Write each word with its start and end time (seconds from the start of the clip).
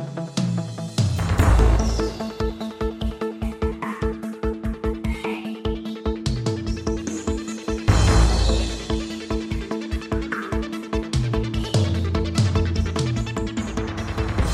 Bye. 0.00 0.39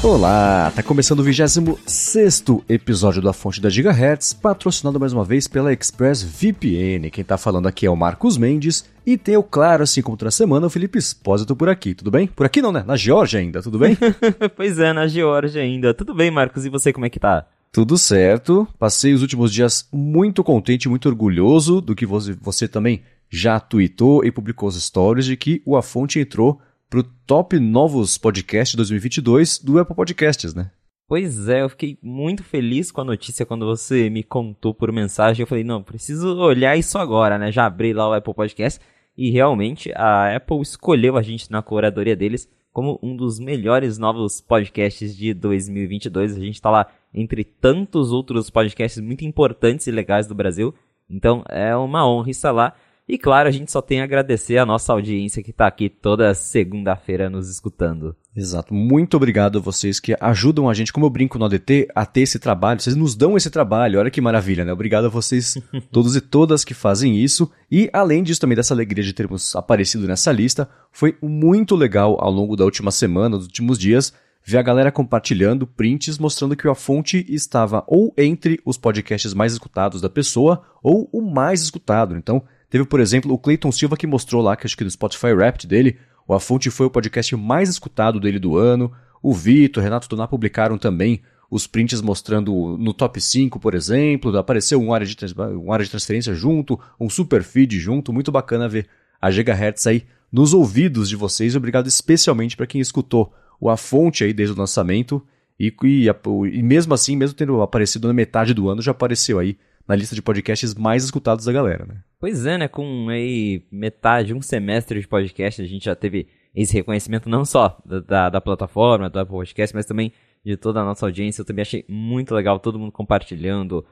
Olá, 0.07 0.71
tá 0.71 0.85
começando 0.85 1.19
o 1.19 1.23
26 1.25 2.45
episódio 2.69 3.21
da 3.21 3.33
Fonte 3.33 3.61
da 3.61 3.69
Gigahertz, 3.69 4.33
patrocinado 4.33 5.01
mais 5.01 5.13
uma 5.13 5.25
vez 5.25 5.49
pela 5.49 5.73
Express 5.73 6.23
VPN. 6.23 7.11
Quem 7.11 7.25
tá 7.25 7.37
falando 7.37 7.67
aqui 7.67 7.87
é 7.87 7.91
o 7.91 7.97
Marcos 7.97 8.39
Mendes 8.39 8.89
e 9.05 9.19
tem 9.19 9.37
o 9.37 9.43
claro, 9.43 9.83
assim 9.83 10.03
como 10.03 10.17
toda 10.17 10.31
semana, 10.31 10.69
o 10.69 10.71
Felipe 10.71 10.97
Espósito 10.97 11.57
por 11.57 11.69
aqui, 11.69 11.93
tudo 11.93 12.13
bem? 12.13 12.29
Por 12.29 12.47
aqui 12.47 12.63
não, 12.63 12.71
né? 12.71 12.85
Na 12.87 12.95
Geórgia 12.95 13.41
ainda, 13.41 13.61
tudo 13.61 13.81
bem? 13.81 13.99
pois 14.55 14.79
é, 14.79 14.93
na 14.93 15.09
Geórgia 15.09 15.61
ainda. 15.61 15.93
Tudo 15.93 16.15
bem, 16.15 16.31
Marcos, 16.31 16.65
e 16.65 16.71
você, 16.71 16.93
como 16.93 17.05
é 17.05 17.11
que 17.11 17.19
tá? 17.19 17.45
Tudo 17.73 17.99
certo. 17.99 18.67
Passei 18.79 19.13
os 19.13 19.23
últimos 19.23 19.53
dias 19.53 19.89
muito 19.93 20.45
contente, 20.45 20.89
muito 20.89 21.09
orgulhoso 21.09 21.81
do 21.81 21.97
que 21.97 22.07
você, 22.07 22.33
você 22.41 22.69
também 22.69 23.03
já 23.29 23.59
tweetou 23.59 24.25
e 24.25 24.31
publicou 24.31 24.69
os 24.69 24.81
stories 24.81 25.27
de 25.27 25.37
que 25.37 25.61
o 25.67 25.77
A 25.77 25.83
Fonte 25.83 26.21
entrou 26.21 26.61
pro 26.89 27.03
top 27.03 27.59
novos 27.59 28.17
podcasts 28.17 28.75
2022 28.75 29.59
do 29.59 29.79
Apple 29.79 29.95
Podcasts, 29.95 30.55
né? 30.55 30.71
Pois 31.09 31.49
é, 31.49 31.63
eu 31.63 31.69
fiquei 31.69 31.99
muito 32.03 32.43
feliz 32.43 32.91
com 32.91 33.01
a 33.01 33.05
notícia 33.05 33.47
quando 33.47 33.65
você 33.65 34.11
me 34.11 34.25
contou 34.25 34.75
por 34.75 34.91
mensagem. 34.91 35.43
Eu 35.43 35.47
falei, 35.47 35.63
não, 35.63 35.83
preciso 35.83 36.37
olhar 36.37 36.77
isso 36.77 36.99
agora, 36.99 37.39
né? 37.39 37.53
Já 37.53 37.67
abri 37.67 37.93
lá 37.93 38.09
o 38.09 38.13
Apple 38.13 38.35
Podcast 38.35 38.81
e 39.17 39.31
realmente 39.31 39.93
a 39.95 40.35
Apple 40.35 40.61
escolheu 40.63 41.17
a 41.17 41.23
gente 41.23 41.51
na 41.51 41.63
curadoria 41.63 42.17
deles 42.17 42.49
como 42.73 42.99
um 43.03 43.17
dos 43.17 43.39
melhores 43.39 43.99
novos 43.99 44.41
podcasts 44.41 45.17
de 45.17 45.33
2022. 45.33 46.37
A 46.37 46.41
gente 46.41 46.61
tá 46.61 46.71
lá 46.71 46.87
entre 47.15 47.45
tantos 47.45 48.13
outros 48.13 48.51
podcasts 48.51 49.01
muito 49.01 49.25
importantes 49.25 49.87
e 49.87 49.91
legais 49.91 50.27
do 50.27 50.35
Brasil. 50.35 50.75
Então 51.09 51.45
é 51.49 51.75
uma 51.77 52.07
honra 52.07 52.31
estar 52.31 52.51
lá. 52.51 52.75
E 53.09 53.17
claro, 53.17 53.49
a 53.49 53.53
gente 53.53 53.71
só 53.71 53.81
tem 53.81 54.01
a 54.01 54.05
agradecer 54.05 54.59
a 54.59 54.67
nossa 54.67 54.93
audiência 54.93 55.43
que 55.43 55.53
está 55.53 55.69
aqui 55.69 55.89
toda 55.89 56.35
segunda-feira 56.35 57.31
nos 57.31 57.49
escutando. 57.49 58.17
Exato. 58.35 58.75
Muito 58.75 59.17
obrigado 59.17 59.59
a 59.59 59.61
vocês 59.61 60.01
que 60.01 60.17
ajudam 60.21 60.69
a 60.69 60.75
gente, 60.75 60.93
como 60.93 61.07
eu 61.07 61.11
brinco 61.11 61.39
no 61.39 61.45
ADT, 61.45 61.89
a 61.95 62.05
ter 62.05 62.23
esse 62.23 62.39
trabalho. 62.41 62.81
Vocês 62.81 62.97
nos 62.97 63.15
dão 63.15 63.37
esse 63.37 63.49
trabalho. 63.49 64.01
Olha 64.01 64.11
que 64.11 64.21
maravilha, 64.21 64.65
né? 64.65 64.73
Obrigado 64.73 65.07
a 65.07 65.09
vocês, 65.09 65.57
todos 65.93 66.17
e 66.17 66.21
todas 66.21 66.65
que 66.65 66.75
fazem 66.75 67.17
isso. 67.17 67.51
E 67.71 67.89
além 67.93 68.25
disso, 68.25 68.41
também 68.41 68.57
dessa 68.57 68.75
alegria 68.75 69.05
de 69.05 69.13
termos 69.13 69.55
aparecido 69.55 70.07
nessa 70.09 70.33
lista, 70.33 70.69
foi 70.91 71.17
muito 71.23 71.77
legal 71.77 72.17
ao 72.21 72.31
longo 72.31 72.57
da 72.57 72.65
última 72.65 72.91
semana, 72.91 73.37
dos 73.37 73.47
últimos 73.47 73.79
dias, 73.79 74.13
ver 74.45 74.59
a 74.59 74.63
galera 74.63 74.93
compartilhando 74.93 75.67
prints 75.67 76.19
mostrando 76.19 76.57
que 76.57 76.69
a 76.69 76.75
fonte 76.75 77.25
estava 77.29 77.85
ou 77.87 78.13
entre 78.19 78.61
os 78.65 78.77
podcasts 78.77 79.33
mais 79.33 79.53
escutados 79.53 80.01
da 80.01 80.11
pessoa 80.11 80.63
ou 80.83 81.09
o 81.13 81.23
mais 81.23 81.63
escutado. 81.63 82.17
Então, 82.17 82.43
Teve, 82.69 82.85
por 82.85 83.01
exemplo, 83.01 83.33
o 83.33 83.39
Clayton 83.39 83.71
Silva 83.71 83.97
que 83.97 84.07
mostrou 84.07 84.43
lá, 84.43 84.57
que 84.57 84.67
acho 84.67 84.77
que 84.77 84.85
no 84.85 84.91
Spotify 84.91 85.33
Wrapped 85.33 85.67
dele, 85.67 85.99
o 86.27 86.35
A 86.35 86.41
Fonte 86.41 86.71
foi 86.71 86.87
o 86.87 86.91
podcast 86.91 87.35
mais 87.37 87.69
escutado 87.69 88.19
dele 88.19 88.39
do 88.39 88.57
ano. 88.57 88.93
O 89.23 89.33
Vitor, 89.33 89.83
Renato 89.83 90.09
Tonar 90.09 90.29
publicaram 90.29 90.77
também 90.77 91.23
os 91.51 91.67
prints 91.67 92.01
mostrando 92.01 92.77
no 92.77 92.93
top 92.93 93.21
5, 93.21 93.61
por 93.61 93.75
exemplo, 93.75 94.37
apareceu 94.37 94.81
um 94.81 94.93
área 94.93 95.07
de, 95.07 95.17
um 95.57 95.73
área 95.73 95.85
de 95.85 95.91
transferência 95.91 96.35
junto, 96.35 96.79
um 96.99 97.09
super 97.09 97.43
feed 97.43 97.79
junto, 97.79 98.13
muito 98.13 98.33
bacana 98.33 98.69
ver 98.69 98.89
a 99.21 99.31
Gigahertz 99.31 99.87
aí 99.87 100.05
nos 100.31 100.53
ouvidos 100.53 101.09
de 101.09 101.15
vocês. 101.15 101.55
Obrigado 101.55 101.87
especialmente 101.87 102.57
para 102.57 102.67
quem 102.67 102.81
escutou 102.81 103.33
o 103.61 103.71
A 103.71 103.77
Fonte 103.77 104.25
aí 104.25 104.33
desde 104.33 104.55
o 104.55 104.59
lançamento 104.59 105.25
e, 105.59 105.73
e, 105.85 106.07
e 106.53 106.63
mesmo 106.63 106.93
assim, 106.93 107.17
mesmo 107.17 107.37
tendo 107.37 107.63
aparecido 107.63 108.09
na 108.09 108.15
metade 108.15 108.53
do 108.53 108.69
ano, 108.69 108.83
já 108.83 108.91
apareceu 108.91 109.39
aí 109.39 109.57
na 109.87 109.95
lista 109.95 110.15
de 110.15 110.23
podcasts 110.23 110.75
mais 110.75 111.05
escutados 111.05 111.45
da 111.45 111.53
galera, 111.53 111.87
né? 111.87 111.97
Pois 112.19 112.47
é, 112.47 112.57
né? 112.57 112.69
Com 112.69 113.09
aí 113.11 113.63
metade, 113.71 114.33
um 114.33 114.41
semestre 114.41 115.01
de 115.01 115.07
podcast, 115.07 115.61
a 115.61 115.67
gente 115.67 115.85
já 115.85 115.95
teve 115.95 116.29
esse 116.55 116.73
reconhecimento 116.73 117.29
não 117.29 117.45
só 117.45 117.79
da, 117.85 118.01
da, 118.01 118.31
da 118.31 118.41
plataforma, 118.41 119.11
do 119.11 119.27
podcast, 119.27 119.75
mas 119.75 119.85
também 119.85 120.11
de 120.43 120.57
toda 120.57 120.81
a 120.81 120.85
nossa 120.85 121.05
audiência. 121.05 121.43
Eu 121.43 121.45
também 121.45 121.63
achei 121.63 121.85
muito 121.89 122.35
legal 122.35 122.59
todo 122.59 122.79
mundo 122.79 122.93
compartilhando. 122.93 123.85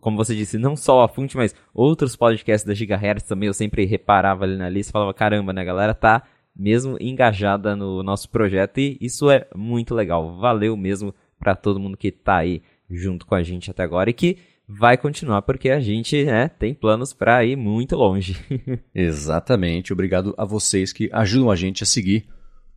Como 0.00 0.18
você 0.18 0.34
disse, 0.34 0.58
não 0.58 0.76
só 0.76 1.02
a 1.02 1.08
Fonte, 1.08 1.36
mas 1.36 1.54
outros 1.72 2.16
podcasts 2.16 2.66
da 2.66 2.74
Gigahertz 2.74 3.26
também. 3.26 3.46
Eu 3.46 3.54
sempre 3.54 3.86
reparava 3.86 4.44
ali 4.44 4.56
na 4.56 4.68
lista 4.68 4.90
e 4.90 4.92
falava: 4.92 5.14
caramba, 5.14 5.52
né? 5.52 5.62
A 5.62 5.64
galera 5.64 5.94
tá 5.94 6.22
mesmo 6.54 6.98
engajada 7.00 7.74
no 7.74 8.02
nosso 8.02 8.28
projeto 8.28 8.78
e 8.78 8.98
isso 9.00 9.30
é 9.30 9.46
muito 9.54 9.94
legal. 9.94 10.36
Valeu 10.36 10.76
mesmo 10.76 11.14
para 11.38 11.54
todo 11.54 11.80
mundo 11.80 11.96
que 11.96 12.12
tá 12.12 12.36
aí 12.36 12.60
junto 12.90 13.24
com 13.24 13.34
a 13.34 13.42
gente 13.42 13.70
até 13.70 13.82
agora 13.82 14.10
e 14.10 14.12
que 14.12 14.36
vai 14.78 14.96
continuar 14.96 15.42
porque 15.42 15.68
a 15.70 15.80
gente 15.80 16.24
né, 16.24 16.48
tem 16.48 16.72
planos 16.72 17.12
para 17.12 17.44
ir 17.44 17.56
muito 17.56 17.96
longe. 17.96 18.36
Exatamente. 18.94 19.92
Obrigado 19.92 20.34
a 20.38 20.44
vocês 20.44 20.92
que 20.92 21.10
ajudam 21.12 21.50
a 21.50 21.56
gente 21.56 21.82
a 21.82 21.86
seguir 21.86 22.28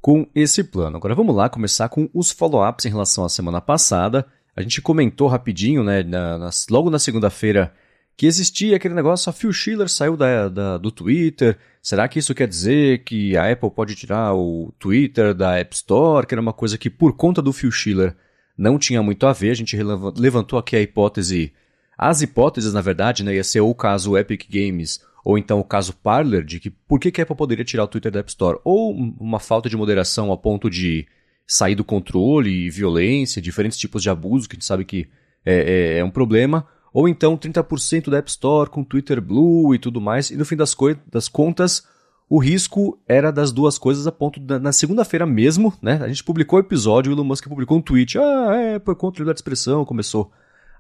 com 0.02 0.28
esse 0.34 0.64
plano. 0.64 0.98
Agora 0.98 1.14
vamos 1.14 1.36
lá 1.36 1.48
começar 1.50 1.90
com 1.90 2.10
os 2.14 2.32
follow-ups 2.32 2.86
em 2.86 2.90
relação 2.90 3.24
à 3.24 3.30
semana 3.30 3.62
passada. 3.62 4.26
A 4.56 4.62
gente 4.62 4.82
comentou 4.82 5.28
rapidinho, 5.28 5.84
né, 5.84 6.04
na, 6.04 6.38
na, 6.38 6.50
logo 6.70 6.90
na 6.90 7.00
segunda-feira, 7.00 7.74
que 8.18 8.26
existia 8.26 8.76
aquele 8.76 8.94
negócio, 8.94 9.30
a 9.30 9.34
Phil 9.34 9.54
Schiller 9.54 9.90
saiu 9.90 10.18
da, 10.18 10.50
da, 10.50 10.78
do 10.78 10.92
Twitter. 10.92 11.58
Será 11.82 12.08
que 12.08 12.20
isso 12.20 12.36
quer 12.36 12.48
dizer 12.48 13.04
que 13.04 13.38
a 13.38 13.52
Apple 13.52 13.72
pode 13.72 13.96
tirar 13.96 14.34
o 14.34 14.74
Twitter 14.80 15.34
da 15.34 15.58
App 15.58 15.76
Store, 15.76 16.26
que 16.26 16.34
era 16.34 16.42
uma 16.42 16.54
coisa 16.54 16.78
que 16.78 16.90
por 16.90 17.16
conta 17.16 17.42
do 17.42 17.54
Phil 17.54 17.72
Schiller 17.72 18.16
não 18.58 18.78
tinha 18.78 19.02
muito 19.02 19.26
a 19.26 19.34
ver? 19.34 19.52
A 19.52 19.56
gente 19.56 19.78
levantou 20.18 20.60
aqui 20.60 20.76
a 20.76 20.82
hipótese 20.82 21.54
as 21.98 22.22
hipóteses, 22.22 22.74
na 22.74 22.82
verdade, 22.82 23.24
né, 23.24 23.36
ia 23.36 23.44
ser 23.44 23.62
ou 23.62 23.70
o 23.70 23.76
caso 23.76 24.18
Epic 24.18 24.48
Games 24.50 25.00
ou 25.24 25.38
então 25.38 25.60
o 25.60 25.64
caso 25.64 25.94
Parler, 25.94 26.44
de 26.44 26.60
que 26.60 26.70
por 26.70 27.00
que, 27.00 27.22
a 27.22 27.24
Apple 27.24 27.36
poderia 27.36 27.64
tirar 27.64 27.86
o 27.86 27.88
Twitter 27.88 28.12
da 28.12 28.20
App 28.20 28.30
Store? 28.30 28.60
Ou 28.64 28.94
uma 28.94 29.40
falta 29.40 29.70
de 29.70 29.78
moderação 29.78 30.32
a 30.32 30.38
ponto 30.38 30.70
de 30.70 31.08
sair 31.48 31.76
do 31.76 31.84
controle, 31.84 32.70
violência, 32.70 33.42
diferentes 33.42 33.78
tipos 33.78 34.04
de 34.04 34.10
abuso, 34.10 34.50
que 34.50 34.56
a 34.56 34.58
gente 34.58 34.66
sabe 34.66 34.84
que 34.84 35.08
é, 35.46 35.96
é, 35.96 35.98
é 36.00 36.04
um 36.04 36.12
problema. 36.12 36.68
Ou 36.94 37.08
então 37.08 37.38
30% 37.38 38.10
da 38.10 38.18
App 38.18 38.30
Store 38.30 38.70
com 38.70 38.84
Twitter 38.84 39.22
Blue 39.22 39.74
e 39.74 39.80
tudo 39.80 40.02
mais. 40.02 40.30
E 40.30 40.36
no 40.36 40.46
fim 40.46 40.58
das, 40.58 40.76
das 41.10 41.30
contas, 41.30 41.88
o 42.30 42.38
risco 42.38 43.00
era 43.08 43.32
das 43.32 43.52
duas 43.52 43.78
coisas 43.78 44.06
a 44.06 44.12
ponto 44.12 44.40
de, 44.40 44.60
na 44.60 44.74
segunda-feira 44.74 45.26
mesmo, 45.26 45.74
né? 45.82 46.00
A 46.04 46.08
gente 46.08 46.24
publicou 46.24 46.60
o 46.60 46.62
episódio, 46.62 47.12
o 47.12 47.16
Elon 47.16 47.24
Musk 47.24 47.48
publicou 47.48 47.78
um 47.78 47.82
tweet. 47.82 48.18
Ah, 48.18 48.56
é, 48.56 48.80
por 48.80 48.96
conta 48.96 49.24
da 49.24 49.32
expressão, 49.32 49.86
começou 49.86 50.32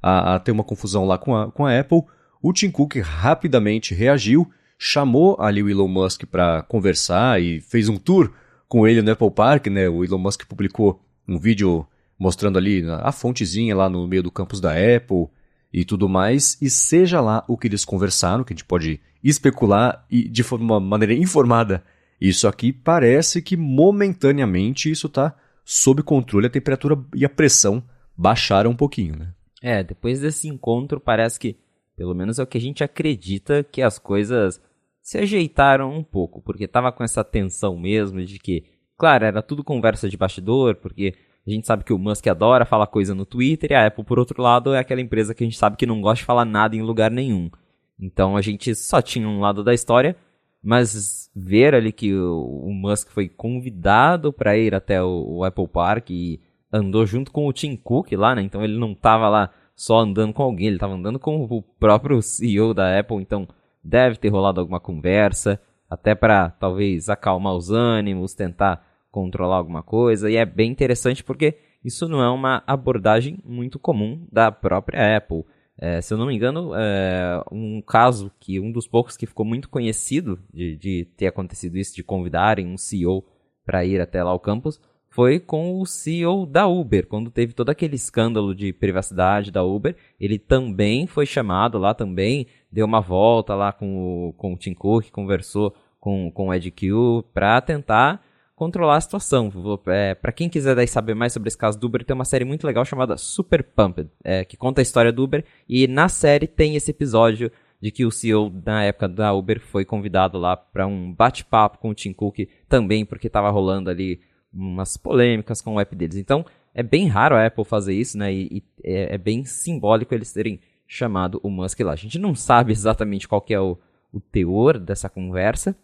a, 0.03 0.35
a 0.35 0.39
ter 0.39 0.51
uma 0.51 0.65
confusão 0.65 1.05
lá 1.05 1.17
com 1.17 1.33
a, 1.33 1.49
com 1.49 1.65
a 1.65 1.79
Apple, 1.79 2.03
o 2.41 2.51
Tim 2.51 2.69
Cook 2.69 2.97
rapidamente 2.97 3.95
reagiu, 3.95 4.51
chamou 4.77 5.37
ali 5.39 5.63
o 5.63 5.69
Elon 5.69 5.87
Musk 5.87 6.25
para 6.25 6.61
conversar 6.63 7.41
e 7.41 7.61
fez 7.61 7.87
um 7.87 7.95
tour 7.95 8.29
com 8.67 8.85
ele 8.85 9.01
no 9.01 9.11
Apple 9.11 9.31
Park, 9.31 9.67
né? 9.67 9.87
O 9.87 10.03
Elon 10.03 10.17
Musk 10.17 10.45
publicou 10.45 11.01
um 11.25 11.39
vídeo 11.39 11.87
mostrando 12.19 12.57
ali 12.57 12.83
a 13.01 13.11
fontezinha 13.13 13.73
lá 13.75 13.89
no 13.89 14.05
meio 14.05 14.23
do 14.23 14.31
campus 14.31 14.59
da 14.59 14.71
Apple 14.71 15.27
e 15.71 15.85
tudo 15.85 16.09
mais, 16.09 16.57
e 16.61 16.69
seja 16.69 17.21
lá 17.21 17.43
o 17.47 17.57
que 17.57 17.67
eles 17.67 17.85
conversaram, 17.85 18.43
que 18.43 18.53
a 18.53 18.55
gente 18.55 18.65
pode 18.65 18.99
especular 19.23 20.05
e 20.11 20.27
de 20.27 20.43
uma 20.53 20.79
maneira 20.79 21.13
informada. 21.13 21.83
Isso 22.19 22.47
aqui 22.47 22.71
parece 22.71 23.41
que 23.41 23.57
momentaneamente 23.57 24.91
isso 24.91 25.07
está 25.07 25.33
sob 25.65 26.03
controle, 26.03 26.47
a 26.47 26.49
temperatura 26.49 26.99
e 27.15 27.25
a 27.25 27.29
pressão 27.29 27.81
baixaram 28.17 28.71
um 28.71 28.75
pouquinho, 28.75 29.15
né? 29.15 29.29
É, 29.63 29.81
depois 29.81 30.19
desse 30.19 30.49
encontro 30.49 30.99
parece 30.99 31.39
que, 31.39 31.55
pelo 31.95 32.13
menos 32.13 32.37
é 32.37 32.43
o 32.43 32.47
que 32.47 32.57
a 32.57 32.61
gente 32.61 32.83
acredita, 32.83 33.63
que 33.63 33.81
as 33.81 33.97
coisas 33.97 34.61
se 35.01 35.17
ajeitaram 35.17 35.89
um 35.89 36.03
pouco, 36.03 36.41
porque 36.41 36.67
tava 36.67 36.91
com 36.91 37.01
essa 37.01 37.23
tensão 37.23 37.77
mesmo 37.77 38.23
de 38.25 38.37
que, 38.39 38.65
claro, 38.97 39.23
era 39.23 39.41
tudo 39.41 39.63
conversa 39.63 40.09
de 40.09 40.17
bastidor, 40.17 40.75
porque 40.75 41.15
a 41.47 41.49
gente 41.49 41.65
sabe 41.65 41.85
que 41.85 41.93
o 41.93 41.97
Musk 41.97 42.27
adora 42.27 42.65
falar 42.65 42.87
coisa 42.87 43.15
no 43.15 43.25
Twitter 43.25 43.71
e 43.71 43.73
a 43.73 43.87
Apple, 43.87 44.03
por 44.03 44.19
outro 44.19 44.41
lado, 44.41 44.73
é 44.73 44.79
aquela 44.79 44.99
empresa 44.99 45.33
que 45.33 45.43
a 45.43 45.47
gente 45.47 45.57
sabe 45.57 45.77
que 45.77 45.85
não 45.85 46.01
gosta 46.01 46.19
de 46.21 46.25
falar 46.25 46.43
nada 46.43 46.75
em 46.75 46.81
lugar 46.81 47.09
nenhum. 47.09 47.49
Então 47.97 48.35
a 48.35 48.41
gente 48.41 48.75
só 48.75 49.01
tinha 49.01 49.27
um 49.27 49.39
lado 49.39 49.63
da 49.63 49.73
história, 49.73 50.15
mas 50.61 51.31
ver 51.33 51.73
ali 51.73 51.93
que 51.93 52.13
o, 52.13 52.69
Musk 52.73 53.09
foi 53.11 53.29
convidado 53.29 54.33
para 54.33 54.57
ir 54.57 54.75
até 54.75 55.01
o 55.01 55.43
Apple 55.45 55.67
Park 55.67 56.09
e 56.09 56.41
andou 56.71 57.05
junto 57.05 57.31
com 57.31 57.47
o 57.47 57.53
Tim 57.53 57.75
Cook 57.75 58.11
lá, 58.13 58.33
né? 58.33 58.41
Então 58.41 58.63
ele 58.63 58.77
não 58.77 58.95
tava 58.95 59.29
lá 59.29 59.51
só 59.75 59.99
andando 59.99 60.33
com 60.33 60.43
alguém, 60.43 60.67
ele 60.67 60.77
tava 60.77 60.93
andando 60.93 61.19
com 61.19 61.43
o 61.43 61.61
próprio 61.61 62.21
CEO 62.21 62.73
da 62.73 62.99
Apple, 62.99 63.17
então 63.17 63.47
deve 63.83 64.17
ter 64.17 64.29
rolado 64.29 64.59
alguma 64.59 64.79
conversa, 64.79 65.59
até 65.89 66.15
para 66.15 66.49
talvez 66.51 67.09
acalmar 67.09 67.53
os 67.53 67.69
ânimos, 67.69 68.33
tentar 68.33 68.85
controlar 69.11 69.57
alguma 69.57 69.83
coisa, 69.83 70.29
e 70.29 70.35
é 70.35 70.45
bem 70.45 70.71
interessante 70.71 71.23
porque 71.23 71.57
isso 71.83 72.07
não 72.07 72.23
é 72.23 72.29
uma 72.29 72.63
abordagem 72.65 73.37
muito 73.43 73.77
comum 73.77 74.25
da 74.31 74.51
própria 74.51 75.17
Apple. 75.17 75.43
É, 75.77 76.01
se 76.01 76.13
eu 76.13 76.17
não 76.17 76.27
me 76.27 76.35
engano, 76.35 76.71
é, 76.75 77.43
um 77.51 77.81
caso 77.81 78.31
que 78.39 78.59
um 78.59 78.71
dos 78.71 78.87
poucos 78.87 79.17
que 79.17 79.25
ficou 79.25 79.45
muito 79.45 79.69
conhecido 79.69 80.39
de, 80.53 80.77
de 80.77 81.05
ter 81.17 81.27
acontecido 81.27 81.77
isso, 81.77 81.95
de 81.95 82.03
convidarem 82.03 82.67
um 82.67 82.77
CEO 82.77 83.25
para 83.65 83.83
ir 83.83 83.99
até 83.99 84.23
lá 84.23 84.31
ao 84.31 84.39
campus, 84.39 84.79
foi 85.13 85.39
com 85.39 85.79
o 85.79 85.85
CEO 85.85 86.43
da 86.43 86.65
Uber, 86.65 87.05
quando 87.05 87.29
teve 87.29 87.53
todo 87.53 87.69
aquele 87.69 87.95
escândalo 87.95 88.55
de 88.55 88.73
privacidade 88.73 89.51
da 89.51 89.63
Uber, 89.63 89.95
ele 90.19 90.39
também 90.39 91.05
foi 91.05 91.27
chamado 91.27 91.77
lá 91.77 91.93
também, 91.93 92.47
deu 92.71 92.87
uma 92.87 92.99
volta 92.99 93.53
lá 93.53 93.71
com 93.71 94.29
o, 94.29 94.33
com 94.33 94.53
o 94.53 94.57
Tim 94.57 94.73
Cook, 94.73 95.11
conversou 95.11 95.75
com, 95.99 96.31
com 96.31 96.47
o 96.47 96.53
Ed 96.53 96.71
Q 96.71 97.23
para 97.31 97.61
tentar 97.61 98.23
controlar 98.55 98.97
a 98.97 99.01
situação. 99.01 99.51
É, 99.85 100.15
para 100.15 100.31
quem 100.31 100.49
quiser 100.49 100.75
daí 100.75 100.87
saber 100.87 101.13
mais 101.13 101.31
sobre 101.31 101.47
esse 101.47 101.57
caso 101.57 101.79
do 101.79 101.85
Uber, 101.85 102.03
tem 102.03 102.15
uma 102.15 102.25
série 102.25 102.43
muito 102.43 102.65
legal 102.65 102.83
chamada 102.83 103.15
Super 103.15 103.63
Pumped, 103.63 104.09
é, 104.23 104.43
que 104.43 104.57
conta 104.57 104.81
a 104.81 104.83
história 104.83 105.11
do 105.11 105.23
Uber, 105.23 105.45
e 105.69 105.87
na 105.87 106.09
série 106.09 106.47
tem 106.47 106.75
esse 106.75 106.89
episódio 106.89 107.51
de 107.79 107.91
que 107.91 108.03
o 108.03 108.09
CEO 108.09 108.51
na 108.65 108.83
época 108.85 109.07
da 109.07 109.31
Uber 109.31 109.59
foi 109.59 109.85
convidado 109.85 110.39
lá 110.39 110.57
para 110.57 110.87
um 110.87 111.13
bate-papo 111.13 111.77
com 111.77 111.89
o 111.89 111.93
Tim 111.93 112.13
Cook 112.13 112.47
também, 112.67 113.05
porque 113.05 113.27
estava 113.27 113.51
rolando 113.51 113.91
ali 113.91 114.19
umas 114.53 114.97
polêmicas 114.97 115.61
com 115.61 115.75
o 115.75 115.79
app 115.79 115.95
deles. 115.95 116.17
Então, 116.17 116.45
é 116.73 116.83
bem 116.83 117.07
raro 117.07 117.35
a 117.35 117.45
Apple 117.45 117.63
fazer 117.63 117.93
isso, 117.93 118.17
né? 118.17 118.33
E, 118.33 118.57
e 118.57 118.63
é, 118.83 119.15
é, 119.15 119.17
bem 119.17 119.45
simbólico 119.45 120.13
eles 120.13 120.31
terem 120.31 120.59
chamado 120.87 121.39
o 121.43 121.49
Musk 121.49 121.79
lá. 121.79 121.93
A 121.93 121.97
gente 121.97 122.19
não 122.19 122.35
sabe 122.35 122.71
exatamente 122.73 123.27
qual 123.27 123.41
que 123.41 123.53
é 123.53 123.59
o, 123.59 123.77
o 124.11 124.19
teor 124.19 124.77
dessa 124.77 125.09
conversa, 125.09 125.75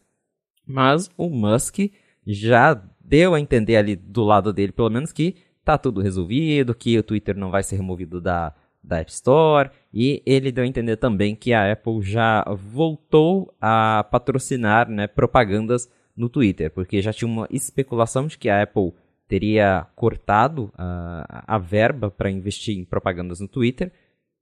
mas 0.66 1.10
o 1.18 1.30
Musk 1.30 1.80
já 2.26 2.82
deu 3.00 3.34
a 3.34 3.40
entender 3.40 3.76
ali 3.76 3.96
do 3.96 4.24
lado 4.24 4.54
dele, 4.54 4.72
pelo 4.72 4.90
menos, 4.90 5.12
que 5.12 5.36
tá 5.64 5.78
tudo 5.78 6.02
resolvido, 6.02 6.76
que 6.76 6.98
o 6.98 7.04
Twitter 7.04 7.36
não 7.36 7.50
vai 7.50 7.64
ser 7.64 7.76
removido 7.76 8.22
da, 8.22 8.54
da 8.84 9.00
App 9.00 9.12
Store, 9.12 9.72
e 9.94 10.22
ele 10.26 10.52
deu 10.52 10.64
a 10.64 10.68
entender 10.68 10.98
também 10.98 11.36
que 11.36 11.54
a 11.54 11.72
Apple 11.72 12.02
já 12.02 12.44
voltou 12.44 13.54
a 13.60 14.06
patrocinar 14.12 14.90
né, 14.90 15.08
propagandas 15.08 15.90
no 16.20 16.30
Twitter, 16.30 16.70
porque 16.70 17.02
já 17.02 17.14
tinha 17.14 17.32
uma 17.32 17.48
especulação 17.50 18.28
de 18.28 18.38
que 18.38 18.50
a 18.50 18.62
Apple 18.62 18.94
teria 19.28 19.88
cortado 19.96 20.72
a, 20.78 21.56
a 21.56 21.58
verba 21.58 22.12
para 22.12 22.30
investir 22.30 22.78
em 22.78 22.84
propagandas 22.84 23.40
no 23.40 23.48
Twitter. 23.48 23.92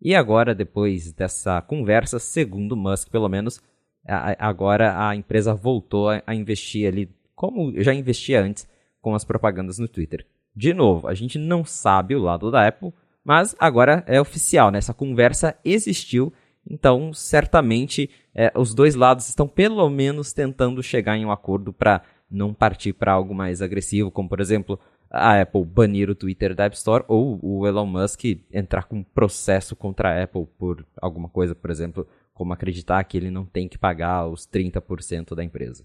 E 0.01 0.15
agora, 0.15 0.55
depois 0.55 1.11
dessa 1.13 1.61
conversa, 1.61 2.19
segundo 2.19 2.75
Musk, 2.75 3.09
pelo 3.09 3.29
menos, 3.29 3.61
a, 4.07 4.47
agora 4.47 5.07
a 5.07 5.15
empresa 5.15 5.53
voltou 5.53 6.09
a, 6.09 6.23
a 6.25 6.33
investir 6.33 6.87
ali, 6.87 7.09
como 7.35 7.71
já 7.81 7.93
investia 7.93 8.41
antes, 8.41 8.67
com 8.99 9.13
as 9.13 9.23
propagandas 9.23 9.77
no 9.77 9.87
Twitter. 9.87 10.25
De 10.55 10.73
novo, 10.73 11.07
a 11.07 11.13
gente 11.13 11.37
não 11.37 11.63
sabe 11.63 12.15
o 12.15 12.21
lado 12.21 12.49
da 12.49 12.67
Apple, 12.67 12.91
mas 13.23 13.55
agora 13.59 14.03
é 14.07 14.19
oficial, 14.19 14.71
né? 14.71 14.79
Essa 14.79 14.93
conversa 14.93 15.55
existiu 15.63 16.33
então, 16.69 17.13
certamente, 17.13 18.09
é, 18.37 18.51
os 18.55 18.75
dois 18.75 18.93
lados 18.93 19.27
estão 19.27 19.47
pelo 19.47 19.89
menos 19.89 20.31
tentando 20.31 20.83
chegar 20.83 21.17
em 21.17 21.25
um 21.25 21.31
acordo 21.31 21.73
para 21.73 22.03
não 22.29 22.53
partir 22.53 22.93
para 22.93 23.11
algo 23.11 23.33
mais 23.33 23.63
agressivo, 23.63 24.11
como 24.11 24.29
por 24.29 24.39
exemplo 24.39 24.79
a 25.09 25.41
Apple 25.41 25.65
banir 25.65 26.09
o 26.09 26.15
Twitter 26.15 26.53
da 26.53 26.65
App 26.65 26.75
Store 26.75 27.03
ou 27.07 27.39
o 27.41 27.65
Elon 27.65 27.87
Musk 27.87 28.25
entrar 28.51 28.83
com 28.83 28.97
um 28.97 29.03
processo 29.03 29.75
contra 29.75 30.09
a 30.09 30.23
Apple 30.23 30.45
por 30.57 30.85
alguma 31.01 31.29
coisa, 31.29 31.55
por 31.55 31.71
exemplo, 31.71 32.07
como 32.33 32.53
acreditar 32.53 33.03
que 33.05 33.17
ele 33.17 33.31
não 33.31 33.45
tem 33.45 33.67
que 33.67 33.77
pagar 33.77 34.27
os 34.27 34.45
30% 34.45 35.33
da 35.33 35.43
empresa. 35.43 35.83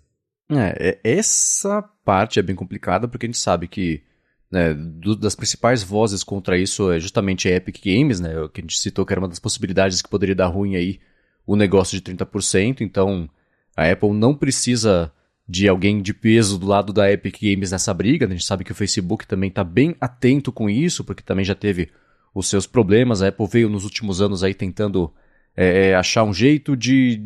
É, 0.50 0.98
essa 1.02 1.82
parte 2.04 2.38
é 2.38 2.42
bem 2.42 2.54
complicada 2.54 3.08
porque 3.08 3.24
a 3.24 3.28
gente 3.28 3.38
sabe 3.38 3.66
que 3.66 4.02
né, 4.50 4.74
do, 4.74 5.16
das 5.16 5.34
principais 5.34 5.82
vozes 5.82 6.22
contra 6.22 6.58
isso 6.58 6.92
é 6.92 7.00
justamente 7.00 7.48
a 7.48 7.52
Epic 7.52 7.82
Games, 7.82 8.20
né, 8.20 8.32
que 8.52 8.60
a 8.60 8.62
gente 8.62 8.78
citou 8.78 9.06
que 9.06 9.12
era 9.14 9.20
uma 9.20 9.28
das 9.28 9.38
possibilidades 9.38 10.02
que 10.02 10.10
poderia 10.10 10.34
dar 10.34 10.48
ruim 10.48 10.76
aí 10.76 11.00
o 11.46 11.56
negócio 11.56 12.00
de 12.00 12.14
30%, 12.14 12.80
então 12.80 13.28
a 13.76 13.90
Apple 13.90 14.12
não 14.12 14.34
precisa 14.34 15.12
de 15.48 15.68
alguém 15.68 16.00
de 16.00 16.14
peso 16.14 16.58
do 16.58 16.66
lado 16.66 16.92
da 16.92 17.10
Epic 17.10 17.40
Games 17.42 17.72
nessa 17.72 17.92
briga, 17.92 18.26
a 18.26 18.30
gente 18.30 18.44
sabe 18.44 18.64
que 18.64 18.72
o 18.72 18.74
Facebook 18.74 19.26
também 19.26 19.48
está 19.48 19.64
bem 19.64 19.96
atento 20.00 20.52
com 20.52 20.70
isso, 20.70 21.04
porque 21.04 21.22
também 21.22 21.44
já 21.44 21.54
teve 21.54 21.90
os 22.34 22.48
seus 22.48 22.66
problemas, 22.66 23.20
a 23.20 23.28
Apple 23.28 23.46
veio 23.46 23.68
nos 23.68 23.84
últimos 23.84 24.20
anos 24.20 24.42
aí 24.42 24.54
tentando 24.54 25.12
é, 25.56 25.90
é 25.90 25.94
achar 25.94 26.24
um 26.24 26.32
jeito 26.32 26.76
de 26.76 27.20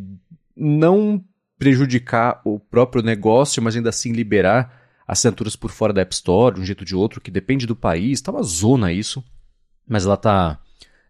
não 0.57 1.23
prejudicar 1.59 2.41
o 2.45 2.59
próprio 2.59 3.03
negócio, 3.03 3.63
mas 3.63 3.77
ainda 3.77 3.91
assim 3.91 4.13
liberar 4.13 4.83
assinaturas 5.07 5.55
por 5.55 5.71
fora 5.71 5.93
da 5.93 6.03
App 6.03 6.13
Store, 6.13 6.55
de 6.55 6.61
um 6.61 6.65
jeito 6.65 6.81
ou 6.81 6.87
de 6.87 6.97
outro, 6.97 7.21
que 7.21 7.31
depende 7.31 7.67
do 7.67 7.77
país, 7.77 8.21
tá 8.21 8.33
uma 8.33 8.43
zona 8.43 8.93
isso, 8.93 9.23
mas 9.87 10.05
ela 10.05 10.17
tá 10.17 10.59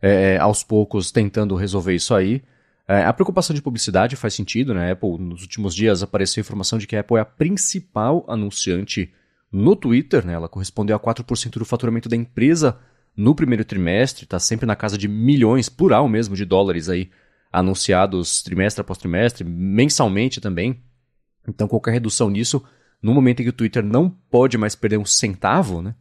é, 0.02 0.34
é, 0.34 0.38
aos 0.38 0.62
poucos 0.62 1.10
tentando 1.10 1.56
resolver 1.56 1.94
isso 1.94 2.14
aí. 2.14 2.42
É, 2.88 3.04
a 3.04 3.12
preocupação 3.12 3.54
de 3.54 3.60
publicidade 3.60 4.14
faz 4.14 4.34
sentido, 4.34 4.72
né? 4.72 4.88
A 4.88 4.92
Apple, 4.92 5.18
nos 5.18 5.42
últimos 5.42 5.74
dias 5.74 6.02
apareceu 6.02 6.40
a 6.40 6.44
informação 6.44 6.78
de 6.78 6.86
que 6.86 6.94
a 6.94 7.00
Apple 7.00 7.16
é 7.16 7.20
a 7.20 7.24
principal 7.24 8.24
anunciante 8.28 9.12
no 9.50 9.74
Twitter, 9.74 10.24
né? 10.24 10.34
Ela 10.34 10.48
correspondeu 10.48 10.94
a 10.94 11.00
4% 11.00 11.58
do 11.58 11.64
faturamento 11.64 12.08
da 12.08 12.16
empresa 12.16 12.78
no 13.16 13.34
primeiro 13.34 13.64
trimestre, 13.64 14.24
está 14.24 14.38
sempre 14.38 14.66
na 14.66 14.76
casa 14.76 14.96
de 14.96 15.08
milhões, 15.08 15.68
plural 15.68 16.08
mesmo, 16.08 16.36
de 16.36 16.44
dólares 16.44 16.88
aí, 16.88 17.10
anunciados 17.50 18.42
trimestre 18.42 18.82
após 18.82 18.98
trimestre, 18.98 19.42
mensalmente 19.42 20.40
também. 20.40 20.82
Então 21.48 21.66
qualquer 21.66 21.92
redução 21.92 22.28
nisso 22.28 22.62
no 23.02 23.14
momento 23.14 23.40
em 23.40 23.44
que 23.44 23.50
o 23.50 23.54
Twitter 23.54 23.82
não 23.84 24.10
pode 24.10 24.58
mais 24.58 24.74
perder 24.74 24.98
um 24.98 25.04
centavo, 25.04 25.82
né? 25.82 25.94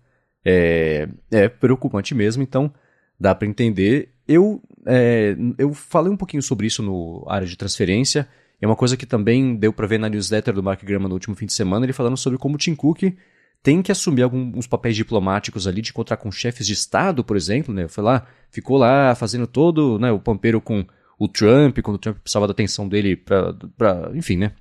É, 0.43 1.07
é 1.31 1.49
preocupante 1.49 2.13
mesmo, 2.13 2.43
então 2.43 2.71
dá 3.19 3.33
para 3.33 3.47
entender. 3.47 4.14
Eu, 4.27 4.61
é, 4.85 5.35
eu 5.57 5.73
falei 5.73 6.11
um 6.11 6.17
pouquinho 6.17 6.41
sobre 6.41 6.67
isso 6.67 6.81
no 6.81 7.25
área 7.27 7.47
de 7.47 7.55
transferência. 7.55 8.27
É 8.61 8.65
uma 8.65 8.75
coisa 8.75 8.97
que 8.97 9.05
também 9.05 9.55
deu 9.55 9.71
para 9.71 9.87
ver 9.87 9.99
na 9.99 10.09
newsletter 10.09 10.53
do 10.53 10.63
Mark 10.63 10.83
Graham 10.83 11.07
no 11.07 11.13
último 11.13 11.35
fim 11.35 11.45
de 11.45 11.53
semana, 11.53 11.85
ele 11.85 11.93
falando 11.93 12.17
sobre 12.17 12.39
como 12.39 12.55
o 12.55 12.57
Tim 12.57 12.75
Cook 12.75 13.03
tem 13.61 13.81
que 13.81 13.91
assumir 13.91 14.21
alguns 14.21 14.67
papéis 14.67 14.95
diplomáticos 14.95 15.65
ali, 15.65 15.81
de 15.81 15.89
encontrar 15.89 16.17
com 16.17 16.31
chefes 16.31 16.67
de 16.67 16.73
Estado, 16.73 17.23
por 17.23 17.35
exemplo, 17.35 17.73
né? 17.73 17.87
Foi 17.87 18.03
lá, 18.03 18.27
ficou 18.51 18.77
lá 18.77 19.15
fazendo 19.15 19.47
todo 19.47 19.97
né, 19.97 20.11
o 20.11 20.19
pampeiro 20.19 20.61
com 20.61 20.85
o 21.17 21.27
Trump, 21.27 21.79
quando 21.79 21.95
o 21.95 21.99
Trump 21.99 22.17
precisava 22.19 22.45
da 22.45 22.51
atenção 22.51 22.87
dele 22.87 23.15
para, 23.15 24.11
enfim, 24.13 24.37
né? 24.37 24.51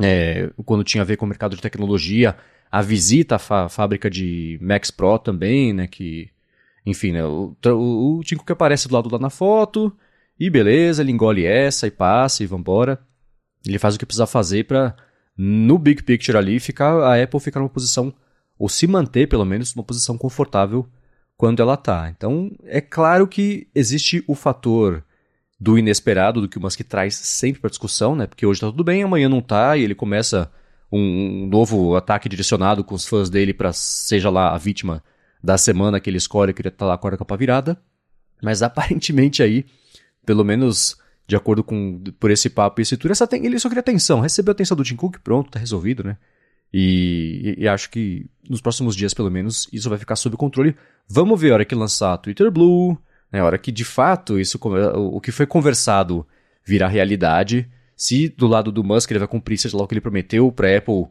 é, 0.00 0.50
quando 0.64 0.84
tinha 0.84 1.02
a 1.02 1.04
ver 1.04 1.16
com 1.16 1.24
o 1.24 1.28
mercado 1.28 1.54
de 1.54 1.62
tecnologia, 1.62 2.36
a 2.70 2.82
visita 2.82 3.36
à 3.36 3.68
fábrica 3.68 4.10
de 4.10 4.58
Max 4.60 4.90
Pro 4.90 5.18
também, 5.18 5.72
né, 5.72 5.86
que, 5.86 6.28
enfim, 6.84 7.12
né, 7.12 7.24
o, 7.24 7.56
o, 7.66 8.18
o 8.18 8.24
Tim 8.24 8.36
Cook 8.36 8.50
aparece 8.50 8.88
do 8.88 8.94
lado 8.94 9.08
lá 9.10 9.18
na 9.18 9.30
foto, 9.30 9.96
e 10.38 10.50
beleza, 10.50 11.02
ele 11.02 11.12
engole 11.12 11.44
essa 11.44 11.86
e 11.86 11.90
passa 11.90 12.42
e 12.42 12.46
vambora. 12.46 12.98
Ele 13.66 13.78
faz 13.78 13.94
o 13.94 13.98
que 13.98 14.06
precisa 14.06 14.26
fazer 14.26 14.64
para 14.64 14.94
no 15.36 15.78
big 15.78 16.02
picture 16.02 16.36
ali, 16.36 16.60
ficar, 16.60 16.92
a 17.02 17.22
Apple 17.22 17.40
ficar 17.40 17.60
numa 17.60 17.68
posição, 17.68 18.12
ou 18.58 18.68
se 18.68 18.86
manter 18.86 19.28
pelo 19.28 19.44
menos 19.44 19.74
numa 19.74 19.84
posição 19.84 20.18
confortável 20.18 20.86
quando 21.36 21.60
ela 21.60 21.76
tá. 21.76 22.12
Então, 22.14 22.50
é 22.64 22.80
claro 22.80 23.26
que 23.26 23.68
existe 23.74 24.22
o 24.26 24.34
fator 24.34 25.04
do 25.58 25.78
inesperado, 25.78 26.40
do 26.40 26.48
que 26.48 26.58
o 26.58 26.60
Musk 26.60 26.80
traz 26.82 27.14
sempre 27.14 27.60
para 27.60 27.70
discussão, 27.70 28.14
né? 28.14 28.26
Porque 28.26 28.44
hoje 28.44 28.60
tá 28.60 28.66
tudo 28.66 28.84
bem, 28.84 29.02
amanhã 29.02 29.28
não 29.28 29.40
tá, 29.40 29.76
e 29.76 29.82
ele 29.82 29.94
começa 29.94 30.50
um, 30.92 31.44
um 31.44 31.46
novo 31.46 31.96
ataque 31.96 32.28
direcionado 32.28 32.84
com 32.84 32.94
os 32.94 33.06
fãs 33.06 33.30
dele 33.30 33.54
para 33.54 33.72
seja 33.72 34.30
lá 34.30 34.54
a 34.54 34.58
vítima 34.58 35.02
da 35.44 35.58
semana 35.58 36.00
que 36.00 36.08
ele 36.08 36.16
escolhe, 36.16 36.54
que 36.54 36.62
ele 36.62 36.70
tá 36.70 36.86
lá 36.86 36.96
com 36.96 37.06
a 37.06 37.18
capa 37.18 37.36
virada. 37.36 37.78
Mas 38.42 38.62
aparentemente 38.64 39.42
aí, 39.42 39.66
pelo 40.24 40.42
menos 40.42 40.96
de 41.26 41.36
acordo 41.36 41.62
com 41.62 42.02
por 42.18 42.30
esse 42.30 42.48
papo 42.48 42.80
e 42.80 42.82
esse 42.82 42.96
tour, 42.96 43.10
essa 43.10 43.26
tem, 43.26 43.44
ele 43.44 43.58
só 43.58 43.68
queria 43.68 43.80
atenção, 43.80 44.20
recebeu 44.20 44.52
a 44.52 44.54
atenção 44.54 44.76
do 44.76 44.84
Tim 44.84 44.96
Cook, 44.96 45.18
pronto, 45.22 45.50
tá 45.50 45.58
resolvido, 45.58 46.02
né? 46.02 46.16
E, 46.72 47.54
e, 47.58 47.62
e, 47.62 47.68
acho 47.68 47.88
que 47.90 48.26
nos 48.48 48.60
próximos 48.60 48.96
dias, 48.96 49.14
pelo 49.14 49.30
menos, 49.30 49.68
isso 49.72 49.88
vai 49.88 49.98
ficar 49.98 50.16
sob 50.16 50.36
controle. 50.36 50.74
Vamos 51.08 51.40
ver 51.40 51.52
a 51.52 51.54
hora 51.54 51.64
que 51.64 51.74
lançar 51.74 52.18
Twitter 52.18 52.50
Blue, 52.50 52.98
né? 53.30 53.40
A 53.40 53.44
hora 53.44 53.58
que 53.58 53.70
de 53.70 53.84
fato 53.84 54.40
isso, 54.40 54.58
o 54.96 55.20
que 55.20 55.30
foi 55.30 55.46
conversado 55.46 56.26
virar 56.64 56.88
realidade, 56.88 57.70
se 57.96 58.28
do 58.28 58.46
lado 58.46 58.72
do 58.72 58.82
Musk 58.82 59.10
ele 59.10 59.18
vai 59.18 59.28
cumprir, 59.28 59.58
seja 59.58 59.76
lá 59.76 59.84
o 59.84 59.86
que 59.86 59.94
ele 59.94 60.00
prometeu, 60.00 60.50
para 60.50 60.76
Apple 60.76 61.06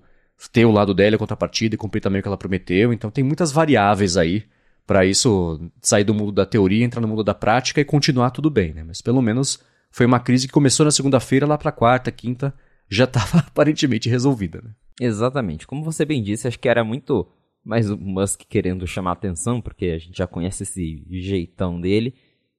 ter 0.51 0.65
o 0.65 0.71
lado 0.71 0.93
dela, 0.93 1.15
a 1.15 1.19
contrapartida 1.19 1.75
e 1.75 1.77
cumprir 1.77 2.01
também 2.01 2.19
o 2.19 2.21
que 2.21 2.27
ela 2.27 2.37
prometeu. 2.37 2.91
Então 2.93 3.09
tem 3.09 3.23
muitas 3.23 3.51
variáveis 3.51 4.17
aí 4.17 4.43
para 4.85 5.05
isso 5.05 5.71
sair 5.81 6.03
do 6.03 6.13
mundo 6.13 6.31
da 6.31 6.45
teoria, 6.45 6.83
entrar 6.83 7.01
no 7.01 7.07
mundo 7.07 7.23
da 7.23 7.33
prática 7.33 7.79
e 7.79 7.85
continuar 7.85 8.31
tudo 8.31 8.49
bem, 8.49 8.73
né? 8.73 8.83
Mas 8.83 9.01
pelo 9.01 9.21
menos 9.21 9.59
foi 9.89 10.05
uma 10.05 10.19
crise 10.19 10.47
que 10.47 10.53
começou 10.53 10.83
na 10.85 10.91
segunda-feira, 10.91 11.47
lá 11.47 11.57
para 11.57 11.71
quarta, 11.71 12.11
quinta, 12.11 12.53
já 12.89 13.05
estava 13.05 13.39
aparentemente 13.39 14.09
resolvida, 14.09 14.61
né? 14.61 14.71
Exatamente. 14.99 15.65
Como 15.65 15.83
você 15.83 16.03
bem 16.05 16.21
disse, 16.21 16.47
acho 16.47 16.59
que 16.59 16.67
era 16.69 16.83
muito 16.83 17.27
mas 17.63 17.89
o 17.89 17.97
Musk 17.97 18.41
querendo 18.49 18.85
chamar 18.85 19.13
atenção, 19.13 19.61
porque 19.61 19.85
a 19.85 19.97
gente 19.97 20.17
já 20.17 20.27
conhece 20.27 20.63
esse 20.63 21.03
jeitão 21.09 21.79
dele, 21.79 22.13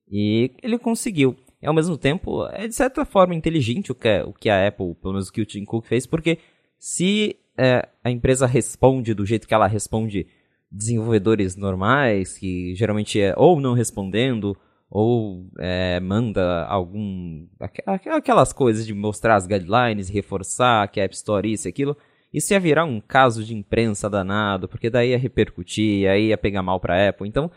e 0.08 0.52
ele 0.62 0.78
conseguiu. 0.78 1.36
E 1.60 1.66
ao 1.66 1.74
mesmo 1.74 1.96
tempo, 1.98 2.46
é 2.48 2.66
de 2.66 2.74
certa 2.74 3.04
forma 3.04 3.34
inteligente 3.34 3.92
o 3.92 3.94
que, 3.94 4.08
é, 4.08 4.24
o 4.24 4.32
que 4.32 4.48
a 4.48 4.66
Apple, 4.66 4.94
pelo 4.94 5.14
menos 5.14 5.28
o 5.28 5.32
que 5.32 5.42
o 5.42 5.46
Tim 5.46 5.64
Cook 5.64 5.86
fez, 5.86 6.06
porque 6.06 6.38
se 6.78 7.36
é, 7.56 7.88
a 8.02 8.10
empresa 8.10 8.46
responde 8.46 9.14
do 9.14 9.24
jeito 9.24 9.46
que 9.46 9.54
ela 9.54 9.66
responde 9.66 10.26
desenvolvedores 10.70 11.56
normais, 11.56 12.36
que 12.36 12.74
geralmente 12.74 13.20
é 13.20 13.34
ou 13.36 13.60
não 13.60 13.74
respondendo, 13.74 14.56
ou 14.90 15.46
é, 15.58 16.00
manda 16.00 16.64
algum. 16.66 17.46
aquelas 17.86 18.52
coisas 18.52 18.86
de 18.86 18.92
mostrar 18.92 19.36
as 19.36 19.46
guidelines, 19.46 20.08
reforçar 20.08 20.88
que 20.88 21.00
a 21.00 21.04
App 21.04 21.14
Store 21.14 21.50
isso 21.50 21.68
e 21.68 21.70
aquilo 21.70 21.96
isso 22.34 22.52
ia 22.52 22.58
virar 22.58 22.84
um 22.84 23.00
caso 23.00 23.44
de 23.44 23.54
imprensa 23.54 24.10
danado, 24.10 24.66
porque 24.66 24.90
daí 24.90 25.10
ia 25.10 25.18
repercutir, 25.18 26.10
aí 26.10 26.30
ia 26.30 26.36
pegar 26.36 26.64
mal 26.64 26.80
pra 26.80 27.08
Apple. 27.08 27.28
Então, 27.28 27.48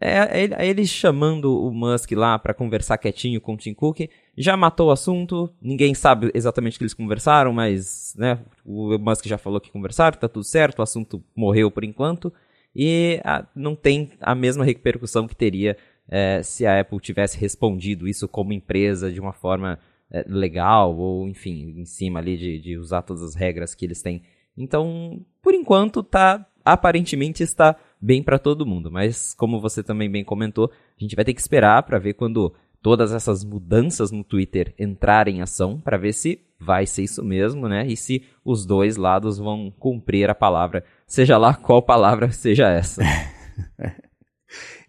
é, 0.00 0.44
é 0.44 0.66
ele 0.66 0.86
chamando 0.86 1.56
o 1.64 1.72
Musk 1.72 2.12
lá 2.12 2.38
para 2.38 2.52
conversar 2.52 2.98
quietinho 2.98 3.40
com 3.40 3.54
o 3.54 3.56
Tim 3.56 3.74
Cook, 3.74 4.00
já 4.36 4.56
matou 4.56 4.88
o 4.88 4.90
assunto, 4.90 5.48
ninguém 5.62 5.94
sabe 5.94 6.30
exatamente 6.34 6.74
o 6.74 6.78
que 6.78 6.84
eles 6.84 6.94
conversaram, 6.94 7.52
mas 7.52 8.14
né, 8.18 8.40
o 8.64 8.98
Musk 8.98 9.26
já 9.26 9.38
falou 9.38 9.60
que 9.60 9.70
conversaram, 9.70 10.18
tá 10.18 10.28
tudo 10.28 10.44
certo, 10.44 10.80
o 10.80 10.82
assunto 10.82 11.22
morreu 11.34 11.70
por 11.70 11.84
enquanto, 11.84 12.32
e 12.74 13.20
a, 13.24 13.46
não 13.54 13.76
tem 13.76 14.10
a 14.20 14.34
mesma 14.34 14.64
repercussão 14.64 15.28
que 15.28 15.36
teria 15.36 15.76
é, 16.08 16.42
se 16.42 16.66
a 16.66 16.80
Apple 16.80 16.98
tivesse 17.00 17.38
respondido 17.38 18.08
isso 18.08 18.28
como 18.28 18.52
empresa 18.52 19.12
de 19.12 19.20
uma 19.20 19.32
forma 19.32 19.78
é, 20.10 20.24
legal, 20.26 20.96
ou 20.96 21.28
enfim, 21.28 21.74
em 21.78 21.84
cima 21.84 22.18
ali 22.18 22.36
de, 22.36 22.58
de 22.58 22.76
usar 22.76 23.02
todas 23.02 23.22
as 23.22 23.34
regras 23.34 23.74
que 23.74 23.84
eles 23.84 24.02
têm. 24.02 24.22
Então, 24.56 25.24
por 25.40 25.54
enquanto, 25.54 26.02
tá 26.02 26.46
aparentemente 26.64 27.42
está 27.42 27.76
bem 28.04 28.22
para 28.22 28.38
todo 28.38 28.66
mundo, 28.66 28.90
mas 28.90 29.32
como 29.32 29.58
você 29.58 29.82
também 29.82 30.10
bem 30.10 30.22
comentou, 30.22 30.70
a 30.70 31.02
gente 31.02 31.16
vai 31.16 31.24
ter 31.24 31.32
que 31.32 31.40
esperar 31.40 31.82
para 31.84 31.98
ver 31.98 32.12
quando 32.12 32.52
todas 32.82 33.12
essas 33.14 33.42
mudanças 33.42 34.10
no 34.10 34.22
Twitter 34.22 34.74
entrarem 34.78 35.38
em 35.38 35.40
ação 35.40 35.80
para 35.80 35.96
ver 35.96 36.12
se 36.12 36.42
vai 36.60 36.84
ser 36.86 37.04
isso 37.04 37.24
mesmo, 37.24 37.66
né? 37.66 37.86
E 37.86 37.96
se 37.96 38.22
os 38.44 38.66
dois 38.66 38.98
lados 38.98 39.38
vão 39.38 39.72
cumprir 39.78 40.28
a 40.28 40.34
palavra, 40.34 40.84
seja 41.06 41.38
lá 41.38 41.54
qual 41.54 41.80
palavra 41.80 42.30
seja 42.30 42.68
essa. 42.68 43.02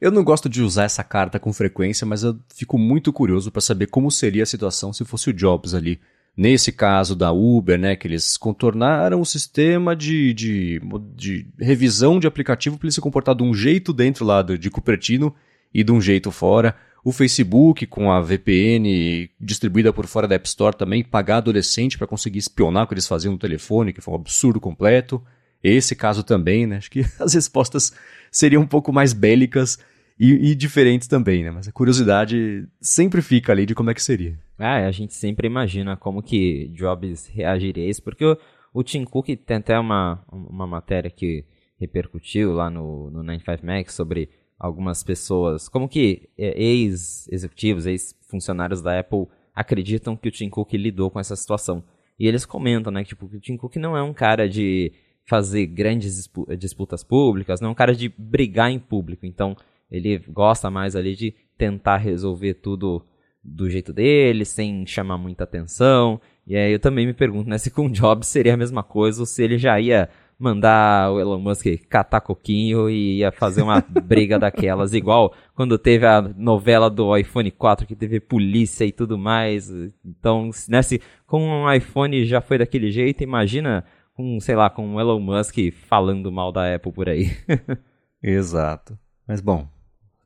Eu 0.02 0.12
não 0.12 0.24
gosto 0.24 0.50
de 0.50 0.62
usar 0.62 0.84
essa 0.84 1.04
carta 1.04 1.40
com 1.40 1.54
frequência, 1.54 2.06
mas 2.06 2.22
eu 2.22 2.38
fico 2.54 2.78
muito 2.78 3.12
curioso 3.12 3.50
para 3.50 3.62
saber 3.62 3.88
como 3.88 4.12
seria 4.12 4.44
a 4.44 4.46
situação 4.46 4.94
se 4.94 5.04
fosse 5.06 5.30
o 5.30 5.34
Jobs 5.34 5.74
ali. 5.74 6.00
Nesse 6.38 6.72
caso 6.72 7.16
da 7.16 7.32
Uber, 7.32 7.80
né, 7.80 7.96
que 7.96 8.08
eles 8.08 8.36
contornaram 8.36 9.22
o 9.22 9.26
sistema 9.26 9.96
de, 9.96 10.34
de, 10.34 10.82
de 11.16 11.48
revisão 11.58 12.20
de 12.20 12.28
aplicativo 12.28 12.78
para 12.78 12.88
ele 12.88 12.94
se 12.94 13.00
comportar 13.00 13.34
de 13.34 13.44
um 13.44 13.54
jeito 13.54 13.94
dentro 13.94 14.26
lá 14.26 14.42
de 14.42 14.70
Cupertino 14.70 15.34
e 15.74 15.82
de 15.82 15.92
um 15.94 16.02
jeito 16.02 16.32
fora. 16.32 16.76
O 17.06 17.12
Facebook 17.12 17.86
com 17.86 18.12
a 18.12 18.20
VPN 18.20 19.30
distribuída 19.40 19.94
por 19.94 20.08
fora 20.08 20.28
da 20.28 20.36
App 20.36 20.48
Store 20.48 20.76
também, 20.76 21.04
pagar 21.04 21.38
adolescente 21.38 21.98
para 21.98 22.08
conseguir 22.08 22.40
espionar 22.40 22.84
o 22.84 22.88
que 22.88 22.96
eles 22.96 23.08
faziam 23.08 23.32
no 23.32 23.38
telefone, 23.38 23.94
que 23.94 24.02
foi 24.02 24.14
um 24.14 24.18
absurdo 24.18 24.60
completo. 24.60 25.24
Esse 25.64 25.96
caso 25.96 26.22
também, 26.22 26.68
né? 26.68 26.78
Acho 26.78 26.92
que 26.92 27.06
as 27.20 27.34
respostas 27.34 27.94
seriam 28.30 28.64
um 28.64 28.68
pouco 28.68 28.92
mais 28.92 29.14
bélicas 29.14 29.80
e, 30.20 30.52
e, 30.52 30.56
diferentes 30.56 31.08
também, 31.08 31.44
né? 31.44 31.52
Mas 31.52 31.68
a 31.68 31.72
curiosidade 31.72 32.68
sempre 32.80 33.22
fica 33.22 33.52
ali 33.52 33.66
de 33.66 33.76
como 33.76 33.90
é 33.90 33.94
que 33.94 34.02
seria. 34.02 34.40
Ah, 34.58 34.86
a 34.86 34.92
gente 34.92 35.14
sempre 35.14 35.48
imagina 35.48 35.98
como 35.98 36.24
que 36.24 36.70
Jobs 36.70 37.28
reagiria 37.28 37.84
a 37.84 37.90
isso, 37.90 38.02
porque 38.02 38.26
o, 38.26 38.38
o 38.74 38.84
Tim 38.84 39.04
Cook 39.04 39.28
tem 39.46 39.58
até 39.58 39.78
uma, 39.78 40.24
uma 40.32 40.66
matéria 40.66 41.10
que 41.10 41.44
repercutiu 41.78 42.54
lá 42.54 42.70
no, 42.70 43.12
no 43.12 43.24
95 43.24 43.66
Max 43.66 43.94
sobre 43.94 44.30
algumas 44.58 45.04
pessoas, 45.04 45.68
como 45.68 45.90
que 45.90 46.30
é, 46.38 46.62
ex-executivos, 46.62 47.86
ex-funcionários 47.86 48.82
da 48.82 49.00
Apple 49.00 49.28
acreditam 49.54 50.16
que 50.16 50.28
o 50.30 50.32
Tim 50.32 50.50
Cook 50.50 50.74
lidou 50.74 51.10
com 51.10 51.20
essa 51.20 51.36
situação. 51.36 51.84
E 52.18 52.28
eles 52.28 52.46
comentam, 52.46 52.92
né, 52.92 53.04
que, 53.04 53.10
tipo, 53.10 53.28
que 53.28 53.38
o 53.38 53.42
Tim 53.42 53.58
Cook 53.58 53.76
não 53.76 53.96
é 53.96 54.02
um 54.02 54.14
cara 54.14 54.48
de 54.48 54.94
fazer 55.26 55.66
grandes 55.66 56.30
disputas 56.58 57.04
públicas, 57.04 57.60
não 57.60 57.70
é 57.70 57.72
um 57.72 57.76
cara 57.76 57.94
de 57.94 58.10
brigar 58.10 58.72
em 58.72 58.80
público. 58.80 59.26
Então, 59.26 59.56
ele 59.90 60.18
gosta 60.30 60.70
mais 60.70 60.96
ali 60.96 61.16
de 61.16 61.34
tentar 61.58 61.98
resolver 61.98 62.56
tudo 62.56 63.06
do 63.44 63.70
jeito 63.70 63.94
dele, 63.94 64.44
sem 64.44 64.86
chamar 64.86 65.18
muita 65.18 65.44
atenção. 65.44 66.20
E 66.48 66.56
aí 66.56 66.72
eu 66.72 66.80
também 66.80 67.06
me 67.06 67.14
pergunto, 67.14 67.50
né, 67.50 67.58
se 67.58 67.70
com 67.70 67.86
o 67.86 67.92
Jobs 67.92 68.28
seria 68.28 68.56
a 68.56 68.58
mesma 68.58 68.84
coisa 68.84 69.22
ou 69.22 69.26
se 69.26 69.44
ele 69.44 69.58
já 69.58 69.80
ia 69.80 70.10
mandar 70.38 71.12
o 71.12 71.20
Elon 71.20 71.40
Musk 71.40 71.66
catar 71.90 72.20
coquinho 72.20 72.90
e 72.90 73.20
ia 73.20 73.32
fazer 73.32 73.62
uma 73.62 73.82
briga 73.82 74.38
daquelas, 74.38 74.92
igual 74.94 75.34
quando 75.56 75.78
teve 75.78 76.06
a 76.06 76.22
novela 76.22 76.90
do 76.90 77.16
iPhone 77.16 77.50
4 77.52 77.88
que 77.88 77.96
teve 77.96 78.20
polícia 78.20 78.84
e 78.86 78.92
tudo 78.92 79.18
mais. 79.18 79.72
Então, 80.04 80.50
né, 80.68 80.82
se 80.82 81.02
com 81.26 81.42
um 81.42 81.72
iPhone 81.72 82.26
já 82.26 82.42
foi 82.42 82.58
daquele 82.58 82.92
jeito, 82.92 83.24
imagina 83.24 83.86
com, 84.14 84.40
sei 84.40 84.56
lá, 84.56 84.70
com 84.70 84.96
o 84.96 85.00
Elon 85.00 85.20
Musk 85.20 85.58
falando 85.88 86.32
mal 86.32 86.52
da 86.52 86.74
Apple 86.74 86.92
por 86.92 87.10
aí. 87.10 87.32
Exato. 88.22 88.98
Mas 89.28 89.42
bom, 89.42 89.68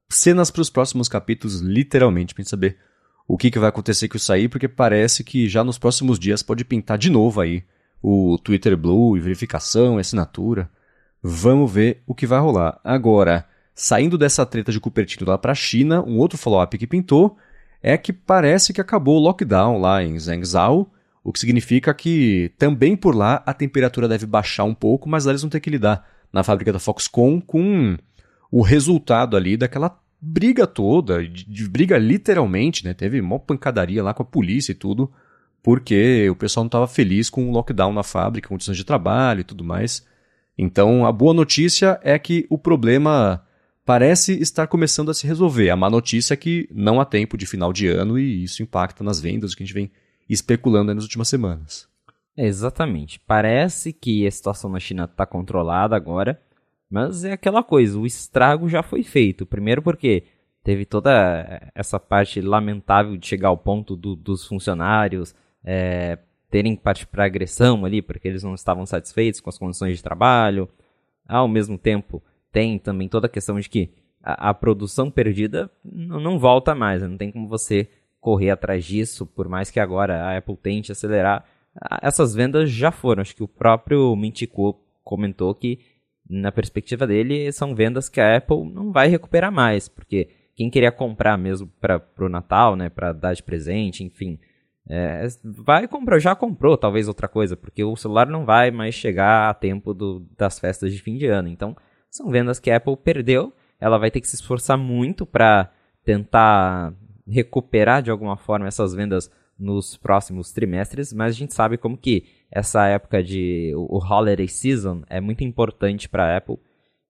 cenas 0.10 0.50
para 0.50 0.62
os 0.62 0.70
próximos 0.70 1.08
capítulos, 1.08 1.62
literalmente, 1.62 2.34
gente 2.38 2.50
saber 2.50 2.78
o 3.28 3.38
que, 3.38 3.52
que 3.52 3.60
vai 3.60 3.70
acontecer 3.70 4.08
com 4.08 4.18
isso 4.18 4.34
aí, 4.34 4.50
porque 4.50 4.68
parece 4.68 5.24
que 5.24 5.48
já 5.48 5.64
nos 5.64 5.78
próximos 5.78 6.18
dias 6.18 6.42
pode 6.42 6.66
pintar 6.66 6.98
de 6.98 7.10
novo 7.10 7.40
aí 7.40 7.64
o 8.02 8.38
Twitter 8.40 8.76
Blue 8.76 9.16
e 9.16 9.20
verificação 9.20 9.98
e 9.98 10.02
assinatura. 10.02 10.70
Vamos 11.22 11.72
ver 11.72 12.02
o 12.08 12.16
que 12.16 12.26
vai 12.26 12.40
rolar. 12.40 12.80
Agora, 12.84 13.46
saindo 13.76 14.18
dessa 14.18 14.46
treta 14.46 14.72
de 14.72 14.80
Cupertino 14.80 15.30
lá 15.30 15.38
para 15.38 15.52
a 15.52 15.56
China, 15.56 16.02
um 16.02 16.18
outro 16.18 16.38
follow-up 16.38 16.76
que 16.78 16.88
pintou 16.88 17.38
é 17.84 17.98
que 17.98 18.12
parece 18.12 18.74
que 18.74 18.82
acabou 18.82 19.18
o 19.18 19.24
lockdown 19.24 19.80
lá 19.80 20.04
em 20.04 20.18
Zhengzhou, 20.18 20.92
o 21.24 21.32
que 21.32 21.40
significa 21.40 21.94
que 21.94 22.52
também 22.58 22.96
por 22.96 23.16
lá 23.16 23.44
a 23.46 23.54
temperatura 23.54 24.08
deve 24.08 24.26
baixar 24.26 24.64
um 24.64 24.74
pouco, 24.74 25.08
mas 25.08 25.26
lá 25.26 25.32
eles 25.32 25.42
vão 25.42 25.50
ter 25.50 25.60
que 25.60 25.70
lidar 25.70 26.08
na 26.32 26.44
fábrica 26.44 26.74
da 26.74 26.80
Foxconn 26.80 27.40
com 27.40 27.98
o 28.52 28.62
resultado 28.62 29.38
ali 29.38 29.56
daquela 29.56 30.00
briga 30.22 30.68
toda, 30.68 31.26
de, 31.26 31.46
de 31.46 31.70
briga 31.70 31.98
literalmente, 31.98 32.84
né? 32.84 32.94
Teve 32.94 33.22
uma 33.22 33.40
pancadaria 33.40 34.04
lá 34.04 34.14
com 34.14 34.24
a 34.24 34.26
polícia 34.26 34.72
e 34.72 34.76
tudo, 34.76 35.12
porque 35.64 36.30
o 36.30 36.36
pessoal 36.36 36.64
não 36.64 36.68
estava 36.68 36.88
feliz 36.88 37.30
com 37.30 37.48
o 37.48 37.52
lockdown 37.52 37.94
na 37.94 38.04
fábrica, 38.04 38.50
condições 38.50 38.78
de 38.78 38.84
trabalho 38.84 39.42
e 39.42 39.44
tudo 39.44 39.64
mais. 39.64 40.06
Então, 40.58 41.06
a 41.06 41.12
boa 41.12 41.34
notícia 41.34 42.00
é 42.04 42.20
que 42.20 42.46
o 42.50 42.58
problema 42.58 43.46
parece 43.86 44.40
estar 44.42 44.68
começando 44.68 45.10
a 45.10 45.14
se 45.14 45.26
resolver. 45.26 45.70
A 45.70 45.76
má 45.76 45.90
notícia 45.90 46.34
é 46.34 46.38
que 46.38 46.68
não 46.72 47.00
há 47.00 47.06
tempo 47.06 47.38
de 47.38 47.46
final 47.46 47.72
de 47.72 47.88
ano 47.88 48.20
e 48.20 48.44
isso 48.44 48.62
impacta 48.62 49.04
nas 49.04 49.20
vendas, 49.20 49.54
o 49.54 49.58
que 49.58 49.64
a 49.64 49.66
gente 49.66 49.74
vem 49.74 49.90
especulando 50.30 50.94
nas 50.94 51.04
últimas 51.04 51.28
semanas. 51.28 51.88
Exatamente. 52.38 53.20
Parece 53.26 53.92
que 53.92 54.28
a 54.28 54.32
situação 54.32 54.70
na 54.70 54.80
China 54.80 55.06
está 55.06 55.26
controlada 55.26 55.96
agora, 55.96 56.40
mas 56.90 57.24
é 57.24 57.34
aquela 57.34 57.64
coisa, 57.64 58.00
o 58.00 58.06
estrago 58.06 58.68
já 58.68 58.82
foi 58.82 59.04
feito. 59.04 59.46
Primeiro 59.46 59.82
porque 59.82 60.24
teve 60.64 60.86
toda 60.86 61.72
essa 61.76 62.00
parte 62.00 62.42
lamentável 62.42 63.16
de 63.16 63.28
chegar 63.28 63.50
ao 63.50 63.58
ponto 63.58 63.96
do, 63.96 64.16
dos 64.16 64.46
funcionários 64.46 65.36
é, 65.64 66.18
terem 66.50 66.76
parte 66.76 67.06
para 67.06 67.26
agressão 67.26 67.86
ali, 67.86 68.02
porque 68.02 68.28
eles 68.28 68.44
não 68.44 68.56
estavam 68.56 68.86
satisfeitos 68.86 69.40
com 69.40 69.50
as 69.50 69.58
condições 69.58 69.98
de 69.98 70.04
trabalho. 70.04 70.68
Ao 71.28 71.48
mesmo 71.48 71.78
tempo, 71.78 72.24
tem 72.52 72.80
também 72.80 73.08
toda 73.08 73.28
a 73.28 73.30
questão 73.30 73.60
de 73.60 73.70
que 73.70 73.92
a, 74.24 74.50
a 74.50 74.54
produção 74.54 75.12
perdida 75.12 75.70
não, 75.84 76.20
não 76.20 76.40
volta 76.40 76.74
mais, 76.74 77.02
né? 77.02 77.08
não 77.08 77.18
tem 77.18 77.32
como 77.32 77.48
você 77.48 77.88
correr 78.20 78.50
atrás 78.50 78.84
disso, 78.84 79.26
por 79.26 79.48
mais 79.48 79.70
que 79.70 79.80
agora 79.80 80.24
a 80.24 80.38
Apple 80.38 80.58
tente 80.58 80.92
acelerar. 80.92 81.46
Essas 82.02 82.34
vendas 82.34 82.70
já 82.70 82.92
foram, 82.92 83.22
acho 83.22 83.36
que 83.36 83.44
o 83.44 83.48
próprio 83.48 84.16
Mintico 84.16 84.78
comentou 85.04 85.54
que 85.56 85.80
na 86.30 86.52
perspectiva 86.52 87.08
dele, 87.08 87.52
são 87.52 87.74
vendas 87.74 88.08
que 88.08 88.22
a 88.22 88.38
Apple 88.38 88.64
não 88.72 88.92
vai 88.92 89.08
recuperar 89.08 89.52
mais, 89.52 89.88
porque 89.88 90.30
quem 90.56 90.70
queria 90.70 90.92
comprar 90.92 91.38
mesmo 91.38 91.68
para 91.82 92.04
o 92.20 92.30
Natal, 92.30 92.76
né, 92.76 92.90
para 92.90 93.12
dar 93.12 93.34
de 93.34 93.42
presente, 93.42 94.04
enfim, 94.04 94.38
é, 94.88 95.26
vai 95.44 95.88
comprar, 95.88 96.20
já 96.20 96.36
comprou 96.36 96.78
talvez 96.78 97.08
outra 97.08 97.28
coisa, 97.28 97.56
porque 97.56 97.84
o 97.84 97.96
celular 97.96 98.28
não 98.28 98.46
vai 98.46 98.70
mais 98.70 98.94
chegar 98.94 99.50
a 99.50 99.54
tempo 99.54 99.94
do, 99.94 100.28
das 100.38 100.60
festas 100.60 100.92
de 100.92 101.02
fim 101.02 101.16
de 101.16 101.28
ano. 101.28 101.48
Então, 101.48 101.76
são 102.10 102.30
vendas 102.30 102.60
que 102.60 102.70
a 102.70 102.78
Apple 102.78 102.98
perdeu, 102.98 103.54
ela 103.80 103.98
vai 103.98 104.12
ter 104.12 104.20
que 104.20 104.28
se 104.28 104.36
esforçar 104.36 104.78
muito 104.78 105.26
para 105.26 105.72
tentar 106.04 106.94
recuperar 107.28 108.02
de 108.02 108.12
alguma 108.12 108.36
forma 108.36 108.68
essas 108.68 108.94
vendas 108.94 109.32
nos 109.58 109.98
próximos 109.98 110.52
trimestres, 110.52 111.14
mas 111.14 111.36
a 111.36 111.38
gente 111.38 111.54
sabe 111.54 111.78
como 111.78 111.98
que 111.98 112.26
essa 112.52 112.88
época 112.88 113.24
de 113.24 113.74
o 113.76 113.98
holiday 113.98 114.48
season 114.48 115.04
é 115.08 115.22
muito 115.22 115.44
importante 115.44 116.10
para 116.10 116.26
a 116.26 116.38
Apple 116.38 116.58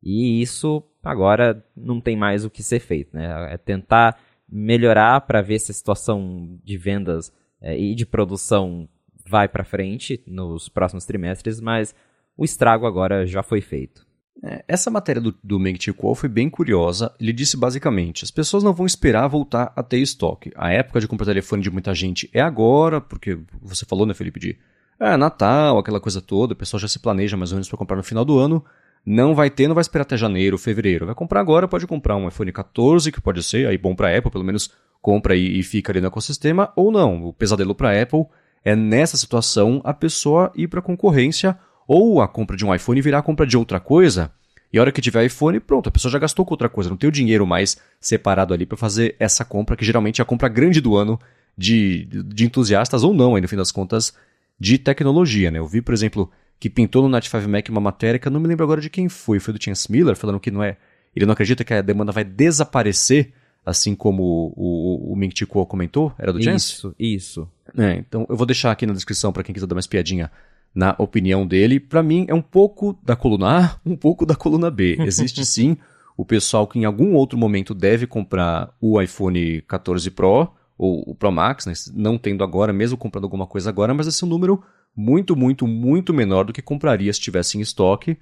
e 0.02 0.42
isso 0.42 0.84
agora 1.04 1.64
não 1.76 2.00
tem 2.00 2.16
mais 2.16 2.46
o 2.46 2.50
que 2.50 2.64
ser 2.64 2.80
feito, 2.80 3.16
né? 3.16 3.54
É 3.54 3.58
tentar 3.58 4.18
melhorar 4.48 5.22
para 5.22 5.42
ver 5.42 5.60
se 5.60 5.72
a 5.72 5.76
situação 5.76 6.60
de 6.64 6.78
vendas 6.78 7.32
é, 7.62 7.78
e 7.78 7.94
de 7.94 8.06
produção 8.06 8.88
vai 9.26 9.48
para 9.48 9.64
frente 9.64 10.24
nos 10.26 10.68
próximos 10.68 11.06
trimestres, 11.06 11.62
mas 11.62 11.94
o 12.36 12.44
estrago 12.44 12.88
agora 12.88 13.28
já 13.28 13.44
foi 13.44 13.62
feito. 13.62 14.08
É, 14.44 14.64
essa 14.68 14.90
matéria 14.90 15.22
do, 15.22 15.38
do 15.44 15.60
Meng 15.60 15.78
Kuo 15.96 16.16
foi 16.16 16.30
bem 16.30 16.50
curiosa. 16.50 17.14
Ele 17.20 17.34
disse 17.34 17.58
basicamente: 17.58 18.24
as 18.24 18.32
pessoas 18.32 18.64
não 18.64 18.74
vão 18.74 18.86
esperar 18.86 19.28
voltar 19.28 19.72
a 19.76 19.84
ter 19.84 20.00
estoque. 20.00 20.52
A 20.56 20.72
época 20.72 21.00
de 21.00 21.08
comprar 21.08 21.26
telefone 21.26 21.62
de 21.62 21.70
muita 21.70 21.94
gente 21.94 22.30
é 22.34 22.42
agora, 22.42 23.02
porque 23.02 23.38
você 23.62 23.86
falou, 23.86 24.06
né, 24.06 24.14
Felipe, 24.14 24.40
de 24.40 24.58
é, 25.00 25.18
Natal, 25.18 25.78
aquela 25.78 26.00
coisa 26.00 26.22
toda, 26.22 26.54
o 26.54 26.56
pessoal 26.56 26.80
já 26.80 26.88
se 26.88 27.00
planeja 27.00 27.38
mais 27.38 27.52
ou 27.52 27.56
menos 27.56 27.70
para 27.70 27.78
comprar 27.78 27.98
no 27.98 28.04
final 28.04 28.26
do 28.26 28.38
ano. 28.38 28.64
Não 29.06 29.34
vai 29.34 29.50
ter, 29.50 29.68
não 29.68 29.76
vai 29.76 29.82
esperar 29.82 30.02
até 30.02 30.18
janeiro, 30.18 30.58
fevereiro. 30.58 31.06
Vai 31.06 31.16
comprar 31.16 31.40
agora, 31.40 31.68
pode 31.68 31.88
comprar 31.88 32.16
um 32.18 32.28
iPhone 32.28 32.52
14, 32.52 33.12
que 33.12 33.22
pode 33.22 33.42
ser, 33.42 33.68
aí 33.68 33.78
bom 33.78 33.96
para 33.96 34.16
Apple, 34.16 34.30
pelo 34.30 34.44
menos 34.44 34.72
compra 35.02 35.36
e, 35.36 35.60
e 35.60 35.64
fica 35.64 35.92
ali 35.92 36.02
no 36.02 36.08
ecossistema, 36.08 36.72
ou 36.76 36.92
não. 36.92 37.26
O 37.26 37.34
pesadelo 37.34 37.74
para 37.74 38.02
Apple 38.02 38.26
é 38.64 38.76
nessa 38.76 39.16
situação 39.16 39.82
a 39.86 39.94
pessoa 39.94 40.52
ir 40.54 40.68
para 40.68 40.82
concorrência 40.82 41.58
Ou 41.88 42.22
a 42.22 42.28
compra 42.28 42.58
de 42.58 42.66
um 42.66 42.76
iPhone 42.76 43.02
virar 43.02 43.20
a 43.20 43.24
compra 43.24 43.48
de 43.48 43.58
outra 43.58 43.80
coisa, 43.80 44.32
e 44.72 44.78
a 44.78 44.82
hora 44.82 44.92
que 44.92 45.02
tiver 45.02 45.26
iPhone, 45.26 45.60
pronto, 45.60 45.90
a 45.90 45.92
pessoa 45.92 46.12
já 46.12 46.20
gastou 46.20 46.46
com 46.46 46.54
outra 46.54 46.70
coisa, 46.70 46.90
não 46.90 46.98
tem 46.98 47.10
o 47.10 47.12
dinheiro 47.12 47.48
mais 47.48 47.78
separado 48.00 48.54
ali 48.54 48.66
para 48.66 48.78
fazer 48.78 49.16
essa 49.20 49.44
compra, 49.44 49.76
que 49.76 49.84
geralmente 49.84 50.22
é 50.22 50.24
a 50.24 50.26
compra 50.26 50.48
grande 50.48 50.80
do 50.80 50.96
ano 50.96 51.20
de, 51.58 52.06
de 52.06 52.46
entusiastas 52.46 53.04
ou 53.04 53.14
não, 53.14 53.36
aí 53.36 53.42
no 53.42 53.48
fim 53.48 53.56
das 53.56 53.72
contas, 53.72 54.14
de 54.60 54.78
tecnologia, 54.78 55.50
né? 55.50 55.60
Eu 55.60 55.68
vi, 55.68 55.82
por 55.82 55.94
exemplo, 55.94 56.30
que 56.60 56.70
pintou 56.70 57.02
no 57.02 57.10
Night 57.10 57.30
5 57.30 57.48
Mac 57.48 57.70
uma 57.70 57.80
matéria 57.80 58.20
que 58.20 58.28
eu 58.28 58.32
não 58.32 58.40
me 58.40 58.48
lembro 58.48 58.64
agora 58.64 58.82
de 58.82 58.90
quem 58.90 59.08
foi, 59.08 59.40
foi 59.40 59.54
do 59.54 59.64
Chance 59.64 59.90
Miller, 59.92 60.16
falando 60.16 60.40
que 60.40 60.52
não 60.52 60.62
é, 60.62 60.78
ele 61.16 61.26
não 61.26 61.34
acredita 61.34 61.64
que 61.64 61.74
a 61.74 61.82
demanda 61.82 62.12
vai 62.12 62.24
desaparecer, 62.24 63.32
assim 63.66 63.96
como 63.96 64.24
o, 64.24 65.10
o, 65.10 65.14
o 65.14 65.16
Ming 65.16 65.32
Chi 65.34 65.46
Kuo 65.46 65.66
comentou, 65.66 66.14
era 66.18 66.34
do 66.34 66.44
Chance? 66.44 66.74
Isso, 66.74 66.96
isso. 67.00 67.50
É, 67.78 67.96
então 67.96 68.26
eu 68.30 68.36
vou 68.36 68.46
deixar 68.46 68.72
aqui 68.72 68.86
na 68.86 68.94
descrição 68.94 69.32
para 69.32 69.44
quem 69.44 69.54
quiser 69.54 69.68
dar 69.68 69.76
uma 69.76 69.80
espiadinha 69.80 70.30
na 70.74 70.96
opinião 70.98 71.48
dele. 71.48 71.80
Para 71.80 72.04
mim 72.04 72.26
é 72.28 72.34
um 72.34 72.42
pouco 72.42 72.98
da 73.04 73.16
coluna 73.16 73.66
A, 73.66 73.80
um 73.90 73.96
pouco 73.96 74.26
da 74.26 74.36
coluna 74.36 74.70
B. 74.70 74.98
Existe 75.00 75.44
sim 75.46 75.78
o 76.18 76.26
pessoal 76.26 76.68
que 76.68 76.78
em 76.78 76.84
algum 76.84 77.14
outro 77.14 77.38
momento 77.38 77.74
deve 77.74 78.06
comprar 78.06 78.76
o 78.82 79.02
iPhone 79.02 79.62
14 79.62 80.12
Pro 80.12 80.52
ou 80.80 81.04
o 81.06 81.14
Pro 81.14 81.32
Max, 81.32 81.66
né? 81.66 81.74
não 81.94 82.18
tendo 82.18 82.42
agora, 82.42 82.72
mesmo 82.72 82.98
comprando 82.98 83.26
alguma 83.26 83.46
coisa 83.46 83.70
agora, 83.70 83.94
mas 83.94 84.08
esse 84.08 84.24
é 84.24 84.26
um 84.26 84.30
número 84.30 84.64
muito, 84.96 85.36
muito, 85.36 85.68
muito 85.68 86.14
menor 86.14 86.46
do 86.46 86.54
que 86.54 86.62
compraria 86.62 87.12
se 87.12 87.20
tivesse 87.20 87.58
em 87.58 87.62
estoque. 87.62 88.18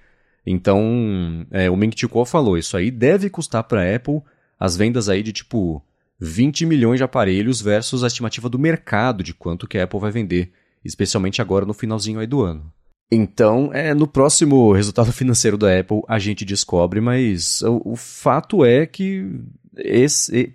Então, 0.46 1.46
é, 1.52 1.70
o 1.70 1.78
Ming 1.78 1.92
Kuo 2.10 2.26
falou, 2.26 2.58
isso 2.58 2.76
aí 2.76 2.90
deve 2.90 3.30
custar 3.30 3.64
para 3.64 3.82
a 3.82 3.96
Apple 3.96 4.22
as 4.60 4.76
vendas 4.76 5.08
aí 5.08 5.22
de 5.22 5.32
tipo 5.32 5.84
20 6.20 6.66
milhões 6.66 6.98
de 6.98 7.04
aparelhos 7.04 7.62
versus 7.62 8.04
a 8.04 8.08
estimativa 8.08 8.50
do 8.50 8.58
mercado 8.58 9.24
de 9.24 9.36
quanto 9.36 9.68
que 9.68 9.78
a 9.78 9.84
Apple 9.84 10.00
vai 10.00 10.12
vender 10.12 10.52
especialmente 10.84 11.42
agora 11.42 11.66
no 11.66 11.74
finalzinho 11.74 12.20
aí 12.20 12.26
do 12.26 12.42
ano. 12.42 12.72
Então, 13.12 13.72
é, 13.72 13.94
no 13.94 14.08
próximo 14.08 14.72
resultado 14.72 15.12
financeiro 15.14 15.58
da 15.58 15.80
Apple 15.80 16.02
a 16.08 16.18
gente 16.18 16.44
descobre, 16.44 17.00
mas 17.00 17.62
o, 17.62 17.94
o 17.94 17.96
fato 17.96 18.66
é 18.66 18.86
que 18.88 19.30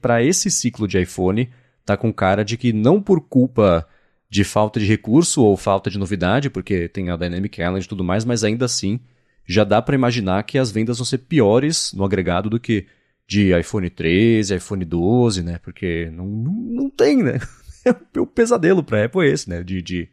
para 0.01 0.23
esse 0.23 0.51
ciclo 0.51 0.89
de 0.89 1.01
iPhone 1.01 1.49
tá 1.85 1.97
com 1.97 2.13
cara 2.13 2.45
de 2.45 2.57
que 2.57 2.73
não 2.73 3.01
por 3.01 3.21
culpa 3.21 3.87
de 4.31 4.45
falta 4.45 4.81
de 4.81 4.87
recurso 4.87 5.45
ou 5.45 5.57
falta 5.57 5.91
de 5.91 5.99
novidade, 5.99 6.49
porque 6.49 6.89
tem 6.89 7.11
a 7.11 7.17
Dynamic 7.17 7.61
Island 7.61 7.85
e 7.85 7.89
tudo 7.89 8.03
mais, 8.03 8.25
mas 8.25 8.43
ainda 8.43 8.65
assim 8.65 8.99
já 9.47 9.65
dá 9.65 9.83
para 9.83 9.95
imaginar 9.95 10.43
que 10.45 10.59
as 10.59 10.71
vendas 10.71 10.99
vão 10.99 11.05
ser 11.05 11.19
piores 11.19 11.93
no 11.93 12.05
agregado 12.05 12.49
do 12.49 12.61
que 12.61 12.87
de 13.27 13.59
iPhone 13.59 13.89
13, 13.91 14.55
iPhone 14.55 14.85
12, 14.85 15.43
né? 15.43 15.59
Porque 15.59 16.11
não, 16.13 16.27
não, 16.27 16.91
tem, 16.91 17.23
né? 17.23 17.39
o 18.17 18.27
pesadelo 18.27 18.83
para 18.83 19.05
Apple 19.05 19.27
é 19.27 19.33
esse, 19.33 19.49
né? 19.49 19.63
De, 19.63 19.83
de 19.83 20.09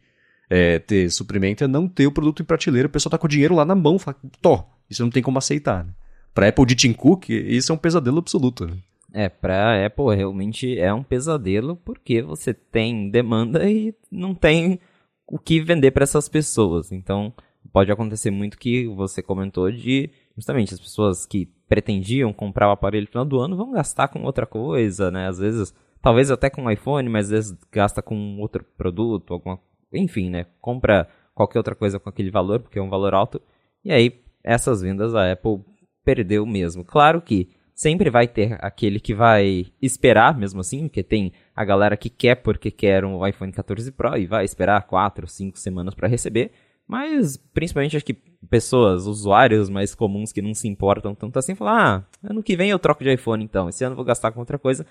é, 0.48 0.78
ter 0.78 1.10
suprimento 1.10 1.62
é 1.62 1.68
não 1.68 1.88
ter 1.88 2.06
o 2.06 2.12
produto 2.12 2.42
em 2.42 2.44
prateleira, 2.44 2.88
o 2.88 2.90
pessoal 2.90 3.10
tá 3.10 3.18
com 3.18 3.26
o 3.26 3.30
dinheiro 3.30 3.54
lá 3.54 3.64
na 3.64 3.74
mão, 3.74 3.98
fala, 3.98 4.16
tó, 4.42 4.68
isso 4.88 5.02
não 5.02 5.10
tem 5.10 5.22
como 5.22 5.38
aceitar. 5.38 5.84
Né? 5.84 5.92
Pra 6.34 6.48
Apple 6.48 6.66
de 6.66 6.74
Tim 6.74 6.92
Cook, 6.92 7.30
isso 7.30 7.70
é 7.70 7.74
um 7.74 7.78
pesadelo 7.78 8.18
absoluto. 8.18 8.66
Né? 8.66 8.76
É, 9.12 9.28
pra 9.28 9.84
Apple 9.84 10.14
realmente 10.14 10.78
é 10.78 10.92
um 10.94 11.02
pesadelo 11.02 11.76
porque 11.76 12.22
você 12.22 12.54
tem 12.54 13.10
demanda 13.10 13.68
e 13.68 13.94
não 14.10 14.34
tem 14.34 14.78
o 15.26 15.38
que 15.38 15.60
vender 15.60 15.90
para 15.90 16.04
essas 16.04 16.28
pessoas. 16.28 16.92
Então, 16.92 17.32
pode 17.72 17.90
acontecer 17.90 18.30
muito 18.30 18.58
que 18.58 18.86
você 18.88 19.22
comentou 19.22 19.70
de 19.70 20.10
justamente 20.36 20.74
as 20.74 20.80
pessoas 20.80 21.26
que 21.26 21.46
pretendiam 21.68 22.32
comprar 22.32 22.68
o 22.68 22.72
aparelho 22.72 23.04
no 23.04 23.10
final 23.10 23.24
do 23.24 23.40
ano 23.40 23.56
vão 23.56 23.72
gastar 23.72 24.08
com 24.08 24.22
outra 24.24 24.46
coisa, 24.46 25.10
né? 25.10 25.28
Às 25.28 25.38
vezes, 25.38 25.74
talvez 26.02 26.30
até 26.30 26.50
com 26.50 26.62
um 26.62 26.70
iPhone, 26.70 27.08
mas 27.08 27.26
às 27.26 27.30
vezes 27.30 27.58
gasta 27.70 28.02
com 28.02 28.38
outro 28.40 28.64
produto, 28.76 29.32
alguma 29.32 29.58
enfim, 29.92 30.30
né? 30.30 30.46
Compra 30.60 31.08
qualquer 31.34 31.58
outra 31.58 31.74
coisa 31.74 31.98
com 31.98 32.08
aquele 32.08 32.30
valor, 32.30 32.60
porque 32.60 32.78
é 32.78 32.82
um 32.82 32.90
valor 32.90 33.14
alto. 33.14 33.40
E 33.84 33.92
aí, 33.92 34.20
essas 34.42 34.82
vendas 34.82 35.14
a 35.14 35.32
Apple 35.32 35.60
perdeu 36.04 36.46
mesmo. 36.46 36.84
Claro 36.84 37.20
que 37.20 37.50
sempre 37.80 38.10
vai 38.10 38.28
ter 38.28 38.58
aquele 38.60 39.00
que 39.00 39.14
vai 39.14 39.68
esperar 39.80 40.36
mesmo 40.36 40.60
assim, 40.60 40.86
porque 40.86 41.02
tem 41.02 41.32
a 41.56 41.64
galera 41.64 41.96
que 41.96 42.10
quer 42.10 42.34
porque 42.34 42.70
quer 42.70 43.06
um 43.06 43.26
iPhone 43.26 43.50
14 43.50 43.90
Pro 43.92 44.18
e 44.18 44.26
vai 44.26 44.44
esperar 44.44 44.86
4, 44.86 45.26
5 45.26 45.58
semanas 45.58 45.94
para 45.94 46.06
receber. 46.06 46.50
Mas, 46.86 47.38
principalmente, 47.38 47.96
acho 47.96 48.04
que 48.04 48.18
pessoas, 48.50 49.06
usuários 49.06 49.70
mais 49.70 49.94
comuns 49.94 50.30
que 50.30 50.42
não 50.42 50.52
se 50.52 50.68
importam 50.68 51.14
tanto 51.14 51.38
assim, 51.38 51.54
falam, 51.54 51.74
ah, 51.74 52.04
ano 52.22 52.42
que 52.42 52.54
vem 52.54 52.68
eu 52.68 52.78
troco 52.78 53.02
de 53.02 53.14
iPhone 53.14 53.42
então, 53.42 53.66
esse 53.66 53.82
ano 53.82 53.92
eu 53.92 53.96
vou 53.96 54.04
gastar 54.04 54.30
com 54.30 54.40
outra 54.40 54.58
coisa. 54.58 54.84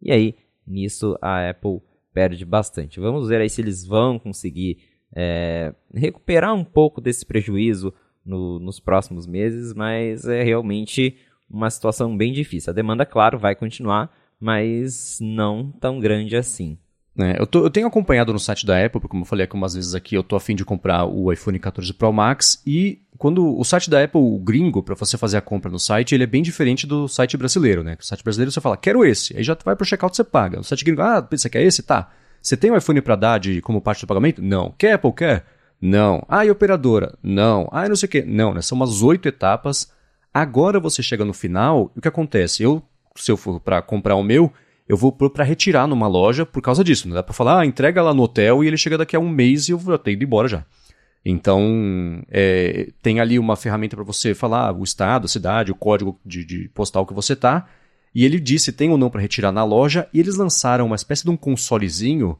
E 0.00 0.12
aí, 0.12 0.36
nisso, 0.64 1.18
a 1.20 1.50
Apple 1.50 1.80
perde 2.14 2.44
bastante. 2.44 3.00
Vamos 3.00 3.28
ver 3.28 3.40
aí 3.40 3.50
se 3.50 3.60
eles 3.60 3.84
vão 3.84 4.20
conseguir 4.20 4.78
é, 5.12 5.74
recuperar 5.92 6.54
um 6.54 6.64
pouco 6.64 7.00
desse 7.00 7.26
prejuízo 7.26 7.92
no, 8.24 8.60
nos 8.60 8.78
próximos 8.78 9.26
meses, 9.26 9.74
mas 9.74 10.28
é 10.28 10.44
realmente 10.44 11.16
uma 11.50 11.70
situação 11.70 12.16
bem 12.16 12.32
difícil. 12.32 12.70
A 12.70 12.74
demanda, 12.74 13.06
claro, 13.06 13.38
vai 13.38 13.54
continuar, 13.54 14.10
mas 14.40 15.18
não 15.20 15.70
tão 15.80 16.00
grande 16.00 16.36
assim. 16.36 16.78
É, 17.18 17.40
eu, 17.40 17.46
tô, 17.46 17.64
eu, 17.64 17.70
tenho 17.70 17.86
acompanhado 17.86 18.30
no 18.30 18.38
site 18.38 18.66
da 18.66 18.76
Apple, 18.76 19.00
porque 19.00 19.08
como 19.08 19.22
eu 19.22 19.26
falei 19.26 19.46
algumas 19.46 19.74
vezes 19.74 19.94
aqui, 19.94 20.14
eu 20.14 20.22
tô 20.22 20.36
afim 20.36 20.54
de 20.54 20.66
comprar 20.66 21.06
o 21.06 21.32
iPhone 21.32 21.58
14 21.58 21.94
Pro 21.94 22.12
Max 22.12 22.62
e 22.66 23.00
quando 23.16 23.58
o 23.58 23.64
site 23.64 23.88
da 23.88 24.04
Apple, 24.04 24.20
o 24.20 24.38
gringo, 24.38 24.82
para 24.82 24.94
você 24.94 25.16
fazer 25.16 25.38
a 25.38 25.40
compra 25.40 25.70
no 25.70 25.78
site, 25.78 26.14
ele 26.14 26.24
é 26.24 26.26
bem 26.26 26.42
diferente 26.42 26.86
do 26.86 27.08
site 27.08 27.34
brasileiro, 27.38 27.82
né? 27.82 27.96
O 27.98 28.04
site 28.04 28.22
brasileiro 28.22 28.52
você 28.52 28.60
fala, 28.60 28.76
quero 28.76 29.02
esse, 29.02 29.34
aí 29.34 29.42
já 29.42 29.56
vai 29.64 29.74
pro 29.74 29.86
checkout 29.86 30.14
você 30.14 30.24
paga. 30.24 30.60
O 30.60 30.64
site 30.64 30.84
gringo, 30.84 31.00
ah, 31.00 31.26
você 31.30 31.48
quer 31.48 31.62
esse? 31.62 31.82
Tá. 31.82 32.10
Você 32.42 32.54
tem 32.54 32.70
um 32.70 32.76
iPhone 32.76 33.00
para 33.00 33.16
dar 33.16 33.38
de, 33.38 33.62
como 33.62 33.80
parte 33.80 34.02
do 34.02 34.06
pagamento? 34.06 34.42
Não. 34.42 34.74
Quer 34.76 34.92
Apple? 34.92 35.12
Quer? 35.14 35.46
Não. 35.80 36.22
Ah, 36.28 36.44
e 36.44 36.50
operadora? 36.50 37.16
Não. 37.22 37.68
Ah, 37.72 37.86
e 37.86 37.88
não 37.88 37.96
sei 37.96 38.06
o 38.06 38.10
quê. 38.10 38.24
Não, 38.26 38.52
né? 38.52 38.60
São 38.60 38.76
umas 38.76 39.02
oito 39.02 39.26
etapas. 39.26 39.90
Agora 40.38 40.78
você 40.78 41.02
chega 41.02 41.24
no 41.24 41.32
final, 41.32 41.90
e 41.96 41.98
o 41.98 42.02
que 42.02 42.08
acontece? 42.08 42.62
Eu, 42.62 42.82
se 43.14 43.32
eu 43.32 43.38
for 43.38 43.58
para 43.58 43.80
comprar 43.80 44.16
o 44.16 44.22
meu, 44.22 44.52
eu 44.86 44.94
vou 44.94 45.10
para 45.10 45.42
retirar 45.42 45.86
numa 45.86 46.06
loja 46.06 46.44
por 46.44 46.60
causa 46.60 46.84
disso. 46.84 47.08
Não 47.08 47.14
dá 47.14 47.22
para 47.22 47.32
falar, 47.32 47.60
ah, 47.60 47.64
entrega 47.64 48.02
lá 48.02 48.12
no 48.12 48.24
hotel 48.24 48.62
e 48.62 48.66
ele 48.66 48.76
chega 48.76 48.98
daqui 48.98 49.16
a 49.16 49.18
um 49.18 49.30
mês 49.30 49.66
e 49.66 49.72
eu 49.72 49.78
vou 49.78 49.96
ter 49.96 50.12
ido 50.12 50.24
embora 50.24 50.46
já. 50.46 50.62
Então, 51.24 52.22
é, 52.30 52.90
tem 53.00 53.18
ali 53.18 53.38
uma 53.38 53.56
ferramenta 53.56 53.96
para 53.96 54.04
você 54.04 54.34
falar 54.34 54.76
o 54.76 54.84
estado, 54.84 55.24
a 55.24 55.28
cidade, 55.28 55.72
o 55.72 55.74
código 55.74 56.20
de, 56.22 56.44
de 56.44 56.68
postal 56.68 57.06
que 57.06 57.14
você 57.14 57.34
tá. 57.34 57.66
E 58.14 58.22
ele 58.22 58.38
disse 58.38 58.72
tem 58.72 58.90
ou 58.90 58.98
não 58.98 59.08
para 59.08 59.22
retirar 59.22 59.52
na 59.52 59.64
loja. 59.64 60.06
E 60.12 60.20
eles 60.20 60.36
lançaram 60.36 60.84
uma 60.84 60.96
espécie 60.96 61.24
de 61.24 61.30
um 61.30 61.36
consolezinho 61.38 62.38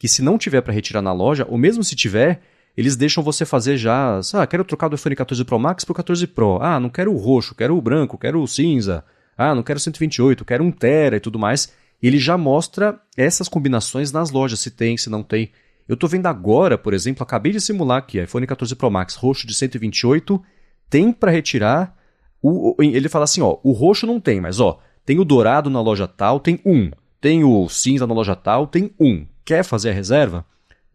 que, 0.00 0.08
se 0.08 0.20
não 0.20 0.36
tiver 0.36 0.62
para 0.62 0.72
retirar 0.72 1.00
na 1.00 1.12
loja, 1.12 1.46
ou 1.48 1.56
mesmo 1.56 1.84
se 1.84 1.94
tiver, 1.94 2.42
eles 2.76 2.96
deixam 2.96 3.22
você 3.22 3.44
fazer 3.44 3.76
já. 3.76 4.20
Ah, 4.34 4.46
quero 4.46 4.64
trocar 4.64 4.88
do 4.88 4.96
iPhone 4.96 5.16
14 5.16 5.44
Pro 5.44 5.58
Max 5.58 5.84
para 5.84 5.92
o 5.92 5.96
14 5.96 6.26
Pro. 6.26 6.58
Ah, 6.60 6.78
não 6.78 6.88
quero 6.88 7.12
o 7.12 7.16
roxo, 7.16 7.54
quero 7.54 7.76
o 7.76 7.80
branco, 7.80 8.18
quero 8.18 8.42
o 8.42 8.46
cinza. 8.46 9.04
Ah, 9.36 9.54
não 9.54 9.62
quero 9.62 9.78
128, 9.80 10.44
quero 10.44 10.64
um 10.64 10.70
Tera 10.70 11.16
e 11.16 11.20
tudo 11.20 11.38
mais 11.38 11.72
ele 12.02 12.18
já 12.18 12.36
mostra 12.36 13.00
essas 13.16 13.48
combinações 13.48 14.12
nas 14.12 14.30
lojas, 14.30 14.60
se 14.60 14.70
tem, 14.70 14.96
se 14.96 15.08
não 15.08 15.22
tem. 15.22 15.50
Eu 15.88 15.94
estou 15.94 16.08
vendo 16.08 16.26
agora, 16.26 16.76
por 16.76 16.92
exemplo, 16.92 17.22
acabei 17.22 17.52
de 17.52 17.60
simular 17.60 17.98
aqui, 17.98 18.20
iPhone 18.20 18.46
14 18.46 18.74
Pro 18.74 18.90
Max 18.90 19.14
roxo 19.14 19.46
de 19.46 19.54
128, 19.54 20.42
tem 20.90 21.12
para 21.12 21.30
retirar. 21.30 21.96
O, 22.42 22.76
ele 22.78 23.08
fala 23.08 23.24
assim, 23.24 23.40
ó, 23.40 23.58
o 23.62 23.72
roxo 23.72 24.06
não 24.06 24.20
tem, 24.20 24.40
mas 24.40 24.60
ó, 24.60 24.80
tem 25.04 25.18
o 25.18 25.24
dourado 25.24 25.70
na 25.70 25.80
loja 25.80 26.06
tal, 26.06 26.40
tem 26.40 26.60
um. 26.64 26.90
Tem 27.20 27.44
o 27.44 27.68
cinza 27.68 28.06
na 28.06 28.14
loja 28.14 28.36
tal, 28.36 28.66
tem 28.66 28.92
um. 29.00 29.26
Quer 29.44 29.64
fazer 29.64 29.90
a 29.90 29.94
reserva? 29.94 30.44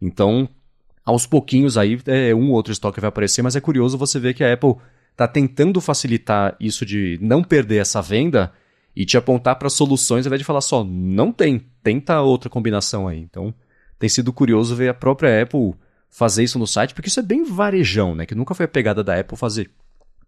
Então, 0.00 0.48
aos 1.04 1.26
pouquinhos 1.26 1.76
aí, 1.76 2.00
é, 2.06 2.34
um 2.34 2.50
ou 2.50 2.56
outro 2.56 2.72
estoque 2.72 3.00
vai 3.00 3.08
aparecer, 3.08 3.42
mas 3.42 3.56
é 3.56 3.60
curioso 3.60 3.98
você 3.98 4.18
ver 4.18 4.34
que 4.34 4.44
a 4.44 4.52
Apple 4.52 4.76
está 5.10 5.26
tentando 5.28 5.80
facilitar 5.80 6.56
isso 6.58 6.86
de 6.86 7.18
não 7.20 7.42
perder 7.42 7.78
essa 7.78 8.00
venda 8.00 8.52
e 8.94 9.04
te 9.04 9.16
apontar 9.16 9.56
para 9.56 9.70
soluções 9.70 10.26
ao 10.26 10.28
invés 10.28 10.40
de 10.40 10.44
falar 10.44 10.60
só, 10.60 10.84
não 10.84 11.32
tem, 11.32 11.66
tenta 11.82 12.20
outra 12.20 12.48
combinação 12.48 13.08
aí. 13.08 13.18
Então, 13.18 13.54
tem 13.98 14.08
sido 14.08 14.32
curioso 14.32 14.74
ver 14.74 14.88
a 14.88 14.94
própria 14.94 15.42
Apple 15.42 15.74
fazer 16.10 16.44
isso 16.44 16.58
no 16.58 16.66
site, 16.66 16.94
porque 16.94 17.08
isso 17.08 17.20
é 17.20 17.22
bem 17.22 17.44
varejão, 17.44 18.14
né? 18.14 18.26
Que 18.26 18.34
nunca 18.34 18.54
foi 18.54 18.66
a 18.66 18.68
pegada 18.68 19.02
da 19.02 19.18
Apple 19.18 19.36
fazer 19.36 19.70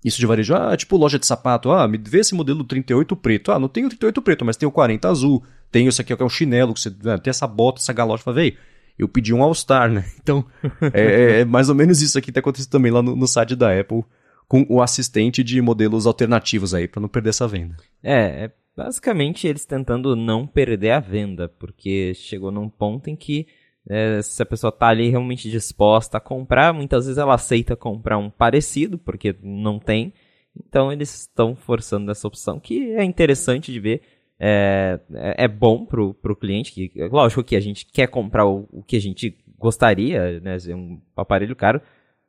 isso 0.04 0.18
de 0.18 0.26
varejo. 0.26 0.54
Ah, 0.54 0.76
tipo 0.76 0.96
loja 0.96 1.18
de 1.18 1.26
sapato, 1.26 1.70
ah, 1.70 1.86
me 1.88 1.98
vê 1.98 2.20
esse 2.20 2.34
modelo 2.34 2.64
38 2.64 3.16
preto. 3.16 3.52
Ah, 3.52 3.58
não 3.58 3.68
tem 3.68 3.84
o 3.84 3.88
38 3.88 4.22
preto, 4.22 4.44
mas 4.44 4.56
tem 4.56 4.66
o 4.66 4.72
40 4.72 5.08
azul. 5.08 5.42
Tem 5.70 5.86
isso 5.86 6.00
aqui 6.00 6.14
que 6.14 6.22
é 6.22 6.26
um 6.26 6.28
chinelo, 6.28 6.72
que 6.72 6.80
você 6.80 6.94
ah, 7.06 7.18
tem 7.18 7.30
essa 7.30 7.46
bota, 7.46 7.80
essa 7.80 7.92
galocha. 7.92 8.22
Falei, 8.22 8.56
eu 8.98 9.08
pedi 9.08 9.34
um 9.34 9.42
All-Star, 9.42 9.90
né? 9.90 10.04
Então, 10.20 10.44
é, 10.92 11.00
é, 11.00 11.40
é, 11.40 11.44
mais 11.44 11.68
ou 11.68 11.74
menos 11.74 12.00
isso 12.00 12.18
aqui 12.18 12.26
que 12.26 12.32
tá 12.32 12.40
acontecendo 12.40 12.70
também 12.70 12.90
lá 12.90 13.02
no, 13.02 13.14
no 13.14 13.26
site 13.26 13.54
da 13.54 13.78
Apple 13.78 14.04
com 14.48 14.66
o 14.68 14.82
assistente 14.82 15.42
de 15.42 15.60
modelos 15.60 16.06
alternativos 16.06 16.74
aí, 16.74 16.86
para 16.86 17.00
não 17.00 17.08
perder 17.08 17.30
essa 17.30 17.48
venda. 17.48 17.76
É, 18.02 18.44
é 18.44 18.52
basicamente 18.76 19.46
eles 19.46 19.64
tentando 19.64 20.14
não 20.14 20.46
perder 20.46 20.90
a 20.90 21.00
venda, 21.00 21.48
porque 21.48 22.12
chegou 22.14 22.50
num 22.50 22.68
ponto 22.68 23.08
em 23.08 23.16
que 23.16 23.46
é, 23.88 24.22
se 24.22 24.42
a 24.42 24.46
pessoa 24.46 24.70
está 24.70 24.88
ali 24.88 25.10
realmente 25.10 25.50
disposta 25.50 26.18
a 26.18 26.20
comprar, 26.20 26.72
muitas 26.72 27.04
vezes 27.04 27.18
ela 27.18 27.34
aceita 27.34 27.76
comprar 27.76 28.18
um 28.18 28.30
parecido, 28.30 28.98
porque 28.98 29.36
não 29.42 29.78
tem. 29.78 30.12
Então 30.56 30.92
eles 30.92 31.12
estão 31.22 31.54
forçando 31.54 32.10
essa 32.10 32.26
opção, 32.26 32.58
que 32.58 32.92
é 32.92 33.04
interessante 33.04 33.72
de 33.72 33.80
ver. 33.80 34.02
É, 34.46 35.00
é, 35.14 35.44
é 35.44 35.48
bom 35.48 35.86
pro, 35.86 36.12
pro 36.12 36.36
cliente, 36.36 36.70
que 36.70 36.92
lógico 37.10 37.42
que 37.42 37.56
a 37.56 37.60
gente 37.60 37.86
quer 37.86 38.08
comprar 38.08 38.44
o, 38.44 38.68
o 38.70 38.82
que 38.82 38.94
a 38.94 39.00
gente 39.00 39.34
gostaria, 39.58 40.38
né, 40.40 40.58
um 40.74 41.00
aparelho 41.16 41.56
caro, 41.56 41.80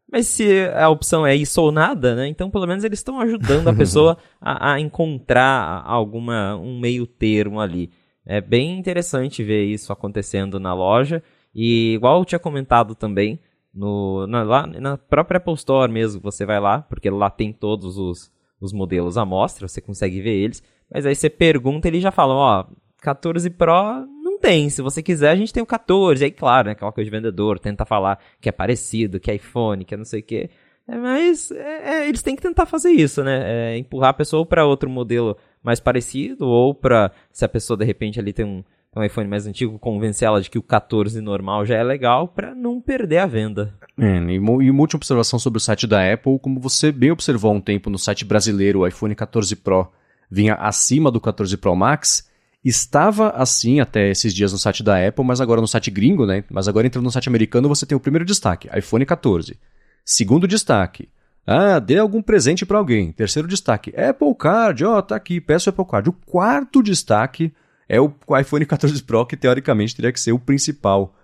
Mas 0.10 0.26
se 0.28 0.66
a 0.70 0.88
opção 0.88 1.28
é 1.28 1.36
isso 1.36 1.62
ou 1.62 1.74
nada, 1.74 2.16
né? 2.16 2.26
Então 2.30 2.50
pelo 2.50 2.66
menos 2.66 2.86
eles 2.86 3.00
estão 3.00 3.20
ajudando 3.20 3.68
a 3.68 3.74
pessoa 3.76 4.18
a, 4.40 4.76
a, 4.76 4.80
encontrar 4.80 5.84
alguma 5.86 6.56
um 6.56 6.80
meio 6.80 7.06
termo 7.06 7.60
ali. 7.60 7.92
É 8.26 8.40
bem 8.40 8.80
interessante 8.80 9.44
ver 9.44 9.66
isso 9.66 9.92
acontecendo 9.92 10.58
na 10.58 10.74
loja. 10.74 11.22
E 11.54 11.96
igual 11.96 12.20
eu 12.20 12.26
tinha 12.26 12.40
comentado 12.40 12.96
também, 12.96 13.42
no, 13.74 14.26
na, 14.26 14.44
lá, 14.44 14.66
na 14.66 14.98
própria 14.98 15.38
Apple 15.38 15.54
Store 15.56 15.92
mesmo, 15.92 16.22
você 16.22 16.46
vai 16.46 16.62
lá, 16.62 16.82
porque 16.82 17.10
lá 17.10 17.30
tem 17.30 17.52
todos 17.52 17.98
os, 17.98 18.32
os 18.62 18.72
modelos 18.72 19.18
à 19.18 19.26
mostra, 19.26 19.68
você 19.68 19.82
consegue 19.82 20.22
ver 20.22 20.34
eles. 20.34 20.64
Mas 20.96 21.06
aí 21.06 21.14
você 21.14 21.30
pergunta, 21.30 21.90
ele 21.90 22.00
já 22.00 22.10
fala, 22.10 22.34
ó, 22.34 22.66
14 23.02 23.50
Pro 23.50 24.08
não 24.24 24.40
tem. 24.40 24.70
Se 24.70 24.82
você 24.82 25.04
quiser, 25.04 25.30
a 25.30 25.36
gente 25.36 25.52
tem 25.52 25.62
o 25.62 25.66
14. 25.66 26.24
Aí, 26.24 26.32
claro, 26.32 26.68
né, 26.68 26.72
aquela 26.72 26.94
coisa 26.94 27.04
de 27.04 27.12
vendedor, 27.12 27.60
tenta 27.60 27.84
falar 27.84 28.18
que 28.40 28.48
é 28.48 28.52
parecido, 28.54 29.20
que 29.20 29.30
é 29.30 29.36
iPhone, 29.36 29.84
que 29.84 29.94
é 29.94 29.98
não 29.98 30.06
sei 30.06 30.22
o 30.22 30.24
quê. 30.24 30.50
É, 30.88 30.96
mas 30.96 31.52
é, 31.52 32.04
é, 32.04 32.08
eles 32.08 32.22
têm 32.22 32.34
que 32.34 32.42
tentar 32.42 32.66
fazer 32.66 32.92
isso, 32.92 33.26
né? 33.26 33.74
É, 33.74 33.78
empurrar 33.78 34.12
a 34.12 34.14
pessoa 34.14 34.46
para 34.46 34.66
outro 34.66 34.90
modelo 34.90 35.36
mais 35.62 35.82
parecido, 35.82 36.48
ou 36.48 36.74
para, 36.74 37.12
se 37.30 37.44
a 37.44 37.50
pessoa 37.50 37.76
de 37.76 37.84
repente 37.84 38.18
ali 38.18 38.32
tem 38.32 38.46
um, 38.46 38.64
um 38.96 39.04
iPhone 39.04 39.28
mais 39.28 39.46
antigo, 39.46 39.78
convencer 39.78 40.26
ela 40.26 40.40
de 40.40 40.50
que 40.50 40.58
o 40.58 40.64
14 40.64 41.20
normal 41.20 41.66
já 41.66 41.76
é 41.76 41.84
legal 41.84 42.30
para 42.30 42.56
não 42.56 42.80
perder 42.80 43.18
a 43.18 43.26
venda. 43.26 43.74
É, 44.00 44.18
e, 44.18 44.36
e 44.36 44.40
uma 44.40 44.54
última 44.54 44.98
observação 44.98 45.40
sobre 45.40 45.58
o 45.58 45.62
site 45.62 45.86
da 45.86 46.14
Apple, 46.14 46.40
como 46.40 46.58
você 46.58 46.90
bem 46.90 47.12
observou 47.12 47.52
há 47.52 47.54
um 47.54 47.60
tempo 47.60 47.90
no 47.90 48.00
site 48.00 48.24
brasileiro, 48.24 48.80
o 48.80 48.88
iPhone 48.88 49.14
14 49.14 49.58
Pro 49.58 49.92
vinha 50.30 50.56
acima 50.56 51.12
do 51.12 51.22
14 51.22 51.56
Pro 51.58 51.76
Max, 51.76 52.30
Estava 52.66 53.30
assim 53.30 53.80
até 53.80 54.10
esses 54.10 54.34
dias 54.34 54.52
no 54.52 54.58
site 54.58 54.82
da 54.82 55.08
Apple, 55.08 55.24
mas 55.24 55.40
agora 55.40 55.62
no 55.62 55.68
site 55.68 55.92
gringo, 55.92 56.26
né? 56.26 56.44
Mas 56.50 56.68
agora 56.68 56.88
entrando 56.88 57.06
no 57.06 57.12
site 57.12 57.30
americano, 57.30 57.70
você 57.70 57.86
tem 57.86 57.96
o 57.96 58.00
primeiro 58.00 58.26
destaque, 58.26 58.68
iPhone 58.76 59.06
14. 59.06 59.56
Segundo 60.04 60.48
destaque, 60.48 61.08
ah, 61.46 61.78
dê 61.78 62.00
algum 62.00 62.24
presente 62.24 62.66
para 62.66 62.80
alguém. 62.80 63.12
Terceiro 63.12 63.48
destaque, 63.48 63.94
Apple 63.96 64.34
Card, 64.34 64.84
ó, 64.84 64.98
oh, 64.98 65.02
tá 65.04 65.16
aqui, 65.16 65.40
peço 65.40 65.70
Apple 65.70 65.86
Card. 65.86 66.10
O 66.10 66.14
quarto 66.14 66.82
destaque 66.82 67.54
é 67.88 68.02
o 68.02 68.12
iPhone 68.42 68.66
14 68.66 69.04
Pro, 69.04 69.28
que 69.28 69.38
teoricamente 69.38 69.96
teria 69.96 70.12
que 70.12 70.20
ser 70.20 70.32
o 70.32 70.40
principal 70.40 71.16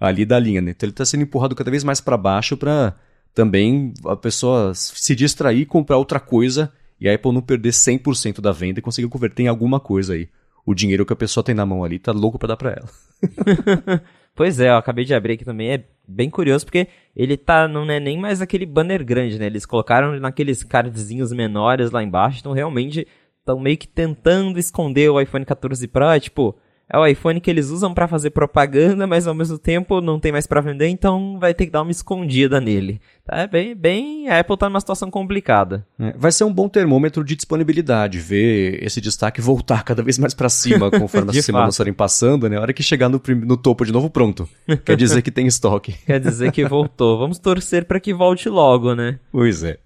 ali 0.00 0.24
da 0.24 0.38
linha, 0.38 0.62
né? 0.62 0.70
Então 0.70 0.86
ele 0.86 0.92
está 0.92 1.04
sendo 1.04 1.24
empurrado 1.24 1.54
cada 1.54 1.70
vez 1.70 1.84
mais 1.84 2.00
para 2.00 2.16
baixo 2.16 2.56
para 2.56 2.94
também 3.34 3.92
a 4.06 4.16
pessoa 4.16 4.72
se 4.74 5.14
distrair 5.14 5.60
e 5.60 5.66
comprar 5.66 5.98
outra 5.98 6.18
coisa 6.18 6.72
e 7.00 7.08
a 7.08 7.14
Apple 7.14 7.32
não 7.32 7.42
perder 7.42 7.70
100% 7.70 8.40
da 8.40 8.52
venda 8.52 8.78
e 8.78 8.82
conseguir 8.82 9.08
converter 9.08 9.44
em 9.44 9.48
alguma 9.48 9.78
coisa 9.78 10.14
aí 10.14 10.28
o 10.64 10.74
dinheiro 10.74 11.06
que 11.06 11.12
a 11.12 11.16
pessoa 11.16 11.44
tem 11.44 11.54
na 11.54 11.64
mão 11.64 11.84
ali, 11.84 11.98
tá 11.98 12.10
louco 12.10 12.38
para 12.38 12.48
dar 12.48 12.56
para 12.56 12.70
ela. 12.72 12.88
pois 14.34 14.58
é, 14.58 14.68
eu 14.68 14.76
acabei 14.76 15.04
de 15.04 15.14
abrir 15.14 15.34
aqui 15.34 15.44
também, 15.44 15.70
é 15.70 15.84
bem 16.06 16.28
curioso 16.28 16.64
porque 16.64 16.88
ele 17.14 17.36
tá, 17.36 17.68
não 17.68 17.88
é 17.88 18.00
nem 18.00 18.18
mais 18.18 18.42
aquele 18.42 18.66
banner 18.66 19.04
grande, 19.04 19.38
né? 19.38 19.46
Eles 19.46 19.64
colocaram 19.64 20.18
naqueles 20.18 20.64
cardzinhos 20.64 21.32
menores 21.32 21.92
lá 21.92 22.02
embaixo, 22.02 22.40
então 22.40 22.52
realmente 22.52 23.06
estão 23.38 23.60
meio 23.60 23.78
que 23.78 23.86
tentando 23.86 24.58
esconder 24.58 25.08
o 25.08 25.20
iPhone 25.20 25.44
14 25.44 25.86
Pro, 25.86 26.10
é 26.10 26.18
tipo, 26.18 26.56
é 26.88 26.96
o 26.96 27.06
iPhone 27.06 27.40
que 27.40 27.50
eles 27.50 27.70
usam 27.70 27.92
para 27.92 28.06
fazer 28.06 28.30
propaganda, 28.30 29.06
mas 29.06 29.26
ao 29.26 29.34
mesmo 29.34 29.58
tempo 29.58 30.00
não 30.00 30.20
tem 30.20 30.30
mais 30.30 30.46
para 30.46 30.60
vender, 30.60 30.86
então 30.86 31.38
vai 31.38 31.52
ter 31.52 31.66
que 31.66 31.72
dar 31.72 31.82
uma 31.82 31.90
escondida 31.90 32.60
nele. 32.60 33.00
Tá 33.24 33.38
é 33.38 33.46
bem, 33.48 33.74
bem, 33.74 34.28
a 34.28 34.38
Apple 34.38 34.56
tá 34.56 34.68
numa 34.68 34.78
situação 34.78 35.10
complicada. 35.10 35.84
É, 35.98 36.12
vai 36.16 36.30
ser 36.30 36.44
um 36.44 36.52
bom 36.52 36.68
termômetro 36.68 37.24
de 37.24 37.34
disponibilidade, 37.34 38.20
ver 38.20 38.82
esse 38.84 39.00
destaque 39.00 39.40
voltar 39.40 39.82
cada 39.82 40.00
vez 40.00 40.16
mais 40.16 40.32
para 40.32 40.48
cima 40.48 40.88
conforme 40.90 41.30
as 41.36 41.44
semanas 41.44 41.76
forem 41.76 41.92
passando, 41.92 42.48
né? 42.48 42.56
A 42.56 42.60
hora 42.60 42.72
que 42.72 42.84
chegar 42.84 43.08
no, 43.08 43.20
no 43.44 43.56
topo 43.56 43.84
de 43.84 43.90
novo, 43.92 44.08
pronto. 44.08 44.48
Quer 44.84 44.96
dizer 44.96 45.22
que 45.22 45.30
tem 45.32 45.46
estoque. 45.46 45.92
Quer 46.06 46.20
dizer 46.20 46.52
que 46.52 46.64
voltou. 46.64 47.18
Vamos 47.18 47.40
torcer 47.40 47.84
para 47.84 47.98
que 47.98 48.14
volte 48.14 48.48
logo, 48.48 48.94
né? 48.94 49.18
Pois 49.32 49.64
é. 49.64 49.78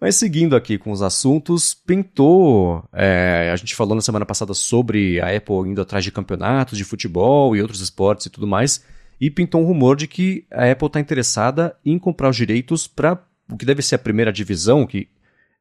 Mas 0.00 0.16
seguindo 0.16 0.56
aqui 0.56 0.76
com 0.76 0.90
os 0.90 1.02
assuntos, 1.02 1.74
pintou. 1.74 2.84
É, 2.92 3.50
a 3.52 3.56
gente 3.56 3.74
falou 3.74 3.94
na 3.94 4.00
semana 4.00 4.26
passada 4.26 4.52
sobre 4.54 5.20
a 5.20 5.34
Apple 5.34 5.70
indo 5.70 5.80
atrás 5.80 6.04
de 6.04 6.12
campeonatos 6.12 6.76
de 6.76 6.84
futebol 6.84 7.54
e 7.56 7.62
outros 7.62 7.80
esportes 7.80 8.26
e 8.26 8.30
tudo 8.30 8.46
mais. 8.46 8.84
E 9.20 9.30
pintou 9.30 9.62
um 9.62 9.66
rumor 9.66 9.96
de 9.96 10.06
que 10.06 10.44
a 10.50 10.70
Apple 10.70 10.88
está 10.88 11.00
interessada 11.00 11.76
em 11.84 11.98
comprar 11.98 12.28
os 12.28 12.36
direitos 12.36 12.86
para 12.86 13.22
o 13.50 13.56
que 13.56 13.64
deve 13.64 13.82
ser 13.82 13.94
a 13.94 13.98
primeira 13.98 14.32
divisão, 14.32 14.86
que 14.86 15.08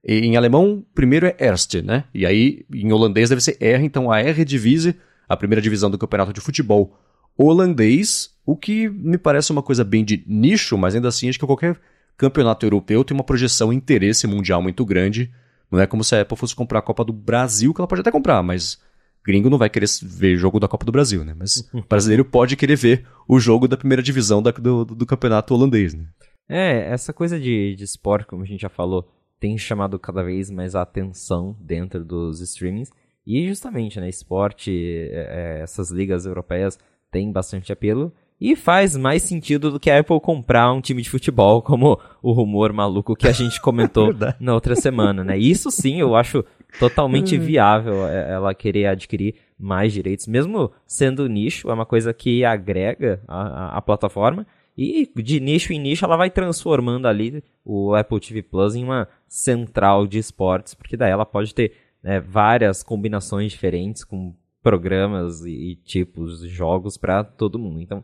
em 0.05 0.35
alemão 0.35 0.83
primeiro 0.93 1.27
é 1.27 1.35
Erste, 1.39 1.81
né? 1.81 2.05
E 2.13 2.25
aí 2.25 2.65
em 2.73 2.91
holandês 2.91 3.29
deve 3.29 3.41
ser 3.41 3.57
R, 3.59 3.85
então 3.85 4.11
a 4.11 4.19
R 4.19 4.43
Divise, 4.43 4.95
a 5.29 5.37
primeira 5.37 5.61
divisão 5.61 5.89
do 5.89 5.97
campeonato 5.97 6.33
de 6.33 6.41
futebol 6.41 6.99
holandês, 7.37 8.31
o 8.45 8.55
que 8.55 8.89
me 8.89 9.17
parece 9.17 9.51
uma 9.51 9.63
coisa 9.63 9.83
bem 9.83 10.03
de 10.03 10.23
nicho, 10.27 10.77
mas 10.77 10.95
ainda 10.95 11.07
assim 11.07 11.29
acho 11.29 11.39
que 11.39 11.45
qualquer 11.45 11.79
campeonato 12.17 12.65
europeu 12.65 13.03
tem 13.03 13.15
uma 13.15 13.23
projeção 13.23 13.71
e 13.71 13.75
interesse 13.75 14.27
mundial 14.27 14.61
muito 14.61 14.85
grande. 14.85 15.31
Não 15.71 15.79
é 15.79 15.87
como 15.87 16.03
se 16.03 16.15
a 16.15 16.21
Apple 16.21 16.37
fosse 16.37 16.55
comprar 16.55 16.79
a 16.79 16.83
Copa 16.83 17.03
do 17.03 17.13
Brasil, 17.13 17.73
que 17.73 17.81
ela 17.81 17.87
pode 17.87 18.01
até 18.01 18.11
comprar, 18.11 18.43
mas 18.43 18.79
gringo 19.25 19.49
não 19.49 19.57
vai 19.57 19.69
querer 19.69 19.87
ver 20.03 20.37
jogo 20.37 20.59
da 20.59 20.67
Copa 20.67 20.85
do 20.85 20.91
Brasil, 20.91 21.23
né? 21.23 21.33
Mas 21.37 21.67
o 21.73 21.81
brasileiro 21.87 22.25
pode 22.25 22.55
querer 22.55 22.75
ver 22.75 23.07
o 23.27 23.39
jogo 23.39 23.67
da 23.67 23.77
primeira 23.77 24.03
divisão 24.03 24.41
da, 24.41 24.51
do, 24.51 24.85
do, 24.85 25.05
campeonato 25.05 25.53
holandês, 25.53 25.93
né? 25.93 26.05
É, 26.47 26.91
essa 26.91 27.13
coisa 27.13 27.39
de, 27.39 27.75
de 27.75 27.83
esporte, 27.83 28.27
como 28.27 28.43
a 28.43 28.45
gente 28.45 28.61
já 28.61 28.69
falou, 28.69 29.09
tem 29.39 29.57
chamado 29.57 29.97
cada 29.97 30.21
vez 30.23 30.51
mais 30.51 30.75
a 30.75 30.81
atenção 30.81 31.57
dentro 31.59 32.03
dos 32.03 32.41
streamings. 32.41 32.91
E 33.25 33.47
justamente, 33.47 33.99
né, 33.99 34.09
esporte, 34.09 34.71
é, 35.11 35.57
é 35.57 35.61
essas 35.61 35.89
ligas 35.89 36.25
europeias 36.25 36.77
têm 37.09 37.31
bastante 37.31 37.71
apelo. 37.71 38.13
E 38.43 38.57
faz 38.57 38.97
mais 38.97 39.21
sentido 39.21 39.71
do 39.71 39.79
que 39.79 39.89
a 39.89 39.97
Apple 39.97 40.19
comprar 40.19 40.69
um 40.73 40.81
time 40.81 41.01
de 41.01 41.09
futebol, 41.09 41.61
como 41.61 41.97
o 42.21 42.33
rumor 42.33 42.73
maluco 42.73 43.15
que 43.15 43.25
a 43.25 43.31
gente 43.31 43.57
comentou 43.63 44.13
na 44.37 44.53
outra 44.53 44.75
semana, 44.75 45.23
né? 45.23 45.37
Isso 45.37 45.71
sim, 45.71 46.01
eu 46.01 46.13
acho 46.13 46.43
totalmente 46.77 47.37
viável 47.37 48.05
é, 48.05 48.33
ela 48.33 48.53
querer 48.53 48.87
adquirir 48.87 49.35
mais 49.57 49.93
direitos, 49.93 50.27
mesmo 50.27 50.73
sendo 50.85 51.29
nicho, 51.29 51.69
é 51.69 51.73
uma 51.73 51.85
coisa 51.85 52.13
que 52.13 52.43
agrega 52.43 53.21
a, 53.29 53.43
a, 53.43 53.77
a 53.77 53.81
plataforma. 53.81 54.45
E 54.77 55.09
de 55.15 55.39
nicho 55.39 55.71
em 55.71 55.79
nicho 55.79 56.03
ela 56.03 56.17
vai 56.17 56.29
transformando 56.29 57.07
ali 57.07 57.41
o 57.63 57.95
Apple 57.95 58.19
TV 58.19 58.41
Plus 58.41 58.75
em 58.75 58.83
uma 58.83 59.07
central 59.25 60.05
de 60.05 60.17
esportes, 60.17 60.73
porque 60.73 60.97
daí 60.97 61.11
ela 61.11 61.25
pode 61.25 61.55
ter 61.55 61.71
né, 62.03 62.19
várias 62.19 62.83
combinações 62.83 63.53
diferentes 63.53 64.03
com 64.03 64.35
programas 64.61 65.45
e, 65.45 65.51
e 65.51 65.75
tipos 65.77 66.41
de 66.41 66.49
jogos 66.49 66.97
para 66.97 67.23
todo 67.23 67.57
mundo. 67.57 67.79
Então 67.79 68.03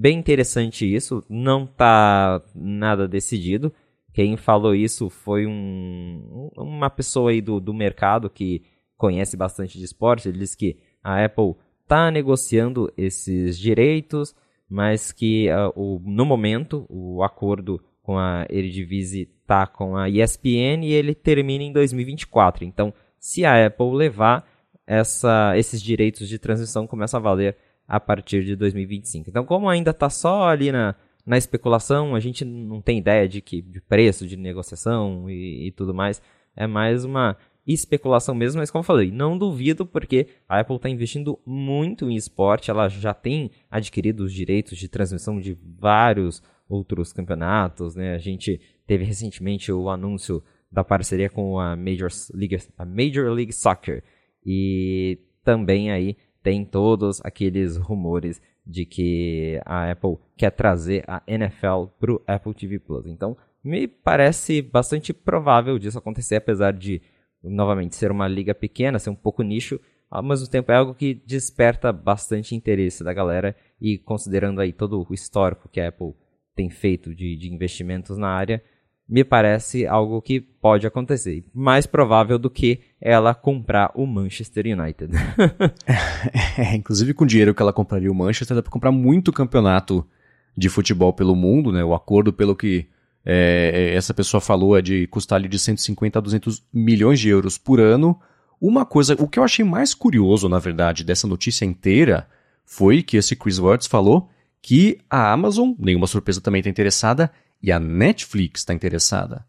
Bem 0.00 0.16
interessante 0.16 0.86
isso, 0.86 1.24
não 1.28 1.66
tá 1.66 2.40
nada 2.54 3.08
decidido. 3.08 3.74
Quem 4.12 4.36
falou 4.36 4.72
isso 4.72 5.10
foi 5.10 5.44
um, 5.44 6.50
uma 6.56 6.88
pessoa 6.88 7.32
aí 7.32 7.40
do, 7.40 7.58
do 7.58 7.74
mercado 7.74 8.30
que 8.30 8.62
conhece 8.96 9.36
bastante 9.36 9.76
de 9.76 9.84
esporte. 9.84 10.28
Ele 10.28 10.38
disse 10.38 10.56
que 10.56 10.78
a 11.02 11.24
Apple 11.24 11.56
está 11.82 12.12
negociando 12.12 12.92
esses 12.96 13.58
direitos, 13.58 14.36
mas 14.70 15.10
que 15.10 15.48
uh, 15.50 15.72
o, 15.74 16.00
no 16.04 16.24
momento 16.24 16.86
o 16.88 17.24
acordo 17.24 17.82
com 18.00 18.16
a 18.16 18.46
Eredivisie 18.48 19.28
está 19.42 19.66
com 19.66 19.96
a 19.96 20.08
ESPN 20.08 20.84
e 20.84 20.92
ele 20.92 21.12
termina 21.12 21.64
em 21.64 21.72
2024. 21.72 22.64
Então, 22.64 22.94
se 23.18 23.44
a 23.44 23.66
Apple 23.66 23.96
levar 23.96 24.48
essa, 24.86 25.58
esses 25.58 25.82
direitos 25.82 26.28
de 26.28 26.38
transmissão, 26.38 26.86
começa 26.86 27.16
a 27.16 27.20
valer 27.20 27.56
a 27.88 27.98
partir 27.98 28.44
de 28.44 28.54
2025. 28.54 29.30
Então, 29.30 29.46
como 29.46 29.68
ainda 29.68 29.92
está 29.92 30.10
só 30.10 30.46
ali 30.46 30.70
na, 30.70 30.94
na 31.24 31.38
especulação, 31.38 32.14
a 32.14 32.20
gente 32.20 32.44
não 32.44 32.82
tem 32.82 32.98
ideia 32.98 33.26
de 33.26 33.40
que 33.40 33.62
de 33.62 33.80
preço, 33.80 34.26
de 34.26 34.36
negociação 34.36 35.28
e, 35.30 35.68
e 35.68 35.72
tudo 35.72 35.94
mais. 35.94 36.20
É 36.54 36.66
mais 36.66 37.04
uma 37.04 37.36
especulação 37.66 38.34
mesmo, 38.34 38.60
mas 38.60 38.70
como 38.70 38.80
eu 38.80 38.86
falei, 38.86 39.10
não 39.10 39.36
duvido 39.36 39.86
porque 39.86 40.26
a 40.48 40.60
Apple 40.60 40.76
está 40.76 40.88
investindo 40.88 41.38
muito 41.44 42.10
em 42.10 42.16
esporte, 42.16 42.70
ela 42.70 42.88
já 42.88 43.12
tem 43.12 43.50
adquirido 43.70 44.20
os 44.20 44.32
direitos 44.32 44.78
de 44.78 44.88
transmissão 44.88 45.38
de 45.38 45.56
vários 45.78 46.42
outros 46.68 47.12
campeonatos, 47.12 47.94
né? 47.94 48.14
A 48.14 48.18
gente 48.18 48.60
teve 48.86 49.04
recentemente 49.04 49.70
o 49.70 49.88
anúncio 49.88 50.42
da 50.70 50.82
parceria 50.82 51.30
com 51.30 51.58
a 51.58 51.76
Major 51.76 52.10
League, 52.34 52.58
a 52.76 52.84
Major 52.84 53.30
League 53.30 53.52
Soccer 53.52 54.02
e 54.44 55.18
também 55.44 55.90
aí 55.90 56.16
tem 56.42 56.64
todos 56.64 57.20
aqueles 57.24 57.76
rumores 57.76 58.40
de 58.66 58.84
que 58.84 59.60
a 59.64 59.90
Apple 59.90 60.18
quer 60.36 60.50
trazer 60.50 61.02
a 61.08 61.22
NFL 61.26 61.86
para 61.98 62.12
o 62.12 62.22
Apple 62.26 62.54
TV 62.54 62.78
Plus. 62.78 63.06
Então, 63.06 63.36
me 63.64 63.88
parece 63.88 64.62
bastante 64.62 65.12
provável 65.12 65.78
disso 65.78 65.98
acontecer, 65.98 66.36
apesar 66.36 66.72
de, 66.72 67.00
novamente, 67.42 67.96
ser 67.96 68.10
uma 68.10 68.28
liga 68.28 68.54
pequena, 68.54 68.98
ser 68.98 69.10
um 69.10 69.14
pouco 69.14 69.42
nicho, 69.42 69.80
ao 70.10 70.22
mesmo 70.22 70.48
tempo 70.48 70.72
é 70.72 70.76
algo 70.76 70.94
que 70.94 71.14
desperta 71.14 71.92
bastante 71.92 72.54
interesse 72.54 73.04
da 73.04 73.12
galera 73.12 73.54
e 73.80 73.98
considerando 73.98 74.60
aí 74.60 74.72
todo 74.72 75.06
o 75.06 75.14
histórico 75.14 75.68
que 75.68 75.80
a 75.80 75.88
Apple 75.88 76.14
tem 76.54 76.70
feito 76.70 77.14
de, 77.14 77.36
de 77.36 77.52
investimentos 77.52 78.16
na 78.16 78.28
área, 78.28 78.62
me 79.08 79.24
parece 79.24 79.86
algo 79.86 80.20
que 80.20 80.40
pode 80.40 80.86
acontecer. 80.86 81.42
Mais 81.54 81.86
provável 81.86 82.38
do 82.38 82.50
que 82.50 82.80
ela 83.00 83.34
comprar 83.34 83.90
o 83.94 84.06
Manchester 84.06 84.66
United. 84.66 85.12
é, 86.58 86.74
inclusive 86.76 87.14
com 87.14 87.24
o 87.24 87.26
dinheiro 87.26 87.54
que 87.54 87.62
ela 87.62 87.72
compraria 87.72 88.10
o 88.10 88.14
Manchester, 88.14 88.54
dá 88.54 88.62
para 88.62 88.70
comprar 88.70 88.92
muito 88.92 89.32
campeonato 89.32 90.06
de 90.54 90.68
futebol 90.68 91.12
pelo 91.12 91.34
mundo, 91.34 91.72
né? 91.72 91.82
O 91.82 91.94
acordo 91.94 92.32
pelo 92.32 92.54
que 92.54 92.86
é, 93.24 93.94
essa 93.94 94.12
pessoa 94.12 94.40
falou 94.40 94.76
é 94.76 94.82
de 94.82 95.06
custar 95.06 95.36
ali 95.36 95.48
de 95.48 95.58
150 95.58 96.18
a 96.18 96.22
200 96.22 96.62
milhões 96.72 97.18
de 97.18 97.28
euros 97.28 97.56
por 97.56 97.80
ano. 97.80 98.18
Uma 98.60 98.84
coisa, 98.84 99.14
o 99.18 99.28
que 99.28 99.38
eu 99.38 99.44
achei 99.44 99.64
mais 99.64 99.94
curioso, 99.94 100.48
na 100.48 100.58
verdade, 100.58 101.04
dessa 101.04 101.26
notícia 101.26 101.64
inteira 101.64 102.28
foi 102.66 103.02
que 103.02 103.16
esse 103.16 103.34
Chris 103.36 103.58
Words 103.58 103.86
falou 103.86 104.28
que 104.60 104.98
a 105.08 105.32
Amazon, 105.32 105.72
nenhuma 105.78 106.06
surpresa 106.06 106.40
também 106.40 106.58
está 106.58 106.68
interessada, 106.68 107.30
e 107.62 107.72
a 107.72 107.78
Netflix 107.78 108.60
está 108.60 108.72
interessada. 108.72 109.44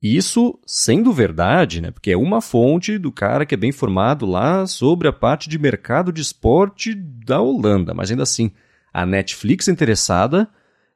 Isso 0.00 0.58
sendo 0.64 1.12
verdade, 1.12 1.80
né? 1.80 1.90
Porque 1.90 2.12
é 2.12 2.16
uma 2.16 2.40
fonte 2.40 2.98
do 2.98 3.10
cara 3.10 3.44
que 3.44 3.54
é 3.54 3.58
bem 3.58 3.70
informado 3.70 4.26
lá 4.26 4.64
sobre 4.66 5.08
a 5.08 5.12
parte 5.12 5.48
de 5.48 5.58
mercado 5.58 6.12
de 6.12 6.22
esporte 6.22 6.94
da 6.94 7.40
Holanda. 7.40 7.92
Mas 7.92 8.10
ainda 8.10 8.22
assim, 8.22 8.52
a 8.92 9.04
Netflix 9.04 9.66
interessada 9.66 10.48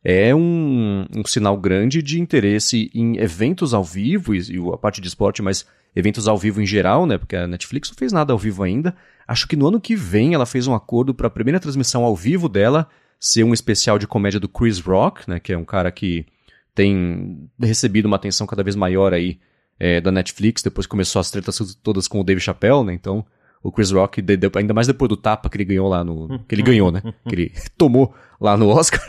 é 0.04 0.32
um, 0.34 1.04
um 1.16 1.24
sinal 1.24 1.56
grande 1.56 2.00
de 2.00 2.20
interesse 2.20 2.90
em 2.94 3.16
eventos 3.18 3.74
ao 3.74 3.82
vivo, 3.82 4.34
e, 4.34 4.38
e 4.38 4.72
a 4.72 4.78
parte 4.78 5.00
de 5.00 5.08
esporte, 5.08 5.42
mas 5.42 5.66
eventos 5.94 6.28
ao 6.28 6.38
vivo 6.38 6.60
em 6.60 6.66
geral, 6.66 7.04
né? 7.04 7.18
Porque 7.18 7.36
a 7.36 7.48
Netflix 7.48 7.90
não 7.90 7.96
fez 7.96 8.12
nada 8.12 8.32
ao 8.32 8.38
vivo 8.38 8.62
ainda. 8.62 8.94
Acho 9.26 9.48
que 9.48 9.56
no 9.56 9.66
ano 9.66 9.80
que 9.80 9.96
vem 9.96 10.34
ela 10.34 10.46
fez 10.46 10.68
um 10.68 10.74
acordo 10.74 11.12
para 11.12 11.26
a 11.26 11.30
primeira 11.30 11.58
transmissão 11.58 12.04
ao 12.04 12.14
vivo 12.14 12.48
dela 12.48 12.88
ser 13.18 13.44
um 13.44 13.52
especial 13.52 13.98
de 13.98 14.06
comédia 14.06 14.40
do 14.40 14.48
Chris 14.48 14.78
Rock, 14.78 15.28
né? 15.28 15.40
Que 15.40 15.52
é 15.52 15.58
um 15.58 15.64
cara 15.64 15.90
que 15.90 16.24
tem 16.74 17.50
recebido 17.60 18.06
uma 18.06 18.16
atenção 18.16 18.46
cada 18.46 18.62
vez 18.62 18.76
maior 18.76 19.12
aí 19.12 19.38
é, 19.78 20.00
da 20.00 20.12
Netflix, 20.12 20.62
depois 20.62 20.86
começou 20.86 21.20
as 21.20 21.30
tretas 21.30 21.74
todas 21.82 22.06
com 22.06 22.20
o 22.20 22.24
Dave 22.24 22.40
Chappelle, 22.40 22.84
né? 22.84 22.94
Então, 22.94 23.24
o 23.62 23.70
Chris 23.70 23.90
Rock, 23.90 24.20
de, 24.20 24.36
de, 24.36 24.50
ainda 24.54 24.74
mais 24.74 24.86
depois 24.86 25.08
do 25.08 25.16
tapa 25.16 25.48
que 25.48 25.56
ele 25.56 25.64
ganhou 25.64 25.88
lá 25.88 26.02
no. 26.02 26.40
que 26.48 26.54
ele 26.54 26.62
ganhou, 26.62 26.90
né? 26.90 27.00
que 27.28 27.34
ele 27.34 27.52
tomou 27.78 28.14
lá 28.40 28.56
no 28.56 28.68
Oscar. 28.68 29.04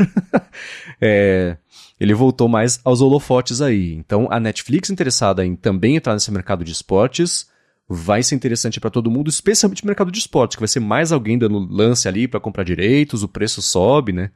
é, 1.01 1.57
ele 1.99 2.13
voltou 2.13 2.47
mais 2.47 2.79
aos 2.83 3.01
holofotes 3.01 3.61
aí. 3.61 3.93
Então, 3.93 4.27
a 4.29 4.39
Netflix 4.39 4.89
interessada 4.89 5.45
em 5.45 5.55
também 5.55 5.95
entrar 5.95 6.13
nesse 6.13 6.31
mercado 6.31 6.63
de 6.63 6.71
esportes 6.71 7.51
vai 7.87 8.23
ser 8.23 8.35
interessante 8.35 8.79
para 8.79 8.89
todo 8.89 9.11
mundo, 9.11 9.29
especialmente 9.29 9.83
no 9.83 9.87
mercado 9.87 10.11
de 10.11 10.19
esportes, 10.19 10.55
que 10.55 10.61
vai 10.61 10.67
ser 10.67 10.79
mais 10.79 11.11
alguém 11.11 11.37
dando 11.37 11.59
lance 11.59 12.07
ali 12.07 12.27
para 12.27 12.39
comprar 12.39 12.63
direitos, 12.63 13.23
o 13.23 13.27
preço 13.27 13.61
sobe, 13.61 14.13
né? 14.13 14.31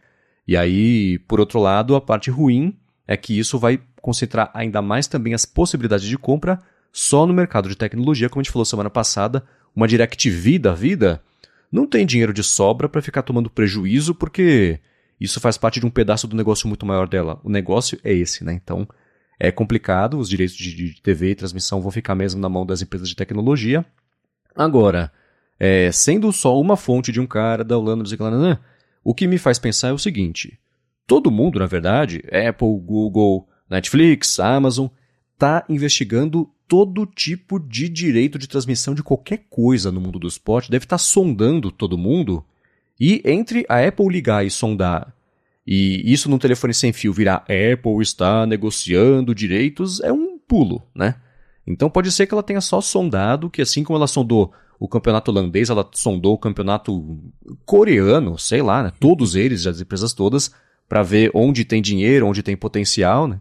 E 0.47 0.55
aí, 0.55 1.19
por 1.19 1.39
outro 1.39 1.59
lado, 1.59 1.95
a 1.95 2.01
parte 2.01 2.29
ruim 2.29 2.75
é 3.07 3.15
que 3.15 3.37
isso 3.37 3.57
vai 3.57 3.79
concentrar 4.01 4.51
ainda 4.53 4.81
mais 4.81 5.07
também 5.07 5.33
as 5.33 5.45
possibilidades 5.45 6.05
de 6.05 6.17
compra 6.17 6.61
só 6.91 7.25
no 7.25 7.33
mercado 7.33 7.69
de 7.69 7.75
tecnologia, 7.75 8.29
como 8.29 8.41
a 8.41 8.43
gente 8.43 8.51
falou 8.51 8.65
semana 8.65 8.89
passada, 8.89 9.43
uma 9.75 9.87
DirecTV 9.87 10.59
da 10.59 10.73
vida 10.73 11.21
não 11.71 11.85
tem 11.85 12.05
dinheiro 12.05 12.33
de 12.33 12.43
sobra 12.43 12.87
para 12.87 13.01
ficar 13.01 13.21
tomando 13.21 13.49
prejuízo, 13.49 14.15
porque 14.15 14.79
isso 15.19 15.39
faz 15.39 15.57
parte 15.57 15.79
de 15.79 15.85
um 15.85 15.89
pedaço 15.89 16.27
do 16.27 16.35
negócio 16.35 16.67
muito 16.67 16.85
maior 16.85 17.07
dela. 17.07 17.39
O 17.43 17.49
negócio 17.49 17.99
é 18.03 18.13
esse, 18.13 18.43
né? 18.43 18.53
Então 18.53 18.87
é 19.39 19.51
complicado, 19.51 20.17
os 20.17 20.29
direitos 20.29 20.55
de, 20.55 20.73
de 20.73 21.01
TV 21.01 21.31
e 21.31 21.35
transmissão 21.35 21.81
vão 21.81 21.91
ficar 21.91 22.15
mesmo 22.15 22.41
na 22.41 22.49
mão 22.49 22.65
das 22.65 22.81
empresas 22.81 23.07
de 23.07 23.15
tecnologia. 23.15 23.85
Agora, 24.55 25.11
é, 25.59 25.91
sendo 25.91 26.31
só 26.31 26.59
uma 26.59 26.75
fonte 26.75 27.11
de 27.11 27.19
um 27.19 27.27
cara 27.27 27.63
da 27.63 27.77
Holanda, 27.77 28.03
o 29.03 29.13
que 29.13 29.27
me 29.27 29.37
faz 29.37 29.59
pensar 29.59 29.89
é 29.89 29.93
o 29.93 29.99
seguinte: 29.99 30.57
todo 31.07 31.31
mundo, 31.31 31.57
na 31.57 31.65
verdade, 31.65 32.21
Apple, 32.25 32.79
Google, 32.85 33.47
Netflix, 33.69 34.39
Amazon, 34.39 34.87
está 35.33 35.65
investigando 35.69 36.49
todo 36.67 37.05
tipo 37.05 37.57
de 37.59 37.87
direito 37.87 38.37
de 38.37 38.47
transmissão 38.47 38.93
de 38.93 39.01
qualquer 39.01 39.45
coisa 39.49 39.89
no 39.89 40.01
mundo 40.01 40.19
do 40.19 40.27
esporte, 40.27 40.69
deve 40.69 40.83
estar 40.83 40.97
tá 40.97 41.03
sondando 41.03 41.71
todo 41.71 41.97
mundo. 41.97 42.43
E 42.99 43.21
entre 43.23 43.65
a 43.69 43.79
Apple 43.87 44.09
ligar 44.09 44.45
e 44.45 44.51
sondar, 44.51 45.13
e 45.65 46.01
isso 46.11 46.29
num 46.29 46.37
telefone 46.37 46.73
sem 46.73 46.91
fio 46.91 47.13
virar 47.13 47.43
Apple 47.43 48.01
está 48.01 48.45
negociando 48.45 49.33
direitos, 49.33 50.01
é 50.01 50.11
um 50.11 50.37
pulo, 50.37 50.83
né? 50.93 51.15
Então 51.65 51.89
pode 51.89 52.11
ser 52.11 52.25
que 52.27 52.33
ela 52.33 52.43
tenha 52.43 52.61
só 52.61 52.81
sondado, 52.81 53.49
que 53.49 53.61
assim 53.61 53.83
como 53.83 53.97
ela 53.97 54.07
sondou 54.07 54.53
o 54.79 54.87
campeonato 54.87 55.31
holandês, 55.31 55.69
ela 55.69 55.87
sondou 55.93 56.35
o 56.35 56.37
campeonato 56.37 57.19
coreano, 57.65 58.37
sei 58.37 58.61
lá, 58.61 58.83
né? 58.83 58.91
Todos 58.99 59.35
eles, 59.35 59.67
as 59.67 59.81
empresas 59.81 60.13
todas, 60.13 60.53
para 60.87 61.03
ver 61.03 61.31
onde 61.33 61.65
tem 61.65 61.81
dinheiro, 61.81 62.27
onde 62.27 62.43
tem 62.43 62.55
potencial, 62.55 63.27
né? 63.27 63.39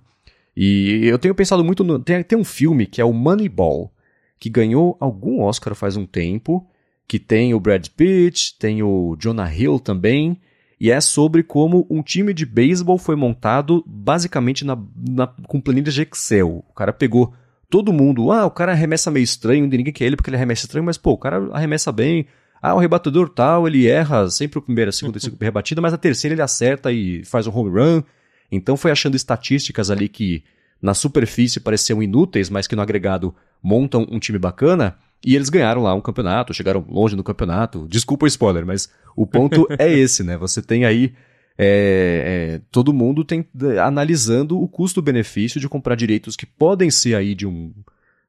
E 0.57 1.07
eu 1.07 1.19
tenho 1.19 1.35
pensado 1.35 1.63
muito 1.63 1.85
no. 1.85 1.99
Tem, 1.99 2.23
tem 2.23 2.39
um 2.39 2.45
filme 2.45 2.87
que 2.87 3.01
é 3.01 3.05
o 3.05 3.13
Moneyball, 3.13 3.93
que 4.39 4.49
ganhou 4.49 4.97
algum 4.99 5.43
Oscar 5.43 5.75
faz 5.75 5.97
um 5.97 6.07
tempo, 6.07 6.67
que 7.07 7.19
tem 7.19 7.53
o 7.53 7.61
Brad 7.61 7.87
Pitt, 7.89 8.57
tem 8.59 8.83
o 8.83 9.17
Jonah 9.19 9.53
Hill 9.55 9.79
também, 9.79 10.41
e 10.81 10.91
é 10.91 11.01
sobre 11.01 11.43
como 11.43 11.87
um 11.91 12.03
time 12.03 12.33
de 12.33 12.47
beisebol 12.47 12.99
foi 12.99 13.17
montado 13.17 13.85
basicamente 13.87 14.65
na, 14.65 14.79
na, 14.97 15.27
com 15.27 15.61
planilhas 15.61 15.95
de 15.95 16.03
Excel. 16.03 16.65
O 16.69 16.75
cara 16.75 16.93
pegou 16.93 17.35
todo 17.69 17.93
mundo, 17.93 18.33
ah, 18.33 18.47
o 18.47 18.51
cara 18.51 18.73
arremessa 18.73 19.11
meio 19.11 19.25
estranho, 19.25 19.67
ninguém 19.67 19.93
quer 19.93 20.05
ele 20.05 20.17
porque 20.17 20.31
ele 20.31 20.37
arremessa 20.37 20.65
estranho, 20.65 20.85
mas 20.85 20.97
pô, 20.97 21.13
o 21.13 21.19
cara 21.19 21.51
arremessa 21.53 21.93
bem, 21.93 22.27
ah, 22.61 22.75
o 22.75 22.79
rebatedor 22.79 23.29
tal, 23.29 23.67
ele 23.67 23.87
erra 23.87 24.29
sempre 24.31 24.59
a 24.59 24.63
primeira, 24.63 24.89
a 24.89 24.93
segunda 24.93 25.19
e 25.19 25.21
segunda 25.21 25.45
rebatida, 25.45 25.81
mas 25.81 25.93
a 25.93 25.99
terceira 25.99 26.35
ele 26.35 26.43
acerta 26.43 26.91
e 26.93 27.25
faz 27.25 27.47
um 27.47 27.57
home 27.57 27.71
run. 27.71 28.03
Então 28.51 28.77
foi 28.77 28.91
achando 28.91 29.17
estatísticas 29.17 29.91
ali 29.91 30.09
que 30.09 30.43
na 30.81 30.95
superfície 30.95 31.61
pareciam 31.61 32.03
inúteis, 32.03 32.51
mas 32.51 32.67
que 32.67 32.77
no 32.77 32.83
agregado 32.83 33.35
montam 33.63 34.07
um 34.11 34.19
time 34.19 34.39
bacana. 34.39 34.97
E 35.25 35.35
eles 35.35 35.49
ganharam 35.49 35.83
lá 35.83 35.95
um 35.95 36.01
campeonato, 36.01 36.55
chegaram 36.55 36.85
longe 36.89 37.17
no 37.17 37.25
campeonato. 37.25 37.87
Desculpa 37.89 38.25
o 38.25 38.29
spoiler, 38.29 38.67
mas 38.67 38.89
o 39.17 39.27
ponto 39.27 39.67
é 39.79 39.91
esse, 39.91 40.23
né? 40.23 40.37
Você 40.37 40.63
tem 40.63 40.85
aí. 40.85 41.15
É, 41.59 42.59
é, 42.59 42.61
todo 42.71 42.93
mundo 42.93 43.25
tem 43.25 43.47
analisando 43.83 44.61
o 44.61 44.69
custo-benefício 44.69 45.59
de 45.59 45.67
comprar 45.67 45.95
direitos 45.95 46.37
que 46.37 46.45
podem 46.45 46.91
ser 46.91 47.15
aí 47.15 47.35
de 47.35 47.47
um, 47.47 47.73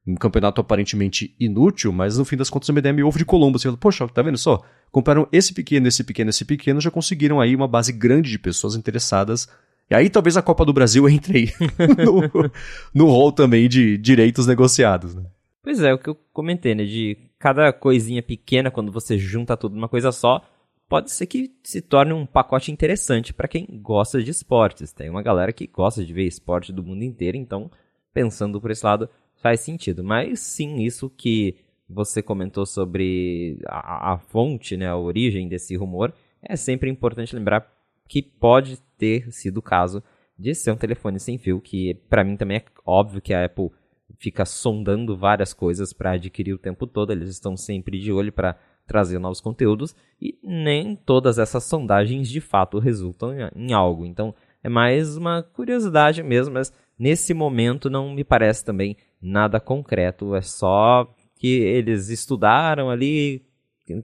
um 0.07 0.15
campeonato 0.15 0.61
aparentemente 0.61 1.35
inútil, 1.37 1.91
mas 1.91 2.17
no 2.17 2.23
fim 2.23 2.37
das 2.37 2.49
contas 2.49 2.69
a 2.69 2.73
MDM 2.73 3.03
ovo 3.03 3.17
de 3.17 3.25
Colombo. 3.25 3.59
Você 3.59 3.67
fala, 3.67 3.77
poxa, 3.77 4.07
tá 4.07 4.21
vendo 4.21 4.37
só? 4.37 4.63
Compraram 4.89 5.27
esse 5.31 5.53
pequeno, 5.53 5.87
esse 5.87 6.03
pequeno, 6.03 6.29
esse 6.29 6.45
pequeno, 6.45 6.79
já 6.79 6.89
conseguiram 6.89 7.41
aí 7.41 7.53
uma 7.53 7.67
base 7.67 7.91
grande 7.91 8.29
de 8.29 8.39
pessoas 8.39 8.75
interessadas. 8.75 9.49
E 9.89 9.95
aí 9.95 10.09
talvez 10.09 10.37
a 10.37 10.41
Copa 10.41 10.63
do 10.63 10.71
Brasil 10.71 11.07
entre 11.09 11.37
aí 11.37 11.53
no, 12.05 12.51
no 12.93 13.11
hall 13.11 13.31
também 13.31 13.67
de 13.67 13.97
direitos 13.97 14.47
negociados, 14.47 15.13
né? 15.13 15.25
Pois 15.61 15.81
é, 15.81 15.93
o 15.93 15.97
que 15.97 16.09
eu 16.09 16.15
comentei, 16.31 16.73
né? 16.73 16.85
De 16.85 17.17
cada 17.37 17.73
coisinha 17.73 18.23
pequena, 18.23 18.71
quando 18.71 18.91
você 18.91 19.17
junta 19.17 19.57
tudo 19.57 19.75
numa 19.75 19.89
coisa 19.89 20.13
só, 20.13 20.41
pode 20.87 21.11
ser 21.11 21.25
que 21.25 21.51
se 21.63 21.81
torne 21.81 22.13
um 22.13 22.25
pacote 22.25 22.71
interessante 22.71 23.33
para 23.33 23.47
quem 23.47 23.67
gosta 23.81 24.23
de 24.23 24.31
esportes. 24.31 24.93
Tem 24.93 25.09
uma 25.09 25.21
galera 25.21 25.51
que 25.51 25.67
gosta 25.67 26.05
de 26.05 26.13
ver 26.13 26.23
esporte 26.23 26.71
do 26.71 26.81
mundo 26.81 27.03
inteiro, 27.03 27.35
então, 27.35 27.69
pensando 28.13 28.61
por 28.61 28.71
esse 28.71 28.85
lado, 28.85 29.09
faz 29.41 29.61
sentido. 29.61 30.03
Mas 30.03 30.39
sim, 30.39 30.81
isso 30.81 31.09
que 31.09 31.55
você 31.89 32.21
comentou 32.21 32.65
sobre 32.65 33.59
a, 33.65 34.13
a, 34.13 34.17
fonte, 34.17 34.75
né, 34.75 34.87
a 34.87 34.97
origem 34.97 35.47
desse 35.47 35.75
rumor, 35.75 36.13
é 36.41 36.55
sempre 36.55 36.89
importante 36.89 37.35
lembrar 37.35 37.71
que 38.07 38.21
pode 38.21 38.77
ter 38.97 39.31
sido 39.31 39.57
o 39.57 39.61
caso 39.61 40.03
de 40.37 40.53
ser 40.53 40.71
um 40.71 40.77
telefone 40.77 41.19
sem 41.19 41.37
fio, 41.37 41.59
que 41.59 41.95
para 42.09 42.23
mim 42.23 42.35
também 42.35 42.57
é 42.57 42.65
óbvio 42.85 43.21
que 43.21 43.33
a 43.33 43.45
Apple 43.45 43.71
fica 44.19 44.45
sondando 44.45 45.17
várias 45.17 45.53
coisas 45.53 45.93
para 45.93 46.11
adquirir 46.11 46.53
o 46.53 46.57
tempo 46.57 46.85
todo, 46.85 47.11
eles 47.11 47.29
estão 47.29 47.57
sempre 47.57 47.99
de 47.99 48.11
olho 48.11 48.31
para 48.31 48.57
trazer 48.85 49.19
novos 49.19 49.41
conteúdos 49.41 49.95
e 50.21 50.37
nem 50.41 50.95
todas 50.95 51.37
essas 51.37 51.63
sondagens 51.65 52.29
de 52.29 52.39
fato 52.39 52.79
resultam 52.79 53.33
em 53.55 53.73
algo. 53.73 54.05
Então 54.05 54.33
é 54.63 54.69
mais 54.69 55.17
uma 55.17 55.43
curiosidade 55.43 56.23
mesmo, 56.23 56.53
mas 56.53 56.73
nesse 56.97 57.33
momento 57.33 57.89
não 57.89 58.13
me 58.13 58.23
parece 58.23 58.63
também 58.63 58.95
nada 59.21 59.59
concreto, 59.59 60.35
é 60.35 60.41
só 60.41 61.13
que 61.35 61.47
eles 61.47 62.09
estudaram 62.09 62.89
ali, 62.89 63.45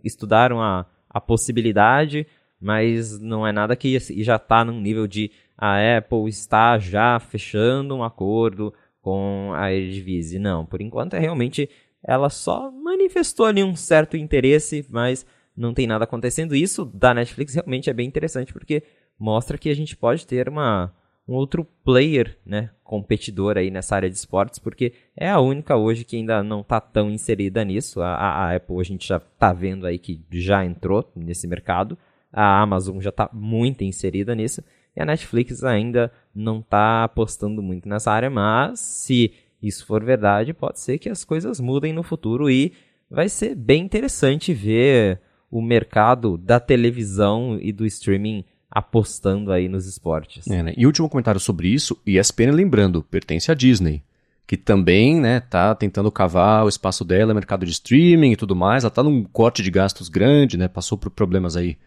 estudaram 0.04 0.62
a, 0.62 0.86
a 1.10 1.19
possibilidade, 1.19 2.28
mas 2.60 3.19
não 3.19 3.45
é 3.45 3.52
nada 3.52 3.76
que 3.76 3.97
já 3.99 4.36
está 4.36 4.63
num 4.63 4.80
nível 4.80 5.08
de 5.08 5.32
a 5.58 5.97
Apple 5.97 6.28
está 6.28 6.78
já 6.80 7.19
fechando 7.19 7.95
um 7.95 8.04
acordo 8.04 8.73
com 9.02 9.52
a 9.54 9.71
Eredivisie. 9.71 10.39
Não, 10.39 10.65
por 10.65 10.82
enquanto 10.82 11.13
é 11.15 11.19
realmente 11.19 11.69
ela 12.04 12.30
só 12.30 12.71
manifestou 12.71 13.45
ali 13.45 13.63
um 13.63 13.76
certo 13.76 14.17
interesse, 14.17 14.86
mas 14.89 15.26
não 15.56 15.73
tem 15.73 15.88
nada 15.88 16.04
acontecendo. 16.04 16.56
Isso 16.56 16.86
da 16.86 17.13
Netflix 17.13 17.54
realmente 17.54 17.89
é 17.89 17.93
bem 17.93 18.08
interessante 18.08 18.52
porque 18.52 18.84
mostra 19.17 19.58
que 19.58 19.69
a 19.69 19.76
gente 19.76 19.95
pode 19.95 20.26
ter 20.26 20.49
uma 20.49 20.93
um 21.28 21.34
outro 21.34 21.66
player, 21.84 22.38
né, 22.46 22.70
competidor 22.84 23.58
aí 23.58 23.72
nessa 23.72 23.96
área 23.96 24.10
de 24.10 24.16
esportes, 24.16 24.60
porque 24.60 24.94
é 25.16 25.30
a 25.30 25.40
única 25.40 25.76
hoje 25.76 26.04
que 26.04 26.18
ainda 26.18 26.44
não 26.44 26.62
está 26.62 26.82
tão 26.82 27.10
inserida 27.10 27.64
nisso. 27.64 28.02
A, 28.02 28.16
a, 28.16 28.56
Apple 28.56 28.80
a 28.80 28.84
gente 28.84 29.08
já 29.08 29.18
está 29.18 29.54
vendo 29.54 29.86
aí 29.86 29.98
que 29.98 30.22
já 30.32 30.66
entrou 30.66 31.10
nesse 31.16 31.48
mercado, 31.48 31.98
a 32.32 32.62
Amazon 32.62 33.00
já 33.00 33.10
está 33.10 33.30
muito 33.32 33.84
inserida 33.84 34.36
nisso, 34.36 34.64
e 34.96 35.02
a 35.02 35.06
Netflix 35.06 35.64
ainda 35.64 36.12
não 36.36 36.60
está 36.60 37.04
apostando 37.04 37.62
muito 37.64 37.88
nessa 37.88 38.12
área, 38.12 38.30
mas 38.30 38.80
se 38.80 39.34
isso 39.62 39.86
for 39.86 40.04
verdade, 40.04 40.54
pode 40.54 40.80
ser 40.80 41.00
que 41.00 41.10
as 41.10 41.24
coisas 41.24 41.60
mudem 41.60 41.94
no 41.94 42.04
futuro 42.04 42.50
e 42.50 42.74
vai 43.10 43.30
ser 43.30 43.56
bem 43.56 43.84
interessante 43.84 44.54
ver 44.54 45.22
o 45.50 45.62
mercado 45.62 46.38
da 46.38 46.60
televisão 46.60 47.58
e 47.62 47.72
do 47.72 47.86
streaming 47.86 48.44
apostando 48.74 49.52
aí 49.52 49.70
nos 49.70 49.86
esportes. 49.86 50.48
É, 50.48 50.64
né? 50.64 50.74
E 50.76 50.88
último 50.88 51.08
comentário 51.08 51.40
sobre 51.40 51.68
isso, 51.68 51.96
ESPN 52.08 52.52
lembrando, 52.52 53.04
pertence 53.04 53.52
à 53.52 53.54
Disney, 53.54 54.02
que 54.48 54.58
também, 54.58 55.22
né, 55.22 55.40
tá 55.42 55.76
tentando 55.76 56.12
cavar 56.12 56.66
o 56.66 56.70
espaço 56.70 57.06
dela, 57.06 57.36
mercado 57.36 57.66
de 57.66 57.72
streaming 57.72 58.32
e 58.32 58.36
tudo 58.36 58.56
mais, 58.56 58.84
ela 58.84 58.90
tá 58.90 59.04
num 59.04 59.24
corte 59.24 59.62
de 59.62 59.70
gastos 59.70 60.10
grande, 60.10 60.58
né, 60.58 60.68
passou 60.68 60.98
por 60.98 61.12
problemas 61.12 61.56
aí 61.56 61.78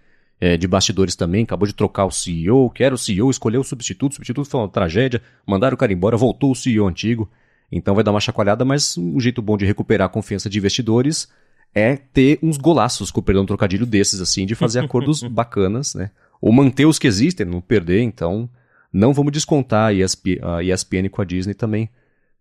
é, 0.41 0.57
de 0.57 0.69
bastidores 0.69 1.17
também, 1.17 1.43
acabou 1.43 1.67
de 1.67 1.75
trocar 1.75 2.05
o 2.05 2.11
CEO, 2.11 2.71
que 2.71 2.85
era 2.85 2.95
o 2.95 2.99
CEO, 2.99 3.31
escolheu 3.31 3.63
o 3.63 3.65
substituto, 3.65 4.13
o 4.13 4.15
substituto 4.15 4.49
foi 4.49 4.61
uma 4.61 4.69
tragédia, 4.69 5.21
mandaram 5.45 5.75
o 5.75 5.79
cara 5.79 5.93
embora, 5.93 6.17
voltou 6.17 6.53
o 6.53 6.55
CEO 6.55 6.87
antigo, 6.87 7.29
então 7.71 7.97
vai 7.97 8.05
dar 8.05 8.13
uma 8.13 8.21
chacoalhada, 8.21 8.65
mas 8.65 8.97
um 8.97 9.19
jeito 9.19 9.43
bom 9.43 9.57
de 9.57 9.67
recuperar 9.67 10.07
a 10.07 10.11
confiança 10.11 10.49
de 10.49 10.59
investidores 10.59 11.29
é 11.75 11.97
ter 11.97 12.39
uns 12.43 12.57
golaços, 12.57 13.11
com 13.11 13.21
perdão 13.21 13.45
trocadilho 13.45 13.85
desses, 13.85 14.21
assim, 14.21 14.47
de 14.47 14.55
fazer 14.55 14.81
acordos 14.85 15.23
bacanas, 15.23 15.95
né? 15.95 16.11
Ou 16.41 16.53
manter 16.53 16.87
os 16.87 16.99
que 16.99 17.07
existem, 17.07 17.47
não 17.47 17.61
perder, 17.61 18.03
então 18.03 18.49
não 18.93 19.13
vamos 19.13 19.33
descontar 19.33 19.89
a, 19.89 19.93
ESP, 19.93 20.41
a 20.43 20.63
ESPN 20.63 21.09
com 21.11 21.23
a 21.23 21.25
Disney 21.25 21.55
também 21.55 21.91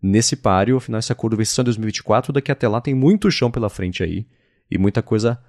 nesse 0.02 0.36
páreo, 0.36 0.78
afinal 0.78 1.00
esse 1.00 1.12
acordo 1.12 1.36
vai 1.36 1.46
ser 1.46 1.62
em 1.62 1.66
2024, 1.66 2.32
daqui 2.32 2.52
até 2.52 2.68
lá 2.68 2.80
tem 2.80 2.94
muito 2.94 3.32
chão 3.32 3.50
pela 3.50 3.70
frente 3.70 4.04
aí, 4.04 4.26
e 4.70 4.78
muita 4.78 5.02
coisa 5.02 5.40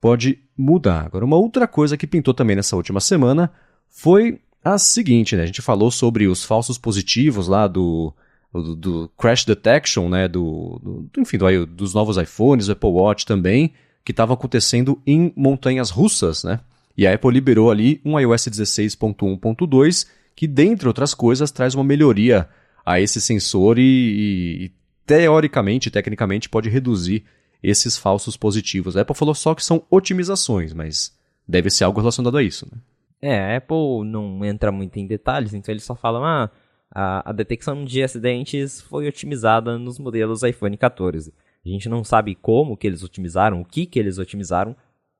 pode 0.00 0.38
mudar. 0.56 1.06
Agora, 1.06 1.24
uma 1.24 1.36
outra 1.36 1.66
coisa 1.66 1.96
que 1.96 2.06
pintou 2.06 2.34
também 2.34 2.56
nessa 2.56 2.76
última 2.76 3.00
semana 3.00 3.50
foi 3.88 4.40
a 4.64 4.76
seguinte, 4.78 5.36
né? 5.36 5.42
A 5.44 5.46
gente 5.46 5.62
falou 5.62 5.90
sobre 5.90 6.26
os 6.26 6.44
falsos 6.44 6.76
positivos 6.76 7.48
lá 7.48 7.66
do, 7.66 8.12
do, 8.52 8.76
do 8.76 9.08
crash 9.16 9.44
detection, 9.44 10.08
né? 10.08 10.28
Do, 10.28 10.80
do 10.82 11.20
enfim, 11.20 11.38
do, 11.38 11.66
dos 11.66 11.94
novos 11.94 12.16
iPhones, 12.16 12.66
do 12.66 12.72
Apple 12.72 12.90
Watch 12.90 13.24
também, 13.24 13.72
que 14.04 14.12
estava 14.12 14.34
acontecendo 14.34 15.00
em 15.06 15.32
montanhas 15.36 15.90
russas, 15.90 16.44
né? 16.44 16.60
E 16.96 17.06
a 17.06 17.14
Apple 17.14 17.30
liberou 17.30 17.70
ali 17.70 18.00
um 18.04 18.18
iOS 18.18 18.48
16.1.2 18.48 20.06
que, 20.34 20.46
dentre 20.46 20.88
outras 20.88 21.14
coisas, 21.14 21.50
traz 21.50 21.74
uma 21.74 21.84
melhoria 21.84 22.48
a 22.84 23.00
esse 23.00 23.20
sensor 23.20 23.78
e, 23.78 23.82
e, 23.82 24.72
teoricamente, 25.06 25.90
tecnicamente, 25.90 26.48
pode 26.48 26.68
reduzir 26.68 27.24
esses 27.62 27.96
falsos 27.96 28.36
positivos. 28.36 28.96
A 28.96 29.02
Apple 29.02 29.16
falou 29.16 29.34
só 29.34 29.54
que 29.54 29.64
são 29.64 29.84
otimizações, 29.90 30.72
mas 30.72 31.16
deve 31.46 31.70
ser 31.70 31.84
algo 31.84 32.00
relacionado 32.00 32.36
a 32.36 32.42
isso. 32.42 32.68
Né? 32.70 32.78
É, 33.20 33.38
a 33.38 33.56
Apple 33.58 34.04
não 34.04 34.44
entra 34.44 34.72
muito 34.72 34.98
em 34.98 35.06
detalhes, 35.06 35.54
então 35.54 35.72
eles 35.72 35.84
só 35.84 35.94
falam, 35.94 36.24
ah, 36.24 36.50
a, 36.90 37.30
a 37.30 37.32
detecção 37.32 37.84
de 37.84 38.02
acidentes 38.02 38.80
foi 38.80 39.06
otimizada 39.06 39.78
nos 39.78 39.98
modelos 39.98 40.42
iPhone 40.42 40.76
14. 40.76 41.32
A 41.64 41.68
gente 41.68 41.88
não 41.88 42.02
sabe 42.02 42.34
como 42.34 42.76
que 42.76 42.86
eles 42.86 43.04
otimizaram, 43.04 43.60
o 43.60 43.64
que 43.64 43.86
que 43.86 43.98
eles 43.98 44.18
otimizaram, 44.18 44.74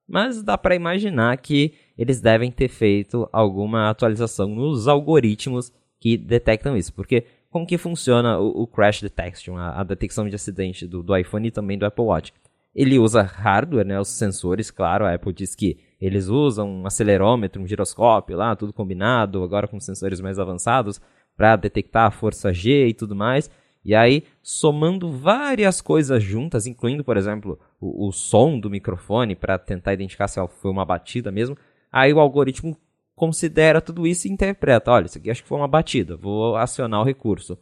mas 0.08 0.42
dá 0.42 0.58
para 0.58 0.74
imaginar 0.74 1.36
que 1.38 1.74
eles 1.96 2.20
devem 2.20 2.50
ter 2.50 2.68
feito 2.68 3.28
alguma 3.32 3.90
atualização 3.90 4.48
nos 4.48 4.88
algoritmos 4.88 5.72
que 6.00 6.16
detectam 6.16 6.76
isso, 6.76 6.92
porque 6.92 7.24
como 7.50 7.66
que 7.66 7.78
funciona 7.78 8.38
o, 8.38 8.62
o 8.62 8.66
crash 8.66 9.02
detection, 9.02 9.56
a, 9.56 9.80
a, 9.80 9.84
detecção 9.84 10.28
de 10.28 10.34
acidente 10.34 10.86
do, 10.86 11.02
do 11.02 11.16
iPhone 11.16 11.46
e 11.46 11.50
também 11.50 11.78
do 11.78 11.84
Apple 11.84 12.04
Watch? 12.04 12.32
Ele 12.74 12.98
usa 12.98 13.22
hardware, 13.22 13.86
né, 13.86 14.00
os 14.00 14.08
sensores, 14.08 14.70
claro, 14.70 15.04
a 15.04 15.14
Apple 15.14 15.32
diz 15.32 15.54
que 15.54 15.78
eles 16.00 16.28
usam 16.28 16.68
um 16.68 16.86
acelerômetro, 16.86 17.60
um 17.60 17.66
giroscópio 17.66 18.36
lá, 18.36 18.56
tudo 18.56 18.72
combinado, 18.72 19.42
agora 19.42 19.68
com 19.68 19.78
sensores 19.78 20.20
mais 20.20 20.38
avançados, 20.38 21.00
para 21.36 21.54
detectar 21.54 22.06
a 22.06 22.10
força 22.10 22.52
G 22.52 22.88
e 22.88 22.94
tudo 22.94 23.14
mais. 23.14 23.50
E 23.84 23.94
aí, 23.94 24.24
somando 24.40 25.10
várias 25.10 25.80
coisas 25.80 26.22
juntas, 26.22 26.66
incluindo, 26.66 27.02
por 27.02 27.16
exemplo, 27.16 27.58
o, 27.80 28.08
o 28.08 28.12
som 28.12 28.58
do 28.58 28.70
microfone 28.70 29.34
para 29.34 29.58
tentar 29.58 29.92
identificar 29.92 30.28
se 30.28 30.40
foi 30.60 30.70
uma 30.70 30.84
batida 30.84 31.32
mesmo, 31.32 31.56
aí 31.90 32.12
o 32.12 32.20
algoritmo 32.20 32.76
considera 33.14 33.80
tudo 33.80 34.06
isso 34.06 34.26
e 34.26 34.30
interpreta, 34.30 34.90
olha, 34.90 35.06
isso 35.06 35.18
aqui 35.18 35.30
acho 35.30 35.42
que 35.42 35.48
foi 35.48 35.58
uma 35.58 35.68
batida, 35.68 36.16
vou 36.16 36.56
acionar 36.56 37.00
o 37.00 37.04
recurso. 37.04 37.58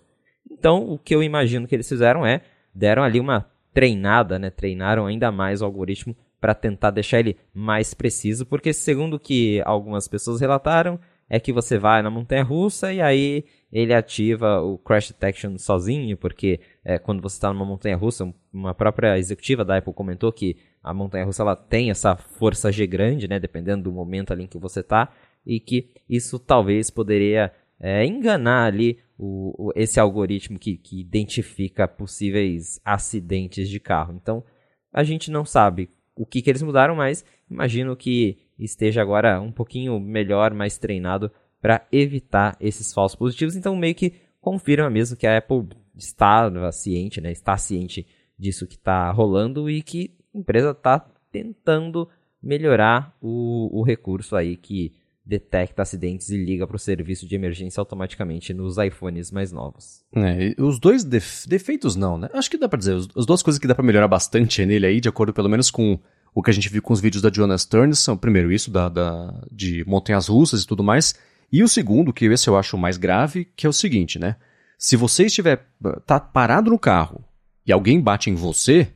Então, 0.50 0.90
o 0.90 0.98
que 0.98 1.14
eu 1.14 1.22
imagino 1.22 1.66
que 1.66 1.74
eles 1.74 1.88
fizeram 1.88 2.24
é, 2.24 2.42
deram 2.74 3.02
ali 3.02 3.18
uma 3.18 3.46
treinada, 3.72 4.38
né, 4.38 4.50
treinaram 4.50 5.06
ainda 5.06 5.30
mais 5.32 5.62
o 5.62 5.64
algoritmo 5.64 6.14
para 6.40 6.54
tentar 6.54 6.90
deixar 6.90 7.20
ele 7.20 7.36
mais 7.52 7.94
preciso, 7.94 8.46
porque 8.46 8.72
segundo 8.72 9.14
o 9.14 9.20
que 9.20 9.62
algumas 9.64 10.08
pessoas 10.08 10.40
relataram, 10.40 10.98
é 11.28 11.38
que 11.38 11.52
você 11.52 11.78
vai 11.78 12.02
na 12.02 12.10
montanha 12.10 12.42
russa 12.42 12.92
e 12.92 13.00
aí 13.00 13.44
ele 13.72 13.94
ativa 13.94 14.60
o 14.60 14.76
crash 14.78 15.08
detection 15.08 15.56
sozinho, 15.56 16.16
porque 16.16 16.60
é, 16.84 16.98
quando 16.98 17.22
você 17.22 17.36
está 17.36 17.52
numa 17.52 17.64
montanha 17.64 17.96
russa, 17.96 18.32
uma 18.52 18.74
própria 18.74 19.16
executiva 19.18 19.64
da 19.64 19.76
Apple 19.76 19.92
comentou 19.92 20.32
que 20.32 20.56
a 20.82 20.92
montanha 20.92 21.24
russa 21.24 21.42
ela 21.42 21.54
tem 21.54 21.90
essa 21.90 22.16
força 22.16 22.72
G 22.72 22.86
grande, 22.86 23.28
né, 23.28 23.38
dependendo 23.38 23.84
do 23.84 23.92
momento 23.92 24.32
ali 24.32 24.44
em 24.44 24.46
que 24.48 24.58
você 24.58 24.80
está, 24.80 25.12
e 25.46 25.60
que 25.60 25.90
isso 26.08 26.38
talvez 26.38 26.90
poderia 26.90 27.52
é, 27.78 28.04
enganar 28.04 28.66
ali 28.66 28.98
o, 29.16 29.68
o, 29.68 29.72
esse 29.76 30.00
algoritmo 30.00 30.58
que, 30.58 30.76
que 30.76 31.00
identifica 31.00 31.86
possíveis 31.86 32.80
acidentes 32.84 33.68
de 33.68 33.78
carro. 33.78 34.14
Então 34.20 34.44
a 34.92 35.04
gente 35.04 35.30
não 35.30 35.44
sabe 35.44 35.90
o 36.16 36.26
que, 36.26 36.42
que 36.42 36.50
eles 36.50 36.62
mudaram, 36.62 36.96
mas 36.96 37.24
imagino 37.50 37.96
que 37.96 38.38
esteja 38.58 39.00
agora 39.00 39.40
um 39.40 39.52
pouquinho 39.52 39.98
melhor, 39.98 40.52
mais 40.52 40.76
treinado 40.76 41.30
para 41.60 41.86
evitar 41.92 42.56
esses 42.60 42.92
falsos 42.92 43.16
positivos. 43.16 43.56
Então 43.56 43.76
meio 43.76 43.94
que 43.94 44.14
confirma 44.40 44.88
mesmo 44.88 45.16
que 45.16 45.26
a 45.26 45.38
Apple 45.38 45.68
está 45.96 46.50
ciente, 46.72 47.20
né, 47.20 47.30
está 47.30 47.56
ciente 47.56 48.06
disso 48.38 48.66
que 48.66 48.76
está 48.76 49.10
rolando 49.10 49.68
e 49.68 49.82
que 49.82 50.16
a 50.34 50.38
empresa 50.38 50.70
está 50.70 50.98
tentando 51.30 52.08
melhorar 52.42 53.14
o, 53.20 53.80
o 53.80 53.82
recurso 53.82 54.34
aí 54.34 54.56
que 54.56 54.94
detecta 55.24 55.82
acidentes 55.82 56.30
e 56.30 56.36
liga 56.36 56.66
para 56.66 56.74
o 56.74 56.78
serviço 56.78 57.28
de 57.28 57.34
emergência 57.34 57.80
automaticamente 57.80 58.54
nos 58.54 58.78
iPhones 58.78 59.30
mais 59.30 59.52
novos. 59.52 60.02
É, 60.14 60.54
os 60.60 60.80
dois 60.80 61.04
def 61.04 61.46
defeitos 61.46 61.94
não, 61.94 62.18
né? 62.18 62.28
Acho 62.32 62.50
que 62.50 62.56
dá 62.58 62.68
para 62.68 62.78
dizer, 62.78 62.96
as 62.96 63.26
duas 63.26 63.42
coisas 63.42 63.60
que 63.60 63.68
dá 63.68 63.74
para 63.74 63.84
melhorar 63.84 64.08
bastante 64.08 64.64
nele 64.64 64.86
aí, 64.86 65.00
de 65.00 65.08
acordo 65.08 65.32
pelo 65.32 65.48
menos 65.48 65.70
com 65.70 66.00
o 66.34 66.42
que 66.42 66.50
a 66.50 66.54
gente 66.54 66.68
viu 66.68 66.82
com 66.82 66.92
os 66.92 67.00
vídeos 67.00 67.22
da 67.22 67.30
Jonas 67.32 67.62
Stern 67.62 67.94
são, 67.94 68.16
primeiro, 68.16 68.50
isso 68.50 68.70
da, 68.70 68.88
da, 68.88 69.40
de 69.50 69.84
montanhas 69.86 70.28
russas 70.28 70.62
e 70.62 70.66
tudo 70.66 70.82
mais. 70.82 71.14
E 71.52 71.62
o 71.62 71.68
segundo, 71.68 72.12
que 72.12 72.26
esse 72.26 72.48
eu 72.48 72.56
acho 72.56 72.78
mais 72.78 72.96
grave, 72.96 73.44
que 73.56 73.66
é 73.66 73.68
o 73.68 73.72
seguinte, 73.72 74.18
né? 74.18 74.36
Se 74.78 74.96
você 74.96 75.26
estiver 75.26 75.66
tá 76.06 76.18
parado 76.18 76.70
no 76.70 76.78
carro 76.78 77.24
e 77.66 77.72
alguém 77.72 78.00
bate 78.00 78.30
em 78.30 78.34
você, 78.34 78.88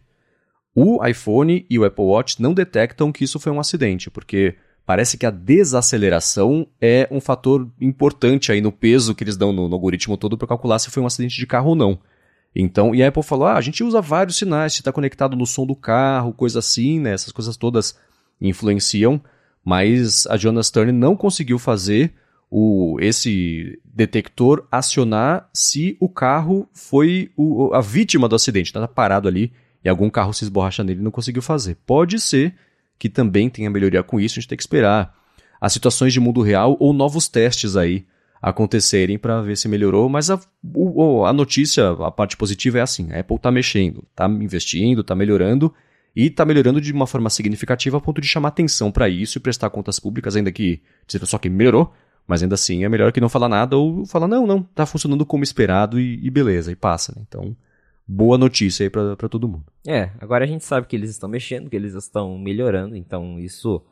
o 0.75 1.05
iPhone 1.05 1.67
e 1.69 1.79
o 1.79 1.85
Apple 1.85 2.05
Watch 2.05 2.40
não 2.40 2.55
detectam 2.55 3.12
que 3.12 3.25
isso 3.25 3.38
foi 3.38 3.53
um 3.53 3.61
acidente, 3.61 4.11
porque 4.11 4.57
parece 4.87 5.19
que 5.19 5.27
a 5.27 5.31
desaceleração 5.31 6.67
é 6.81 7.09
um 7.11 7.21
fator 7.21 7.71
importante 7.81 8.51
aí 8.51 8.61
no 8.61 8.73
peso 8.73 9.14
que 9.14 9.25
eles 9.25 9.37
dão 9.37 9.53
no, 9.53 9.69
no 9.69 9.75
algoritmo 9.75 10.17
todo 10.17 10.38
para 10.38 10.49
calcular 10.49 10.79
se 10.79 10.90
foi 10.90 11.03
um 11.03 11.07
acidente 11.07 11.37
de 11.37 11.47
carro 11.47 11.71
ou 11.71 11.77
não. 11.77 11.99
Então, 12.55 12.95
e 12.95 13.03
a 13.03 13.09
Apple 13.09 13.23
falou: 13.23 13.47
ah, 13.47 13.57
a 13.57 13.61
gente 13.61 13.83
usa 13.83 14.01
vários 14.01 14.37
sinais, 14.37 14.75
se 14.75 14.81
está 14.81 14.93
conectado 14.93 15.37
no 15.37 15.47
som 15.47 15.67
do 15.67 15.75
carro, 15.75 16.33
coisa 16.33 16.61
assim, 16.61 17.01
né? 17.01 17.12
Essas 17.12 17.33
coisas 17.33 17.57
todas 17.57 17.99
influenciam, 18.40 19.21
mas 19.64 20.27
a 20.29 20.37
Jonas 20.37 20.69
Stern 20.69 20.93
não 20.93 21.17
conseguiu 21.17 21.59
fazer 21.59 22.14
o, 22.57 22.99
esse 23.01 23.81
detector 23.85 24.64
acionar 24.71 25.51
se 25.53 25.97
o 25.99 26.09
carro 26.09 26.69
foi 26.73 27.33
o, 27.37 27.75
a 27.75 27.81
vítima 27.81 28.29
do 28.29 28.37
acidente, 28.37 28.69
está 28.69 28.87
parado 28.87 29.27
ali 29.27 29.53
e 29.85 29.88
algum 29.88 30.09
carro 30.09 30.33
se 30.33 30.45
esborracha 30.45 30.85
nele 30.85 31.01
e 31.01 31.03
não 31.03 31.11
conseguiu 31.11 31.43
fazer. 31.43 31.77
Pode 31.85 32.21
ser 32.21 32.55
que 32.97 33.09
também 33.09 33.51
tenha 33.51 33.69
melhoria 33.69 34.05
com 34.05 34.21
isso, 34.21 34.35
a 34.35 34.40
gente 34.40 34.49
tem 34.49 34.57
que 34.57 34.62
esperar 34.62 35.12
as 35.61 35.73
situações 35.73 36.12
de 36.12 36.21
mundo 36.21 36.43
real 36.43 36.77
ou 36.79 36.93
novos 36.93 37.27
testes 37.27 37.75
aí 37.75 38.07
acontecerem 38.40 39.19
para 39.19 39.43
ver 39.43 39.57
se 39.57 39.67
melhorou, 39.67 40.09
mas 40.09 40.31
a, 40.31 40.38
o, 40.62 41.25
a 41.25 41.33
notícia, 41.33 41.90
a 41.90 42.11
parte 42.12 42.37
positiva 42.37 42.79
é 42.79 42.83
assim, 42.83 43.11
a 43.11 43.19
Apple 43.19 43.35
está 43.35 43.51
mexendo, 43.51 44.05
está 44.12 44.29
investindo, 44.29 45.01
está 45.01 45.17
melhorando, 45.17 45.75
e 46.14 46.27
está 46.27 46.45
melhorando 46.45 46.81
de 46.81 46.93
uma 46.93 47.07
forma 47.07 47.29
significativa 47.29 47.97
a 47.97 48.01
ponto 48.01 48.21
de 48.21 48.29
chamar 48.29 48.49
atenção 48.49 48.93
para 48.93 49.09
isso 49.09 49.38
e 49.38 49.40
prestar 49.40 49.71
contas 49.71 49.99
públicas, 49.99 50.37
ainda 50.37 50.53
que 50.53 50.81
só 51.09 51.38
que 51.38 51.51
melhorou, 51.51 51.93
mas 52.27 52.43
ainda 52.43 52.55
assim 52.55 52.85
é 52.85 52.89
melhor 52.89 53.13
que 53.13 53.21
não 53.21 53.29
falar 53.29 53.49
nada 53.49 53.77
ou 53.77 54.07
falar, 54.07 54.27
não, 54.27 54.47
não, 54.47 54.59
está 54.59 54.87
funcionando 54.87 55.27
como 55.27 55.45
esperado 55.45 56.01
e, 56.01 56.25
e 56.25 56.31
beleza, 56.31 56.73
e 56.73 56.77
passa. 56.77 57.13
Né? 57.15 57.23
Então, 57.29 57.57
boa 58.07 58.38
notícia 58.38 58.85
aí 58.85 58.90
para 58.90 59.29
todo 59.29 59.48
mundo. 59.48 59.65
É, 59.87 60.11
agora 60.21 60.44
a 60.44 60.48
gente 60.48 60.65
sabe 60.65 60.87
que 60.87 60.96
eles 60.96 61.11
estão 61.11 61.29
mexendo, 61.29 61.69
que 61.69 61.77
eles 61.77 61.94
estão 61.94 62.38
melhorando, 62.38 62.96
então 62.96 63.38
isso 63.38 63.83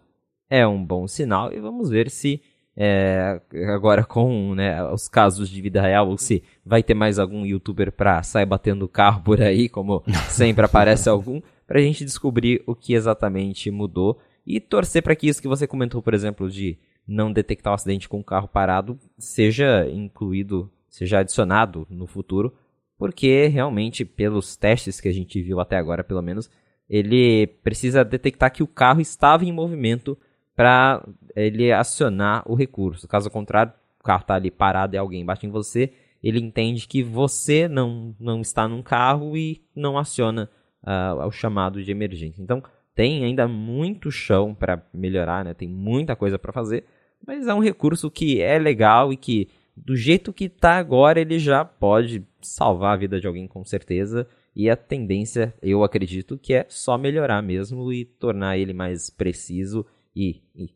é 0.49 0.67
um 0.67 0.85
bom 0.85 1.07
sinal 1.07 1.53
e 1.53 1.61
vamos 1.61 1.91
ver 1.91 2.11
se 2.11 2.43
é, 2.77 3.41
agora 3.75 4.05
com 4.05 4.55
né, 4.55 4.83
os 4.85 5.09
casos 5.09 5.49
de 5.49 5.61
vida 5.61 5.81
real, 5.81 6.09
ou 6.09 6.17
se 6.17 6.43
vai 6.65 6.83
ter 6.83 6.95
mais 6.95 7.19
algum 7.19 7.45
youtuber 7.45 7.93
pra 7.93 8.23
sair 8.23 8.47
batendo 8.47 8.89
carro 8.89 9.23
por 9.23 9.41
aí, 9.43 9.69
como 9.69 10.03
sempre 10.31 10.65
aparece 10.65 11.09
algum, 11.09 11.41
pra 11.67 11.81
gente 11.81 12.05
descobrir 12.05 12.63
o 12.67 12.75
que 12.75 12.95
exatamente 12.95 13.71
mudou 13.71 14.19
e 14.47 14.59
torcer 14.59 15.03
para 15.03 15.15
que 15.15 15.29
isso 15.29 15.41
que 15.41 15.49
você 15.49 15.67
comentou, 15.67 16.03
por 16.03 16.15
exemplo, 16.15 16.51
de 16.51 16.79
não 17.07 17.33
detectar 17.33 17.73
um 17.73 17.75
acidente 17.75 18.09
com 18.09 18.21
o 18.21 18.25
carro 18.25 18.49
parado, 18.49 18.99
seja 19.19 19.89
incluído, 19.91 20.71
seja 20.89 21.19
adicionado 21.19 21.87
no 21.91 22.07
futuro, 22.07 22.55
porque 22.99 23.47
realmente, 23.49 24.05
pelos 24.05 24.57
testes 24.57 25.01
que 25.01 25.09
a 25.09 25.13
gente 25.13 25.43
viu 25.43 25.61
até 25.61 25.77
agora, 25.77 26.05
pelo 26.05 26.23
menos, 26.23 26.51
ele 26.89 27.47
precisa 27.47 28.05
detectar 28.05 28.53
que 28.53 28.63
o 28.63 28.67
carro 28.67 29.01
estava 29.01 29.45
em 29.45 29.53
movimento 29.53 30.17
para 30.55 31.05
ele 31.35 31.73
acionar 31.73 32.43
o 32.47 32.55
recurso. 32.55 33.09
Caso 33.09 33.31
contrário, 33.31 33.73
o 33.99 34.05
carro 34.05 34.23
está 34.23 34.35
ali 34.35 34.51
parado 34.51 34.95
e 34.95 34.99
alguém 34.99 35.25
bate 35.25 35.47
em 35.47 35.51
você, 35.51 35.93
ele 36.23 36.39
entende 36.39 36.87
que 36.87 37.03
você 37.03 37.67
não, 37.67 38.15
não 38.21 38.41
está 38.41 38.69
num 38.69 38.83
carro 38.83 39.37
e 39.37 39.65
não 39.75 39.99
aciona 39.99 40.49
uh, 40.83 41.27
o 41.27 41.31
chamado 41.31 41.83
de 41.83 41.91
emergência. 41.91 42.43
Então, 42.43 42.63
tem 42.95 43.25
ainda 43.25 43.49
muito 43.49 44.11
chão 44.11 44.55
para 44.55 44.85
melhorar, 44.93 45.45
né? 45.45 45.55
tem 45.55 45.69
muita 45.69 46.15
coisa 46.15 46.39
para 46.39 46.53
fazer, 46.53 46.85
mas 47.27 47.47
é 47.47 47.55
um 47.55 47.63
recurso 47.63 48.11
que 48.11 48.41
é 48.41 48.59
legal 48.59 49.13
e 49.13 49.17
que, 49.17 49.49
do 49.77 49.97
jeito 49.97 50.33
que 50.33 50.45
está 50.45 50.77
agora, 50.77 51.21
ele 51.21 51.39
já 51.39 51.65
pode 51.65 52.27
salvar 52.41 52.95
a 52.95 52.99
vida 52.99 53.21
de 53.21 53.27
alguém 53.27 53.47
com 53.47 53.65
certeza. 53.65 54.27
E 54.55 54.69
a 54.69 54.77
tendência, 54.77 55.55
eu 55.63 55.83
acredito, 55.83 56.37
que 56.37 56.53
é 56.53 56.67
só 56.69 56.99
melhorar 56.99 57.41
mesmo 57.41 57.93
e 57.93 58.05
tornar 58.05 58.59
ele 58.59 58.75
mais 58.75 59.09
preciso 59.09 59.87
e, 60.15 60.43
e 60.55 60.71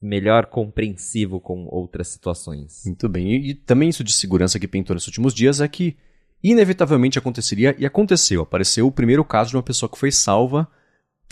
melhor 0.00 0.46
compreensivo 0.46 1.40
com 1.40 1.66
outras 1.70 2.08
situações. 2.08 2.82
Muito 2.84 3.08
bem. 3.08 3.30
E, 3.30 3.50
e, 3.50 3.54
também 3.54 3.88
isso 3.88 4.02
de 4.02 4.12
segurança 4.12 4.58
que 4.58 4.66
pintou 4.66 4.94
nesses 4.94 5.06
últimos 5.06 5.32
dias 5.32 5.60
é 5.60 5.68
que 5.68 5.96
inevitavelmente 6.42 7.18
aconteceria 7.18 7.76
e 7.78 7.86
aconteceu. 7.86 8.42
Apareceu 8.42 8.88
o 8.88 8.92
primeiro 8.92 9.24
caso 9.24 9.50
de 9.50 9.56
uma 9.56 9.62
pessoa 9.62 9.88
que 9.88 9.98
foi 9.98 10.10
salva 10.10 10.68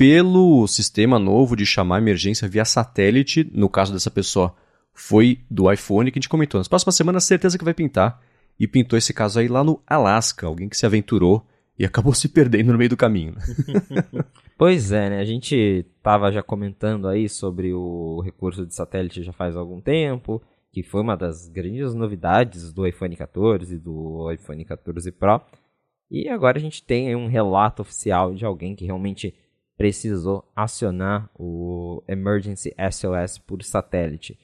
pelo 0.00 0.66
sistema 0.66 1.18
novo 1.18 1.54
de 1.54 1.66
chamar 1.66 1.98
emergência 1.98 2.48
via 2.48 2.64
satélite. 2.64 3.46
No 3.52 3.68
caso 3.68 3.92
dessa 3.92 4.10
pessoa, 4.10 4.56
foi 4.94 5.40
do 5.50 5.70
iPhone 5.70 6.10
que 6.10 6.18
a 6.18 6.20
gente 6.22 6.28
comentou. 6.30 6.58
Nas 6.58 6.68
próximas 6.68 6.94
semanas, 6.94 7.24
certeza 7.24 7.58
que 7.58 7.64
vai 7.66 7.74
pintar. 7.74 8.18
E 8.58 8.66
pintou 8.66 8.98
esse 8.98 9.12
caso 9.12 9.38
aí 9.38 9.46
lá 9.46 9.62
no 9.62 9.82
Alasca. 9.86 10.46
Alguém 10.46 10.70
que 10.70 10.76
se 10.78 10.86
aventurou 10.86 11.46
e 11.78 11.84
acabou 11.84 12.14
se 12.16 12.30
perdendo 12.30 12.72
no 12.72 12.78
meio 12.78 12.88
do 12.88 12.96
caminho. 12.96 13.34
pois 14.56 14.90
é, 14.90 15.10
né? 15.10 15.20
A 15.20 15.24
gente 15.26 15.54
estava 15.54 16.32
já 16.32 16.42
comentando 16.42 17.06
aí 17.06 17.28
sobre 17.28 17.74
o 17.74 18.22
recurso 18.22 18.64
de 18.64 18.74
satélite 18.74 19.22
já 19.22 19.34
faz 19.34 19.54
algum 19.54 19.82
tempo, 19.82 20.40
que 20.72 20.82
foi 20.82 21.02
uma 21.02 21.14
das 21.14 21.46
grandes 21.46 21.92
novidades 21.92 22.72
do 22.72 22.86
iPhone 22.86 23.14
14 23.14 23.74
e 23.74 23.78
do 23.78 24.32
iPhone 24.32 24.64
14 24.64 25.12
Pro. 25.12 25.42
E 26.10 26.26
agora 26.26 26.56
a 26.56 26.60
gente 26.60 26.82
tem 26.82 27.14
um 27.14 27.26
relato 27.26 27.82
oficial 27.82 28.32
de 28.32 28.46
alguém 28.46 28.74
que 28.74 28.86
realmente 28.86 29.34
precisou 29.80 30.44
acionar 30.54 31.30
o 31.34 32.02
Emergency 32.06 32.70
SOS 32.92 33.38
por 33.38 33.62
satélite. 33.62 34.38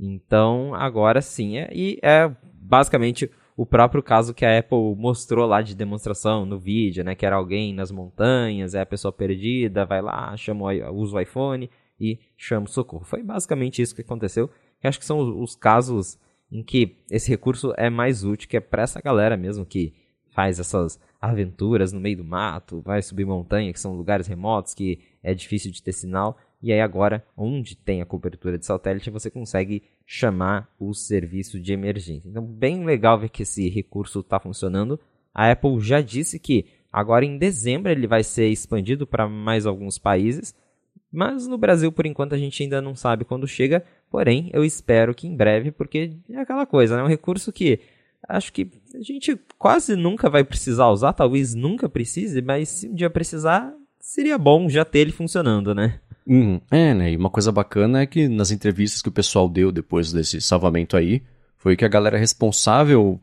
Então, 0.00 0.74
agora 0.74 1.20
sim, 1.20 1.58
é, 1.58 1.68
e 1.70 1.98
é 2.02 2.34
basicamente 2.54 3.30
o 3.54 3.66
próprio 3.66 4.02
caso 4.02 4.32
que 4.32 4.46
a 4.46 4.58
Apple 4.58 4.96
mostrou 4.96 5.46
lá 5.46 5.60
de 5.60 5.74
demonstração 5.74 6.46
no 6.46 6.58
vídeo, 6.58 7.04
né, 7.04 7.14
que 7.14 7.26
era 7.26 7.36
alguém 7.36 7.74
nas 7.74 7.90
montanhas, 7.90 8.74
é 8.74 8.80
a 8.80 8.86
pessoa 8.86 9.12
perdida, 9.12 9.84
vai 9.84 10.00
lá, 10.00 10.34
chama 10.38 10.72
o, 10.72 10.94
usa 10.94 11.16
o 11.16 11.20
iPhone 11.20 11.68
e 12.00 12.18
chama 12.34 12.64
o 12.64 12.70
socorro. 12.70 13.04
Foi 13.04 13.22
basicamente 13.22 13.82
isso 13.82 13.94
que 13.94 14.00
aconteceu. 14.00 14.48
Eu 14.82 14.88
acho 14.88 14.98
que 14.98 15.04
são 15.04 15.18
os, 15.18 15.50
os 15.50 15.54
casos 15.54 16.18
em 16.50 16.62
que 16.62 16.96
esse 17.10 17.28
recurso 17.28 17.74
é 17.76 17.90
mais 17.90 18.24
útil, 18.24 18.48
que 18.48 18.56
é 18.56 18.60
para 18.60 18.84
essa 18.84 19.02
galera 19.02 19.36
mesmo 19.36 19.66
que 19.66 19.92
faz 20.30 20.58
essas 20.58 20.98
aventuras 21.20 21.92
no 21.92 22.00
meio 22.00 22.18
do 22.18 22.24
mato, 22.24 22.80
vai 22.80 23.02
subir 23.02 23.24
montanha, 23.24 23.72
que 23.72 23.80
são 23.80 23.94
lugares 23.94 24.26
remotos 24.26 24.74
que 24.74 25.00
é 25.22 25.34
difícil 25.34 25.70
de 25.70 25.82
ter 25.82 25.92
sinal. 25.92 26.38
E 26.62 26.72
aí 26.72 26.80
agora, 26.80 27.24
onde 27.36 27.76
tem 27.76 28.02
a 28.02 28.06
cobertura 28.06 28.58
de 28.58 28.66
satélite, 28.66 29.10
você 29.10 29.30
consegue 29.30 29.82
chamar 30.06 30.72
o 30.78 30.92
serviço 30.94 31.60
de 31.60 31.72
emergência. 31.72 32.28
Então, 32.28 32.44
bem 32.44 32.84
legal 32.84 33.18
ver 33.18 33.28
que 33.28 33.42
esse 33.42 33.68
recurso 33.68 34.20
está 34.20 34.40
funcionando. 34.40 34.98
A 35.34 35.50
Apple 35.50 35.80
já 35.80 36.00
disse 36.00 36.38
que 36.38 36.66
agora 36.92 37.24
em 37.24 37.38
dezembro 37.38 37.92
ele 37.92 38.06
vai 38.06 38.24
ser 38.24 38.48
expandido 38.48 39.06
para 39.06 39.28
mais 39.28 39.66
alguns 39.66 39.98
países, 39.98 40.54
mas 41.10 41.46
no 41.46 41.56
Brasil, 41.56 41.90
por 41.90 42.06
enquanto, 42.06 42.34
a 42.34 42.38
gente 42.38 42.62
ainda 42.62 42.82
não 42.82 42.94
sabe 42.94 43.24
quando 43.24 43.46
chega. 43.46 43.84
Porém, 44.10 44.50
eu 44.52 44.64
espero 44.64 45.14
que 45.14 45.26
em 45.26 45.36
breve, 45.36 45.70
porque 45.70 46.16
é 46.30 46.38
aquela 46.38 46.66
coisa, 46.66 46.96
né? 46.96 47.02
É 47.02 47.04
um 47.04 47.08
recurso 47.08 47.52
que 47.52 47.80
acho 48.26 48.52
que 48.52 48.70
a 48.94 49.02
gente 49.02 49.38
quase 49.58 49.94
nunca 49.96 50.30
vai 50.30 50.44
precisar 50.44 50.88
usar, 50.88 51.12
talvez 51.12 51.54
nunca 51.54 51.88
precise, 51.88 52.40
mas 52.42 52.68
se 52.68 52.88
um 52.88 52.94
dia 52.94 53.10
precisar, 53.10 53.72
seria 54.00 54.38
bom 54.38 54.68
já 54.68 54.84
ter 54.84 55.00
ele 55.00 55.12
funcionando, 55.12 55.74
né? 55.74 56.00
Uhum. 56.26 56.60
É, 56.70 56.92
né? 56.92 57.12
E 57.12 57.16
uma 57.16 57.30
coisa 57.30 57.50
bacana 57.50 58.02
é 58.02 58.06
que 58.06 58.28
nas 58.28 58.50
entrevistas 58.50 59.00
que 59.00 59.08
o 59.08 59.12
pessoal 59.12 59.48
deu 59.48 59.72
depois 59.72 60.12
desse 60.12 60.40
salvamento 60.40 60.96
aí, 60.96 61.22
foi 61.56 61.76
que 61.76 61.84
a 61.84 61.88
galera 61.88 62.18
responsável 62.18 63.20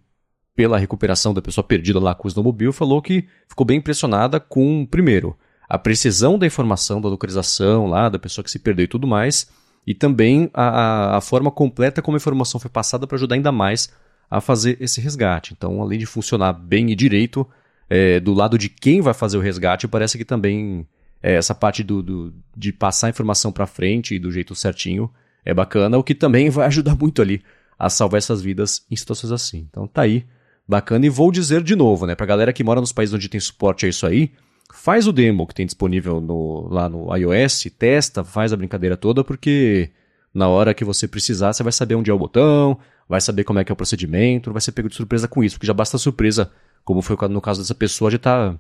pela 0.56 0.78
recuperação 0.78 1.34
da 1.34 1.42
pessoa 1.42 1.64
perdida 1.64 2.00
lá 2.00 2.16
com 2.16 2.28
o 2.28 2.30
snowmobile 2.30 2.72
falou 2.72 3.02
que 3.02 3.28
ficou 3.48 3.66
bem 3.66 3.78
impressionada 3.78 4.40
com, 4.40 4.86
primeiro, 4.86 5.38
a 5.68 5.78
precisão 5.78 6.40
da 6.40 6.48
informação, 6.48 7.02
da 7.02 7.10
localização 7.10 7.88
lá, 7.88 8.10
da 8.10 8.18
pessoa 8.18 8.44
que 8.44 8.52
se 8.52 8.60
perdeu 8.60 8.86
e 8.86 8.88
tudo 8.88 9.06
mais, 9.06 9.50
e 9.86 9.94
também 9.94 10.50
a, 10.54 11.18
a 11.18 11.22
forma 11.22 11.52
completa 11.52 12.02
como 12.02 12.16
a 12.16 12.20
informação 12.20 12.60
foi 12.60 12.70
passada 12.70 13.06
para 13.06 13.16
ajudar 13.18 13.36
ainda 13.36 13.52
mais 13.52 13.92
a 14.30 14.42
fazer 14.42 14.78
esse 14.80 15.00
resgate. 15.02 15.54
Então, 15.54 15.82
além 15.82 16.00
de 16.00 16.06
funcionar 16.06 16.54
bem 16.54 16.92
e 16.92 16.96
direito, 16.96 17.48
é, 17.90 18.20
do 18.20 18.34
lado 18.34 18.58
de 18.58 18.70
quem 18.70 19.02
vai 19.02 19.14
fazer 19.14 19.38
o 19.38 19.42
resgate, 19.42 19.88
parece 19.88 20.18
que 20.18 20.26
também 20.26 20.88
é, 21.22 21.36
essa 21.36 21.56
parte 21.56 21.84
do, 21.84 22.02
do, 22.02 22.34
de 22.56 22.72
passar 22.72 23.08
a 23.08 23.10
informação 23.10 23.52
para 23.52 23.66
frente 23.66 24.16
e 24.16 24.20
do 24.20 24.32
jeito 24.32 24.56
certinho 24.56 25.10
é 25.44 25.54
bacana, 25.54 25.98
o 25.98 26.04
que 26.04 26.16
também 26.16 26.50
vai 26.50 26.68
ajudar 26.68 26.96
muito 26.96 27.22
ali 27.22 27.42
a 27.78 27.90
salvar 27.90 28.18
essas 28.18 28.42
vidas 28.42 28.86
em 28.90 28.96
situações 28.96 29.32
assim. 29.32 29.68
Então 29.70 29.88
tá 29.88 30.02
aí, 30.02 30.26
bacana. 30.68 31.06
E 31.06 31.10
vou 31.10 31.32
dizer 31.32 31.62
de 31.62 31.76
novo, 31.76 32.06
né, 32.06 32.16
pra 32.16 32.26
galera 32.26 32.54
que 32.54 32.64
mora 32.64 32.82
nos 32.82 32.92
países 32.92 33.14
onde 33.14 33.30
tem 33.30 33.40
suporte 33.40 33.86
a 33.86 33.90
isso 33.90 34.08
aí, 34.08 34.32
faz 34.74 35.08
o 35.08 35.14
demo 35.14 35.46
que 35.46 35.54
tem 35.54 35.66
disponível 35.66 36.20
no, 36.20 36.68
lá 36.70 36.90
no 36.90 37.16
iOS, 37.16 37.68
testa, 37.78 38.24
faz 38.24 38.52
a 38.52 38.58
brincadeira 38.58 38.98
toda, 38.98 39.24
porque 39.24 39.92
na 40.34 40.48
hora 40.48 40.74
que 40.74 40.84
você 40.84 41.08
precisar, 41.08 41.54
você 41.54 41.64
vai 41.64 41.72
saber 41.72 41.96
onde 41.96 42.12
é 42.12 42.14
o 42.14 42.20
botão, 42.20 42.78
vai 43.08 43.22
saber 43.22 43.44
como 43.44 43.60
é 43.60 43.64
que 43.64 43.72
é 43.72 43.74
o 43.74 43.78
procedimento, 43.78 44.52
vai 44.52 44.62
ser 44.62 44.72
pego 44.72 44.90
de 44.90 44.96
surpresa 44.96 45.28
com 45.28 45.44
isso, 45.44 45.56
porque 45.56 45.68
já 45.68 45.74
basta 45.74 45.98
surpresa, 45.98 46.52
como 46.84 47.02
foi 47.02 47.16
no 47.30 47.42
caso 47.42 47.62
dessa 47.62 47.76
pessoa, 47.76 48.10
de 48.10 48.18
estar 48.18 48.54
tá 48.54 48.60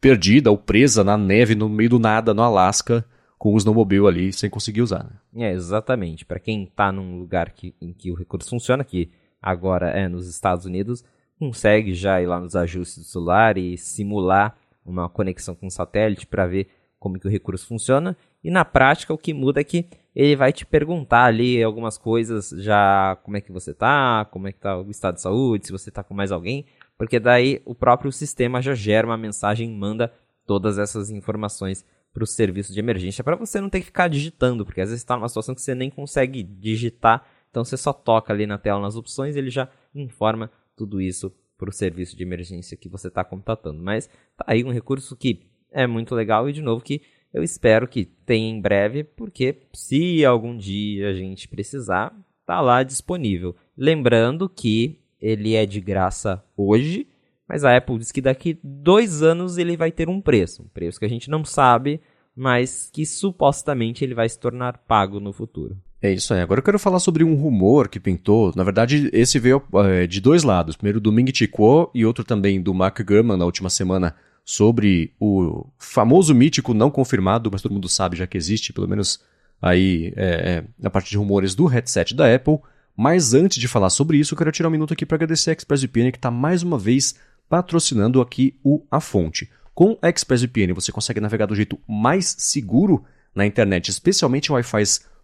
perdida 0.00 0.50
ou 0.50 0.58
presa 0.58 1.02
na 1.02 1.16
neve 1.16 1.54
no 1.54 1.68
meio 1.68 1.90
do 1.90 1.98
nada 1.98 2.34
no 2.34 2.42
Alasca 2.42 3.04
com 3.38 3.52
o 3.52 3.56
snowmobile 3.56 4.06
ali 4.06 4.32
sem 4.32 4.48
conseguir 4.48 4.82
usar. 4.82 5.04
Né? 5.32 5.48
É, 5.48 5.52
exatamente. 5.52 6.24
Para 6.24 6.38
quem 6.38 6.64
está 6.64 6.90
num 6.90 7.18
lugar 7.18 7.50
que, 7.50 7.74
em 7.80 7.92
que 7.92 8.10
o 8.10 8.14
recurso 8.14 8.48
funciona, 8.48 8.84
que 8.84 9.10
agora 9.40 9.90
é 9.90 10.08
nos 10.08 10.26
Estados 10.28 10.64
Unidos, 10.64 11.04
consegue 11.38 11.94
já 11.94 12.20
ir 12.22 12.26
lá 12.26 12.40
nos 12.40 12.56
ajustes 12.56 12.98
do 12.98 13.04
celular 13.04 13.58
e 13.58 13.76
simular 13.76 14.56
uma 14.84 15.08
conexão 15.08 15.54
com 15.54 15.66
o 15.66 15.70
satélite 15.70 16.26
para 16.26 16.46
ver 16.46 16.68
como 16.98 17.18
que 17.18 17.26
o 17.26 17.30
recurso 17.30 17.66
funciona. 17.66 18.16
E 18.42 18.50
na 18.50 18.64
prática 18.64 19.12
o 19.12 19.18
que 19.18 19.34
muda 19.34 19.60
é 19.60 19.64
que 19.64 19.86
ele 20.14 20.36
vai 20.36 20.52
te 20.52 20.64
perguntar 20.64 21.24
ali 21.24 21.62
algumas 21.62 21.98
coisas, 21.98 22.50
já 22.50 23.16
como 23.22 23.36
é 23.36 23.40
que 23.40 23.50
você 23.50 23.74
tá, 23.74 24.24
como 24.30 24.46
é 24.46 24.52
que 24.52 24.60
tá 24.60 24.78
o 24.78 24.90
estado 24.90 25.16
de 25.16 25.22
saúde, 25.22 25.66
se 25.66 25.72
você 25.72 25.90
tá 25.90 26.04
com 26.04 26.14
mais 26.14 26.30
alguém, 26.30 26.64
porque 26.96 27.18
daí 27.18 27.60
o 27.64 27.74
próprio 27.74 28.12
sistema 28.12 28.62
já 28.62 28.74
gera 28.74 29.06
uma 29.06 29.16
mensagem 29.16 29.68
e 29.68 29.76
manda 29.76 30.12
todas 30.46 30.78
essas 30.78 31.10
informações 31.10 31.84
para 32.12 32.22
o 32.22 32.26
serviço 32.26 32.72
de 32.72 32.78
emergência, 32.78 33.24
para 33.24 33.34
você 33.34 33.60
não 33.60 33.68
ter 33.68 33.80
que 33.80 33.86
ficar 33.86 34.06
digitando, 34.08 34.64
porque 34.64 34.80
às 34.80 34.90
vezes 34.90 35.02
está 35.02 35.16
numa 35.16 35.28
situação 35.28 35.54
que 35.54 35.60
você 35.60 35.74
nem 35.74 35.90
consegue 35.90 36.44
digitar, 36.44 37.26
então 37.50 37.64
você 37.64 37.76
só 37.76 37.92
toca 37.92 38.32
ali 38.32 38.46
na 38.46 38.56
tela 38.56 38.80
nas 38.80 38.94
opções 38.94 39.34
ele 39.34 39.50
já 39.50 39.68
informa 39.94 40.50
tudo 40.76 41.00
isso 41.00 41.32
para 41.56 41.70
o 41.70 41.72
serviço 41.72 42.16
de 42.16 42.22
emergência 42.22 42.76
que 42.76 42.88
você 42.88 43.08
está 43.08 43.24
contatando. 43.24 43.82
Mas 43.82 44.08
tá 44.36 44.44
aí 44.46 44.64
um 44.64 44.72
recurso 44.72 45.16
que 45.16 45.40
é 45.70 45.86
muito 45.86 46.14
legal 46.14 46.48
e 46.48 46.52
de 46.52 46.62
novo 46.62 46.84
que 46.84 47.02
eu 47.34 47.42
espero 47.42 47.88
que 47.88 48.04
tenha 48.04 48.48
em 48.48 48.60
breve, 48.60 49.02
porque 49.02 49.62
se 49.72 50.24
algum 50.24 50.56
dia 50.56 51.08
a 51.08 51.12
gente 51.12 51.48
precisar, 51.48 52.16
tá 52.46 52.60
lá 52.60 52.84
disponível. 52.84 53.56
Lembrando 53.76 54.48
que 54.48 55.00
ele 55.20 55.56
é 55.56 55.66
de 55.66 55.80
graça 55.80 56.44
hoje, 56.56 57.08
mas 57.48 57.64
a 57.64 57.76
Apple 57.76 57.98
diz 57.98 58.12
que 58.12 58.20
daqui 58.20 58.56
dois 58.62 59.20
anos 59.20 59.58
ele 59.58 59.76
vai 59.76 59.90
ter 59.90 60.08
um 60.08 60.20
preço, 60.20 60.62
um 60.62 60.68
preço 60.68 61.00
que 61.00 61.04
a 61.04 61.08
gente 61.08 61.28
não 61.28 61.44
sabe, 61.44 62.00
mas 62.36 62.88
que 62.92 63.04
supostamente 63.04 64.04
ele 64.04 64.14
vai 64.14 64.28
se 64.28 64.38
tornar 64.38 64.78
pago 64.86 65.18
no 65.18 65.32
futuro. 65.32 65.76
É 66.00 66.12
isso 66.12 66.32
aí. 66.34 66.40
Agora 66.40 66.60
eu 66.60 66.64
quero 66.64 66.78
falar 66.78 67.00
sobre 67.00 67.24
um 67.24 67.34
rumor 67.34 67.88
que 67.88 67.98
pintou. 67.98 68.52
Na 68.54 68.62
verdade, 68.62 69.10
esse 69.12 69.40
veio 69.40 69.60
é, 69.86 70.06
de 70.06 70.20
dois 70.20 70.44
lados. 70.44 70.76
Primeiro 70.76 71.00
do 71.00 71.10
Ming 71.10 71.32
Chi 71.34 71.48
Kuo 71.48 71.90
e 71.94 72.04
outro 72.04 72.22
também 72.22 72.60
do 72.60 72.74
Mark 72.74 73.00
Gurman 73.00 73.38
na 73.38 73.44
última 73.46 73.70
semana 73.70 74.14
sobre 74.44 75.14
o 75.18 75.66
famoso 75.78 76.34
mítico 76.34 76.74
não 76.74 76.90
confirmado, 76.90 77.50
mas 77.50 77.62
todo 77.62 77.72
mundo 77.72 77.88
sabe 77.88 78.16
já 78.16 78.26
que 78.26 78.36
existe, 78.36 78.72
pelo 78.72 78.86
menos 78.86 79.20
aí 79.60 80.12
é, 80.16 80.24
é, 80.26 80.64
na 80.78 80.90
parte 80.90 81.10
de 81.10 81.16
rumores 81.16 81.54
do 81.54 81.64
headset 81.64 82.14
da 82.14 82.32
Apple, 82.32 82.58
mas 82.96 83.32
antes 83.32 83.58
de 83.58 83.66
falar 83.66 83.90
sobre 83.90 84.18
isso, 84.18 84.34
eu 84.34 84.38
quero 84.38 84.52
tirar 84.52 84.68
um 84.68 84.72
minuto 84.72 84.92
aqui 84.92 85.06
para 85.06 85.16
agradecer 85.16 85.50
a 85.50 85.52
ExpressVPN 85.54 86.12
que 86.12 86.18
está 86.18 86.30
mais 86.30 86.62
uma 86.62 86.78
vez 86.78 87.14
patrocinando 87.48 88.20
aqui 88.20 88.58
o 88.62 88.82
A 88.90 89.00
Fonte. 89.00 89.50
Com 89.74 89.98
a 90.00 90.08
ExpressVPN 90.08 90.74
você 90.74 90.92
consegue 90.92 91.20
navegar 91.20 91.46
do 91.46 91.54
jeito 91.54 91.78
mais 91.88 92.36
seguro 92.38 93.04
na 93.34 93.46
internet, 93.46 93.88
especialmente 93.88 94.48
em 94.48 94.52
Wi-Fi 94.52 94.82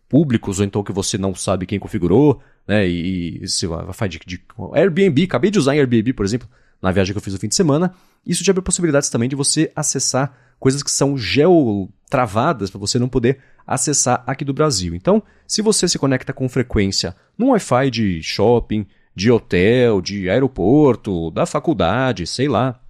públicos 0.08 0.58
ou 0.58 0.64
então 0.64 0.82
que 0.82 0.92
você 0.92 1.16
não 1.16 1.34
sabe 1.34 1.66
quem 1.66 1.78
configurou, 1.78 2.42
né? 2.66 2.88
E, 2.88 3.44
e 3.44 3.48
se 3.48 3.66
Wi-Fi 3.66 4.08
de, 4.08 4.20
de 4.26 4.42
Airbnb, 4.74 5.22
acabei 5.22 5.50
de 5.50 5.58
usar 5.58 5.76
em 5.76 5.78
Airbnb, 5.78 6.12
por 6.14 6.24
exemplo, 6.24 6.48
na 6.81 6.91
viagem 6.91 7.12
que 7.12 7.18
eu 7.18 7.22
fiz 7.22 7.33
no 7.33 7.41
fim 7.41 7.49
de 7.49 7.55
semana. 7.55 7.93
Isso 8.26 8.45
te 8.45 8.51
abre 8.51 8.62
possibilidades 8.62 9.09
também 9.09 9.28
de 9.28 9.37
você 9.37 9.70
acessar 9.74 10.37
coisas 10.59 10.83
que 10.83 10.91
são 10.91 11.16
geotravadas 11.16 12.70
para 12.70 12.78
você 12.78 12.99
não 12.99 13.09
poder 13.09 13.39
acessar 13.66 14.22
aqui 14.26 14.45
do 14.45 14.53
Brasil. 14.53 14.95
Então, 14.95 15.22
se 15.47 15.62
você 15.62 15.89
se 15.89 15.99
conecta 15.99 16.33
com 16.33 16.49
frequência 16.49 17.16
num 17.37 17.51
Wi-Fi 17.51 17.91
de 17.91 18.22
shopping, 18.22 18.87
de 19.14 19.31
hotel, 19.31 20.01
de 20.01 20.28
aeroporto, 20.28 21.31
da 21.31 21.47
faculdade, 21.47 22.26
sei 22.26 22.49
lá, 22.49 22.81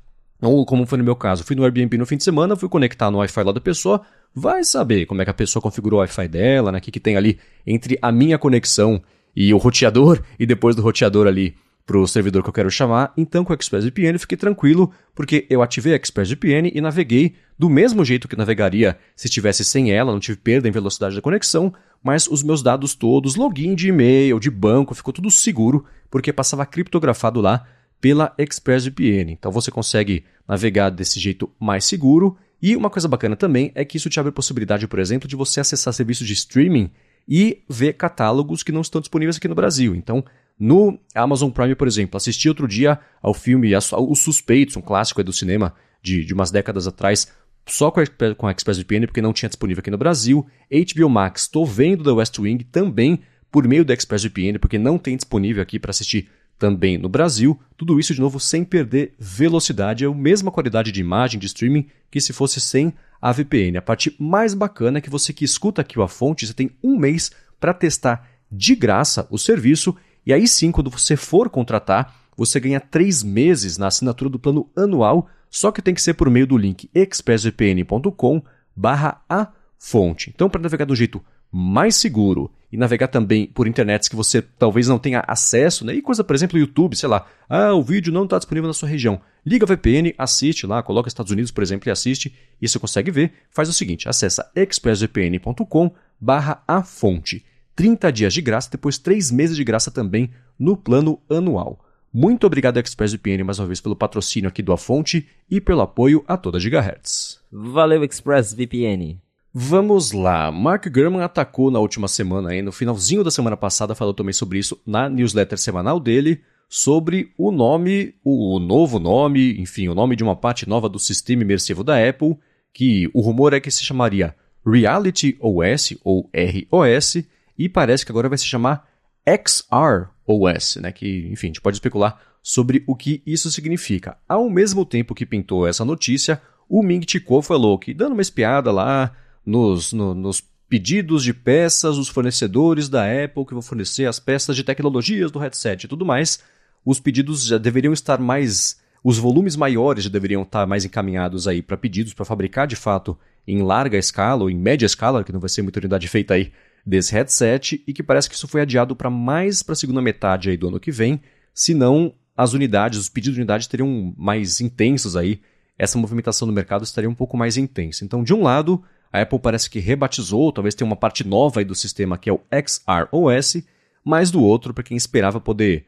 ou 0.42 0.64
como 0.64 0.86
foi 0.86 0.98
no 0.98 1.04
meu 1.04 1.16
caso, 1.16 1.44
fui 1.44 1.54
no 1.54 1.64
Airbnb 1.64 1.98
no 1.98 2.06
fim 2.06 2.16
de 2.16 2.24
semana, 2.24 2.56
fui 2.56 2.68
conectar 2.68 3.10
no 3.10 3.18
Wi-Fi 3.18 3.42
lá 3.42 3.52
da 3.52 3.60
pessoa, 3.60 4.00
vai 4.34 4.64
saber 4.64 5.06
como 5.06 5.20
é 5.20 5.24
que 5.24 5.30
a 5.30 5.34
pessoa 5.34 5.62
configurou 5.62 5.98
o 5.98 6.00
Wi-Fi 6.00 6.28
dela, 6.28 6.72
né? 6.72 6.78
O 6.78 6.80
que, 6.80 6.90
que 6.90 7.00
tem 7.00 7.16
ali 7.16 7.38
entre 7.66 7.98
a 8.00 8.10
minha 8.10 8.38
conexão 8.38 9.02
e 9.34 9.52
o 9.52 9.58
roteador, 9.58 10.22
e 10.38 10.46
depois 10.46 10.74
do 10.74 10.82
roteador 10.82 11.26
ali 11.26 11.54
para 11.86 11.98
o 11.98 12.06
servidor 12.06 12.42
que 12.42 12.48
eu 12.48 12.52
quero 12.52 12.70
chamar. 12.70 13.12
Então, 13.16 13.44
com 13.44 13.52
o 13.52 13.56
ExpressVPN, 13.56 14.18
fiquei 14.18 14.38
tranquilo, 14.38 14.92
porque 15.14 15.46
eu 15.50 15.62
ativei 15.62 15.92
a 15.92 15.96
ExpressVPN 15.96 16.70
e 16.74 16.80
naveguei 16.80 17.34
do 17.58 17.68
mesmo 17.68 18.04
jeito 18.04 18.28
que 18.28 18.36
navegaria 18.36 18.96
se 19.16 19.26
estivesse 19.26 19.64
sem 19.64 19.92
ela, 19.92 20.12
não 20.12 20.20
tive 20.20 20.38
perda 20.38 20.68
em 20.68 20.72
velocidade 20.72 21.14
da 21.14 21.20
conexão, 21.20 21.72
mas 22.02 22.26
os 22.26 22.42
meus 22.42 22.62
dados 22.62 22.94
todos, 22.94 23.36
login 23.36 23.74
de 23.74 23.88
e-mail, 23.88 24.40
de 24.40 24.50
banco, 24.50 24.94
ficou 24.94 25.12
tudo 25.12 25.30
seguro, 25.30 25.84
porque 26.10 26.32
passava 26.32 26.64
criptografado 26.64 27.40
lá 27.40 27.66
pela 28.00 28.34
ExpressVPN. 28.38 29.32
Então 29.32 29.52
você 29.52 29.70
consegue 29.70 30.24
navegar 30.48 30.90
desse 30.90 31.20
jeito 31.20 31.50
mais 31.60 31.84
seguro. 31.84 32.36
E 32.62 32.76
uma 32.76 32.90
coisa 32.90 33.08
bacana 33.08 33.36
também 33.36 33.70
é 33.74 33.84
que 33.84 33.96
isso 33.96 34.10
te 34.10 34.18
abre 34.18 34.30
a 34.30 34.32
possibilidade, 34.32 34.88
por 34.88 34.98
exemplo, 34.98 35.28
de 35.28 35.36
você 35.36 35.60
acessar 35.60 35.92
serviços 35.92 36.26
de 36.26 36.32
streaming 36.32 36.90
e 37.28 37.62
ver 37.68 37.94
catálogos 37.94 38.62
que 38.62 38.72
não 38.72 38.80
estão 38.80 39.00
disponíveis 39.00 39.36
aqui 39.36 39.48
no 39.48 39.54
Brasil. 39.54 39.94
Então, 39.94 40.24
no 40.60 41.00
Amazon 41.14 41.50
Prime, 41.50 41.74
por 41.74 41.88
exemplo, 41.88 42.18
assisti 42.18 42.46
outro 42.46 42.68
dia 42.68 43.00
ao 43.22 43.32
filme 43.32 43.74
Os 43.74 44.18
Suspeitos, 44.18 44.76
um 44.76 44.82
clássico 44.82 45.24
do 45.24 45.32
cinema 45.32 45.74
de, 46.02 46.22
de 46.22 46.34
umas 46.34 46.50
décadas 46.50 46.86
atrás, 46.86 47.32
só 47.66 47.90
com 47.90 48.00
a, 48.00 48.34
com 48.36 48.46
a 48.46 48.50
ExpressVPN, 48.50 49.06
porque 49.06 49.22
não 49.22 49.32
tinha 49.32 49.48
disponível 49.48 49.80
aqui 49.80 49.90
no 49.90 49.96
Brasil. 49.96 50.46
HBO 50.70 51.08
Max, 51.08 51.42
estou 51.42 51.64
vendo 51.64 52.04
The 52.04 52.10
West 52.10 52.38
Wing 52.38 52.62
também 52.64 53.20
por 53.50 53.66
meio 53.66 53.86
da 53.86 53.94
ExpressVPN, 53.94 54.58
porque 54.58 54.78
não 54.78 54.98
tem 54.98 55.16
disponível 55.16 55.62
aqui 55.62 55.78
para 55.78 55.92
assistir 55.92 56.28
também 56.58 56.98
no 56.98 57.08
Brasil. 57.08 57.58
Tudo 57.74 57.98
isso, 57.98 58.14
de 58.14 58.20
novo, 58.20 58.38
sem 58.38 58.62
perder 58.62 59.14
velocidade, 59.18 60.04
é 60.04 60.08
a 60.08 60.14
mesma 60.14 60.50
qualidade 60.50 60.92
de 60.92 61.00
imagem 61.00 61.40
de 61.40 61.46
streaming 61.46 61.86
que 62.10 62.20
se 62.20 62.34
fosse 62.34 62.60
sem 62.60 62.92
a 63.20 63.32
VPN. 63.32 63.78
A 63.78 63.82
parte 63.82 64.14
mais 64.18 64.52
bacana 64.52 64.98
é 64.98 65.00
que 65.00 65.08
você 65.08 65.32
que 65.32 65.44
escuta 65.44 65.80
aqui 65.80 65.98
a 65.98 66.06
fonte, 66.06 66.46
você 66.46 66.52
tem 66.52 66.70
um 66.84 66.98
mês 66.98 67.30
para 67.58 67.72
testar 67.72 68.28
de 68.52 68.74
graça 68.74 69.26
o 69.30 69.38
serviço 69.38 69.96
e 70.30 70.32
aí 70.32 70.46
sim, 70.46 70.70
quando 70.70 70.88
você 70.88 71.16
for 71.16 71.50
contratar, 71.50 72.14
você 72.36 72.60
ganha 72.60 72.78
três 72.78 73.20
meses 73.20 73.76
na 73.76 73.88
assinatura 73.88 74.30
do 74.30 74.38
plano 74.38 74.70
anual, 74.76 75.28
só 75.50 75.72
que 75.72 75.82
tem 75.82 75.92
que 75.92 76.00
ser 76.00 76.14
por 76.14 76.30
meio 76.30 76.46
do 76.46 76.56
link 76.56 76.88
expressvpn.com 76.94 78.40
barra 78.76 79.20
a 79.28 79.48
fonte. 79.76 80.30
Então, 80.32 80.48
para 80.48 80.62
navegar 80.62 80.88
um 80.88 80.94
jeito 80.94 81.20
mais 81.50 81.96
seguro 81.96 82.48
e 82.70 82.76
navegar 82.76 83.08
também 83.08 83.44
por 83.44 83.66
internets 83.66 84.06
que 84.06 84.14
você 84.14 84.40
talvez 84.40 84.86
não 84.86 85.00
tenha 85.00 85.24
acesso, 85.26 85.84
né? 85.84 85.94
E 85.94 86.00
coisa, 86.00 86.22
por 86.22 86.36
exemplo, 86.36 86.60
YouTube, 86.60 86.94
sei 86.94 87.08
lá, 87.08 87.26
ah, 87.48 87.74
o 87.74 87.82
vídeo 87.82 88.12
não 88.12 88.22
está 88.22 88.38
disponível 88.38 88.68
na 88.68 88.72
sua 88.72 88.88
região. 88.88 89.20
Liga 89.44 89.66
VPN, 89.66 90.14
assiste 90.16 90.64
lá, 90.64 90.80
coloca 90.80 91.08
Estados 91.08 91.32
Unidos, 91.32 91.50
por 91.50 91.64
exemplo, 91.64 91.88
e 91.88 91.90
assiste, 91.90 92.32
e 92.62 92.68
você 92.68 92.78
consegue 92.78 93.10
ver. 93.10 93.32
Faz 93.50 93.68
o 93.68 93.72
seguinte, 93.72 94.08
acessa 94.08 94.48
expressvpn.com 94.54 95.90
barra 96.20 96.62
a 96.68 96.84
fonte. 96.84 97.44
30 97.80 98.12
dias 98.12 98.34
de 98.34 98.42
graça, 98.42 98.68
depois 98.70 98.98
3 98.98 99.30
meses 99.30 99.56
de 99.56 99.64
graça 99.64 99.90
também 99.90 100.28
no 100.58 100.76
plano 100.76 101.18
anual. 101.30 101.82
Muito 102.12 102.46
obrigado 102.46 102.76
ExpressVPN 102.76 103.42
mais 103.42 103.58
uma 103.58 103.66
vez 103.66 103.80
pelo 103.80 103.96
patrocínio 103.96 104.50
aqui 104.50 104.60
do 104.60 104.70
A 104.70 104.76
Fonte 104.76 105.26
e 105.50 105.62
pelo 105.62 105.80
apoio 105.80 106.22
a 106.28 106.36
toda 106.36 106.60
Gigahertz. 106.60 107.40
Valeu 107.50 108.04
ExpressVPN. 108.04 109.18
Vamos 109.54 110.12
lá. 110.12 110.52
Mark 110.52 110.88
Gurman 110.88 111.22
atacou 111.22 111.70
na 111.70 111.78
última 111.78 112.06
semana, 112.06 112.50
aí, 112.50 112.60
no 112.60 112.70
finalzinho 112.70 113.24
da 113.24 113.30
semana 113.30 113.56
passada, 113.56 113.94
falou 113.94 114.12
também 114.12 114.34
sobre 114.34 114.58
isso 114.58 114.78
na 114.86 115.08
newsletter 115.08 115.56
semanal 115.56 115.98
dele, 115.98 116.42
sobre 116.68 117.32
o 117.38 117.50
nome, 117.50 118.14
o, 118.22 118.56
o 118.56 118.58
novo 118.58 118.98
nome, 118.98 119.58
enfim, 119.58 119.88
o 119.88 119.94
nome 119.94 120.16
de 120.16 120.22
uma 120.22 120.36
parte 120.36 120.68
nova 120.68 120.86
do 120.86 120.98
sistema 120.98 121.44
imersivo 121.44 121.82
da 121.82 121.96
Apple, 122.06 122.36
que 122.74 123.08
o 123.14 123.22
rumor 123.22 123.54
é 123.54 123.60
que 123.60 123.70
se 123.70 123.82
chamaria 123.82 124.36
Reality 124.66 125.38
OS 125.40 125.96
ou 126.04 126.30
ROS, 126.70 127.24
e 127.60 127.68
parece 127.68 128.06
que 128.06 128.10
agora 128.10 128.26
vai 128.26 128.38
se 128.38 128.46
chamar 128.46 128.88
XR 129.28 130.08
OS, 130.26 130.76
né? 130.76 130.90
Que, 130.90 131.28
enfim, 131.30 131.48
a 131.48 131.50
gente 131.50 131.60
pode 131.60 131.76
especular 131.76 132.18
sobre 132.42 132.82
o 132.86 132.96
que 132.96 133.22
isso 133.26 133.50
significa. 133.50 134.16
Ao 134.26 134.48
mesmo 134.48 134.82
tempo 134.82 135.14
que 135.14 135.26
pintou 135.26 135.68
essa 135.68 135.84
notícia, 135.84 136.40
o 136.66 136.82
Ming 136.82 137.04
Chi 137.06 137.20
Kuo 137.20 137.42
falou 137.42 137.78
que, 137.78 137.92
dando 137.92 138.14
uma 138.14 138.22
espiada 138.22 138.72
lá 138.72 139.14
nos, 139.44 139.92
no, 139.92 140.14
nos 140.14 140.42
pedidos 140.70 141.22
de 141.22 141.34
peças, 141.34 141.98
os 141.98 142.08
fornecedores 142.08 142.88
da 142.88 143.04
Apple 143.04 143.44
que 143.44 143.52
vão 143.52 143.60
fornecer 143.60 144.06
as 144.06 144.18
peças 144.18 144.56
de 144.56 144.64
tecnologias 144.64 145.30
do 145.30 145.38
headset 145.38 145.84
e 145.84 145.88
tudo 145.88 146.06
mais, 146.06 146.42
os 146.82 146.98
pedidos 146.98 147.44
já 147.44 147.58
deveriam 147.58 147.92
estar 147.92 148.18
mais. 148.18 148.80
Os 149.04 149.18
volumes 149.18 149.54
maiores 149.54 150.04
já 150.04 150.10
deveriam 150.10 150.44
estar 150.44 150.66
mais 150.66 150.86
encaminhados 150.86 151.46
aí 151.46 151.60
para 151.60 151.76
pedidos 151.76 152.14
para 152.14 152.24
fabricar 152.24 152.66
de 152.66 152.76
fato 152.76 153.18
em 153.46 153.60
larga 153.60 153.98
escala 153.98 154.44
ou 154.44 154.50
em 154.50 154.56
média 154.56 154.86
escala, 154.86 155.22
que 155.22 155.32
não 155.32 155.40
vai 155.40 155.50
ser 155.50 155.60
muita 155.60 155.78
unidade 155.78 156.08
feita 156.08 156.32
aí 156.32 156.50
desse 156.84 157.12
headset 157.12 157.82
e 157.86 157.92
que 157.92 158.02
parece 158.02 158.28
que 158.28 158.34
isso 158.34 158.48
foi 158.48 158.60
adiado 158.60 158.96
para 158.96 159.10
mais 159.10 159.62
para 159.62 159.72
a 159.72 159.76
segunda 159.76 160.00
metade 160.00 160.56
do 160.56 160.68
ano 160.68 160.80
que 160.80 160.90
vem, 160.90 161.20
senão 161.52 162.14
as 162.36 162.52
unidades, 162.52 162.98
os 162.98 163.08
pedidos 163.08 163.34
de 163.34 163.40
unidades 163.40 163.66
teriam 163.66 164.14
mais 164.16 164.60
intensos 164.60 165.16
aí, 165.16 165.40
essa 165.78 165.98
movimentação 165.98 166.46
no 166.46 166.52
mercado 166.52 166.84
estaria 166.84 167.08
um 167.08 167.14
pouco 167.14 167.36
mais 167.36 167.56
intensa. 167.56 168.04
Então, 168.04 168.22
de 168.22 168.34
um 168.34 168.42
lado, 168.42 168.82
a 169.12 169.20
Apple 169.20 169.38
parece 169.38 169.68
que 169.68 169.78
rebatizou, 169.78 170.52
talvez 170.52 170.74
tenha 170.74 170.86
uma 170.86 170.96
parte 170.96 171.26
nova 171.26 171.60
aí 171.60 171.64
do 171.64 171.74
sistema 171.74 172.18
que 172.18 172.30
é 172.30 172.32
o 172.32 172.40
XROS, 172.50 173.62
mas 174.04 174.30
do 174.30 174.42
outro, 174.42 174.72
para 174.72 174.84
quem 174.84 174.96
esperava 174.96 175.40
poder 175.40 175.86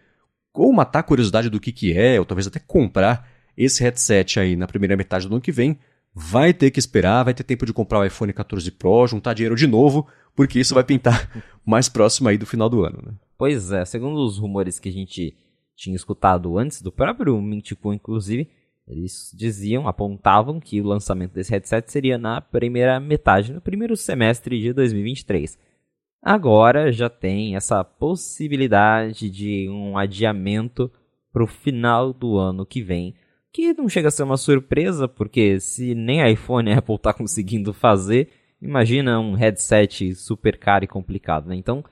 ou 0.55 0.73
matar 0.73 1.01
a 1.01 1.03
curiosidade 1.03 1.49
do 1.49 1.61
que, 1.61 1.73
que 1.73 1.97
é, 1.97 2.19
ou 2.19 2.27
talvez 2.27 2.47
até 2.47 2.59
comprar 2.59 3.27
esse 3.57 3.83
headset 3.83 4.39
aí 4.39 4.57
na 4.57 4.67
primeira 4.67 4.97
metade 4.97 5.27
do 5.27 5.35
ano 5.35 5.41
que 5.41 5.53
vem, 5.53 5.79
vai 6.15 6.53
ter 6.53 6.71
que 6.71 6.79
esperar, 6.79 7.25
vai 7.25 7.35
ter 7.35 7.43
tempo 7.43 7.65
de 7.65 7.73
comprar 7.73 8.01
o 8.01 8.05
iPhone 8.05 8.33
14 8.33 8.71
Pro, 8.73 9.07
juntar 9.07 9.35
dinheiro 9.35 9.57
de 9.57 9.67
novo, 9.67 10.07
porque 10.35 10.61
isso 10.61 10.75
vai 10.75 10.85
pintar 10.85 11.31
mais 11.65 11.89
próximo 11.89 12.29
aí 12.29 12.39
do 12.39 12.47
final 12.47 12.69
do 12.69 12.85
ano. 12.85 12.99
Né? 13.05 13.13
Pois 13.37 13.73
é, 13.73 13.85
segundo 13.85 14.19
os 14.25 14.39
rumores 14.39 14.79
que 14.79 14.89
a 14.89 14.93
gente 14.93 15.37
tinha 15.77 15.97
escutado 15.97 16.59
antes, 16.59 16.81
do 16.81 16.93
próprio 16.93 17.41
Mintico, 17.41 17.93
inclusive, 17.93 18.49
eles 18.87 19.33
diziam, 19.35 19.89
apontavam 19.89 20.61
que 20.61 20.81
o 20.81 20.87
lançamento 20.87 21.33
desse 21.33 21.51
headset 21.51 21.91
seria 21.91 22.19
na 22.19 22.41
primeira 22.41 22.99
metade, 23.01 23.53
no 23.53 23.61
primeiro 23.61 23.97
semestre 23.97 24.61
de 24.61 24.73
2023. 24.73 25.59
Agora 26.23 26.93
já 26.93 27.11
tem 27.11 27.57
essa 27.57 27.83
possibilidade 27.83 29.29
de 29.29 29.69
um 29.69 29.99
adiamento 29.99 30.91
para 31.33 31.43
o 31.43 31.49
final 31.49 32.13
do 32.13 32.37
ano 32.37 32.67
que 32.67 32.83
vem, 32.83 33.15
que 33.53 33.73
não 33.73 33.89
chega 33.89 34.09
a 34.09 34.11
ser 34.11 34.23
uma 34.23 34.37
surpresa, 34.37 35.09
porque 35.09 35.59
se 35.59 35.95
nem 35.95 36.31
iPhone 36.31 36.71
e 36.71 36.75
Apple 36.75 36.95
está 36.95 37.13
conseguindo 37.15 37.73
fazer, 37.73 38.29
imagina 38.63 39.19
um 39.19 39.35
headset 39.35 40.15
super 40.15 40.57
caro 40.57 40.85
e 40.85 40.89
complicado, 40.89 41.49
né? 41.49 41.57
Então, 41.57 41.85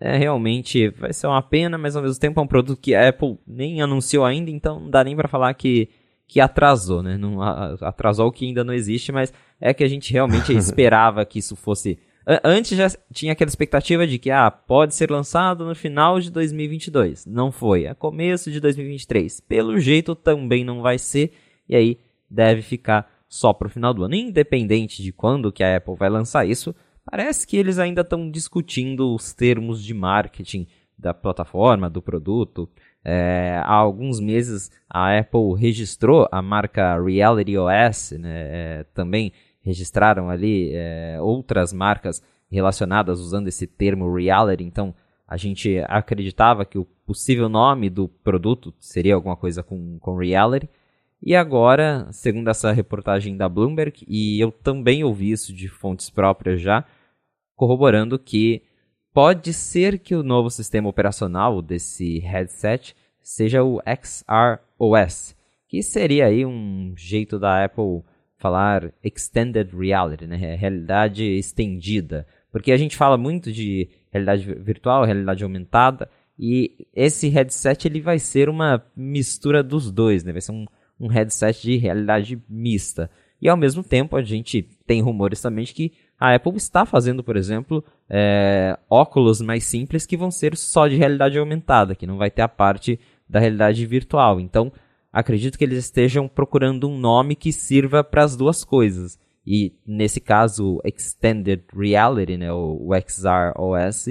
é, 0.00 0.16
realmente 0.16 0.88
vai 0.90 1.12
ser 1.12 1.26
uma 1.26 1.42
pena, 1.42 1.78
mas 1.78 1.96
ao 1.96 2.02
mesmo 2.02 2.20
tempo 2.20 2.40
é 2.40 2.42
um 2.42 2.46
produto 2.46 2.80
que 2.80 2.94
a 2.94 3.08
Apple 3.08 3.38
nem 3.46 3.80
anunciou 3.80 4.24
ainda, 4.24 4.50
então 4.50 4.80
não 4.80 4.90
dá 4.90 5.02
nem 5.04 5.16
para 5.16 5.28
falar 5.28 5.54
que, 5.54 5.88
que 6.26 6.40
atrasou, 6.40 7.02
né? 7.02 7.16
Não, 7.16 7.40
atrasou 7.42 8.28
o 8.28 8.32
que 8.32 8.46
ainda 8.46 8.64
não 8.64 8.74
existe, 8.74 9.12
mas 9.12 9.32
é 9.60 9.72
que 9.72 9.84
a 9.84 9.88
gente 9.88 10.12
realmente 10.12 10.52
esperava 10.56 11.24
que 11.24 11.38
isso 11.38 11.56
fosse 11.56 11.98
Antes 12.44 12.76
já 12.76 12.90
tinha 13.10 13.32
aquela 13.32 13.48
expectativa 13.48 14.06
de 14.06 14.18
que 14.18 14.30
ah, 14.30 14.50
pode 14.50 14.94
ser 14.94 15.10
lançado 15.10 15.64
no 15.64 15.74
final 15.74 16.20
de 16.20 16.30
2022. 16.30 17.24
Não 17.24 17.50
foi. 17.50 17.84
É 17.84 17.94
começo 17.94 18.50
de 18.50 18.60
2023. 18.60 19.40
Pelo 19.40 19.80
jeito 19.80 20.14
também 20.14 20.62
não 20.62 20.82
vai 20.82 20.98
ser. 20.98 21.32
E 21.66 21.74
aí 21.74 21.98
deve 22.28 22.60
ficar 22.60 23.10
só 23.28 23.52
para 23.52 23.66
o 23.66 23.70
final 23.70 23.92
do 23.92 24.04
ano. 24.04 24.14
Independente 24.14 25.02
de 25.02 25.12
quando 25.12 25.52
que 25.52 25.62
a 25.62 25.76
Apple 25.76 25.94
vai 25.96 26.08
lançar 26.08 26.46
isso, 26.46 26.74
parece 27.04 27.46
que 27.46 27.56
eles 27.56 27.78
ainda 27.78 28.00
estão 28.00 28.30
discutindo 28.30 29.14
os 29.14 29.32
termos 29.32 29.82
de 29.82 29.94
marketing 29.94 30.66
da 30.98 31.14
plataforma, 31.14 31.88
do 31.88 32.02
produto. 32.02 32.68
É, 33.04 33.60
há 33.62 33.74
alguns 33.74 34.18
meses 34.18 34.70
a 34.90 35.16
Apple 35.18 35.54
registrou 35.56 36.28
a 36.32 36.42
marca 36.42 37.00
Reality 37.00 37.56
OS, 37.56 38.12
né, 38.18 38.30
é, 38.30 38.84
também 38.92 39.32
registraram 39.60 40.28
ali 40.28 40.72
é, 40.74 41.18
outras 41.20 41.72
marcas 41.72 42.22
relacionadas 42.50 43.20
usando 43.20 43.48
esse 43.48 43.66
termo 43.66 44.12
reality, 44.12 44.64
então 44.64 44.94
a 45.26 45.36
gente 45.36 45.78
acreditava 45.88 46.64
que 46.64 46.78
o 46.78 46.86
possível 47.06 47.50
nome 47.50 47.90
do 47.90 48.08
produto 48.08 48.72
seria 48.80 49.14
alguma 49.14 49.36
coisa 49.36 49.62
com, 49.62 49.98
com 49.98 50.16
reality. 50.16 50.68
E 51.22 51.34
agora, 51.34 52.08
segundo 52.12 52.48
essa 52.48 52.72
reportagem 52.72 53.36
da 53.36 53.48
Bloomberg, 53.48 54.04
e 54.06 54.40
eu 54.40 54.52
também 54.52 55.02
ouvi 55.02 55.32
isso 55.32 55.52
de 55.52 55.68
fontes 55.68 56.08
próprias 56.08 56.60
já, 56.60 56.84
corroborando 57.56 58.18
que 58.18 58.62
pode 59.12 59.52
ser 59.52 59.98
que 59.98 60.14
o 60.14 60.22
novo 60.22 60.48
sistema 60.48 60.88
operacional 60.88 61.60
desse 61.60 62.20
headset 62.20 62.94
seja 63.20 63.64
o 63.64 63.80
XR 63.84 64.62
OS, 64.78 65.36
que 65.66 65.82
seria 65.82 66.26
aí 66.26 66.46
um 66.46 66.94
jeito 66.96 67.38
da 67.38 67.64
Apple 67.64 68.02
falar 68.38 68.92
extended 69.02 69.76
reality, 69.76 70.26
né? 70.26 70.36
Realidade 70.54 71.24
estendida. 71.24 72.26
Porque 72.50 72.72
a 72.72 72.76
gente 72.76 72.96
fala 72.96 73.18
muito 73.18 73.52
de 73.52 73.88
realidade 74.10 74.54
virtual, 74.54 75.04
realidade 75.04 75.42
aumentada, 75.42 76.08
e 76.38 76.86
esse 76.94 77.28
headset 77.28 77.88
ele 77.88 78.00
vai 78.00 78.18
ser 78.18 78.48
uma 78.48 78.82
mistura 78.96 79.62
dos 79.62 79.90
dois, 79.90 80.22
né? 80.22 80.32
Vai 80.32 80.40
ser 80.40 80.52
um, 80.52 80.64
um 80.98 81.06
headset 81.06 81.62
de 81.62 81.76
realidade 81.76 82.42
mista. 82.48 83.10
E 83.40 83.48
ao 83.48 83.56
mesmo 83.56 83.82
tempo 83.82 84.16
a 84.16 84.22
gente 84.22 84.62
tem 84.86 85.00
rumores 85.00 85.40
também 85.40 85.64
de 85.64 85.72
que 85.72 85.92
a 86.18 86.34
Apple 86.34 86.56
está 86.56 86.84
fazendo, 86.84 87.22
por 87.22 87.36
exemplo, 87.36 87.84
é, 88.10 88.76
óculos 88.90 89.40
mais 89.40 89.64
simples 89.64 90.04
que 90.04 90.16
vão 90.16 90.30
ser 90.30 90.56
só 90.56 90.88
de 90.88 90.96
realidade 90.96 91.38
aumentada, 91.38 91.94
que 91.94 92.06
não 92.06 92.16
vai 92.16 92.30
ter 92.30 92.42
a 92.42 92.48
parte 92.48 92.98
da 93.28 93.38
realidade 93.38 93.86
virtual. 93.86 94.40
Então, 94.40 94.72
acredito 95.12 95.56
que 95.56 95.64
eles 95.64 95.78
estejam 95.78 96.26
procurando 96.26 96.88
um 96.88 96.98
nome 96.98 97.36
que 97.36 97.52
sirva 97.52 98.02
para 98.02 98.24
as 98.24 98.36
duas 98.36 98.64
coisas. 98.64 99.18
E 99.46 99.72
nesse 99.86 100.20
caso, 100.20 100.80
Extended 100.84 101.62
Reality, 101.72 102.36
né, 102.36 102.52
o 102.52 102.90
XR 103.06 103.56
OS, 103.56 104.08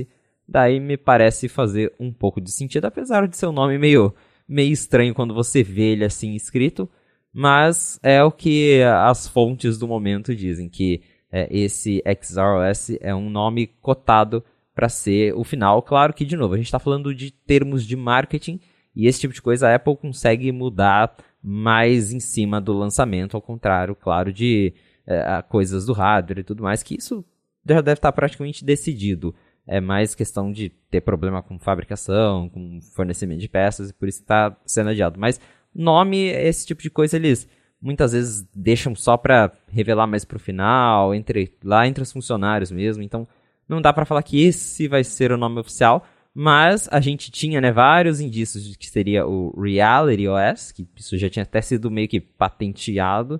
daí 0.47 0.79
me 0.79 0.95
parece 0.95 1.49
fazer 1.49 1.93
um 1.99 2.11
pouco 2.11 2.39
de 2.39 2.51
sentido, 2.51 2.85
apesar 2.85 3.27
de 3.27 3.35
ser 3.35 3.47
um 3.47 3.51
nome 3.51 3.77
meio, 3.77 4.15
meio 4.47 4.71
estranho 4.71 5.13
quando 5.13 5.33
você 5.33 5.63
vê 5.63 5.91
ele 5.91 6.05
assim 6.05 6.33
escrito. 6.33 6.89
Mas 7.33 7.99
é 8.01 8.23
o 8.23 8.31
que 8.31 8.81
as 8.81 9.27
fontes 9.27 9.77
do 9.77 9.87
momento 9.87 10.35
dizem, 10.35 10.69
que 10.69 11.01
é, 11.31 11.47
esse 11.51 12.01
XROS 12.21 12.97
é 13.01 13.13
um 13.13 13.29
nome 13.29 13.67
cotado 13.81 14.43
para 14.73 14.89
ser 14.89 15.33
o 15.35 15.43
final. 15.43 15.81
Claro 15.81 16.13
que, 16.13 16.25
de 16.25 16.35
novo, 16.35 16.53
a 16.53 16.57
gente 16.57 16.67
está 16.67 16.79
falando 16.79 17.13
de 17.13 17.31
termos 17.31 17.85
de 17.85 17.95
marketing 17.95 18.59
e 18.95 19.07
esse 19.07 19.19
tipo 19.19 19.33
de 19.33 19.41
coisa 19.41 19.67
a 19.67 19.75
Apple 19.75 19.97
consegue 19.97 20.51
mudar 20.51 21.15
mais 21.43 22.11
em 22.11 22.19
cima 22.19 22.59
do 22.59 22.73
lançamento, 22.73 23.35
ao 23.35 23.41
contrário, 23.41 23.95
claro, 23.95 24.33
de 24.33 24.73
é, 25.05 25.43
coisas 25.47 25.85
do 25.85 25.93
hardware 25.93 26.39
e 26.39 26.43
tudo 26.43 26.63
mais, 26.63 26.81
que 26.81 26.95
isso 26.95 27.23
já 27.67 27.81
deve 27.81 27.99
estar 27.99 28.11
tá 28.11 28.15
praticamente 28.15 28.65
decidido. 28.65 29.35
É 29.67 29.81
mais 29.81 30.15
questão 30.15 30.51
de 30.51 30.69
ter 30.89 31.01
problema 31.01 31.43
com 31.43 31.59
fabricação, 31.59 32.47
com 32.49 32.79
fornecimento 32.95 33.41
de 33.41 33.49
peças, 33.49 33.89
e 33.89 33.93
por 33.93 34.07
isso 34.07 34.21
está 34.21 34.55
sendo 34.65 34.91
adiado. 34.91 35.19
Mas 35.19 35.39
Nome, 35.77 36.29
esse 36.29 36.65
tipo 36.65 36.81
de 36.81 36.89
coisa, 36.89 37.17
eles 37.17 37.47
muitas 37.79 38.11
vezes 38.11 38.47
deixam 38.55 38.95
só 38.95 39.15
para 39.15 39.51
revelar 39.69 40.07
mais 40.07 40.25
pro 40.25 40.39
final, 40.39 41.13
entre 41.13 41.55
lá 41.63 41.87
entre 41.87 42.01
os 42.01 42.11
funcionários 42.11 42.71
mesmo. 42.71 43.03
Então, 43.03 43.27
não 43.69 43.79
dá 43.79 43.93
para 43.93 44.05
falar 44.05 44.23
que 44.23 44.43
esse 44.43 44.87
vai 44.87 45.03
ser 45.03 45.31
o 45.31 45.37
nome 45.37 45.59
oficial, 45.59 46.03
mas 46.33 46.89
a 46.91 46.99
gente 46.99 47.29
tinha, 47.29 47.61
né, 47.61 47.71
vários 47.71 48.19
indícios 48.19 48.63
de 48.63 48.75
que 48.75 48.89
seria 48.89 49.27
o 49.27 49.53
Reality 49.61 50.27
OS, 50.27 50.71
que 50.71 50.87
isso 50.95 51.15
já 51.15 51.29
tinha 51.29 51.43
até 51.43 51.61
sido 51.61 51.91
meio 51.91 52.07
que 52.07 52.19
patenteado. 52.19 53.39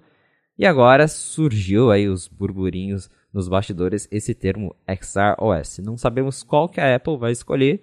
E 0.60 0.66
agora 0.66 1.08
surgiu 1.08 1.90
aí 1.90 2.08
os 2.08 2.28
burburinhos 2.28 3.10
nos 3.34 3.48
bastidores 3.48 4.08
esse 4.12 4.34
termo 4.34 4.76
XR 4.88 5.82
Não 5.84 5.98
sabemos 5.98 6.44
qual 6.44 6.70
que 6.70 6.80
a 6.80 6.96
Apple 6.96 7.18
vai 7.18 7.32
escolher, 7.32 7.82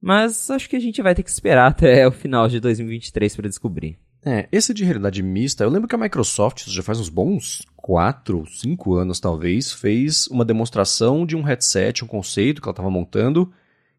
mas 0.00 0.50
acho 0.50 0.68
que 0.68 0.76
a 0.76 0.80
gente 0.80 1.02
vai 1.02 1.14
ter 1.14 1.22
que 1.22 1.30
esperar 1.30 1.68
até 1.70 2.06
o 2.06 2.12
final 2.12 2.48
de 2.48 2.60
2023 2.60 3.36
para 3.36 3.48
descobrir. 3.48 3.98
É, 4.24 4.48
esse 4.50 4.74
de 4.74 4.84
realidade 4.84 5.22
mista, 5.22 5.62
eu 5.62 5.70
lembro 5.70 5.88
que 5.88 5.94
a 5.94 5.98
Microsoft, 5.98 6.68
já 6.68 6.82
faz 6.82 6.98
uns 6.98 7.08
bons 7.08 7.64
4, 7.76 8.44
5 8.46 8.94
anos 8.94 9.20
talvez, 9.20 9.72
fez 9.72 10.26
uma 10.26 10.44
demonstração 10.44 11.24
de 11.24 11.36
um 11.36 11.42
headset, 11.42 12.04
um 12.04 12.08
conceito 12.08 12.60
que 12.60 12.68
ela 12.68 12.72
estava 12.72 12.90
montando, 12.90 13.52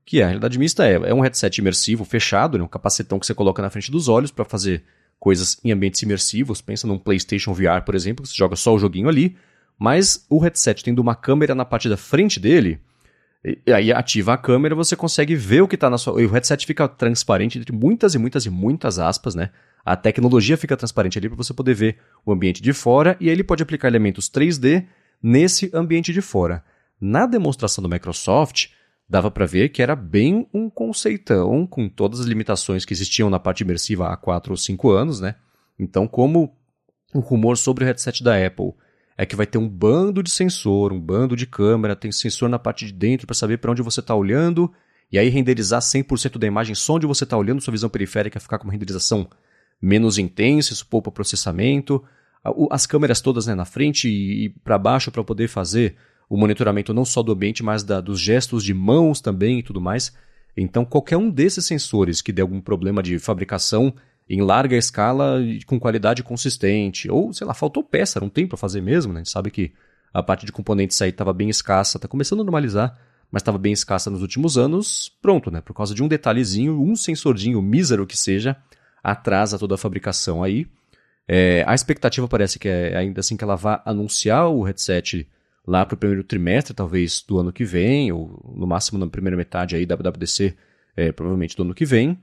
que 0.06 0.20
é 0.20 0.24
a 0.24 0.28
realidade 0.28 0.60
mista 0.60 0.86
é, 0.86 0.94
é 0.94 1.14
um 1.14 1.22
headset 1.22 1.62
imersivo 1.62 2.04
fechado, 2.04 2.58
né, 2.58 2.64
um 2.64 2.68
capacetão 2.68 3.18
que 3.18 3.26
você 3.26 3.34
coloca 3.34 3.62
na 3.62 3.70
frente 3.70 3.92
dos 3.92 4.08
olhos 4.08 4.32
para 4.32 4.44
fazer 4.44 4.84
coisas 5.20 5.58
em 5.64 5.72
ambientes 5.72 6.02
imersivos. 6.02 6.62
Pensa 6.62 6.88
num 6.88 6.98
PlayStation 6.98 7.54
VR, 7.54 7.84
por 7.86 7.96
exemplo, 7.96 8.24
que 8.24 8.30
você 8.30 8.36
joga 8.36 8.56
só 8.56 8.74
o 8.74 8.80
joguinho 8.80 9.08
ali, 9.08 9.36
mas 9.80 10.26
o 10.30 10.38
headset 10.38 10.84
tendo 10.84 11.00
uma 11.00 11.16
câmera 11.16 11.56
na 11.56 11.64
parte 11.64 11.88
da 11.88 11.96
frente 11.96 12.40
dele, 12.40 12.82
e 13.66 13.72
aí 13.72 13.94
ativa 13.94 14.34
a 14.34 14.38
câmera, 14.38 14.76
você 14.76 14.96
consegue 14.96 15.34
ver 15.34 15.62
o 15.62 15.68
que 15.68 15.76
está 15.76 15.90
na 15.90 15.98
sua. 15.98 16.14
O 16.14 16.28
headset 16.28 16.66
fica 16.66 16.88
transparente 16.90 17.58
entre 17.58 17.74
muitas 17.74 18.14
e 18.14 18.18
muitas 18.18 18.46
e 18.46 18.50
muitas 18.50 19.00
aspas, 19.00 19.34
né? 19.34 19.52
A 19.86 19.96
tecnologia 19.96 20.58
fica 20.58 20.76
transparente 20.76 21.18
ali 21.18 21.30
para 21.30 21.38
você 21.38 21.54
poder 21.54 21.74
ver 21.74 21.98
o 22.26 22.34
ambiente 22.34 22.62
de 22.62 22.74
fora 22.74 23.16
e 23.20 23.28
aí 23.28 23.32
ele 23.32 23.44
pode 23.44 23.64
aplicar 23.64 23.88
elementos 23.88 24.30
3D 24.30 24.86
nesse 25.24 25.72
ambiente 25.74 26.12
de 26.12 26.22
fora. 26.22 26.64
Na 27.00 27.26
demonstração 27.26 27.82
do 27.82 27.90
Microsoft, 27.90 28.68
dava 29.08 29.32
para 29.32 29.46
ver 29.46 29.70
que 29.70 29.82
era 29.82 29.96
bem 29.96 30.46
um 30.54 30.70
conceitão 30.70 31.66
com 31.66 31.88
todas 31.88 32.20
as 32.20 32.26
limitações 32.26 32.84
que 32.84 32.94
existiam 32.94 33.30
na 33.30 33.40
parte 33.40 33.62
imersiva 33.62 34.10
há 34.10 34.18
4 34.18 34.52
ou 34.52 34.58
5 34.58 34.92
anos, 34.92 35.22
né? 35.22 35.36
Então, 35.80 36.08
como 36.08 36.54
o 37.14 37.20
rumor 37.20 37.58
sobre 37.58 37.86
o 37.86 37.88
headset 37.88 38.22
da 38.22 38.46
Apple 38.46 38.74
é 39.22 39.26
que 39.26 39.36
vai 39.36 39.46
ter 39.46 39.58
um 39.58 39.68
bando 39.68 40.24
de 40.24 40.32
sensor, 40.32 40.94
um 40.94 41.00
bando 41.00 41.36
de 41.36 41.46
câmera, 41.46 41.94
tem 41.94 42.10
sensor 42.10 42.48
na 42.48 42.58
parte 42.58 42.86
de 42.86 42.94
dentro 42.94 43.28
para 43.28 43.36
saber 43.36 43.58
para 43.58 43.70
onde 43.70 43.82
você 43.82 44.00
está 44.00 44.16
olhando, 44.16 44.72
e 45.12 45.20
aí 45.20 45.28
renderizar 45.28 45.82
100% 45.82 46.38
da 46.38 46.48
imagem 46.48 46.74
só 46.74 46.94
onde 46.94 47.06
você 47.06 47.26
está 47.26 47.36
olhando, 47.36 47.60
sua 47.60 47.74
visão 47.74 47.90
periférica 47.90 48.40
ficar 48.40 48.58
com 48.58 48.64
uma 48.64 48.72
renderização 48.72 49.30
menos 49.82 50.18
intensa, 50.18 50.72
isso 50.72 50.88
poupa 50.88 51.12
processamento. 51.12 52.02
As 52.72 52.86
câmeras 52.86 53.20
todas 53.20 53.46
né, 53.46 53.54
na 53.54 53.66
frente 53.66 54.08
e 54.08 54.56
para 54.64 54.78
baixo 54.78 55.12
para 55.12 55.22
poder 55.22 55.50
fazer 55.50 55.98
o 56.30 56.38
monitoramento 56.38 56.94
não 56.94 57.04
só 57.04 57.22
do 57.22 57.34
ambiente, 57.34 57.62
mas 57.62 57.84
da, 57.84 58.00
dos 58.00 58.22
gestos 58.22 58.64
de 58.64 58.74
mãos 58.74 59.20
também 59.20 59.60
e 59.60 59.64
tudo 59.64 59.82
mais. 59.82 60.16
Então, 60.56 60.86
qualquer 60.86 61.18
um 61.18 61.30
desses 61.30 61.66
sensores 61.66 62.22
que 62.22 62.32
der 62.32 62.44
algum 62.44 62.62
problema 62.62 63.04
de 63.04 63.20
fabricação 63.20 63.94
em 64.30 64.42
larga 64.42 64.78
escala 64.78 65.42
e 65.42 65.64
com 65.64 65.80
qualidade 65.80 66.22
consistente. 66.22 67.10
Ou, 67.10 67.34
sei 67.34 67.48
lá, 67.48 67.54
faltou 67.54 67.84
peça, 67.84 68.20
não 68.20 68.30
tem 68.30 68.46
para 68.46 68.58
fazer 68.58 68.82
mesmo, 68.82 69.12
né? 69.12 69.22
A 69.22 69.24
gente 69.24 69.32
sabe 69.32 69.50
que 69.50 69.74
a 70.14 70.22
parte 70.22 70.46
de 70.46 70.52
componentes 70.52 71.02
aí 71.02 71.10
estava 71.10 71.34
bem 71.34 71.50
escassa, 71.50 71.98
está 71.98 72.08
começando 72.08 72.42
a 72.42 72.44
normalizar, 72.44 72.98
mas 73.32 73.42
estava 73.42 73.58
bem 73.58 73.74
escassa 73.74 74.10
nos 74.10 74.22
últimos 74.22 74.58
anos. 74.58 75.12
Pronto, 75.22 75.50
né? 75.50 75.62
Por 75.62 75.74
causa 75.74 75.96
de 75.96 76.04
um 76.04 76.08
detalhezinho, 76.08 76.80
um 76.80 76.96
sensordinho 76.96 77.62
mísero 77.62 78.06
que 78.06 78.16
seja, 78.16 78.56
atrasa 79.04 79.58
toda 79.58 79.76
a 79.76 79.78
fabricação 79.78 80.44
aí. 80.44 80.68
É, 81.28 81.64
a 81.68 81.74
expectativa 81.74 82.28
parece 82.28 82.60
que 82.60 82.68
é 82.68 82.98
ainda 82.98 83.20
assim 83.20 83.38
que 83.38 83.44
ela 83.44 83.56
vá 83.56 83.82
anunciar 83.86 84.48
o 84.48 84.64
headset 84.64 85.28
lá 85.66 85.86
para 85.86 85.94
o 85.94 85.98
primeiro 85.98 86.24
trimestre, 86.24 86.74
talvez 86.74 87.24
do 87.28 87.38
ano 87.38 87.54
que 87.54 87.64
vem, 87.64 88.12
ou 88.12 88.54
no 88.56 88.66
máximo 88.66 88.98
na 88.98 89.08
primeira 89.08 89.38
metade 89.38 89.76
aí 89.76 89.86
da 89.86 89.96
WWDC, 89.96 90.56
é, 90.96 91.12
provavelmente 91.12 91.56
do 91.56 91.64
ano 91.64 91.76
que 91.76 91.86
vem. 91.86 92.18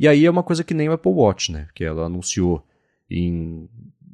E 0.00 0.08
aí 0.08 0.24
é 0.24 0.30
uma 0.30 0.42
coisa 0.42 0.64
que 0.64 0.72
nem 0.72 0.88
o 0.88 0.92
Apple 0.92 1.12
Watch, 1.12 1.52
né? 1.52 1.68
Que 1.74 1.84
ela 1.84 2.06
anunciou 2.06 2.66
em, 3.10 3.68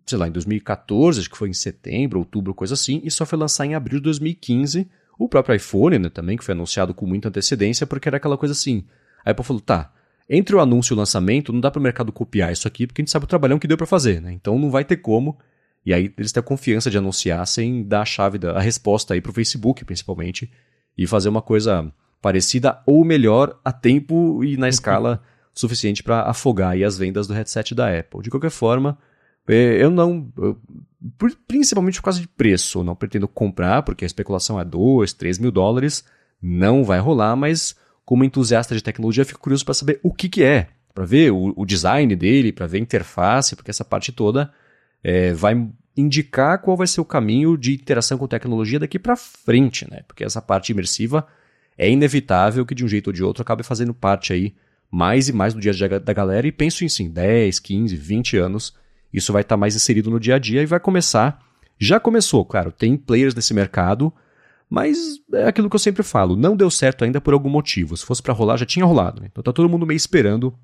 sei 0.04 0.18
lá, 0.18 0.26
em 0.26 0.32
2014, 0.32 1.20
acho 1.20 1.30
que 1.30 1.36
foi 1.36 1.48
em 1.48 1.52
setembro, 1.52 2.18
outubro, 2.18 2.52
coisa 2.52 2.74
assim, 2.74 3.00
e 3.04 3.10
só 3.10 3.24
foi 3.24 3.38
lançar 3.38 3.66
em 3.66 3.76
abril 3.76 4.00
de 4.00 4.02
2015. 4.02 4.90
O 5.16 5.28
próprio 5.28 5.54
iPhone, 5.54 5.96
né, 6.00 6.08
também, 6.08 6.36
que 6.36 6.42
foi 6.42 6.54
anunciado 6.54 6.92
com 6.92 7.06
muita 7.06 7.28
antecedência, 7.28 7.86
porque 7.86 8.08
era 8.08 8.16
aquela 8.16 8.36
coisa 8.36 8.50
assim. 8.50 8.84
A 9.24 9.30
Apple 9.30 9.44
falou, 9.44 9.62
tá, 9.62 9.94
entre 10.28 10.56
o 10.56 10.60
anúncio 10.60 10.92
e 10.92 10.94
o 10.94 10.98
lançamento, 10.98 11.52
não 11.52 11.60
dá 11.60 11.70
para 11.70 11.78
o 11.78 11.82
mercado 11.82 12.10
copiar 12.10 12.52
isso 12.52 12.66
aqui, 12.66 12.84
porque 12.84 13.00
a 13.00 13.04
gente 13.04 13.12
sabe 13.12 13.24
o 13.24 13.28
trabalhão 13.28 13.56
que 13.56 13.68
deu 13.68 13.76
para 13.76 13.86
fazer, 13.86 14.20
né? 14.20 14.32
Então 14.32 14.58
não 14.58 14.72
vai 14.72 14.84
ter 14.84 14.96
como. 14.96 15.38
E 15.84 15.94
aí 15.94 16.12
eles 16.18 16.32
têm 16.32 16.40
a 16.40 16.44
confiança 16.44 16.90
de 16.90 16.98
anunciar 16.98 17.46
sem 17.46 17.84
dar 17.84 18.00
a 18.00 18.04
chave, 18.04 18.38
da, 18.38 18.58
a 18.58 18.60
resposta 18.60 19.14
aí 19.14 19.20
para 19.20 19.30
o 19.30 19.34
Facebook, 19.34 19.84
principalmente, 19.84 20.50
e 20.98 21.06
fazer 21.06 21.28
uma 21.28 21.42
coisa 21.42 21.92
parecida 22.20 22.82
ou 22.84 23.04
melhor 23.04 23.56
a 23.64 23.70
tempo 23.70 24.42
e 24.42 24.56
na 24.56 24.68
escala 24.68 25.22
suficiente 25.56 26.02
para 26.02 26.22
afogar 26.22 26.80
as 26.82 26.98
vendas 26.98 27.26
do 27.26 27.34
headset 27.34 27.74
da 27.74 27.98
Apple. 27.98 28.22
De 28.22 28.30
qualquer 28.30 28.50
forma, 28.50 28.98
é, 29.48 29.82
eu 29.82 29.90
não. 29.90 30.30
Eu, 30.36 30.60
principalmente 31.48 31.98
por 31.98 32.04
causa 32.04 32.20
de 32.20 32.28
preço, 32.28 32.84
não 32.84 32.94
pretendo 32.94 33.26
comprar, 33.26 33.82
porque 33.82 34.04
a 34.04 34.06
especulação 34.06 34.60
é 34.60 34.64
2, 34.64 35.12
3 35.14 35.38
mil 35.38 35.50
dólares. 35.50 36.04
Não 36.40 36.84
vai 36.84 37.00
rolar, 37.00 37.34
mas 37.34 37.74
como 38.04 38.22
entusiasta 38.22 38.74
de 38.74 38.82
tecnologia, 38.82 39.24
fico 39.24 39.40
curioso 39.40 39.64
para 39.64 39.74
saber 39.74 39.98
o 40.02 40.12
que, 40.12 40.28
que 40.28 40.44
é, 40.44 40.68
para 40.94 41.04
ver 41.04 41.32
o, 41.32 41.54
o, 41.56 41.64
design 41.64 42.14
dele, 42.14 42.52
para 42.52 42.66
ver 42.66 42.78
a 42.78 42.82
interface, 42.82 43.56
porque 43.56 43.70
essa 43.70 43.84
parte 43.84 44.12
toda 44.12 44.52
é, 45.02 45.32
vai 45.32 45.66
indicar 45.96 46.60
qual 46.60 46.76
vai 46.76 46.86
ser 46.86 47.00
o 47.00 47.04
caminho 47.04 47.56
de 47.56 47.74
interação 47.74 48.18
com 48.18 48.28
tecnologia 48.28 48.78
daqui 48.78 48.98
para 48.98 49.16
frente, 49.16 49.90
né? 49.90 50.02
Porque 50.06 50.22
essa 50.22 50.42
parte 50.42 50.70
imersiva 50.70 51.26
é 51.78 51.90
inevitável 51.90 52.66
que 52.66 52.74
de 52.74 52.84
um 52.84 52.88
jeito 52.88 53.08
ou 53.08 53.12
de 53.12 53.24
outro 53.24 53.42
acabe 53.42 53.62
fazendo 53.62 53.94
parte 53.94 54.32
aí 54.32 54.54
mais 54.90 55.28
e 55.28 55.32
mais 55.32 55.54
no 55.54 55.60
dia 55.60 55.72
a 55.72 55.74
dia 55.74 56.00
da 56.00 56.12
galera 56.12 56.46
e 56.46 56.52
penso 56.52 56.84
em 56.84 56.88
sim, 56.88 57.10
10, 57.10 57.58
15, 57.58 57.96
20 57.96 58.36
anos, 58.36 58.74
isso 59.12 59.32
vai 59.32 59.42
estar 59.42 59.54
tá 59.54 59.56
mais 59.58 59.74
inserido 59.74 60.10
no 60.10 60.20
dia 60.20 60.36
a 60.36 60.38
dia 60.38 60.62
e 60.62 60.66
vai 60.66 60.80
começar. 60.80 61.40
Já 61.78 62.00
começou, 62.00 62.44
claro, 62.44 62.72
tem 62.72 62.96
players 62.96 63.34
nesse 63.34 63.52
mercado, 63.52 64.12
mas 64.68 65.20
é 65.32 65.46
aquilo 65.46 65.68
que 65.68 65.76
eu 65.76 65.80
sempre 65.80 66.02
falo, 66.02 66.36
não 66.36 66.56
deu 66.56 66.70
certo 66.70 67.04
ainda 67.04 67.20
por 67.20 67.34
algum 67.34 67.50
motivo. 67.50 67.96
Se 67.96 68.04
fosse 68.04 68.22
para 68.22 68.32
rolar, 68.32 68.56
já 68.56 68.66
tinha 68.66 68.84
rolado. 68.84 69.20
Né? 69.20 69.28
Então 69.30 69.42
tá 69.42 69.52
todo 69.52 69.68
mundo 69.68 69.86
meio 69.86 69.96
esperando 69.96 70.54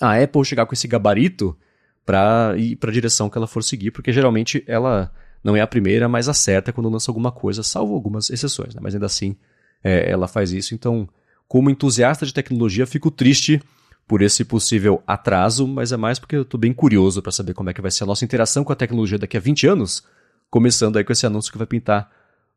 a 0.00 0.20
Apple 0.22 0.44
chegar 0.44 0.66
com 0.66 0.74
esse 0.74 0.86
gabarito 0.86 1.56
para 2.04 2.54
ir 2.56 2.76
para 2.76 2.90
a 2.90 2.92
direção 2.92 3.28
que 3.28 3.36
ela 3.36 3.46
for 3.46 3.62
seguir, 3.62 3.90
porque 3.90 4.12
geralmente 4.12 4.64
ela 4.66 5.12
não 5.42 5.56
é 5.56 5.60
a 5.60 5.66
primeira, 5.66 6.08
mas 6.08 6.28
acerta 6.28 6.72
quando 6.72 6.88
lança 6.88 7.10
alguma 7.10 7.30
coisa, 7.30 7.62
salvo 7.62 7.94
algumas 7.94 8.30
exceções, 8.30 8.74
né? 8.74 8.80
mas 8.82 8.94
ainda 8.94 9.06
assim 9.06 9.36
é, 9.82 10.10
ela 10.10 10.26
faz 10.26 10.52
isso. 10.52 10.74
Então 10.74 11.08
como 11.48 11.70
entusiasta 11.70 12.26
de 12.26 12.34
tecnologia, 12.34 12.86
fico 12.86 13.10
triste 13.10 13.60
por 14.06 14.22
esse 14.22 14.44
possível 14.44 15.02
atraso, 15.06 15.66
mas 15.66 15.90
é 15.92 15.96
mais 15.96 16.18
porque 16.18 16.36
eu 16.36 16.42
estou 16.42 16.60
bem 16.60 16.72
curioso 16.72 17.22
para 17.22 17.32
saber 17.32 17.54
como 17.54 17.70
é 17.70 17.74
que 17.74 17.80
vai 17.80 17.90
ser 17.90 18.04
a 18.04 18.06
nossa 18.06 18.24
interação 18.24 18.62
com 18.62 18.72
a 18.72 18.76
tecnologia 18.76 19.18
daqui 19.18 19.36
a 19.36 19.40
20 19.40 19.66
anos, 19.66 20.06
começando 20.50 20.96
aí 20.96 21.04
com 21.04 21.12
esse 21.12 21.26
anúncio 21.26 21.50
que 21.50 21.58
vai 21.58 21.66
pintar 21.66 22.10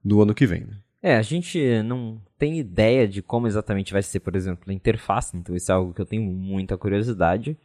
no 0.04 0.22
ano 0.22 0.34
que 0.34 0.46
vem. 0.46 0.62
Né? 0.62 0.78
É, 1.02 1.16
a 1.16 1.22
gente 1.22 1.60
não 1.84 2.22
tem 2.38 2.60
ideia 2.60 3.08
de 3.08 3.22
como 3.22 3.48
exatamente 3.48 3.92
vai 3.92 4.04
ser, 4.04 4.20
por 4.20 4.36
exemplo, 4.36 4.70
a 4.70 4.74
interface, 4.74 5.36
então 5.36 5.56
isso 5.56 5.72
é 5.72 5.76
algo 5.76 5.94
que 5.94 6.02
eu 6.02 6.06
tenho 6.06 6.24
muita 6.24 6.78
curiosidade. 6.78 7.58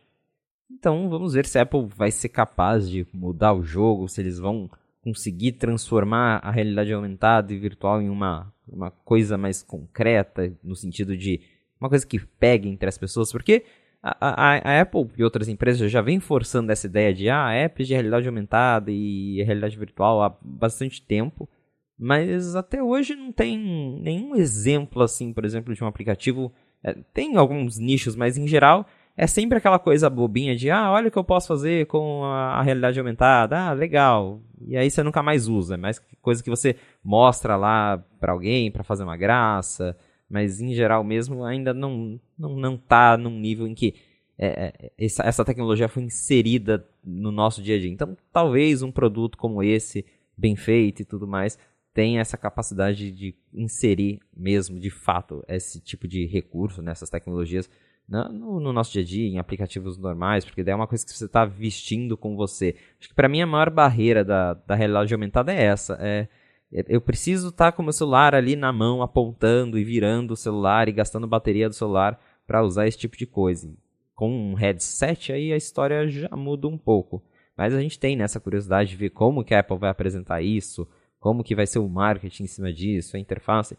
Então 0.71 1.09
vamos 1.09 1.35
ver 1.35 1.47
se 1.47 1.59
a 1.59 1.63
Apple 1.63 1.87
vai 1.87 2.11
ser 2.11 2.29
capaz 2.29 2.89
de 2.89 3.07
mudar 3.13 3.53
o 3.53 3.63
jogo, 3.63 4.09
se 4.09 4.21
eles 4.21 4.39
vão 4.39 4.71
conseguir 5.07 5.53
transformar 5.53 6.41
a 6.43 6.51
realidade 6.51 6.93
aumentada 6.93 7.55
e 7.55 7.59
virtual 7.59 8.03
em 8.03 8.09
uma, 8.09 8.53
uma 8.67 8.91
coisa 8.91 9.39
mais 9.39 9.63
concreta, 9.63 10.53
no 10.65 10.75
sentido 10.75 11.17
de 11.17 11.41
uma 11.81 11.89
coisa 11.89 12.05
que 12.05 12.19
pegue 12.19 12.69
entre 12.69 12.89
as 12.89 12.99
pessoas, 12.99 13.31
porque 13.31 13.65
a, 14.03 14.17
a, 14.21 14.57
a 14.57 14.81
Apple 14.81 15.09
e 15.17 15.23
outras 15.23 15.47
empresas 15.47 15.93
já 15.93 16.01
vêm 16.01 16.19
forçando 16.19 16.73
essa 16.73 16.89
ideia 16.89 17.15
de 17.15 17.31
ah, 17.31 17.53
apps 17.53 17.87
de 17.87 17.95
realidade 17.95 18.27
aumentada 18.27 18.91
e 18.91 19.41
realidade 19.45 19.79
virtual 19.79 20.25
há 20.25 20.37
bastante 20.43 21.01
tempo, 21.01 21.49
mas 21.97 22.57
até 22.57 22.83
hoje 22.83 23.15
não 23.15 23.31
tem 23.31 23.57
nenhum 23.57 24.35
exemplo 24.35 25.05
assim, 25.05 25.33
por 25.33 25.45
exemplo, 25.45 25.73
de 25.73 25.85
um 25.85 25.87
aplicativo. 25.87 26.53
É, 26.83 26.95
tem 27.15 27.37
alguns 27.37 27.79
nichos, 27.79 28.17
mas 28.17 28.37
em 28.37 28.49
geral 28.49 28.85
é 29.17 29.27
sempre 29.27 29.57
aquela 29.57 29.79
coisa 29.79 30.11
bobinha 30.11 30.55
de, 30.55 30.71
ah, 30.71 30.91
olha 30.91 31.09
o 31.09 31.11
que 31.11 31.19
eu 31.19 31.25
posso 31.25 31.49
fazer 31.49 31.87
com 31.87 32.23
a, 32.25 32.61
realidade 32.63 32.99
aumentada, 32.99 33.59
ah, 33.59 33.73
legal. 33.73 34.43
E 34.61 34.77
aí 34.77 34.91
você 34.91 35.03
nunca 35.03 35.23
mais 35.23 35.49
usa, 35.49 35.75
é 35.75 35.77
mais 35.77 36.01
coisa 36.21 36.43
que 36.43 36.51
você 36.51 36.77
mostra 37.03 37.57
lá 37.57 37.99
para 38.21 38.33
alguém 38.33 38.71
para 38.71 38.85
fazer 38.85 39.05
uma 39.05 39.17
graça, 39.17 39.97
mas 40.29 40.61
em 40.61 40.75
geral 40.75 41.03
mesmo 41.03 41.45
ainda 41.45 41.73
não 41.73 42.21
não, 42.39 42.57
não 42.57 42.77
tá 42.77 43.17
num 43.17 43.39
nível 43.39 43.67
em 43.67 43.75
que 43.75 43.95
é, 44.39 44.47
é, 44.67 44.93
essa, 44.99 45.23
essa 45.23 45.45
tecnologia 45.45 45.89
foi 45.89 46.03
inserida 46.03 46.87
no 47.03 47.33
nosso 47.33 47.63
dia 47.63 47.77
a 47.77 47.79
dia. 47.79 47.91
Então, 47.91 48.15
talvez 48.31 48.83
um 48.83 48.93
produto 48.93 49.39
como 49.39 49.63
esse, 49.63 50.05
bem 50.37 50.55
feito 50.57 51.01
e 51.01 51.05
tudo 51.07 51.27
mais, 51.27 51.59
tenha 51.95 52.21
essa 52.21 52.37
capacidade 52.37 53.11
de 53.11 53.35
inserir 53.55 54.21
mesmo, 54.37 54.79
de 54.79 54.91
fato, 54.91 55.43
esse 55.49 55.81
tipo 55.81 56.07
de 56.07 56.27
recurso 56.27 56.83
nessas 56.83 57.09
tecnologias 57.09 57.71
no, 58.09 58.61
no, 58.61 58.73
nosso 58.73 58.93
dia 58.93 59.03
a 59.03 59.05
dia, 59.05 59.29
em 59.29 59.39
aplicativos 59.39 59.99
normais, 59.99 60.45
porque 60.45 60.63
daí 60.63 60.73
é 60.73 60.77
uma 60.77 60.87
coisa 60.87 61.05
que 61.05 61.13
você 61.13 61.25
está 61.25 61.45
vestindo 61.45 62.17
com 62.17 62.37
você. 62.37 62.77
Acho 63.01 63.09
que 63.09 63.15
para 63.15 63.29
mim 63.29 63.41
a 63.41 63.47
maior 63.47 63.69
barreira 63.69 64.25
da, 64.25 64.55
da 64.55 64.75
realidade 64.75 65.13
aumentada 65.13 65.53
é 65.53 65.65
essa. 65.65 65.99
É, 66.01 66.29
é 66.73 66.85
eu 66.89 67.01
preciso 67.01 67.49
estar 67.49 67.67
tá 67.67 67.73
com 67.73 67.83
o 67.83 67.85
meu 67.85 67.93
celular 67.93 68.35
ali 68.35 68.55
na 68.55 68.73
mão, 68.73 69.03
apontando 69.03 69.79
e 69.79 69.85
virando 69.85 70.33
o 70.33 70.37
celular 70.37 70.89
e 70.89 70.93
gastando 70.93 71.27
bateria 71.27 71.69
do 71.69 71.75
celular 71.75 72.21
para 72.47 72.63
usar 72.63 72.87
esse 72.87 72.99
tipo 72.99 73.17
de 73.17 73.27
coisa. 73.27 73.73
Com 74.15 74.31
um 74.31 74.55
headset 74.55 75.33
aí 75.33 75.53
a 75.53 75.57
história 75.57 76.09
já 76.09 76.31
muda 76.37 76.69
um 76.69 76.79
pouco. 76.79 77.23
Mas 77.57 77.75
a 77.75 77.81
gente 77.81 77.99
tem 77.99 78.15
nessa 78.15 78.39
curiosidade 78.39 78.91
de 78.91 78.97
ver 78.97 79.11
como 79.11 79.43
que 79.43 79.55
a 79.55 79.61
Apple 79.61 79.79
vai 79.79 79.91
apresentar 79.91 80.43
isso, 80.43 80.87
como 81.19 81.43
que 81.43 81.55
vai 81.55 81.67
ser 81.67 81.79
o 81.79 81.89
marketing 81.89 82.45
em 82.45 82.47
cima 82.47 82.73
disso, 82.73 83.17
a 83.17 83.21
interface. 83.21 83.77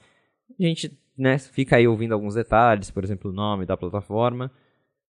A 0.60 0.64
gente 0.64 0.98
né, 1.18 1.38
fica 1.40 1.78
aí 1.78 1.88
ouvindo 1.88 2.14
alguns 2.14 2.36
detalhes, 2.36 2.92
por 2.92 3.04
exemplo, 3.04 3.32
o 3.32 3.34
nome 3.34 3.66
da 3.66 3.76
plataforma. 3.76 4.52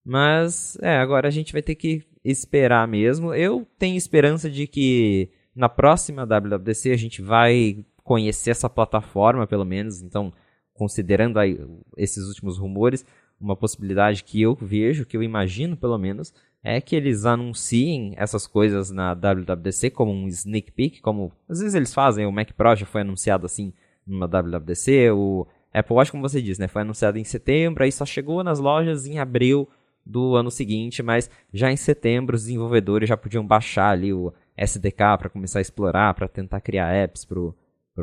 Mas, 0.05 0.79
é, 0.81 0.97
agora 0.97 1.29
a 1.29 1.31
gente 1.31 1.53
vai 1.53 1.61
ter 1.61 1.75
que 1.75 2.03
esperar 2.25 2.89
mesmo. 2.89 3.35
Eu 3.35 3.67
tenho 3.79 3.97
esperança 3.97 4.49
de 4.51 4.67
que 4.67 5.31
na 5.55 5.69
próxima 5.69 6.25
WWDC 6.25 6.91
a 6.93 6.97
gente 6.97 7.21
vai 7.21 7.85
conhecer 8.03 8.51
essa 8.51 8.71
plataforma, 8.71 9.47
pelo 9.47 9.65
menos. 9.65 10.01
Então, 10.01 10.33
considerando 10.73 11.39
aí 11.39 11.59
esses 11.97 12.27
últimos 12.27 12.57
rumores, 12.57 13.05
uma 13.41 13.57
possibilidade 13.57 14.25
que 14.25 14.41
eu 14.41 14.55
vejo, 14.55 15.05
que 15.05 15.17
eu 15.17 15.23
imagino 15.23 15.77
pelo 15.77 15.99
menos, 15.99 16.33
é 16.63 16.81
que 16.81 16.97
eles 16.97 17.25
anunciem 17.25 18.15
essas 18.17 18.47
coisas 18.47 18.91
na 18.91 19.15
WWDC 19.15 19.91
como 19.91 20.13
um 20.13 20.27
sneak 20.29 20.73
peek, 20.73 21.01
como 21.01 21.33
às 21.49 21.61
vezes 21.61 21.75
eles 21.75 21.95
fazem, 21.95 22.27
o 22.27 22.33
Mac 22.33 22.53
Pro 22.53 22.75
já 22.75 22.87
foi 22.87 23.03
anunciado 23.03 23.47
assim 23.47 23.73
numa 24.07 24.27
WWDC, 24.27 25.11
o 25.11 25.47
Apple 25.73 25.95
Watch, 25.95 26.11
como 26.11 26.27
você 26.27 26.41
disse, 26.41 26.61
né, 26.61 26.69
foi 26.69 26.83
anunciado 26.83 27.19
em 27.19 27.25
setembro, 27.25 27.85
aí 27.85 27.93
só 27.93 28.07
chegou 28.07 28.43
nas 28.43 28.59
lojas 28.59 29.07
em 29.07 29.19
abril 29.19 29.69
do 30.05 30.35
ano 30.35 30.51
seguinte, 30.51 31.03
mas 31.03 31.31
já 31.53 31.71
em 31.71 31.77
setembro 31.77 32.35
os 32.35 32.43
desenvolvedores 32.43 33.09
já 33.09 33.17
podiam 33.17 33.47
baixar 33.47 33.91
ali 33.91 34.13
o 34.13 34.33
SDK 34.57 35.19
para 35.19 35.29
começar 35.29 35.59
a 35.59 35.63
explorar, 35.63 36.15
para 36.15 36.27
tentar 36.27 36.61
criar 36.61 36.93
apps 36.93 37.25
para 37.25 37.39
o 37.39 37.55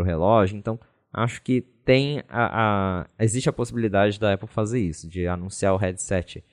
relógio. 0.03 0.57
Então, 0.57 0.79
acho 1.11 1.41
que 1.41 1.61
tem 1.61 2.23
a, 2.29 3.01
a, 3.01 3.23
existe 3.23 3.49
a 3.49 3.53
possibilidade 3.53 4.19
da 4.19 4.33
Apple 4.33 4.47
fazer 4.47 4.79
isso, 4.79 5.09
de 5.09 5.27
anunciar 5.27 5.73
o 5.73 5.77
headset 5.77 6.43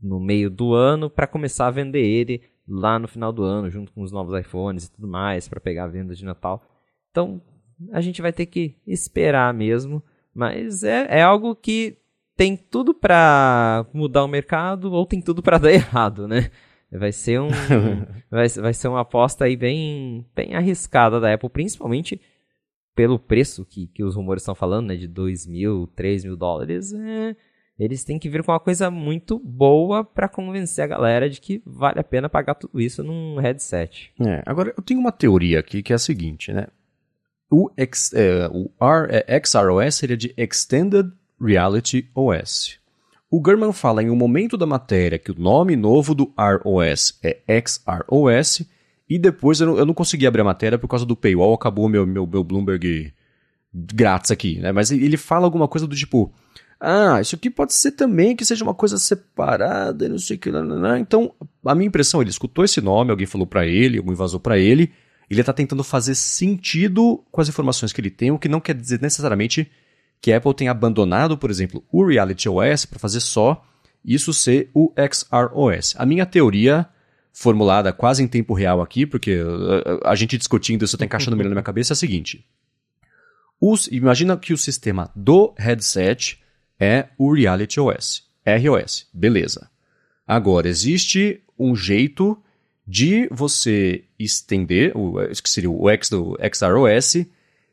no 0.00 0.20
meio 0.20 0.50
do 0.50 0.74
ano 0.74 1.10
para 1.10 1.26
começar 1.26 1.66
a 1.66 1.70
vender 1.70 2.04
ele 2.04 2.42
lá 2.66 2.98
no 2.98 3.08
final 3.08 3.32
do 3.32 3.42
ano, 3.42 3.70
junto 3.70 3.92
com 3.92 4.02
os 4.02 4.12
novos 4.12 4.38
iPhones 4.38 4.84
e 4.84 4.92
tudo 4.92 5.08
mais, 5.08 5.48
para 5.48 5.60
pegar 5.60 5.84
a 5.84 5.88
venda 5.88 6.14
de 6.14 6.24
Natal. 6.24 6.62
Então, 7.10 7.40
a 7.92 8.00
gente 8.00 8.22
vai 8.22 8.32
ter 8.32 8.46
que 8.46 8.76
esperar 8.86 9.52
mesmo. 9.52 10.02
Mas 10.34 10.82
é, 10.82 11.06
é 11.08 11.22
algo 11.22 11.54
que 11.54 11.96
tem 12.36 12.56
tudo 12.56 12.92
para 12.92 13.86
mudar 13.92 14.24
o 14.24 14.28
mercado 14.28 14.92
ou 14.92 15.06
tem 15.06 15.20
tudo 15.20 15.42
para 15.42 15.58
dar 15.58 15.70
errado, 15.72 16.26
né? 16.26 16.50
Vai 16.90 17.12
ser 17.12 17.40
um 17.40 17.48
vai, 18.30 18.48
vai 18.48 18.74
ser 18.74 18.88
uma 18.88 19.00
aposta 19.00 19.44
aí 19.44 19.56
bem 19.56 20.24
bem 20.34 20.54
arriscada 20.54 21.20
da 21.20 21.32
Apple, 21.32 21.48
principalmente 21.48 22.20
pelo 22.94 23.18
preço 23.18 23.64
que, 23.64 23.88
que 23.88 24.04
os 24.04 24.14
rumores 24.14 24.42
estão 24.42 24.54
falando, 24.54 24.88
né, 24.88 24.96
de 24.96 25.08
2 25.08 25.46
mil, 25.46 25.88
3 25.96 26.24
mil 26.24 26.36
dólares, 26.36 26.92
é, 26.92 27.34
eles 27.78 28.04
têm 28.04 28.20
que 28.20 28.28
vir 28.28 28.44
com 28.44 28.52
uma 28.52 28.60
coisa 28.60 28.88
muito 28.90 29.38
boa 29.38 30.04
para 30.04 30.28
convencer 30.28 30.84
a 30.84 30.86
galera 30.86 31.28
de 31.28 31.40
que 31.40 31.60
vale 31.66 31.98
a 31.98 32.04
pena 32.04 32.28
pagar 32.28 32.54
tudo 32.54 32.80
isso 32.80 33.02
num 33.02 33.36
headset. 33.38 34.12
É, 34.24 34.42
agora 34.46 34.72
eu 34.76 34.82
tenho 34.82 35.00
uma 35.00 35.10
teoria 35.10 35.58
aqui 35.58 35.82
que 35.82 35.92
é 35.92 35.96
a 35.96 35.98
seguinte, 35.98 36.52
né? 36.52 36.68
O, 37.50 37.70
é, 37.76 37.88
o 38.50 38.70
R, 38.80 39.24
é, 39.26 39.42
XROS 39.44 39.94
seria 39.94 40.16
de 40.16 40.34
Extended 40.36 41.10
Reality 41.40 42.10
OS. 42.14 42.78
O 43.30 43.42
German 43.44 43.72
fala 43.72 44.02
em 44.02 44.10
um 44.10 44.16
momento 44.16 44.56
da 44.56 44.66
matéria 44.66 45.18
que 45.18 45.30
o 45.30 45.38
nome 45.38 45.76
novo 45.76 46.14
do 46.14 46.32
ROS 46.38 47.18
é 47.22 47.40
XROS, 47.60 48.62
e 49.08 49.18
depois 49.18 49.60
eu 49.60 49.66
não, 49.66 49.78
eu 49.78 49.86
não 49.86 49.94
consegui 49.94 50.26
abrir 50.26 50.40
a 50.40 50.44
matéria 50.44 50.78
por 50.78 50.88
causa 50.88 51.04
do 51.04 51.16
paywall, 51.16 51.54
acabou 51.54 51.88
meu, 51.88 52.06
meu, 52.06 52.26
meu 52.26 52.44
Bloomberg 52.44 53.12
grátis 53.72 54.30
aqui, 54.30 54.60
né? 54.60 54.70
Mas 54.72 54.90
ele 54.90 55.16
fala 55.16 55.44
alguma 55.44 55.66
coisa 55.66 55.86
do 55.86 55.96
tipo, 55.96 56.32
ah, 56.80 57.20
isso 57.20 57.34
aqui 57.34 57.50
pode 57.50 57.74
ser 57.74 57.92
também 57.92 58.36
que 58.36 58.44
seja 58.44 58.62
uma 58.62 58.74
coisa 58.74 58.98
separada, 58.98 60.08
não 60.08 60.18
sei 60.18 60.36
o 60.36 60.38
que, 60.38 60.50
não, 60.50 60.62
não, 60.62 60.78
não. 60.78 60.96
então 60.96 61.34
a 61.64 61.74
minha 61.74 61.88
impressão, 61.88 62.20
ele 62.20 62.30
escutou 62.30 62.64
esse 62.64 62.80
nome, 62.80 63.10
alguém 63.10 63.26
falou 63.26 63.46
para 63.46 63.66
ele, 63.66 63.98
alguém 63.98 64.14
vazou 64.14 64.38
para 64.38 64.58
ele, 64.58 64.92
ele 65.34 65.42
está 65.42 65.52
tentando 65.52 65.84
fazer 65.84 66.14
sentido 66.14 67.24
com 67.30 67.40
as 67.40 67.48
informações 67.48 67.92
que 67.92 68.00
ele 68.00 68.10
tem, 68.10 68.30
o 68.30 68.38
que 68.38 68.48
não 68.48 68.60
quer 68.60 68.74
dizer 68.74 69.00
necessariamente 69.00 69.70
que 70.20 70.32
a 70.32 70.38
Apple 70.38 70.54
tenha 70.54 70.70
abandonado, 70.70 71.36
por 71.36 71.50
exemplo, 71.50 71.84
o 71.92 72.06
Reality 72.06 72.48
OS 72.48 72.86
para 72.86 72.98
fazer 72.98 73.20
só 73.20 73.62
isso 74.04 74.32
ser 74.32 74.70
o 74.72 74.92
XROS. 74.96 75.94
A 75.98 76.06
minha 76.06 76.24
teoria, 76.24 76.86
formulada 77.32 77.92
quase 77.92 78.22
em 78.22 78.28
tempo 78.28 78.54
real 78.54 78.80
aqui, 78.80 79.06
porque 79.06 79.40
a, 80.02 80.10
a 80.10 80.14
gente 80.14 80.38
discutindo 80.38 80.84
isso 80.84 80.96
está 80.96 81.04
encaixando 81.04 81.36
melhor 81.36 81.50
na 81.50 81.56
minha 81.56 81.62
cabeça, 81.62 81.92
é 81.92 81.94
a 81.94 81.96
seguinte. 81.96 82.46
Os, 83.60 83.86
imagina 83.88 84.36
que 84.36 84.52
o 84.52 84.58
sistema 84.58 85.10
do 85.14 85.54
headset 85.58 86.38
é 86.78 87.08
o 87.16 87.32
Reality 87.32 87.80
OS, 87.80 88.24
ROS, 88.46 89.08
beleza. 89.12 89.70
Agora, 90.26 90.68
existe 90.68 91.42
um 91.58 91.74
jeito 91.74 92.42
de 92.86 93.28
você 93.30 94.04
estender, 94.18 94.92
o, 94.96 95.14
que 95.42 95.48
seria 95.48 95.70
o 95.70 95.88
X 95.90 96.10
do 96.10 96.38
XROS, 96.54 97.26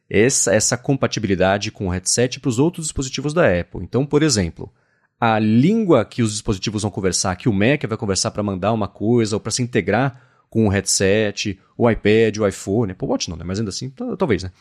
essa, 0.10 0.54
essa 0.54 0.78
compatibilidade 0.78 1.72
com 1.72 1.88
o 1.88 1.90
headset 1.90 2.40
para 2.40 2.50
os 2.50 2.60
outros 2.60 2.88
dispositivos 2.88 3.34
da 3.34 3.60
Apple. 3.60 3.82
Então, 3.84 4.06
por 4.06 4.24
exemplo, 4.24 4.72
a 5.20 5.40
língua 5.40 6.04
que 6.04 6.22
os 6.22 6.32
dispositivos 6.32 6.82
vão 6.82 6.92
conversar, 6.92 7.36
que 7.36 7.48
o 7.48 7.54
Mac 7.54 7.84
vai 7.88 7.98
conversar 7.98 8.32
para 8.32 8.44
mandar 8.44 8.74
uma 8.74 8.88
coisa 8.88 9.36
ou 9.36 9.40
para 9.40 9.52
se 9.52 9.62
integrar 9.62 10.22
com 10.50 10.68
o 10.68 10.70
headset, 10.70 11.58
o 11.78 11.90
iPad, 11.90 12.38
o 12.38 12.48
iPhone, 12.48 12.92
Apple 12.92 13.08
Watch 13.08 13.30
não, 13.30 13.38
né? 13.38 13.44
Mas 13.46 13.60
ainda 13.60 13.70
assim, 13.70 13.90
talvez, 14.18 14.44
né? 14.44 14.52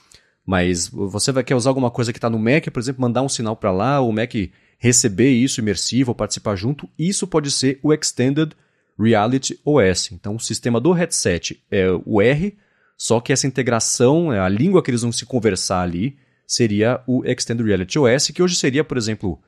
Mas 0.47 0.89
você 0.89 1.33
vai 1.33 1.43
querer 1.43 1.57
usar 1.57 1.71
alguma 1.71 1.91
coisa 1.91 2.13
que 2.13 2.19
está 2.19 2.31
no 2.31 2.39
Mac, 2.39 2.67
por 2.71 2.79
exemplo, 2.79 3.01
mandar 3.01 3.23
um 3.23 3.29
sinal 3.29 3.57
para 3.57 3.73
lá, 3.73 4.01
o 4.01 4.13
Mac 4.13 4.33
receber 4.79 5.31
isso 5.31 5.61
imersivo 5.61 6.13
ou 6.13 6.15
participar 6.15 6.57
junto, 6.57 6.89
isso 6.99 7.27
pode 7.27 7.51
ser 7.51 7.79
o 7.83 7.93
Extended 7.93 8.53
Reality 9.01 9.59
OS. 9.65 10.13
Então, 10.13 10.37
o 10.37 10.41
sistema 10.41 10.81
do 10.81 10.93
headset 10.93 11.63
é 11.71 11.87
o 12.05 12.21
R, 12.21 12.57
só 12.97 13.21
que 13.21 13.33
essa 13.33 13.47
integração, 13.47 14.31
a 14.31 14.49
língua 14.49 14.83
que 14.83 14.91
eles 14.91 15.03
vão 15.03 15.13
se 15.13 15.25
conversar 15.25 15.83
ali, 15.83 16.19
seria 16.47 17.03
o 17.07 17.25
Extended 17.25 17.67
Reality 17.67 17.99
OS, 17.99 18.29
que 18.29 18.43
hoje 18.43 18.57
seria, 18.57 18.85
por 18.85 18.97
exemplo, 18.99 19.41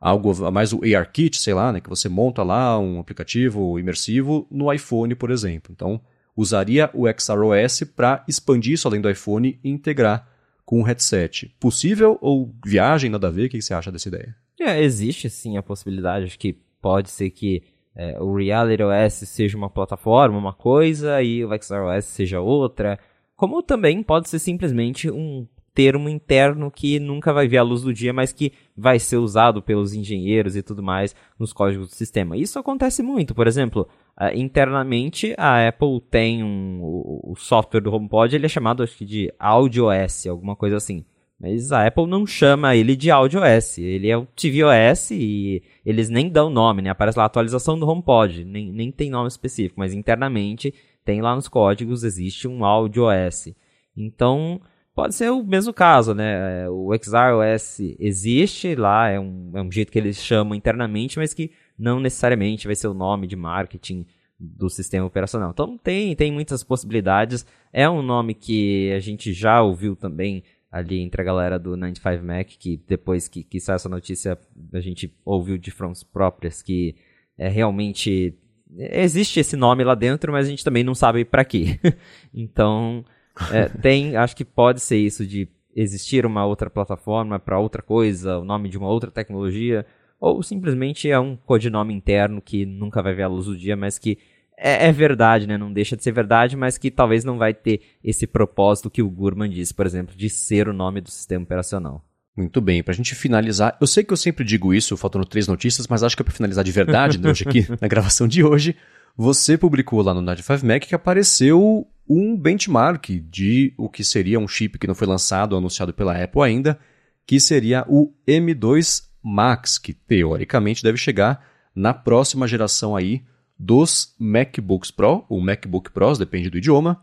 algo 0.00 0.50
mais 0.50 0.72
o 0.72 0.80
ARKit, 0.82 1.38
sei 1.38 1.54
lá, 1.54 1.72
né, 1.72 1.80
que 1.80 1.88
você 1.88 2.08
monta 2.08 2.42
lá 2.42 2.78
um 2.78 3.00
aplicativo 3.00 3.78
imersivo 3.78 4.46
no 4.50 4.72
iPhone, 4.72 5.14
por 5.14 5.30
exemplo. 5.30 5.72
Então, 5.74 6.00
usaria 6.36 6.90
o 6.94 7.06
XROS 7.08 7.84
para 7.96 8.24
expandir 8.28 8.74
isso 8.74 8.86
além 8.86 9.00
do 9.00 9.10
iPhone 9.10 9.58
e 9.62 9.70
integrar 9.70 10.28
com 10.64 10.80
o 10.80 10.84
headset. 10.84 11.54
Possível 11.58 12.18
ou 12.20 12.54
viagem, 12.64 13.10
nada 13.10 13.28
a 13.28 13.30
ver? 13.30 13.46
O 13.46 13.48
que 13.48 13.62
você 13.62 13.72
acha 13.72 13.90
dessa 13.90 14.08
ideia? 14.08 14.36
É, 14.60 14.82
existe 14.82 15.30
sim 15.30 15.56
a 15.56 15.62
possibilidade, 15.62 16.36
que 16.36 16.58
pode 16.80 17.10
ser 17.10 17.30
que 17.30 17.62
é, 17.98 18.16
o 18.20 18.32
Reality 18.32 18.82
OS 18.82 19.14
seja 19.28 19.58
uma 19.58 19.68
plataforma, 19.68 20.38
uma 20.38 20.52
coisa, 20.52 21.20
e 21.20 21.44
o 21.44 21.50
XROS 21.60 22.04
seja 22.04 22.40
outra. 22.40 22.96
como 23.36 23.60
também 23.62 24.02
pode 24.02 24.28
ser 24.28 24.38
simplesmente 24.38 25.10
um 25.10 25.46
termo 25.74 26.08
interno 26.08 26.70
que 26.70 26.98
nunca 26.98 27.32
vai 27.32 27.46
ver 27.46 27.58
a 27.58 27.62
luz 27.62 27.82
do 27.82 27.92
dia, 27.92 28.12
mas 28.12 28.32
que 28.32 28.52
vai 28.76 28.98
ser 28.98 29.16
usado 29.16 29.62
pelos 29.62 29.94
engenheiros 29.94 30.56
e 30.56 30.62
tudo 30.62 30.82
mais 30.82 31.14
nos 31.38 31.52
códigos 31.52 31.88
do 31.88 31.94
sistema. 31.94 32.36
Isso 32.36 32.58
acontece 32.58 33.02
muito, 33.02 33.34
por 33.34 33.46
exemplo, 33.46 33.88
internamente 34.34 35.34
a 35.38 35.68
Apple 35.68 36.00
tem 36.10 36.42
um, 36.42 36.80
o, 36.82 37.34
software 37.36 37.80
do 37.80 37.92
HomePod, 37.92 38.34
ele 38.34 38.46
é 38.46 38.48
chamado 38.48 38.82
acho 38.82 38.96
que 38.96 39.04
de 39.04 39.32
AudioOS, 39.38 40.26
alguma 40.26 40.56
coisa 40.56 40.76
assim. 40.76 41.04
Mas 41.40 41.70
a 41.70 41.86
Apple 41.86 42.06
não 42.06 42.26
chama 42.26 42.74
ele 42.74 42.96
de 42.96 43.12
AudioOS, 43.12 43.78
ele 43.78 44.08
é 44.08 44.16
o 44.16 44.26
tvOS 44.26 45.12
e 45.12 45.62
eles 45.86 46.08
nem 46.08 46.28
dão 46.28 46.50
nome, 46.50 46.82
né? 46.82 46.90
Aparece 46.90 47.16
lá 47.16 47.24
atualização 47.24 47.78
do 47.78 47.88
HomePod, 47.88 48.44
nem, 48.44 48.72
nem 48.72 48.90
tem 48.90 49.08
nome 49.08 49.28
específico, 49.28 49.78
mas 49.78 49.94
internamente 49.94 50.74
tem 51.04 51.22
lá 51.22 51.36
nos 51.36 51.46
códigos, 51.46 52.02
existe 52.02 52.48
um 52.48 52.64
AudioOS. 52.64 53.54
Então, 53.96 54.60
pode 54.92 55.14
ser 55.14 55.30
o 55.30 55.44
mesmo 55.44 55.72
caso, 55.72 56.12
né? 56.12 56.64
É, 56.64 56.68
o 56.68 56.90
XROS 56.92 57.78
existe 58.00 58.74
lá, 58.74 59.08
é 59.08 59.20
um, 59.20 59.52
é 59.54 59.62
um 59.62 59.70
jeito 59.70 59.92
que 59.92 59.98
eles 59.98 60.16
chamam 60.16 60.56
internamente, 60.56 61.20
mas 61.20 61.32
que 61.32 61.52
não 61.78 62.00
necessariamente 62.00 62.66
vai 62.66 62.74
ser 62.74 62.88
o 62.88 62.94
nome 62.94 63.28
de 63.28 63.36
marketing 63.36 64.04
do 64.38 64.68
sistema 64.68 65.06
operacional. 65.06 65.50
Então 65.50 65.78
tem, 65.78 66.14
tem 66.14 66.32
muitas 66.32 66.62
possibilidades. 66.62 67.46
É 67.72 67.88
um 67.88 68.02
nome 68.02 68.34
que 68.34 68.92
a 68.92 69.00
gente 69.00 69.32
já 69.32 69.62
ouviu 69.62 69.96
também 69.96 70.42
ali 70.70 71.00
entre 71.00 71.22
a 71.22 71.24
galera 71.24 71.58
do 71.58 71.76
95 71.76 72.24
Mac, 72.24 72.46
que 72.58 72.82
depois 72.86 73.26
que, 73.26 73.42
que 73.42 73.60
saiu 73.60 73.76
essa 73.76 73.88
notícia, 73.88 74.38
a 74.72 74.80
gente 74.80 75.14
ouviu 75.24 75.56
de 75.56 75.70
fronts 75.70 76.02
próprias 76.02 76.62
que 76.62 76.94
é 77.36 77.48
realmente 77.48 78.36
existe 78.76 79.40
esse 79.40 79.56
nome 79.56 79.82
lá 79.84 79.94
dentro, 79.94 80.32
mas 80.32 80.46
a 80.46 80.50
gente 80.50 80.64
também 80.64 80.84
não 80.84 80.94
sabe 80.94 81.24
para 81.24 81.44
quê. 81.44 81.78
então, 82.34 83.04
é, 83.52 83.68
tem, 83.80 84.16
acho 84.16 84.36
que 84.36 84.44
pode 84.44 84.80
ser 84.80 84.98
isso 84.98 85.26
de 85.26 85.48
existir 85.74 86.26
uma 86.26 86.44
outra 86.44 86.68
plataforma 86.68 87.38
para 87.38 87.58
outra 87.58 87.82
coisa, 87.82 88.38
o 88.38 88.44
nome 88.44 88.68
de 88.68 88.76
uma 88.76 88.88
outra 88.88 89.10
tecnologia, 89.10 89.86
ou 90.20 90.42
simplesmente 90.42 91.10
é 91.10 91.18
um 91.18 91.36
codinome 91.36 91.94
interno 91.94 92.42
que 92.42 92.66
nunca 92.66 93.02
vai 93.02 93.14
ver 93.14 93.22
a 93.22 93.28
luz 93.28 93.46
do 93.46 93.56
dia, 93.56 93.76
mas 93.76 93.98
que 93.98 94.18
é, 94.60 94.88
é, 94.88 94.92
verdade, 94.92 95.46
né? 95.46 95.56
Não 95.56 95.72
deixa 95.72 95.96
de 95.96 96.02
ser 96.02 96.12
verdade, 96.12 96.56
mas 96.56 96.76
que 96.76 96.90
talvez 96.90 97.24
não 97.24 97.38
vai 97.38 97.54
ter 97.54 97.80
esse 98.02 98.26
propósito 98.26 98.90
que 98.90 99.02
o 99.02 99.08
Gurman 99.08 99.48
disse, 99.48 99.72
por 99.72 99.86
exemplo, 99.86 100.16
de 100.16 100.28
ser 100.28 100.68
o 100.68 100.72
nome 100.72 101.00
do 101.00 101.10
sistema 101.10 101.44
operacional. 101.44 102.04
Muito 102.36 102.60
bem, 102.60 102.82
para 102.82 102.92
a 102.92 102.96
gente 102.96 103.14
finalizar, 103.14 103.76
eu 103.80 103.86
sei 103.86 104.04
que 104.04 104.12
eu 104.12 104.16
sempre 104.16 104.44
digo 104.44 104.72
isso, 104.72 104.96
faltando 104.96 105.24
três 105.24 105.48
notícias, 105.48 105.88
mas 105.88 106.04
acho 106.04 106.16
que 106.16 106.22
é 106.22 106.24
para 106.24 106.34
finalizar 106.34 106.62
de 106.62 106.70
verdade, 106.70 107.18
né, 107.18 107.30
hoje 107.30 107.44
aqui, 107.46 107.66
na 107.80 107.88
gravação 107.88 108.28
de 108.28 108.44
hoje, 108.44 108.76
você 109.16 109.58
publicou 109.58 110.02
lá 110.02 110.14
no 110.14 110.20
95 110.22 110.64
Mac 110.64 110.82
que 110.82 110.94
apareceu 110.94 111.86
um 112.08 112.36
benchmark 112.36 113.10
de 113.28 113.74
o 113.76 113.88
que 113.88 114.04
seria 114.04 114.38
um 114.38 114.46
chip 114.46 114.78
que 114.78 114.86
não 114.86 114.94
foi 114.94 115.06
lançado 115.06 115.56
anunciado 115.56 115.92
pela 115.92 116.16
Apple 116.22 116.42
ainda, 116.42 116.78
que 117.26 117.40
seria 117.40 117.84
o 117.88 118.12
M2 118.26 119.02
Max, 119.22 119.76
que 119.76 119.92
teoricamente 119.92 120.82
deve 120.82 120.96
chegar 120.96 121.44
na 121.74 121.92
próxima 121.92 122.46
geração 122.46 122.94
aí 122.94 123.24
dos 123.58 124.14
MacBooks 124.18 124.90
Pro, 124.90 125.24
ou 125.28 125.40
MacBook 125.40 125.90
Pros, 125.90 126.18
depende 126.18 126.48
do 126.48 126.58
idioma, 126.58 127.02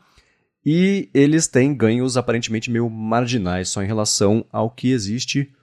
e 0.66 1.10
eles 1.14 1.48
têm 1.48 1.76
ganhos 1.76 2.18
aparentemente 2.18 2.72
meio 2.72 2.90
marginais 2.90 3.70
só 3.70 3.84
em 3.84 3.88
relação 3.88 4.46
ao 4.52 4.72
que 4.72 4.90
existe 4.90 5.54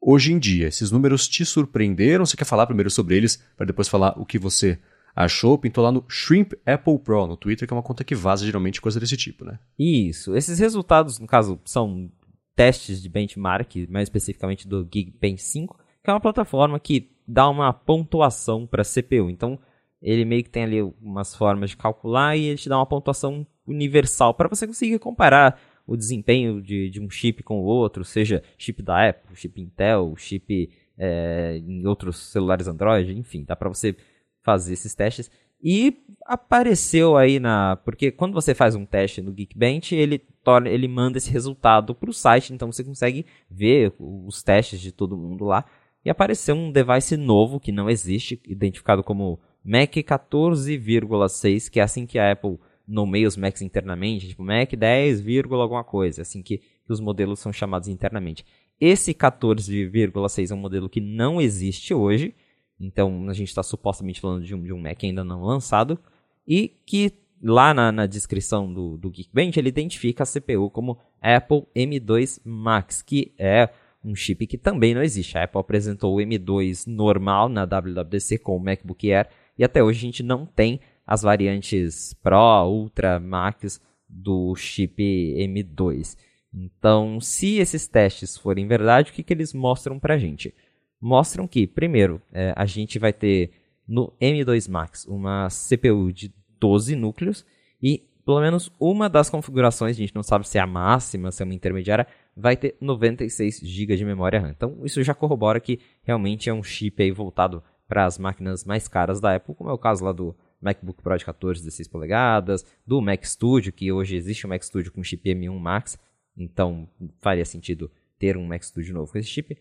hoje 0.00 0.32
em 0.32 0.38
dia. 0.38 0.68
Esses 0.68 0.90
números 0.90 1.28
te 1.28 1.44
surpreenderam? 1.44 2.24
Você 2.24 2.36
quer 2.36 2.44
falar 2.44 2.66
primeiro 2.66 2.90
sobre 2.90 3.16
eles 3.16 3.42
para 3.56 3.66
depois 3.66 3.88
falar 3.88 4.18
o 4.18 4.24
que 4.24 4.38
você 4.38 4.78
achou, 5.14 5.58
pintou 5.58 5.82
lá 5.82 5.90
no 5.90 6.04
Shrimp 6.08 6.52
Apple 6.64 6.98
Pro 6.98 7.26
no 7.26 7.36
Twitter, 7.36 7.66
que 7.66 7.72
é 7.72 7.76
uma 7.76 7.82
conta 7.82 8.04
que 8.04 8.14
vaza 8.14 8.44
geralmente 8.44 8.80
coisa 8.80 9.00
desse 9.00 9.16
tipo, 9.16 9.44
né? 9.44 9.58
Isso. 9.78 10.36
Esses 10.36 10.58
resultados, 10.58 11.18
no 11.18 11.26
caso, 11.26 11.58
são 11.64 12.10
testes 12.54 13.02
de 13.02 13.08
benchmark, 13.08 13.86
mais 13.88 14.06
especificamente 14.06 14.68
do 14.68 14.84
Geekbench 14.84 15.42
5, 15.42 15.78
que 16.02 16.10
é 16.10 16.12
uma 16.12 16.20
plataforma 16.20 16.78
que 16.78 17.10
dá 17.26 17.48
uma 17.48 17.72
pontuação 17.72 18.66
para 18.66 18.84
CPU. 18.84 19.28
Então, 19.28 19.58
ele 20.00 20.24
meio 20.24 20.44
que 20.44 20.50
tem 20.50 20.64
ali 20.64 20.82
umas 21.00 21.34
formas 21.34 21.70
de 21.70 21.76
calcular 21.76 22.36
e 22.36 22.44
ele 22.44 22.58
te 22.58 22.68
dá 22.68 22.78
uma 22.78 22.86
pontuação 22.86 23.46
universal 23.66 24.34
para 24.34 24.48
você 24.48 24.66
conseguir 24.66 24.98
comparar 24.98 25.60
o 25.86 25.96
desempenho 25.96 26.60
de, 26.60 26.90
de 26.90 27.00
um 27.00 27.08
chip 27.08 27.42
com 27.42 27.60
o 27.60 27.64
outro, 27.64 28.04
seja 28.04 28.42
chip 28.58 28.82
da 28.82 29.08
Apple, 29.08 29.36
chip 29.36 29.60
Intel, 29.60 30.14
chip 30.16 30.70
é, 30.98 31.58
em 31.58 31.86
outros 31.86 32.30
celulares 32.30 32.66
Android, 32.66 33.16
enfim, 33.16 33.44
dá 33.44 33.54
para 33.54 33.68
você 33.68 33.94
fazer 34.42 34.72
esses 34.72 34.94
testes. 34.94 35.30
E 35.62 35.96
apareceu 36.24 37.16
aí 37.16 37.40
na. 37.40 37.76
Porque 37.76 38.10
quando 38.10 38.34
você 38.34 38.54
faz 38.54 38.74
um 38.74 38.84
teste 38.84 39.22
no 39.22 39.32
Geekbench, 39.32 39.94
ele, 39.94 40.18
torna, 40.44 40.68
ele 40.68 40.86
manda 40.86 41.18
esse 41.18 41.30
resultado 41.30 41.94
para 41.94 42.10
o 42.10 42.14
site, 42.14 42.52
então 42.52 42.70
você 42.70 42.84
consegue 42.84 43.24
ver 43.50 43.92
os 43.98 44.42
testes 44.42 44.80
de 44.80 44.92
todo 44.92 45.16
mundo 45.16 45.44
lá. 45.44 45.64
E 46.04 46.10
apareceu 46.10 46.54
um 46.54 46.70
device 46.70 47.16
novo 47.16 47.58
que 47.58 47.72
não 47.72 47.90
existe, 47.90 48.40
identificado 48.46 49.02
como 49.02 49.40
Mac 49.66 49.92
14,6, 49.92 51.68
que 51.68 51.80
é 51.80 51.82
assim 51.82 52.06
que 52.06 52.20
a 52.20 52.30
Apple 52.30 52.56
nomeia 52.86 53.26
os 53.26 53.36
Macs 53.36 53.62
internamente, 53.62 54.28
tipo 54.28 54.44
Mac 54.44 54.72
10, 54.72 55.24
alguma 55.50 55.82
coisa, 55.82 56.22
assim 56.22 56.40
que, 56.40 56.62
os 56.88 57.00
modelos 57.00 57.40
são 57.40 57.52
chamados 57.52 57.88
internamente. 57.88 58.46
Esse 58.80 59.12
14,6 59.12 60.52
é 60.52 60.54
um 60.54 60.58
modelo 60.58 60.88
que 60.88 61.00
não 61.00 61.40
existe 61.40 61.92
hoje, 61.92 62.32
então 62.78 63.28
a 63.28 63.32
gente 63.32 63.48
está 63.48 63.60
supostamente 63.60 64.20
falando 64.20 64.44
de 64.44 64.54
um, 64.54 64.62
de 64.62 64.72
um 64.72 64.80
Mac 64.80 65.02
ainda 65.02 65.24
não 65.24 65.42
lançado, 65.42 65.98
e 66.46 66.76
que 66.86 67.12
lá 67.42 67.74
na, 67.74 67.90
na 67.90 68.06
descrição 68.06 68.72
do, 68.72 68.96
do 68.96 69.10
Geekbench 69.10 69.58
ele 69.58 69.68
identifica 69.68 70.22
a 70.22 70.26
CPU 70.26 70.70
como 70.70 70.96
Apple 71.20 71.64
M2 71.74 72.40
Max, 72.44 73.02
que 73.02 73.34
é 73.36 73.68
um 74.04 74.14
chip 74.14 74.46
que 74.46 74.56
também 74.56 74.94
não 74.94 75.02
existe. 75.02 75.36
A 75.36 75.42
Apple 75.42 75.60
apresentou 75.60 76.14
o 76.14 76.20
M2 76.20 76.86
normal 76.86 77.48
na 77.48 77.64
WWDC 77.64 78.38
com 78.38 78.56
o 78.56 78.60
MacBook 78.60 79.12
Air, 79.12 79.28
e 79.58 79.64
até 79.64 79.82
hoje 79.82 79.98
a 79.98 80.02
gente 80.02 80.22
não 80.22 80.46
tem 80.46 80.80
as 81.06 81.22
variantes 81.22 82.14
Pro, 82.14 82.66
Ultra, 82.66 83.20
Max 83.20 83.80
do 84.08 84.54
chip 84.56 85.02
M2. 85.38 86.16
Então, 86.52 87.20
se 87.20 87.56
esses 87.56 87.86
testes 87.86 88.36
forem 88.36 88.66
verdade, 88.66 89.10
o 89.10 89.14
que, 89.14 89.22
que 89.22 89.32
eles 89.32 89.52
mostram 89.52 89.98
para 89.98 90.14
a 90.14 90.18
gente? 90.18 90.54
mostram 91.00 91.46
que, 91.46 91.66
primeiro, 91.66 92.20
é, 92.32 92.52
a 92.56 92.66
gente 92.66 92.98
vai 92.98 93.12
ter 93.12 93.50
no 93.86 94.12
M2 94.20 94.68
Max 94.68 95.06
uma 95.06 95.48
CPU 95.48 96.12
de 96.12 96.32
12 96.58 96.96
núcleos 96.96 97.44
e 97.82 98.02
pelo 98.24 98.40
menos 98.40 98.72
uma 98.80 99.08
das 99.08 99.30
configurações, 99.30 99.96
a 99.96 100.00
gente 100.00 100.14
não 100.14 100.22
sabe 100.22 100.48
se 100.48 100.58
é 100.58 100.60
a 100.60 100.66
máxima, 100.66 101.30
se 101.30 101.40
é 101.40 101.44
uma 101.44 101.54
intermediária, 101.54 102.08
vai 102.36 102.56
ter 102.56 102.76
96 102.80 103.60
GB 103.62 103.96
de 103.96 104.04
memória 104.04 104.40
RAM. 104.40 104.50
Então 104.50 104.80
isso 104.82 105.00
já 105.04 105.14
corrobora 105.14 105.60
que 105.60 105.78
realmente 106.02 106.50
é 106.50 106.52
um 106.52 106.62
chip 106.62 107.08
voltado 107.12 107.62
para 107.88 108.04
as 108.04 108.18
máquinas 108.18 108.64
mais 108.64 108.88
caras 108.88 109.20
da 109.20 109.34
Apple, 109.34 109.54
como 109.54 109.70
é 109.70 109.72
o 109.72 109.78
caso 109.78 110.04
lá 110.04 110.12
do 110.12 110.34
MacBook 110.60 111.02
Pro 111.02 111.16
de 111.16 111.24
14, 111.24 111.60
16 111.62 111.88
polegadas, 111.88 112.64
do 112.86 113.00
Mac 113.00 113.24
Studio, 113.24 113.72
que 113.72 113.92
hoje 113.92 114.16
existe 114.16 114.46
um 114.46 114.50
Mac 114.50 114.62
Studio 114.62 114.92
com 114.92 115.02
chip 115.02 115.28
M1 115.28 115.58
Max, 115.58 115.98
então 116.36 116.88
faria 117.20 117.44
sentido 117.44 117.90
ter 118.18 118.36
um 118.36 118.46
Mac 118.46 118.62
Studio 118.62 118.94
novo 118.94 119.12
com 119.12 119.18
esse 119.18 119.28
chip. 119.28 119.56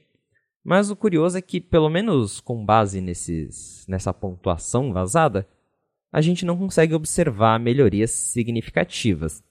Mas 0.63 0.89
o 0.89 0.95
curioso 0.95 1.37
é 1.37 1.41
que, 1.41 1.61
pelo 1.61 1.89
menos 1.89 2.39
com 2.39 2.65
base 2.65 2.99
nesses, 2.99 3.85
nessa 3.87 4.11
pontuação 4.11 4.91
vazada, 4.91 5.47
a 6.11 6.21
gente 6.21 6.45
não 6.45 6.57
consegue 6.57 6.95
observar 6.95 7.59
melhorias 7.59 8.09
significativas. 8.09 9.43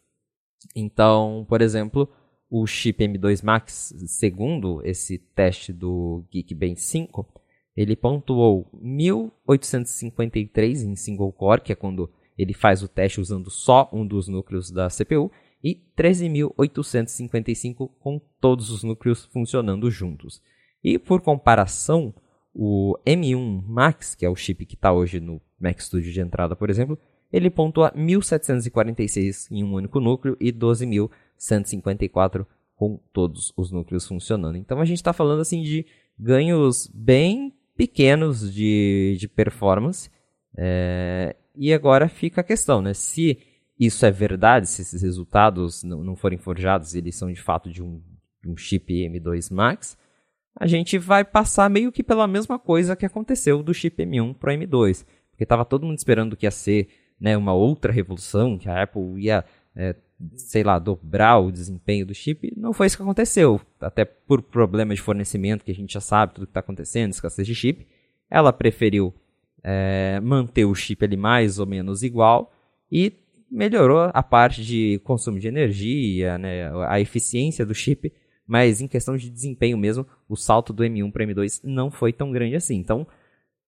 Então, 0.74 1.46
por 1.48 1.60
exemplo, 1.60 2.08
o 2.50 2.66
chip 2.66 3.04
M2 3.04 3.44
Max, 3.44 3.94
segundo 4.06 4.80
esse 4.84 5.18
teste 5.18 5.72
do 5.72 6.24
Geekbench 6.32 6.80
5, 6.80 7.43
ele 7.76 7.96
pontuou 7.96 8.68
1853 8.72 10.82
em 10.82 10.96
single 10.96 11.32
core, 11.32 11.60
que 11.60 11.72
é 11.72 11.76
quando 11.76 12.10
ele 12.36 12.52
faz 12.52 12.82
o 12.82 12.88
teste 12.88 13.20
usando 13.20 13.48
só 13.50 13.88
um 13.92 14.04
dos 14.06 14.28
núcleos 14.28 14.70
da 14.70 14.88
CPU, 14.88 15.30
e 15.62 15.82
13.855 15.96 17.90
com 17.98 18.20
todos 18.40 18.70
os 18.70 18.84
núcleos 18.84 19.24
funcionando 19.26 19.90
juntos. 19.90 20.42
E 20.82 20.98
por 20.98 21.20
comparação, 21.22 22.12
o 22.54 22.98
M1 23.06 23.62
Max, 23.66 24.14
que 24.14 24.26
é 24.26 24.28
o 24.28 24.36
chip 24.36 24.66
que 24.66 24.74
está 24.74 24.92
hoje 24.92 25.20
no 25.20 25.40
Mac 25.58 25.80
Studio 25.80 26.12
de 26.12 26.20
entrada, 26.20 26.54
por 26.54 26.68
exemplo, 26.68 26.98
ele 27.32 27.48
pontua 27.50 27.90
1746 27.96 29.50
em 29.50 29.64
um 29.64 29.72
único 29.72 29.98
núcleo 29.98 30.36
e 30.38 30.52
12.154 30.52 32.46
com 32.76 33.00
todos 33.12 33.52
os 33.56 33.72
núcleos 33.72 34.06
funcionando. 34.06 34.56
Então 34.56 34.80
a 34.80 34.84
gente 34.84 34.98
está 34.98 35.12
falando 35.12 35.40
assim 35.40 35.62
de 35.62 35.84
ganhos 36.18 36.90
bem 36.94 37.52
pequenos 37.76 38.52
de, 38.52 39.16
de 39.18 39.28
performance. 39.28 40.10
É, 40.56 41.36
e 41.54 41.72
agora 41.72 42.08
fica 42.08 42.40
a 42.40 42.44
questão, 42.44 42.80
né? 42.80 42.94
Se 42.94 43.38
isso 43.78 44.06
é 44.06 44.10
verdade, 44.10 44.68
se 44.68 44.82
esses 44.82 45.02
resultados 45.02 45.82
não, 45.82 46.02
não 46.02 46.16
forem 46.16 46.38
forjados, 46.38 46.94
eles 46.94 47.16
são 47.16 47.32
de 47.32 47.40
fato 47.40 47.70
de 47.70 47.82
um, 47.82 48.00
de 48.42 48.48
um 48.48 48.56
chip 48.56 48.92
M2 48.92 49.52
Max, 49.52 49.96
a 50.56 50.66
gente 50.66 50.98
vai 50.98 51.24
passar 51.24 51.68
meio 51.68 51.90
que 51.90 52.02
pela 52.02 52.28
mesma 52.28 52.58
coisa 52.58 52.94
que 52.94 53.04
aconteceu 53.04 53.62
do 53.62 53.74
chip 53.74 54.00
M1 54.02 54.34
para 54.34 54.54
o 54.54 54.56
M2. 54.56 55.04
Porque 55.30 55.42
estava 55.42 55.64
todo 55.64 55.84
mundo 55.84 55.98
esperando 55.98 56.36
que 56.36 56.46
ia 56.46 56.50
ser 56.50 56.88
né, 57.20 57.36
uma 57.36 57.52
outra 57.52 57.92
revolução, 57.92 58.56
que 58.56 58.68
a 58.68 58.82
Apple 58.82 59.20
ia 59.20 59.44
é, 59.76 59.94
sei 60.36 60.62
lá, 60.62 60.78
dobrar 60.78 61.38
o 61.38 61.50
desempenho 61.50 62.06
do 62.06 62.14
chip, 62.14 62.52
não 62.56 62.72
foi 62.72 62.86
isso 62.86 62.96
que 62.96 63.02
aconteceu. 63.02 63.60
Até 63.80 64.04
por 64.04 64.42
problema 64.42 64.94
de 64.94 65.00
fornecimento, 65.00 65.64
que 65.64 65.70
a 65.70 65.74
gente 65.74 65.92
já 65.92 66.00
sabe 66.00 66.34
tudo 66.34 66.46
que 66.46 66.50
está 66.50 66.60
acontecendo, 66.60 67.12
escassez 67.12 67.46
de 67.46 67.54
chip, 67.54 67.86
ela 68.30 68.52
preferiu 68.52 69.14
é, 69.62 70.20
manter 70.20 70.64
o 70.64 70.74
chip 70.74 71.04
ali 71.04 71.16
mais 71.16 71.58
ou 71.58 71.66
menos 71.66 72.02
igual 72.02 72.52
e 72.90 73.12
melhorou 73.50 74.10
a 74.12 74.22
parte 74.22 74.64
de 74.64 75.00
consumo 75.04 75.38
de 75.38 75.48
energia, 75.48 76.36
né, 76.38 76.70
a 76.86 77.00
eficiência 77.00 77.64
do 77.64 77.74
chip, 77.74 78.12
mas 78.46 78.80
em 78.80 78.88
questão 78.88 79.16
de 79.16 79.30
desempenho 79.30 79.78
mesmo, 79.78 80.06
o 80.28 80.36
salto 80.36 80.72
do 80.72 80.82
M1 80.82 81.10
para 81.10 81.24
M2 81.24 81.60
não 81.64 81.90
foi 81.90 82.12
tão 82.12 82.30
grande 82.30 82.56
assim. 82.56 82.76
Então, 82.76 83.06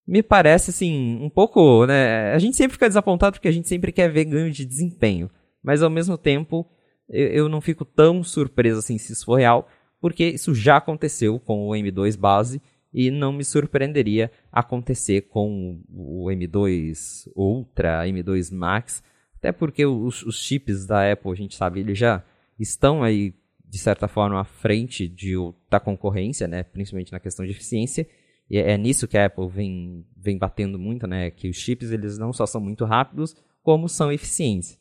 me 0.06 0.22
parece 0.22 0.70
assim, 0.70 1.18
um 1.22 1.30
pouco, 1.30 1.86
né, 1.86 2.32
a 2.32 2.38
gente 2.38 2.56
sempre 2.56 2.74
fica 2.74 2.88
desapontado 2.88 3.34
porque 3.34 3.48
a 3.48 3.52
gente 3.52 3.68
sempre 3.68 3.92
quer 3.92 4.10
ver 4.10 4.24
ganho 4.24 4.50
de 4.50 4.64
desempenho. 4.64 5.30
Mas 5.66 5.82
ao 5.82 5.90
mesmo 5.90 6.16
tempo, 6.16 6.64
eu, 7.08 7.48
não 7.48 7.60
fico 7.60 7.84
tão 7.84 8.22
surpreso 8.22 8.78
assim 8.78 8.98
se 8.98 9.12
isso 9.12 9.24
for 9.24 9.34
real, 9.34 9.68
porque 10.00 10.24
isso 10.28 10.54
já 10.54 10.76
aconteceu 10.76 11.40
com 11.40 11.66
o 11.66 11.72
M2 11.72 12.16
base 12.16 12.62
e 12.94 13.10
não 13.10 13.32
me 13.32 13.44
surpreenderia 13.44 14.30
acontecer 14.52 15.22
com 15.22 15.82
o 15.90 16.26
M2 16.26 17.28
Ultra, 17.34 18.06
M2 18.06 18.54
Max, 18.54 19.02
até 19.38 19.50
porque 19.50 19.84
os, 19.84 20.22
os, 20.22 20.40
chips 20.40 20.86
da 20.86 21.10
Apple, 21.10 21.32
a 21.32 21.34
gente 21.34 21.56
sabe, 21.56 21.80
eles 21.80 21.98
já 21.98 22.24
estão 22.56 23.02
aí, 23.02 23.34
de 23.64 23.78
certa 23.78 24.06
forma, 24.06 24.40
à 24.40 24.44
frente 24.44 25.08
de, 25.08 25.34
da 25.68 25.80
concorrência, 25.80 26.46
né? 26.46 26.62
principalmente 26.62 27.10
na 27.10 27.18
questão 27.18 27.44
de 27.44 27.50
eficiência, 27.50 28.06
e 28.48 28.56
é, 28.56 28.70
é 28.70 28.78
nisso 28.78 29.08
que 29.08 29.18
a 29.18 29.26
Apple 29.26 29.48
vem, 29.48 30.06
vem 30.16 30.38
batendo 30.38 30.78
muito, 30.78 31.08
né? 31.08 31.28
que 31.32 31.48
os 31.48 31.56
chips 31.56 31.90
eles 31.90 32.16
não 32.18 32.32
só 32.32 32.46
são 32.46 32.60
muito 32.60 32.84
rápidos, 32.84 33.34
como 33.64 33.88
são 33.88 34.12
eficientes. 34.12 34.78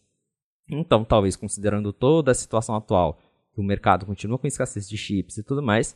Então, 0.69 1.03
talvez 1.03 1.35
considerando 1.35 1.93
toda 1.93 2.31
a 2.31 2.35
situação 2.35 2.75
atual, 2.75 3.19
que 3.53 3.59
o 3.59 3.63
mercado 3.63 4.05
continua 4.05 4.37
com 4.37 4.47
escassez 4.47 4.89
de 4.89 4.97
chips 4.97 5.37
e 5.37 5.43
tudo 5.43 5.61
mais, 5.61 5.95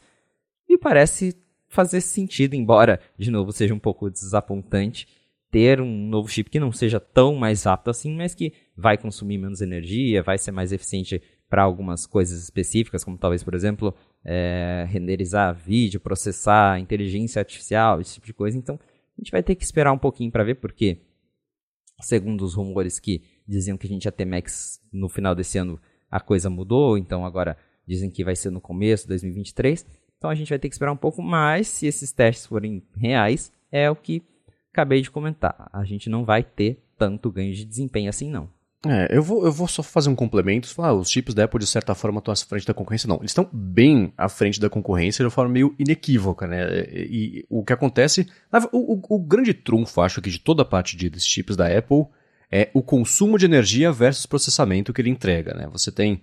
me 0.67 0.77
parece 0.77 1.35
fazer 1.67 2.01
sentido, 2.01 2.55
embora, 2.55 2.99
de 3.17 3.29
novo, 3.29 3.51
seja 3.51 3.73
um 3.73 3.79
pouco 3.79 4.09
desapontante, 4.09 5.07
ter 5.51 5.81
um 5.81 6.07
novo 6.07 6.29
chip 6.29 6.49
que 6.49 6.59
não 6.59 6.71
seja 6.71 6.99
tão 6.99 7.35
mais 7.35 7.63
rápido 7.63 7.89
assim, 7.89 8.15
mas 8.15 8.35
que 8.35 8.53
vai 8.75 8.97
consumir 8.97 9.37
menos 9.37 9.61
energia, 9.61 10.21
vai 10.21 10.37
ser 10.37 10.51
mais 10.51 10.71
eficiente 10.71 11.21
para 11.49 11.63
algumas 11.63 12.05
coisas 12.05 12.41
específicas, 12.43 13.03
como 13.03 13.17
talvez, 13.17 13.43
por 13.43 13.55
exemplo, 13.55 13.93
é, 14.23 14.85
renderizar 14.87 15.55
vídeo, 15.55 15.99
processar 15.99 16.79
inteligência 16.79 17.39
artificial, 17.39 17.99
esse 17.99 18.15
tipo 18.15 18.27
de 18.27 18.33
coisa. 18.33 18.57
Então, 18.57 18.79
a 19.17 19.21
gente 19.21 19.31
vai 19.31 19.41
ter 19.41 19.55
que 19.55 19.63
esperar 19.63 19.91
um 19.91 19.97
pouquinho 19.97 20.31
para 20.31 20.43
ver, 20.43 20.55
porque, 20.55 20.99
segundo 22.01 22.43
os 22.43 22.53
rumores 22.53 22.99
que 22.99 23.23
diziam 23.49 23.77
que 23.77 23.87
a 23.87 23.89
gente 23.89 24.05
ia 24.05 24.11
ter 24.11 24.25
Max 24.25 24.79
no 24.91 25.09
final 25.09 25.33
desse 25.33 25.57
ano, 25.57 25.79
a 26.09 26.19
coisa 26.19 26.49
mudou, 26.49 26.97
então 26.97 27.25
agora 27.25 27.57
dizem 27.85 28.09
que 28.09 28.23
vai 28.23 28.35
ser 28.35 28.51
no 28.51 28.61
começo 28.61 29.03
de 29.03 29.09
2023. 29.09 29.85
Então 30.17 30.29
a 30.29 30.35
gente 30.35 30.49
vai 30.49 30.59
ter 30.59 30.69
que 30.69 30.75
esperar 30.75 30.91
um 30.91 30.97
pouco 30.97 31.21
mais, 31.21 31.67
se 31.67 31.87
esses 31.87 32.11
testes 32.11 32.45
forem 32.45 32.83
reais, 32.95 33.51
é 33.71 33.89
o 33.89 33.95
que 33.95 34.21
acabei 34.71 35.01
de 35.01 35.09
comentar. 35.09 35.69
A 35.73 35.83
gente 35.83 36.09
não 36.09 36.23
vai 36.23 36.43
ter 36.43 36.83
tanto 36.97 37.31
ganho 37.31 37.53
de 37.53 37.65
desempenho 37.65 38.09
assim 38.09 38.29
não. 38.29 38.49
É, 38.85 39.09
eu 39.11 39.21
vou, 39.21 39.45
eu 39.45 39.51
vou 39.51 39.67
só 39.67 39.83
fazer 39.83 40.09
um 40.09 40.15
complemento. 40.15 40.73
Falar, 40.73 40.89
ah, 40.89 40.93
os 40.93 41.09
chips 41.09 41.33
da 41.33 41.43
Apple, 41.43 41.59
de 41.59 41.67
certa 41.67 41.93
forma, 41.93 42.19
estão 42.19 42.31
à 42.31 42.35
frente 42.35 42.65
da 42.65 42.73
concorrência. 42.73 43.07
Não, 43.07 43.17
eles 43.17 43.31
estão 43.31 43.49
bem 43.51 44.13
à 44.17 44.29
frente 44.29 44.59
da 44.59 44.69
concorrência 44.69 45.21
de 45.21 45.25
uma 45.25 45.31
forma 45.31 45.51
meio 45.51 45.75
inequívoca, 45.77 46.47
né? 46.47 46.85
E, 46.89 47.39
e 47.39 47.45
o 47.49 47.63
que 47.63 47.73
acontece. 47.73 48.25
O, 48.71 48.93
o, 48.93 49.15
o, 49.15 49.19
grande 49.19 49.53
trunfo, 49.53 49.99
acho 49.99 50.21
que, 50.21 50.29
de 50.29 50.39
toda 50.39 50.61
a 50.61 50.65
parte 50.65 50.95
de, 50.95 51.09
desses 51.09 51.27
chips 51.27 51.57
da 51.57 51.65
Apple 51.77 52.05
é 52.51 52.69
o 52.73 52.81
consumo 52.81 53.37
de 53.37 53.45
energia 53.45 53.91
versus 53.91 54.25
processamento 54.25 54.93
que 54.93 55.01
ele 55.01 55.09
entrega, 55.09 55.53
né? 55.53 55.67
Você 55.71 55.91
tem 55.91 56.21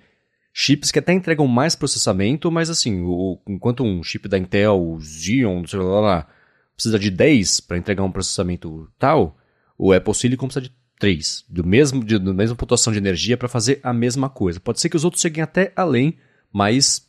chips 0.53 0.91
que 0.91 0.99
até 0.99 1.13
entregam 1.13 1.47
mais 1.47 1.77
processamento, 1.77 2.51
mas 2.51 2.71
assim, 2.71 3.03
o, 3.03 3.39
enquanto 3.47 3.85
um 3.85 4.03
chip 4.03 4.29
da 4.29 4.39
Intel, 4.39 4.83
o 4.83 5.01
Xeon, 5.01 5.67
sei 5.67 5.79
lá, 5.79 6.01
lá 6.01 6.29
precisa 6.75 6.99
de 6.99 7.11
10 7.11 7.61
para 7.61 7.79
entregar 7.79 8.03
um 8.03 8.11
processamento 8.11 8.91
tal, 8.99 9.37
o 9.79 9.93
Apple 9.93 10.15
Silicon 10.15 10.47
precisa 10.47 10.67
de 10.67 10.73
3, 10.99 11.45
do 11.49 11.67
mesmo, 11.67 12.03
de, 12.03 12.19
da 12.19 12.33
mesma 12.33 12.57
pontuação 12.57 12.93
de 12.93 12.99
energia 12.99 13.37
para 13.37 13.49
fazer 13.49 13.81
a 13.83 13.93
mesma 13.93 14.29
coisa. 14.29 14.59
Pode 14.59 14.81
ser 14.81 14.89
que 14.89 14.97
os 14.97 15.05
outros 15.05 15.21
cheguem 15.21 15.43
até 15.43 15.73
além, 15.77 16.17
mas 16.53 17.07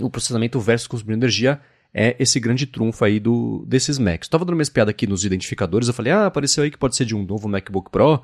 o 0.00 0.10
processamento 0.10 0.60
versus 0.60 0.86
consumo 0.86 1.10
de 1.10 1.16
energia 1.16 1.60
é 1.92 2.14
esse 2.18 2.38
grande 2.38 2.66
trunfo 2.66 3.04
aí 3.04 3.18
do, 3.18 3.64
desses 3.66 3.98
Macs. 3.98 4.26
Estava 4.26 4.44
dando 4.44 4.54
uma 4.54 4.62
espiada 4.62 4.90
aqui 4.90 5.06
nos 5.06 5.24
identificadores, 5.24 5.88
eu 5.88 5.94
falei, 5.94 6.12
ah, 6.12 6.26
apareceu 6.26 6.62
aí 6.62 6.70
que 6.70 6.78
pode 6.78 6.96
ser 6.96 7.04
de 7.04 7.14
um 7.14 7.24
novo 7.24 7.48
MacBook 7.48 7.90
Pro, 7.90 8.22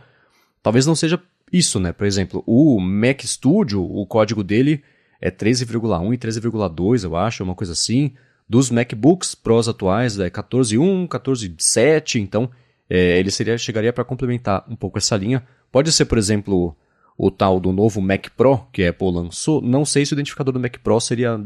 Talvez 0.62 0.86
não 0.86 0.94
seja 0.94 1.20
isso, 1.52 1.78
né? 1.78 1.92
Por 1.92 2.06
exemplo, 2.06 2.42
o 2.46 2.80
Mac 2.80 3.22
Studio, 3.22 3.82
o 3.82 4.04
código 4.06 4.42
dele 4.42 4.82
é 5.20 5.30
13,1 5.30 6.14
e 6.14 6.18
13,2, 6.18 7.04
eu 7.04 7.16
acho, 7.16 7.44
uma 7.44 7.54
coisa 7.54 7.72
assim. 7.72 8.12
Dos 8.48 8.70
MacBooks 8.70 9.34
Pros 9.34 9.68
atuais 9.68 10.18
é 10.18 10.30
14.1, 10.30 11.08
14.7, 11.08 12.20
então 12.20 12.50
é, 12.88 13.18
ele 13.18 13.30
seria, 13.30 13.58
chegaria 13.58 13.92
para 13.92 14.04
complementar 14.04 14.64
um 14.68 14.76
pouco 14.76 14.98
essa 14.98 15.16
linha. 15.16 15.46
Pode 15.72 15.90
ser, 15.92 16.04
por 16.04 16.18
exemplo, 16.18 16.76
o 17.18 17.30
tal 17.30 17.58
do 17.58 17.72
novo 17.72 18.00
Mac 18.00 18.28
Pro 18.36 18.66
que 18.72 18.84
a 18.84 18.90
Apple 18.90 19.10
lançou. 19.10 19.60
Não 19.60 19.84
sei 19.84 20.06
se 20.06 20.12
o 20.12 20.14
identificador 20.14 20.52
do 20.52 20.60
Mac 20.60 20.76
Pro 20.78 21.00
seria 21.00 21.40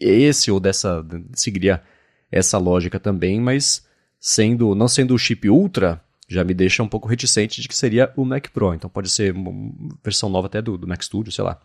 esse 0.00 0.50
ou 0.50 0.60
dessa 0.60 1.04
seguiria 1.34 1.82
essa 2.30 2.58
lógica 2.58 2.98
também, 2.98 3.40
mas 3.40 3.86
sendo 4.20 4.74
não 4.74 4.88
sendo 4.88 5.14
o 5.14 5.18
chip 5.18 5.48
Ultra, 5.48 6.02
já 6.28 6.44
me 6.44 6.52
deixa 6.52 6.82
um 6.82 6.88
pouco 6.88 7.08
reticente 7.08 7.62
de 7.62 7.68
que 7.68 7.76
seria 7.76 8.12
o 8.14 8.24
Mac 8.24 8.48
Pro. 8.50 8.74
Então 8.74 8.90
pode 8.90 9.08
ser 9.08 9.32
uma 9.34 9.72
versão 10.04 10.28
nova 10.28 10.46
até 10.46 10.60
do, 10.60 10.76
do 10.76 10.86
Mac 10.86 11.02
Studio, 11.02 11.32
sei 11.32 11.42
lá. 11.42 11.58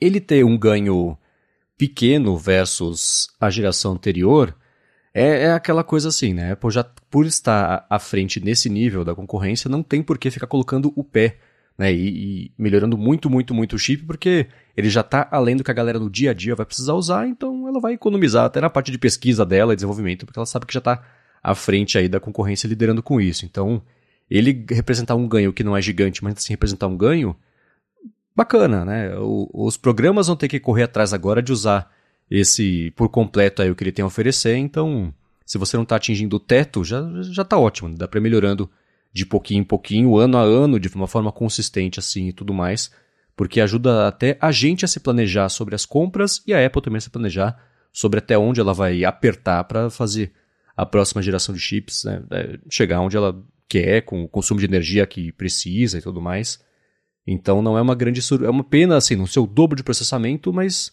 Ele 0.00 0.20
ter 0.20 0.44
um 0.44 0.56
ganho 0.56 1.18
pequeno 1.76 2.36
versus 2.36 3.28
a 3.40 3.50
geração 3.50 3.92
anterior 3.92 4.54
é, 5.12 5.44
é, 5.44 5.52
aquela 5.52 5.82
coisa 5.82 6.08
assim, 6.08 6.32
né? 6.32 6.52
Apple 6.52 6.70
já, 6.70 6.84
por 6.84 7.26
estar 7.26 7.84
à 7.90 7.98
frente 7.98 8.38
nesse 8.38 8.68
nível 8.68 9.04
da 9.04 9.14
concorrência, 9.14 9.68
não 9.68 9.82
tem 9.82 10.02
por 10.02 10.16
que 10.18 10.30
ficar 10.30 10.46
colocando 10.46 10.92
o 10.94 11.02
pé, 11.02 11.38
né? 11.76 11.92
E, 11.92 12.46
e 12.46 12.52
melhorando 12.56 12.96
muito, 12.96 13.28
muito, 13.28 13.52
muito 13.52 13.74
o 13.74 13.78
chip, 13.78 14.04
porque 14.04 14.46
ele 14.76 14.88
já 14.88 15.00
está 15.00 15.26
além 15.32 15.56
do 15.56 15.64
que 15.64 15.70
a 15.70 15.74
galera 15.74 15.98
no 15.98 16.08
dia 16.08 16.30
a 16.30 16.34
dia 16.34 16.54
vai 16.54 16.64
precisar 16.64 16.94
usar, 16.94 17.26
então 17.26 17.66
ela 17.66 17.80
vai 17.80 17.94
economizar 17.94 18.44
até 18.44 18.60
na 18.60 18.70
parte 18.70 18.92
de 18.92 18.98
pesquisa 18.98 19.44
dela 19.44 19.72
e 19.72 19.76
desenvolvimento, 19.76 20.24
porque 20.24 20.38
ela 20.38 20.46
sabe 20.46 20.64
que 20.64 20.74
já 20.74 20.78
está 20.78 21.02
à 21.42 21.54
frente 21.54 21.98
aí 21.98 22.08
da 22.08 22.20
concorrência 22.20 22.68
liderando 22.68 23.02
com 23.02 23.20
isso. 23.20 23.44
Então, 23.44 23.82
ele 24.30 24.64
representar 24.70 25.14
um 25.14 25.28
ganho 25.28 25.52
que 25.52 25.64
não 25.64 25.76
é 25.76 25.82
gigante, 25.82 26.22
mas 26.22 26.34
assim 26.34 26.52
representar 26.52 26.86
um 26.86 26.96
ganho, 26.96 27.36
bacana, 28.34 28.84
né? 28.84 29.16
O, 29.18 29.50
os 29.52 29.76
programas 29.76 30.28
vão 30.28 30.36
ter 30.36 30.48
que 30.48 30.60
correr 30.60 30.84
atrás 30.84 31.12
agora 31.12 31.42
de 31.42 31.52
usar 31.52 31.90
esse 32.30 32.92
por 32.92 33.08
completo 33.08 33.60
aí 33.60 33.70
o 33.70 33.74
que 33.74 33.82
ele 33.82 33.92
tem 33.92 34.02
a 34.02 34.06
oferecer, 34.06 34.56
então 34.56 35.12
se 35.44 35.58
você 35.58 35.76
não 35.76 35.82
está 35.82 35.96
atingindo 35.96 36.36
o 36.36 36.40
teto, 36.40 36.84
já, 36.84 37.02
já 37.22 37.44
tá 37.44 37.58
ótimo, 37.58 37.92
dá 37.92 38.06
para 38.06 38.20
melhorando 38.20 38.70
de 39.12 39.26
pouquinho 39.26 39.62
em 39.62 39.64
pouquinho, 39.64 40.16
ano 40.16 40.38
a 40.38 40.42
ano, 40.42 40.78
de 40.78 40.88
uma 40.94 41.08
forma 41.08 41.32
consistente 41.32 41.98
assim 41.98 42.28
e 42.28 42.32
tudo 42.32 42.54
mais, 42.54 42.92
porque 43.34 43.60
ajuda 43.60 44.06
até 44.06 44.38
a 44.40 44.52
gente 44.52 44.84
a 44.84 44.88
se 44.88 45.00
planejar 45.00 45.48
sobre 45.48 45.74
as 45.74 45.84
compras 45.84 46.40
e 46.46 46.54
a 46.54 46.64
Apple 46.64 46.80
também 46.80 46.98
a 46.98 47.00
se 47.00 47.10
planejar 47.10 47.60
sobre 47.92 48.20
até 48.20 48.38
onde 48.38 48.60
ela 48.60 48.72
vai 48.72 49.04
apertar 49.04 49.64
para 49.64 49.90
fazer 49.90 50.32
a 50.80 50.86
próxima 50.86 51.20
geração 51.20 51.54
de 51.54 51.60
chips, 51.60 52.04
né, 52.04 52.22
é, 52.30 52.58
chegar 52.70 53.00
onde 53.00 53.14
ela 53.14 53.38
quer, 53.68 54.00
com 54.00 54.24
o 54.24 54.28
consumo 54.28 54.58
de 54.58 54.66
energia 54.66 55.06
que 55.06 55.30
precisa 55.32 55.98
e 55.98 56.02
tudo 56.02 56.22
mais. 56.22 56.58
Então 57.26 57.60
não 57.60 57.76
é 57.76 57.82
uma 57.82 57.94
grande 57.94 58.22
sur... 58.22 58.42
é 58.42 58.48
uma 58.48 58.64
pena 58.64 58.96
assim, 58.96 59.14
não 59.14 59.26
ser 59.26 59.40
o 59.40 59.46
dobro 59.46 59.76
de 59.76 59.82
processamento, 59.82 60.52
mas 60.52 60.90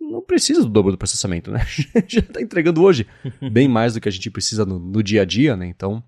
não 0.00 0.20
precisa 0.20 0.60
do 0.60 0.68
dobro 0.68 0.90
do 0.90 0.98
processamento, 0.98 1.52
né? 1.52 1.64
Já 2.08 2.18
está 2.18 2.42
entregando 2.42 2.82
hoje 2.82 3.06
bem 3.52 3.68
mais 3.68 3.94
do 3.94 4.00
que 4.00 4.08
a 4.08 4.12
gente 4.12 4.28
precisa 4.28 4.66
no, 4.66 4.78
no, 4.78 5.02
dia 5.04 5.22
a 5.22 5.24
dia, 5.24 5.56
né? 5.56 5.66
Então 5.66 6.02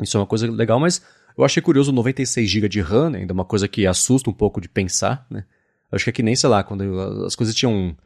isso 0.00 0.16
é 0.16 0.20
uma 0.20 0.26
coisa 0.26 0.48
legal, 0.48 0.78
mas 0.78 1.04
eu 1.36 1.44
achei 1.44 1.60
curioso 1.60 1.90
96 1.90 2.48
GB 2.48 2.68
de 2.68 2.80
RAM, 2.80 3.10
né? 3.10 3.18
ainda 3.18 3.34
uma 3.34 3.44
coisa 3.44 3.66
que 3.66 3.84
assusta 3.84 4.30
um 4.30 4.34
pouco 4.34 4.60
de 4.60 4.68
pensar, 4.68 5.26
né? 5.28 5.44
Eu 5.90 5.96
acho 5.96 6.04
que 6.04 6.10
é 6.10 6.12
que 6.12 6.22
nem, 6.22 6.36
sei 6.36 6.48
lá, 6.48 6.62
quando 6.62 7.24
as 7.26 7.34
coisas 7.34 7.52
tinham 7.52 7.96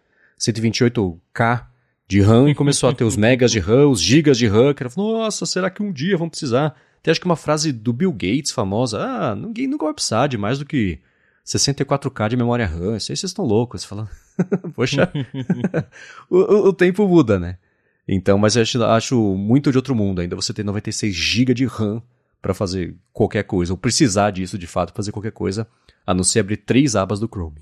128K 0.40 1.73
de 2.06 2.20
RAM 2.20 2.48
e 2.50 2.54
começou 2.54 2.88
a 2.88 2.94
ter 2.94 3.04
os 3.04 3.16
megas 3.16 3.50
de 3.50 3.58
RAM, 3.58 3.88
os 3.88 4.00
gigas 4.00 4.38
de 4.38 4.46
RAM, 4.46 4.74
que 4.74 4.82
era, 4.82 4.92
nossa, 4.96 5.46
será 5.46 5.70
que 5.70 5.82
um 5.82 5.92
dia 5.92 6.16
vão 6.16 6.28
precisar? 6.28 6.76
Tem 7.02 7.10
acho 7.10 7.20
que 7.20 7.26
uma 7.26 7.36
frase 7.36 7.70
do 7.72 7.92
Bill 7.92 8.12
Gates 8.12 8.50
famosa, 8.50 8.98
ah, 8.98 9.34
ninguém 9.34 9.66
nunca 9.66 9.84
vai 9.84 9.94
precisar 9.94 10.26
de 10.26 10.38
mais 10.38 10.58
do 10.58 10.64
que 10.64 10.98
64K 11.44 12.30
de 12.30 12.36
memória 12.36 12.66
RAM, 12.66 12.96
isso 12.96 13.12
aí 13.12 13.16
vocês 13.16 13.24
estão 13.24 13.44
loucos, 13.44 13.82
você 13.82 13.88
fala, 13.88 14.08
poxa, 14.74 15.12
o, 16.30 16.38
o, 16.38 16.68
o, 16.68 16.72
tempo 16.72 17.06
muda, 17.06 17.38
né? 17.38 17.58
Então, 18.08 18.38
mas 18.38 18.56
eu 18.56 18.62
acho, 18.62 18.82
acho 18.82 19.36
muito 19.36 19.70
de 19.70 19.76
outro 19.76 19.94
mundo 19.94 20.20
ainda 20.20 20.34
você 20.34 20.52
ter 20.52 20.64
96 20.64 21.14
GB 21.14 21.54
de 21.54 21.66
RAM 21.66 22.02
para 22.40 22.54
fazer 22.54 22.96
qualquer 23.12 23.44
coisa, 23.44 23.72
ou 23.72 23.76
precisar 23.76 24.30
disso 24.30 24.58
de 24.58 24.66
fato, 24.66 24.92
fazer 24.94 25.12
qualquer 25.12 25.32
coisa, 25.32 25.66
a 26.06 26.12
não 26.12 26.24
ser 26.24 26.40
abrir 26.40 26.58
três 26.58 26.96
abas 26.96 27.20
do 27.20 27.28
Chrome. 27.28 27.60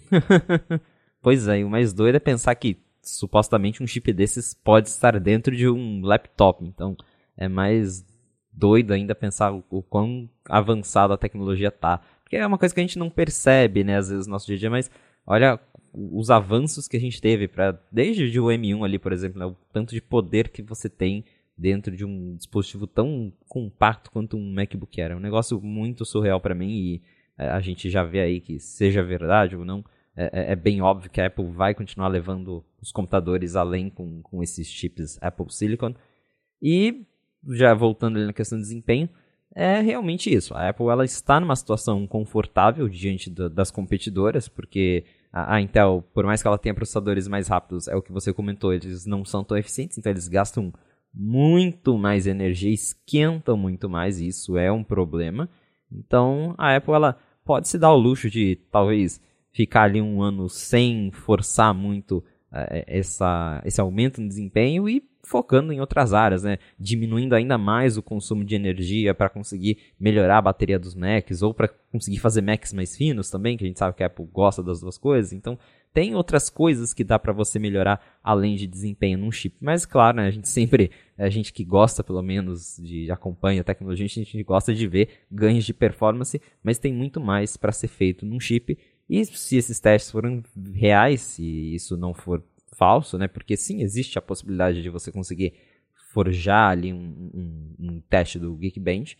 pois 1.21 1.47
é, 1.47 1.61
e 1.61 1.65
o 1.65 1.71
mais 1.71 1.93
doido 1.93 2.17
é 2.17 2.21
pensar 2.21 2.55
que 2.55 2.81
supostamente 3.03 3.83
um 3.83 3.87
chip 3.87 4.13
desses 4.13 4.55
pode 4.55 4.89
estar 4.89 5.19
dentro 5.19 5.55
de 5.55 5.69
um 5.69 6.03
laptop. 6.03 6.65
Então 6.65 6.97
é 7.37 7.49
mais 7.49 8.05
doido 8.53 8.93
ainda 8.93 9.15
pensar 9.15 9.53
o, 9.53 9.65
o 9.71 9.83
quão 9.83 10.29
avançada 10.49 11.15
a 11.15 11.19
tecnologia 11.19 11.71
tá. 11.71 12.01
Porque 12.23 12.37
é 12.37 12.47
uma 12.47 12.59
coisa 12.59 12.75
que 12.75 12.81
a 12.81 12.85
gente 12.85 12.99
não 12.99 13.11
percebe, 13.11 13.85
né, 13.85 13.97
às 13.97 14.09
vezes 14.09 14.27
no 14.27 14.33
nosso 14.33 14.47
dia 14.47 14.57
a 14.57 14.59
dia, 14.59 14.71
mas 14.71 14.91
olha 15.27 15.59
os 15.93 16.31
avanços 16.31 16.89
que 16.89 16.97
a 16.97 17.01
gente 17.01 17.21
teve 17.21 17.47
para 17.47 17.79
desde 17.91 18.41
o 18.41 18.47
M1 18.47 18.85
ali, 18.85 18.99
por 18.99 19.13
exemplo, 19.13 19.39
né, 19.39 19.47
o 19.47 19.57
tanto 19.73 19.95
de 19.95 20.01
poder 20.01 20.49
que 20.49 20.63
você 20.63 20.89
tem 20.89 21.25
dentro 21.57 21.95
de 21.95 22.05
um 22.05 22.35
dispositivo 22.37 22.87
tão 22.87 23.33
compacto 23.49 24.11
quanto 24.11 24.37
um 24.37 24.53
MacBook 24.53 25.01
Air. 25.01 25.13
É 25.13 25.17
um 25.17 25.21
negócio 25.21 25.61
muito 25.61 26.05
surreal 26.05 26.41
para 26.41 26.55
mim 26.55 26.71
e 26.71 27.03
é, 27.37 27.49
a 27.49 27.61
gente 27.61 27.91
já 27.91 28.03
vê 28.03 28.21
aí 28.21 28.41
que 28.41 28.59
seja 28.59 29.03
verdade 29.03 29.57
ou 29.57 29.65
não, 29.65 29.85
é, 30.17 30.25
é, 30.25 30.53
é, 30.53 30.57
bem 30.57 30.83
óbvio 30.83 31.11
que 31.11 31.21
a 31.21 31.27
Apple 31.27 31.51
vai 31.51 31.75
continuar 31.75 32.09
levando 32.09 32.65
os 32.81 32.93
computadores 32.93 33.57
além 33.57 33.89
com, 33.89 34.21
com 34.23 34.43
esses 34.43 34.67
chips 34.67 35.19
Apple 35.23 35.51
Silicon. 35.51 35.95
E 36.61 37.07
já 37.51 37.75
voltando 37.75 38.17
ali 38.17 38.27
na 38.27 38.33
questão 38.33 38.59
de 38.59 38.65
desempenho, 38.65 39.09
é 39.55 39.81
realmente 39.81 40.33
isso. 40.33 40.55
A 40.55 40.69
Apple 40.69 40.87
ela 40.87 41.05
está 41.05 41.41
numa 41.41 41.57
situação 41.57 42.07
confortável 42.07 42.89
diante 42.89 43.31
do, 43.31 43.49
das 43.49 43.71
competidoras, 43.71 44.49
porque 44.49 45.05
a, 45.33 45.55
a, 45.55 45.61
Intel, 45.61 46.05
por 46.15 46.25
mais 46.25 46.43
que 46.43 46.49
ela 46.49 46.59
tenha 46.59 46.75
processadores 46.75 47.27
mais 47.27 47.49
rápidos, 47.49 47.89
é 47.89 47.97
o 47.97 48.03
que 48.03 48.13
você 48.13 48.33
comentou, 48.33 48.73
eles 48.73 49.07
não 49.07 49.25
são 49.25 49.43
tão 49.43 49.57
eficientes, 49.57 49.99
então 49.99 50.13
eles 50.13 50.29
gastam 50.29 50.73
muito 51.13 51.99
mais 51.99 52.27
energia, 52.27 52.73
esquentam 52.73 53.57
muito 53.57 53.89
mais, 53.89 54.21
e 54.21 54.29
isso 54.29 54.57
é 54.57 54.71
um 54.71 54.85
problema. 54.85 55.49
Então 55.91 56.55
a 56.57 56.77
Apple 56.77 56.95
ela 56.95 57.19
pode 57.45 57.69
se 57.69 57.79
dar 57.79 57.93
o 57.93 57.99
luxo 57.99 58.31
de 58.31 58.57
talvez 58.71 59.21
ficar 59.53 59.83
ali 59.83 60.01
um 60.01 60.23
ano 60.23 60.49
sem 60.49 61.11
forçar 61.13 61.75
muito 61.75 62.25
é, 62.53 62.85
essa, 62.87 63.63
esse 63.65 63.81
aumento 63.81 64.21
no 64.21 64.29
desempenho 64.29 64.89
e 64.89 65.03
focando 65.25 65.73
em 65.73 65.81
outras 65.81 66.13
áreas, 66.13 66.43
né? 66.43 66.59
diminuindo 66.79 67.35
ainda 67.35 67.57
mais 67.57 67.97
o 67.97 68.03
consumo 68.03 68.45
de 68.45 68.57
energia 68.57 69.15
para 69.15 69.29
conseguir 69.29 69.79
melhorar 69.99 70.39
a 70.39 70.43
bateria 70.43 70.79
dos 70.79 70.95
Macs 70.95 71.43
ou 71.43 71.55
para 71.55 71.69
conseguir 71.69 72.19
fazer 72.19 72.43
Macs 72.43 72.73
mais 72.73 72.97
finos 72.97 73.31
também, 73.31 73.57
que 73.57 73.65
a 73.65 73.67
gente 73.67 73.79
sabe 73.79 73.97
que 73.97 74.03
a 74.03 74.07
Apple 74.07 74.27
gosta 74.33 74.63
das 74.63 74.81
duas 74.81 74.99
coisas. 74.99 75.33
Então, 75.33 75.59
tem 75.95 76.15
outras 76.15 76.49
coisas 76.49 76.93
que 76.93 77.05
dá 77.05 77.19
para 77.19 77.33
você 77.33 77.59
melhorar 77.59 78.01
além 78.23 78.57
de 78.57 78.67
desempenho 78.67 79.19
num 79.19 79.31
chip. 79.31 79.57
Mas 79.61 79.85
claro, 79.85 80.17
né, 80.17 80.27
a 80.27 80.31
gente 80.31 80.49
sempre, 80.49 80.91
a 81.17 81.29
gente 81.29 81.53
que 81.53 81.65
gosta 81.65 82.03
pelo 82.03 82.23
menos 82.23 82.79
de 82.83 83.11
acompanha 83.11 83.61
a 83.61 83.65
tecnologia, 83.65 84.07
a 84.07 84.09
gente 84.09 84.43
gosta 84.43 84.75
de 84.75 84.89
ver 84.89 85.09
ganhos 85.31 85.65
de 85.65 85.75
performance, 85.75 86.41
mas 86.63 86.79
tem 86.79 86.93
muito 86.93 87.21
mais 87.21 87.57
para 87.57 87.73
ser 87.73 87.89
feito 87.89 88.25
num 88.25 88.41
chip. 88.41 88.77
E 89.09 89.25
se 89.25 89.57
esses 89.57 89.79
testes 89.79 90.11
forem 90.11 90.43
reais, 90.73 91.21
se 91.21 91.75
isso 91.75 91.97
não 91.97 92.15
for 92.15 92.43
falso, 92.77 93.19
né? 93.19 93.29
Porque 93.29 93.57
sim, 93.57 93.83
existe 93.83 94.19
a 94.19 94.23
possibilidade 94.23 94.83
de 94.83 94.91
você 94.91 95.13
conseguir 95.13 95.55
forjar 96.13 96.71
ali 96.71 96.93
um, 96.93 97.31
um, 97.35 97.75
um 97.79 98.01
teste 98.01 98.39
do 98.39 98.55
Geekbench, 98.57 99.17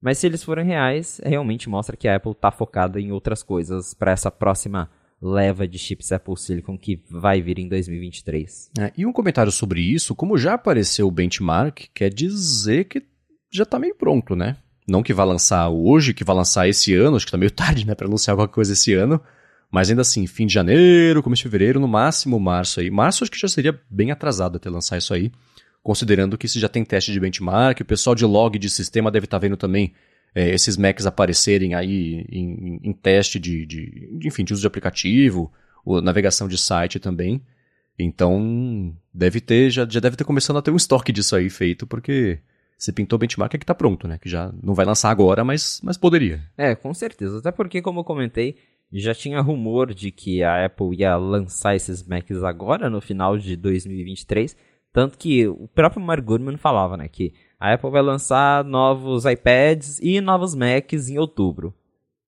mas 0.00 0.18
se 0.18 0.26
eles 0.26 0.42
forem 0.42 0.64
reais, 0.64 1.20
realmente 1.24 1.68
mostra 1.68 1.96
que 1.96 2.08
a 2.08 2.16
Apple 2.16 2.32
está 2.32 2.50
focada 2.50 3.00
em 3.00 3.12
outras 3.12 3.42
coisas 3.42 3.94
para 3.94 4.10
essa 4.10 4.30
próxima 4.30 4.90
leva 5.20 5.68
de 5.68 5.78
chips 5.78 6.10
Apple 6.10 6.36
Silicon 6.36 6.76
que 6.76 7.00
vai 7.08 7.40
vir 7.40 7.60
em 7.60 7.68
2023. 7.68 8.72
É, 8.80 8.92
e 8.96 9.06
um 9.06 9.12
comentário 9.12 9.52
sobre 9.52 9.80
isso, 9.80 10.16
como 10.16 10.36
já 10.36 10.54
apareceu 10.54 11.06
o 11.06 11.12
benchmark, 11.12 11.86
quer 11.94 12.12
dizer 12.12 12.86
que 12.86 13.06
já 13.52 13.62
está 13.62 13.78
meio 13.78 13.94
pronto, 13.94 14.34
né? 14.34 14.56
Não 14.92 15.02
que 15.02 15.14
vai 15.14 15.24
lançar 15.24 15.70
hoje, 15.70 16.12
que 16.12 16.22
vai 16.22 16.36
lançar 16.36 16.68
esse 16.68 16.94
ano, 16.94 17.16
acho 17.16 17.24
que 17.24 17.30
está 17.30 17.38
meio 17.38 17.50
tarde, 17.56 17.86
né, 17.86 17.94
para 17.94 18.06
anunciar 18.06 18.34
alguma 18.34 18.46
coisa 18.46 18.74
esse 18.74 18.92
ano, 18.92 19.18
mas 19.70 19.88
ainda 19.88 20.02
assim, 20.02 20.26
fim 20.26 20.46
de 20.46 20.52
janeiro, 20.52 21.22
começo 21.22 21.40
de 21.40 21.44
fevereiro, 21.44 21.80
no 21.80 21.88
máximo 21.88 22.38
março 22.38 22.78
aí. 22.78 22.90
Março 22.90 23.24
acho 23.24 23.30
que 23.30 23.38
já 23.38 23.48
seria 23.48 23.80
bem 23.88 24.10
atrasado 24.10 24.56
até 24.56 24.68
lançar 24.68 24.98
isso 24.98 25.14
aí, 25.14 25.32
considerando 25.82 26.36
que 26.36 26.46
se 26.46 26.60
já 26.60 26.68
tem 26.68 26.84
teste 26.84 27.10
de 27.10 27.18
benchmark, 27.18 27.80
o 27.80 27.84
pessoal 27.86 28.14
de 28.14 28.26
log 28.26 28.58
de 28.58 28.68
sistema 28.68 29.10
deve 29.10 29.24
estar 29.24 29.38
tá 29.38 29.40
vendo 29.40 29.56
também 29.56 29.94
é, 30.34 30.50
esses 30.50 30.76
Macs 30.76 31.06
aparecerem 31.06 31.74
aí 31.74 32.26
em, 32.30 32.78
em 32.82 32.92
teste 32.92 33.38
de, 33.38 33.64
de, 33.64 34.18
de, 34.18 34.28
enfim, 34.28 34.44
de 34.44 34.52
uso 34.52 34.60
de 34.60 34.66
aplicativo, 34.66 35.50
ou 35.86 36.02
navegação 36.02 36.46
de 36.46 36.58
site 36.58 37.00
também. 37.00 37.40
Então, 37.98 38.94
deve 39.12 39.40
ter, 39.40 39.70
já, 39.70 39.86
já 39.88 40.00
deve 40.00 40.16
ter 40.16 40.24
começando 40.24 40.58
a 40.58 40.62
ter 40.62 40.70
um 40.70 40.76
estoque 40.76 41.12
disso 41.12 41.34
aí 41.34 41.48
feito, 41.48 41.86
porque 41.86 42.40
se 42.82 42.92
pintou 42.92 43.16
benchmark 43.16 43.54
é 43.54 43.58
que 43.58 43.62
está 43.62 43.76
pronto, 43.76 44.08
né? 44.08 44.18
Que 44.18 44.28
já 44.28 44.52
não 44.60 44.74
vai 44.74 44.84
lançar 44.84 45.08
agora, 45.08 45.44
mas, 45.44 45.80
mas 45.84 45.96
poderia. 45.96 46.42
É, 46.58 46.74
com 46.74 46.92
certeza. 46.92 47.38
Até 47.38 47.52
porque, 47.52 47.80
como 47.80 48.00
eu 48.00 48.04
comentei, 48.04 48.56
já 48.92 49.14
tinha 49.14 49.40
rumor 49.40 49.94
de 49.94 50.10
que 50.10 50.42
a 50.42 50.66
Apple 50.66 50.96
ia 50.96 51.14
lançar 51.14 51.76
esses 51.76 52.04
Macs 52.04 52.42
agora, 52.42 52.90
no 52.90 53.00
final 53.00 53.38
de 53.38 53.54
2023. 53.54 54.56
Tanto 54.92 55.16
que 55.16 55.46
o 55.46 55.68
próprio 55.68 56.02
Mark 56.02 56.24
Gurman 56.24 56.56
falava, 56.56 56.96
né, 56.96 57.06
que 57.06 57.32
a 57.58 57.72
Apple 57.72 57.88
vai 57.88 58.02
lançar 58.02 58.64
novos 58.64 59.26
iPads 59.26 60.00
e 60.02 60.20
novos 60.20 60.52
Macs 60.52 61.08
em 61.08 61.18
outubro. 61.18 61.72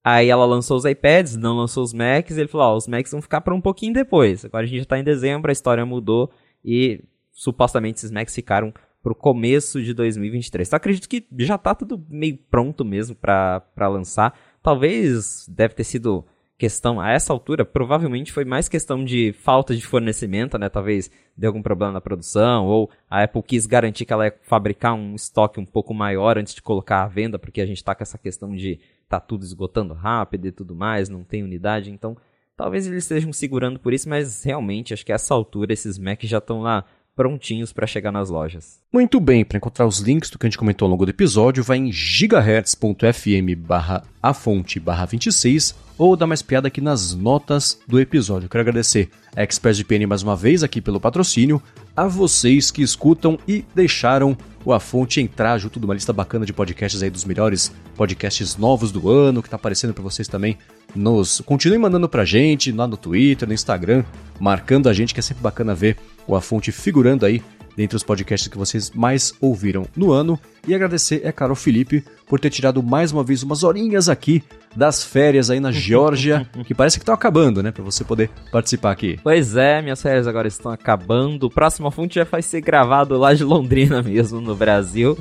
Aí 0.05 0.29
ela 0.29 0.45
lançou 0.45 0.77
os 0.77 0.85
iPads, 0.85 1.35
não 1.35 1.57
lançou 1.57 1.83
os 1.83 1.93
Macs, 1.93 2.37
e 2.37 2.41
ele 2.41 2.49
falou, 2.49 2.69
ó, 2.69 2.77
os 2.77 2.87
Macs 2.87 3.11
vão 3.11 3.21
ficar 3.21 3.41
para 3.41 3.57
um 3.57 3.61
pouquinho 3.61 3.93
depois. 3.93 4.45
Agora 4.45 4.63
a 4.63 4.69
gente 4.69 4.79
já 4.79 4.85
tá 4.85 5.01
em 5.01 5.05
dezembro, 5.05 5.51
a 5.51 5.53
história 5.53 5.85
mudou 5.85 6.31
e 6.65 7.03
supostamente 7.33 7.99
esses 7.99 8.13
Macs 8.13 8.33
ficaram 8.33 8.73
pro 9.05 9.15
começo 9.15 9.83
de 9.83 9.93
2023. 9.93 10.67
Então 10.67 10.79
acredito 10.79 11.07
que 11.07 11.27
já 11.41 11.59
tá 11.59 11.75
tudo 11.75 12.03
meio 12.09 12.39
pronto 12.51 12.87
mesmo 12.87 13.15
para 13.15 13.63
lançar. 13.87 14.35
Talvez 14.63 15.47
deve 15.47 15.75
ter 15.75 15.85
sido 15.85 16.25
questão, 16.57 16.99
a 16.99 17.11
essa 17.11 17.31
altura, 17.31 17.67
provavelmente 17.67 18.33
foi 18.33 18.47
mais 18.47 18.67
questão 18.67 19.05
de 19.05 19.35
falta 19.35 19.77
de 19.77 19.85
fornecimento, 19.85 20.57
né? 20.57 20.71
Talvez 20.71 21.11
deu 21.37 21.51
algum 21.51 21.61
problema 21.61 21.93
na 21.93 22.01
produção, 22.01 22.65
ou 22.65 22.89
a 23.11 23.25
Apple 23.25 23.43
quis 23.43 23.67
garantir 23.67 24.07
que 24.07 24.13
ela 24.13 24.25
ia 24.25 24.35
fabricar 24.43 24.95
um 24.95 25.15
estoque 25.15 25.61
um 25.61 25.67
pouco 25.67 25.93
maior 25.93 26.39
antes 26.39 26.55
de 26.55 26.63
colocar 26.63 27.03
à 27.03 27.09
venda, 27.09 27.39
porque 27.39 27.61
a 27.61 27.67
gente 27.67 27.79
está 27.79 27.95
com 27.95 28.03
essa 28.03 28.17
questão 28.17 28.55
de 28.55 28.81
tá 29.07 29.21
tudo 29.21 29.45
esgotando 29.45 29.93
rápido 29.93 30.47
e 30.47 30.53
tudo 30.53 30.75
mais, 30.75 31.11
não 31.11 31.25
tem 31.25 31.43
unidade, 31.43 31.91
então 31.91 32.17
talvez 32.57 32.87
eles 32.87 33.03
estejam 33.03 33.33
segurando 33.35 33.79
por 33.79 33.93
isso, 33.93 34.09
mas 34.09 34.45
realmente 34.45 34.95
acho 34.95 35.05
que 35.05 35.13
a 35.13 35.17
essa 35.17 35.35
altura 35.35 35.75
esses 35.75 35.99
Macs 35.99 36.31
já 36.31 36.39
estão 36.39 36.63
lá 36.63 36.85
prontinhos 37.15 37.73
para 37.73 37.87
chegar 37.87 38.13
nas 38.13 38.31
lojas. 38.31 38.81
Muito 38.93 39.21
bem, 39.21 39.45
para 39.45 39.59
encontrar 39.59 39.87
os 39.87 39.99
links 40.01 40.31
do 40.31 40.39
que 40.39 40.47
a 40.47 40.49
gente 40.49 40.59
comentou 40.59 40.87
ao 40.87 40.91
longo 40.91 41.05
do 41.05 41.11
episódio, 41.11 41.63
vai 41.63 41.79
em 41.79 41.93
gigahertz.fm 41.93 43.57
barra 43.57 44.03
a 44.23 44.33
fonte 44.35 44.81
barra 44.81 45.05
26 45.05 45.75
ou 45.97 46.17
dá 46.17 46.27
mais 46.27 46.43
piada 46.43 46.69
aqui 46.69 46.81
nas 46.81 47.15
notas 47.15 47.81
do 47.87 48.01
episódio. 48.01 48.49
Quero 48.49 48.63
agradecer 48.63 49.11
a 49.37 49.43
ExpressVPN 49.43 50.07
mais 50.07 50.23
uma 50.23 50.35
vez 50.35 50.63
aqui 50.63 50.81
pelo 50.81 51.01
patrocínio, 51.01 51.63
a 51.97 52.07
vocês 52.07 52.71
que 52.71 52.83
escutam 52.83 53.39
e 53.47 53.65
deixaram 53.75 54.37
o 54.65 54.73
A 54.73 54.81
Fonte 54.81 55.21
entrar 55.21 55.59
junto 55.59 55.79
de 55.79 55.85
uma 55.85 55.95
lista 55.95 56.13
bacana 56.13 56.47
de 56.47 56.53
podcasts 56.53 57.03
aí 57.03 57.11
dos 57.11 57.25
melhores 57.25 57.73
podcasts 57.97 58.57
novos 58.57 58.91
do 58.91 59.11
ano, 59.11 59.43
que 59.43 59.51
tá 59.51 59.57
aparecendo 59.57 59.93
para 59.93 60.03
vocês 60.03 60.27
também. 60.27 60.57
Nos 60.95 61.41
continuem 61.41 61.81
mandando 61.81 62.09
pra 62.09 62.25
gente 62.25 62.73
lá 62.73 62.87
no 62.87 62.97
Twitter, 62.97 63.47
no 63.47 63.55
Instagram, 63.55 64.05
marcando 64.41 64.89
a 64.89 64.93
gente, 64.93 65.13
que 65.13 65.21
é 65.21 65.23
sempre 65.23 65.43
bacana 65.43 65.75
ver 65.75 65.97
o 66.27 66.35
A 66.35 66.41
Fonte 66.41 66.73
figurando 66.73 67.27
aí 67.27 67.43
dentre 67.77 67.97
os 67.97 68.03
podcasts 68.03 68.49
que 68.49 68.59
vocês 68.59 68.91
mais 68.91 69.33
ouviram 69.41 69.87
no 69.97 70.13
ano. 70.13 70.39
E 70.67 70.75
agradecer, 70.75 71.21
é 71.25 71.33
claro, 71.33 71.53
ao 71.53 71.57
Felipe 71.57 72.05
por 72.27 72.41
ter 72.41 72.51
tirado 72.51 72.83
mais 72.83 73.13
uma 73.13 73.23
vez 73.23 73.43
umas 73.43 73.63
horinhas 73.63 74.09
aqui 74.09 74.43
das 74.75 75.05
férias 75.05 75.51
aí 75.51 75.61
na 75.61 75.71
Geórgia, 75.73 76.49
que 76.67 76.75
parece 76.75 76.99
que 76.99 77.03
estão 77.03 77.15
acabando, 77.15 77.63
né? 77.63 77.71
Para 77.71 77.85
você 77.85 78.03
poder 78.05 78.31
participar 78.51 78.93
aqui. 78.93 79.19
Pois 79.23 79.57
é, 79.57 79.83
minhas 79.83 80.01
férias 80.01 80.27
agora 80.27 80.49
estão 80.49 80.73
acabando. 80.73 81.45
O 81.45 81.51
próximo 81.51 81.91
fonte 81.91 82.17
já 82.17 82.25
vai 82.25 82.43
ser 82.43 82.61
gravado 82.61 83.17
lá 83.19 83.35
de 83.35 83.45
Londrina 83.45 84.01
mesmo, 84.03 84.41
no 84.41 84.55
Brasil. 84.55 85.19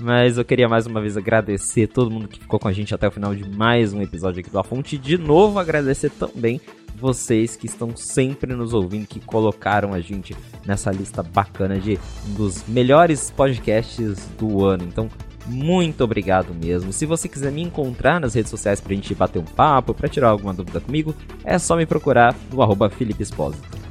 Mas 0.00 0.38
eu 0.38 0.44
queria 0.44 0.68
mais 0.68 0.86
uma 0.86 1.00
vez 1.00 1.16
agradecer 1.16 1.86
todo 1.86 2.10
mundo 2.10 2.26
que 2.26 2.40
ficou 2.40 2.58
com 2.58 2.66
a 2.66 2.72
gente 2.72 2.92
até 2.94 3.06
o 3.06 3.12
final 3.12 3.34
de 3.34 3.48
mais 3.48 3.92
um 3.92 4.02
episódio 4.02 4.40
aqui 4.40 4.50
do 4.50 4.58
A 4.58 4.64
Fonte. 4.64 4.96
E 4.96 4.98
de 4.98 5.16
novo 5.16 5.58
agradecer 5.58 6.10
também 6.10 6.60
vocês 7.04 7.54
que 7.54 7.66
estão 7.66 7.94
sempre 7.94 8.54
nos 8.54 8.72
ouvindo, 8.72 9.06
que 9.06 9.20
colocaram 9.20 9.92
a 9.92 10.00
gente 10.00 10.34
nessa 10.64 10.90
lista 10.90 11.22
bacana 11.22 11.78
de 11.78 11.98
um 12.26 12.32
dos 12.32 12.64
melhores 12.66 13.30
podcasts 13.30 14.26
do 14.38 14.64
ano. 14.64 14.84
Então, 14.84 15.10
muito 15.44 16.02
obrigado 16.02 16.54
mesmo. 16.54 16.94
Se 16.94 17.04
você 17.04 17.28
quiser 17.28 17.52
me 17.52 17.60
encontrar 17.60 18.18
nas 18.18 18.32
redes 18.32 18.50
sociais 18.50 18.80
pra 18.80 18.94
gente 18.94 19.14
bater 19.14 19.38
um 19.38 19.44
papo, 19.44 19.92
pra 19.92 20.08
tirar 20.08 20.30
alguma 20.30 20.54
dúvida 20.54 20.80
comigo, 20.80 21.14
é 21.44 21.58
só 21.58 21.76
me 21.76 21.84
procurar 21.84 22.34
no 22.50 22.62
arroba 22.62 22.88
Felipe 22.88 23.22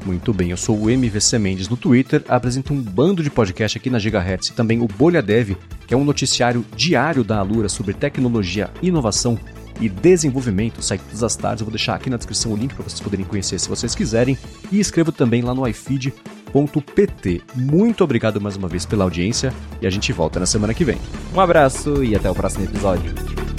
Muito 0.03 0.33
bem, 0.33 0.49
eu 0.49 0.57
sou 0.57 0.75
o 0.75 0.89
MVC 0.89 1.37
Mendes 1.37 1.69
no 1.69 1.77
Twitter, 1.77 2.23
apresento 2.27 2.73
um 2.73 2.81
bando 2.81 3.21
de 3.21 3.29
podcast 3.29 3.77
aqui 3.77 3.91
na 3.91 3.99
Gigahertz 3.99 4.47
e 4.47 4.53
também 4.53 4.81
o 4.81 4.87
Bolha 4.87 5.21
Dev, 5.21 5.55
que 5.85 5.93
é 5.93 5.97
um 5.97 6.03
noticiário 6.03 6.65
diário 6.75 7.23
da 7.23 7.37
Alura 7.37 7.69
sobre 7.69 7.93
tecnologia, 7.93 8.71
inovação 8.81 9.37
e 9.79 9.89
desenvolvimento, 9.89 10.81
sai 10.81 10.97
todas 10.97 11.23
as 11.23 11.35
tardes. 11.35 11.61
Eu 11.61 11.65
vou 11.65 11.71
deixar 11.71 11.95
aqui 11.95 12.09
na 12.09 12.17
descrição 12.17 12.51
o 12.51 12.55
link 12.55 12.73
para 12.73 12.83
vocês 12.83 12.99
poderem 12.99 13.25
conhecer 13.25 13.59
se 13.59 13.69
vocês 13.69 13.95
quiserem. 13.95 14.37
E 14.71 14.79
escrevo 14.79 15.11
também 15.11 15.41
lá 15.41 15.53
no 15.53 15.67
ifeed.pt. 15.67 17.41
Muito 17.55 18.03
obrigado 18.03 18.39
mais 18.41 18.55
uma 18.55 18.67
vez 18.67 18.85
pela 18.85 19.03
audiência 19.03 19.53
e 19.81 19.87
a 19.87 19.89
gente 19.89 20.11
volta 20.11 20.39
na 20.39 20.45
semana 20.45 20.73
que 20.73 20.85
vem. 20.85 20.97
Um 21.33 21.39
abraço 21.39 22.03
e 22.03 22.15
até 22.15 22.29
o 22.29 22.35
próximo 22.35 22.65
episódio. 22.65 23.52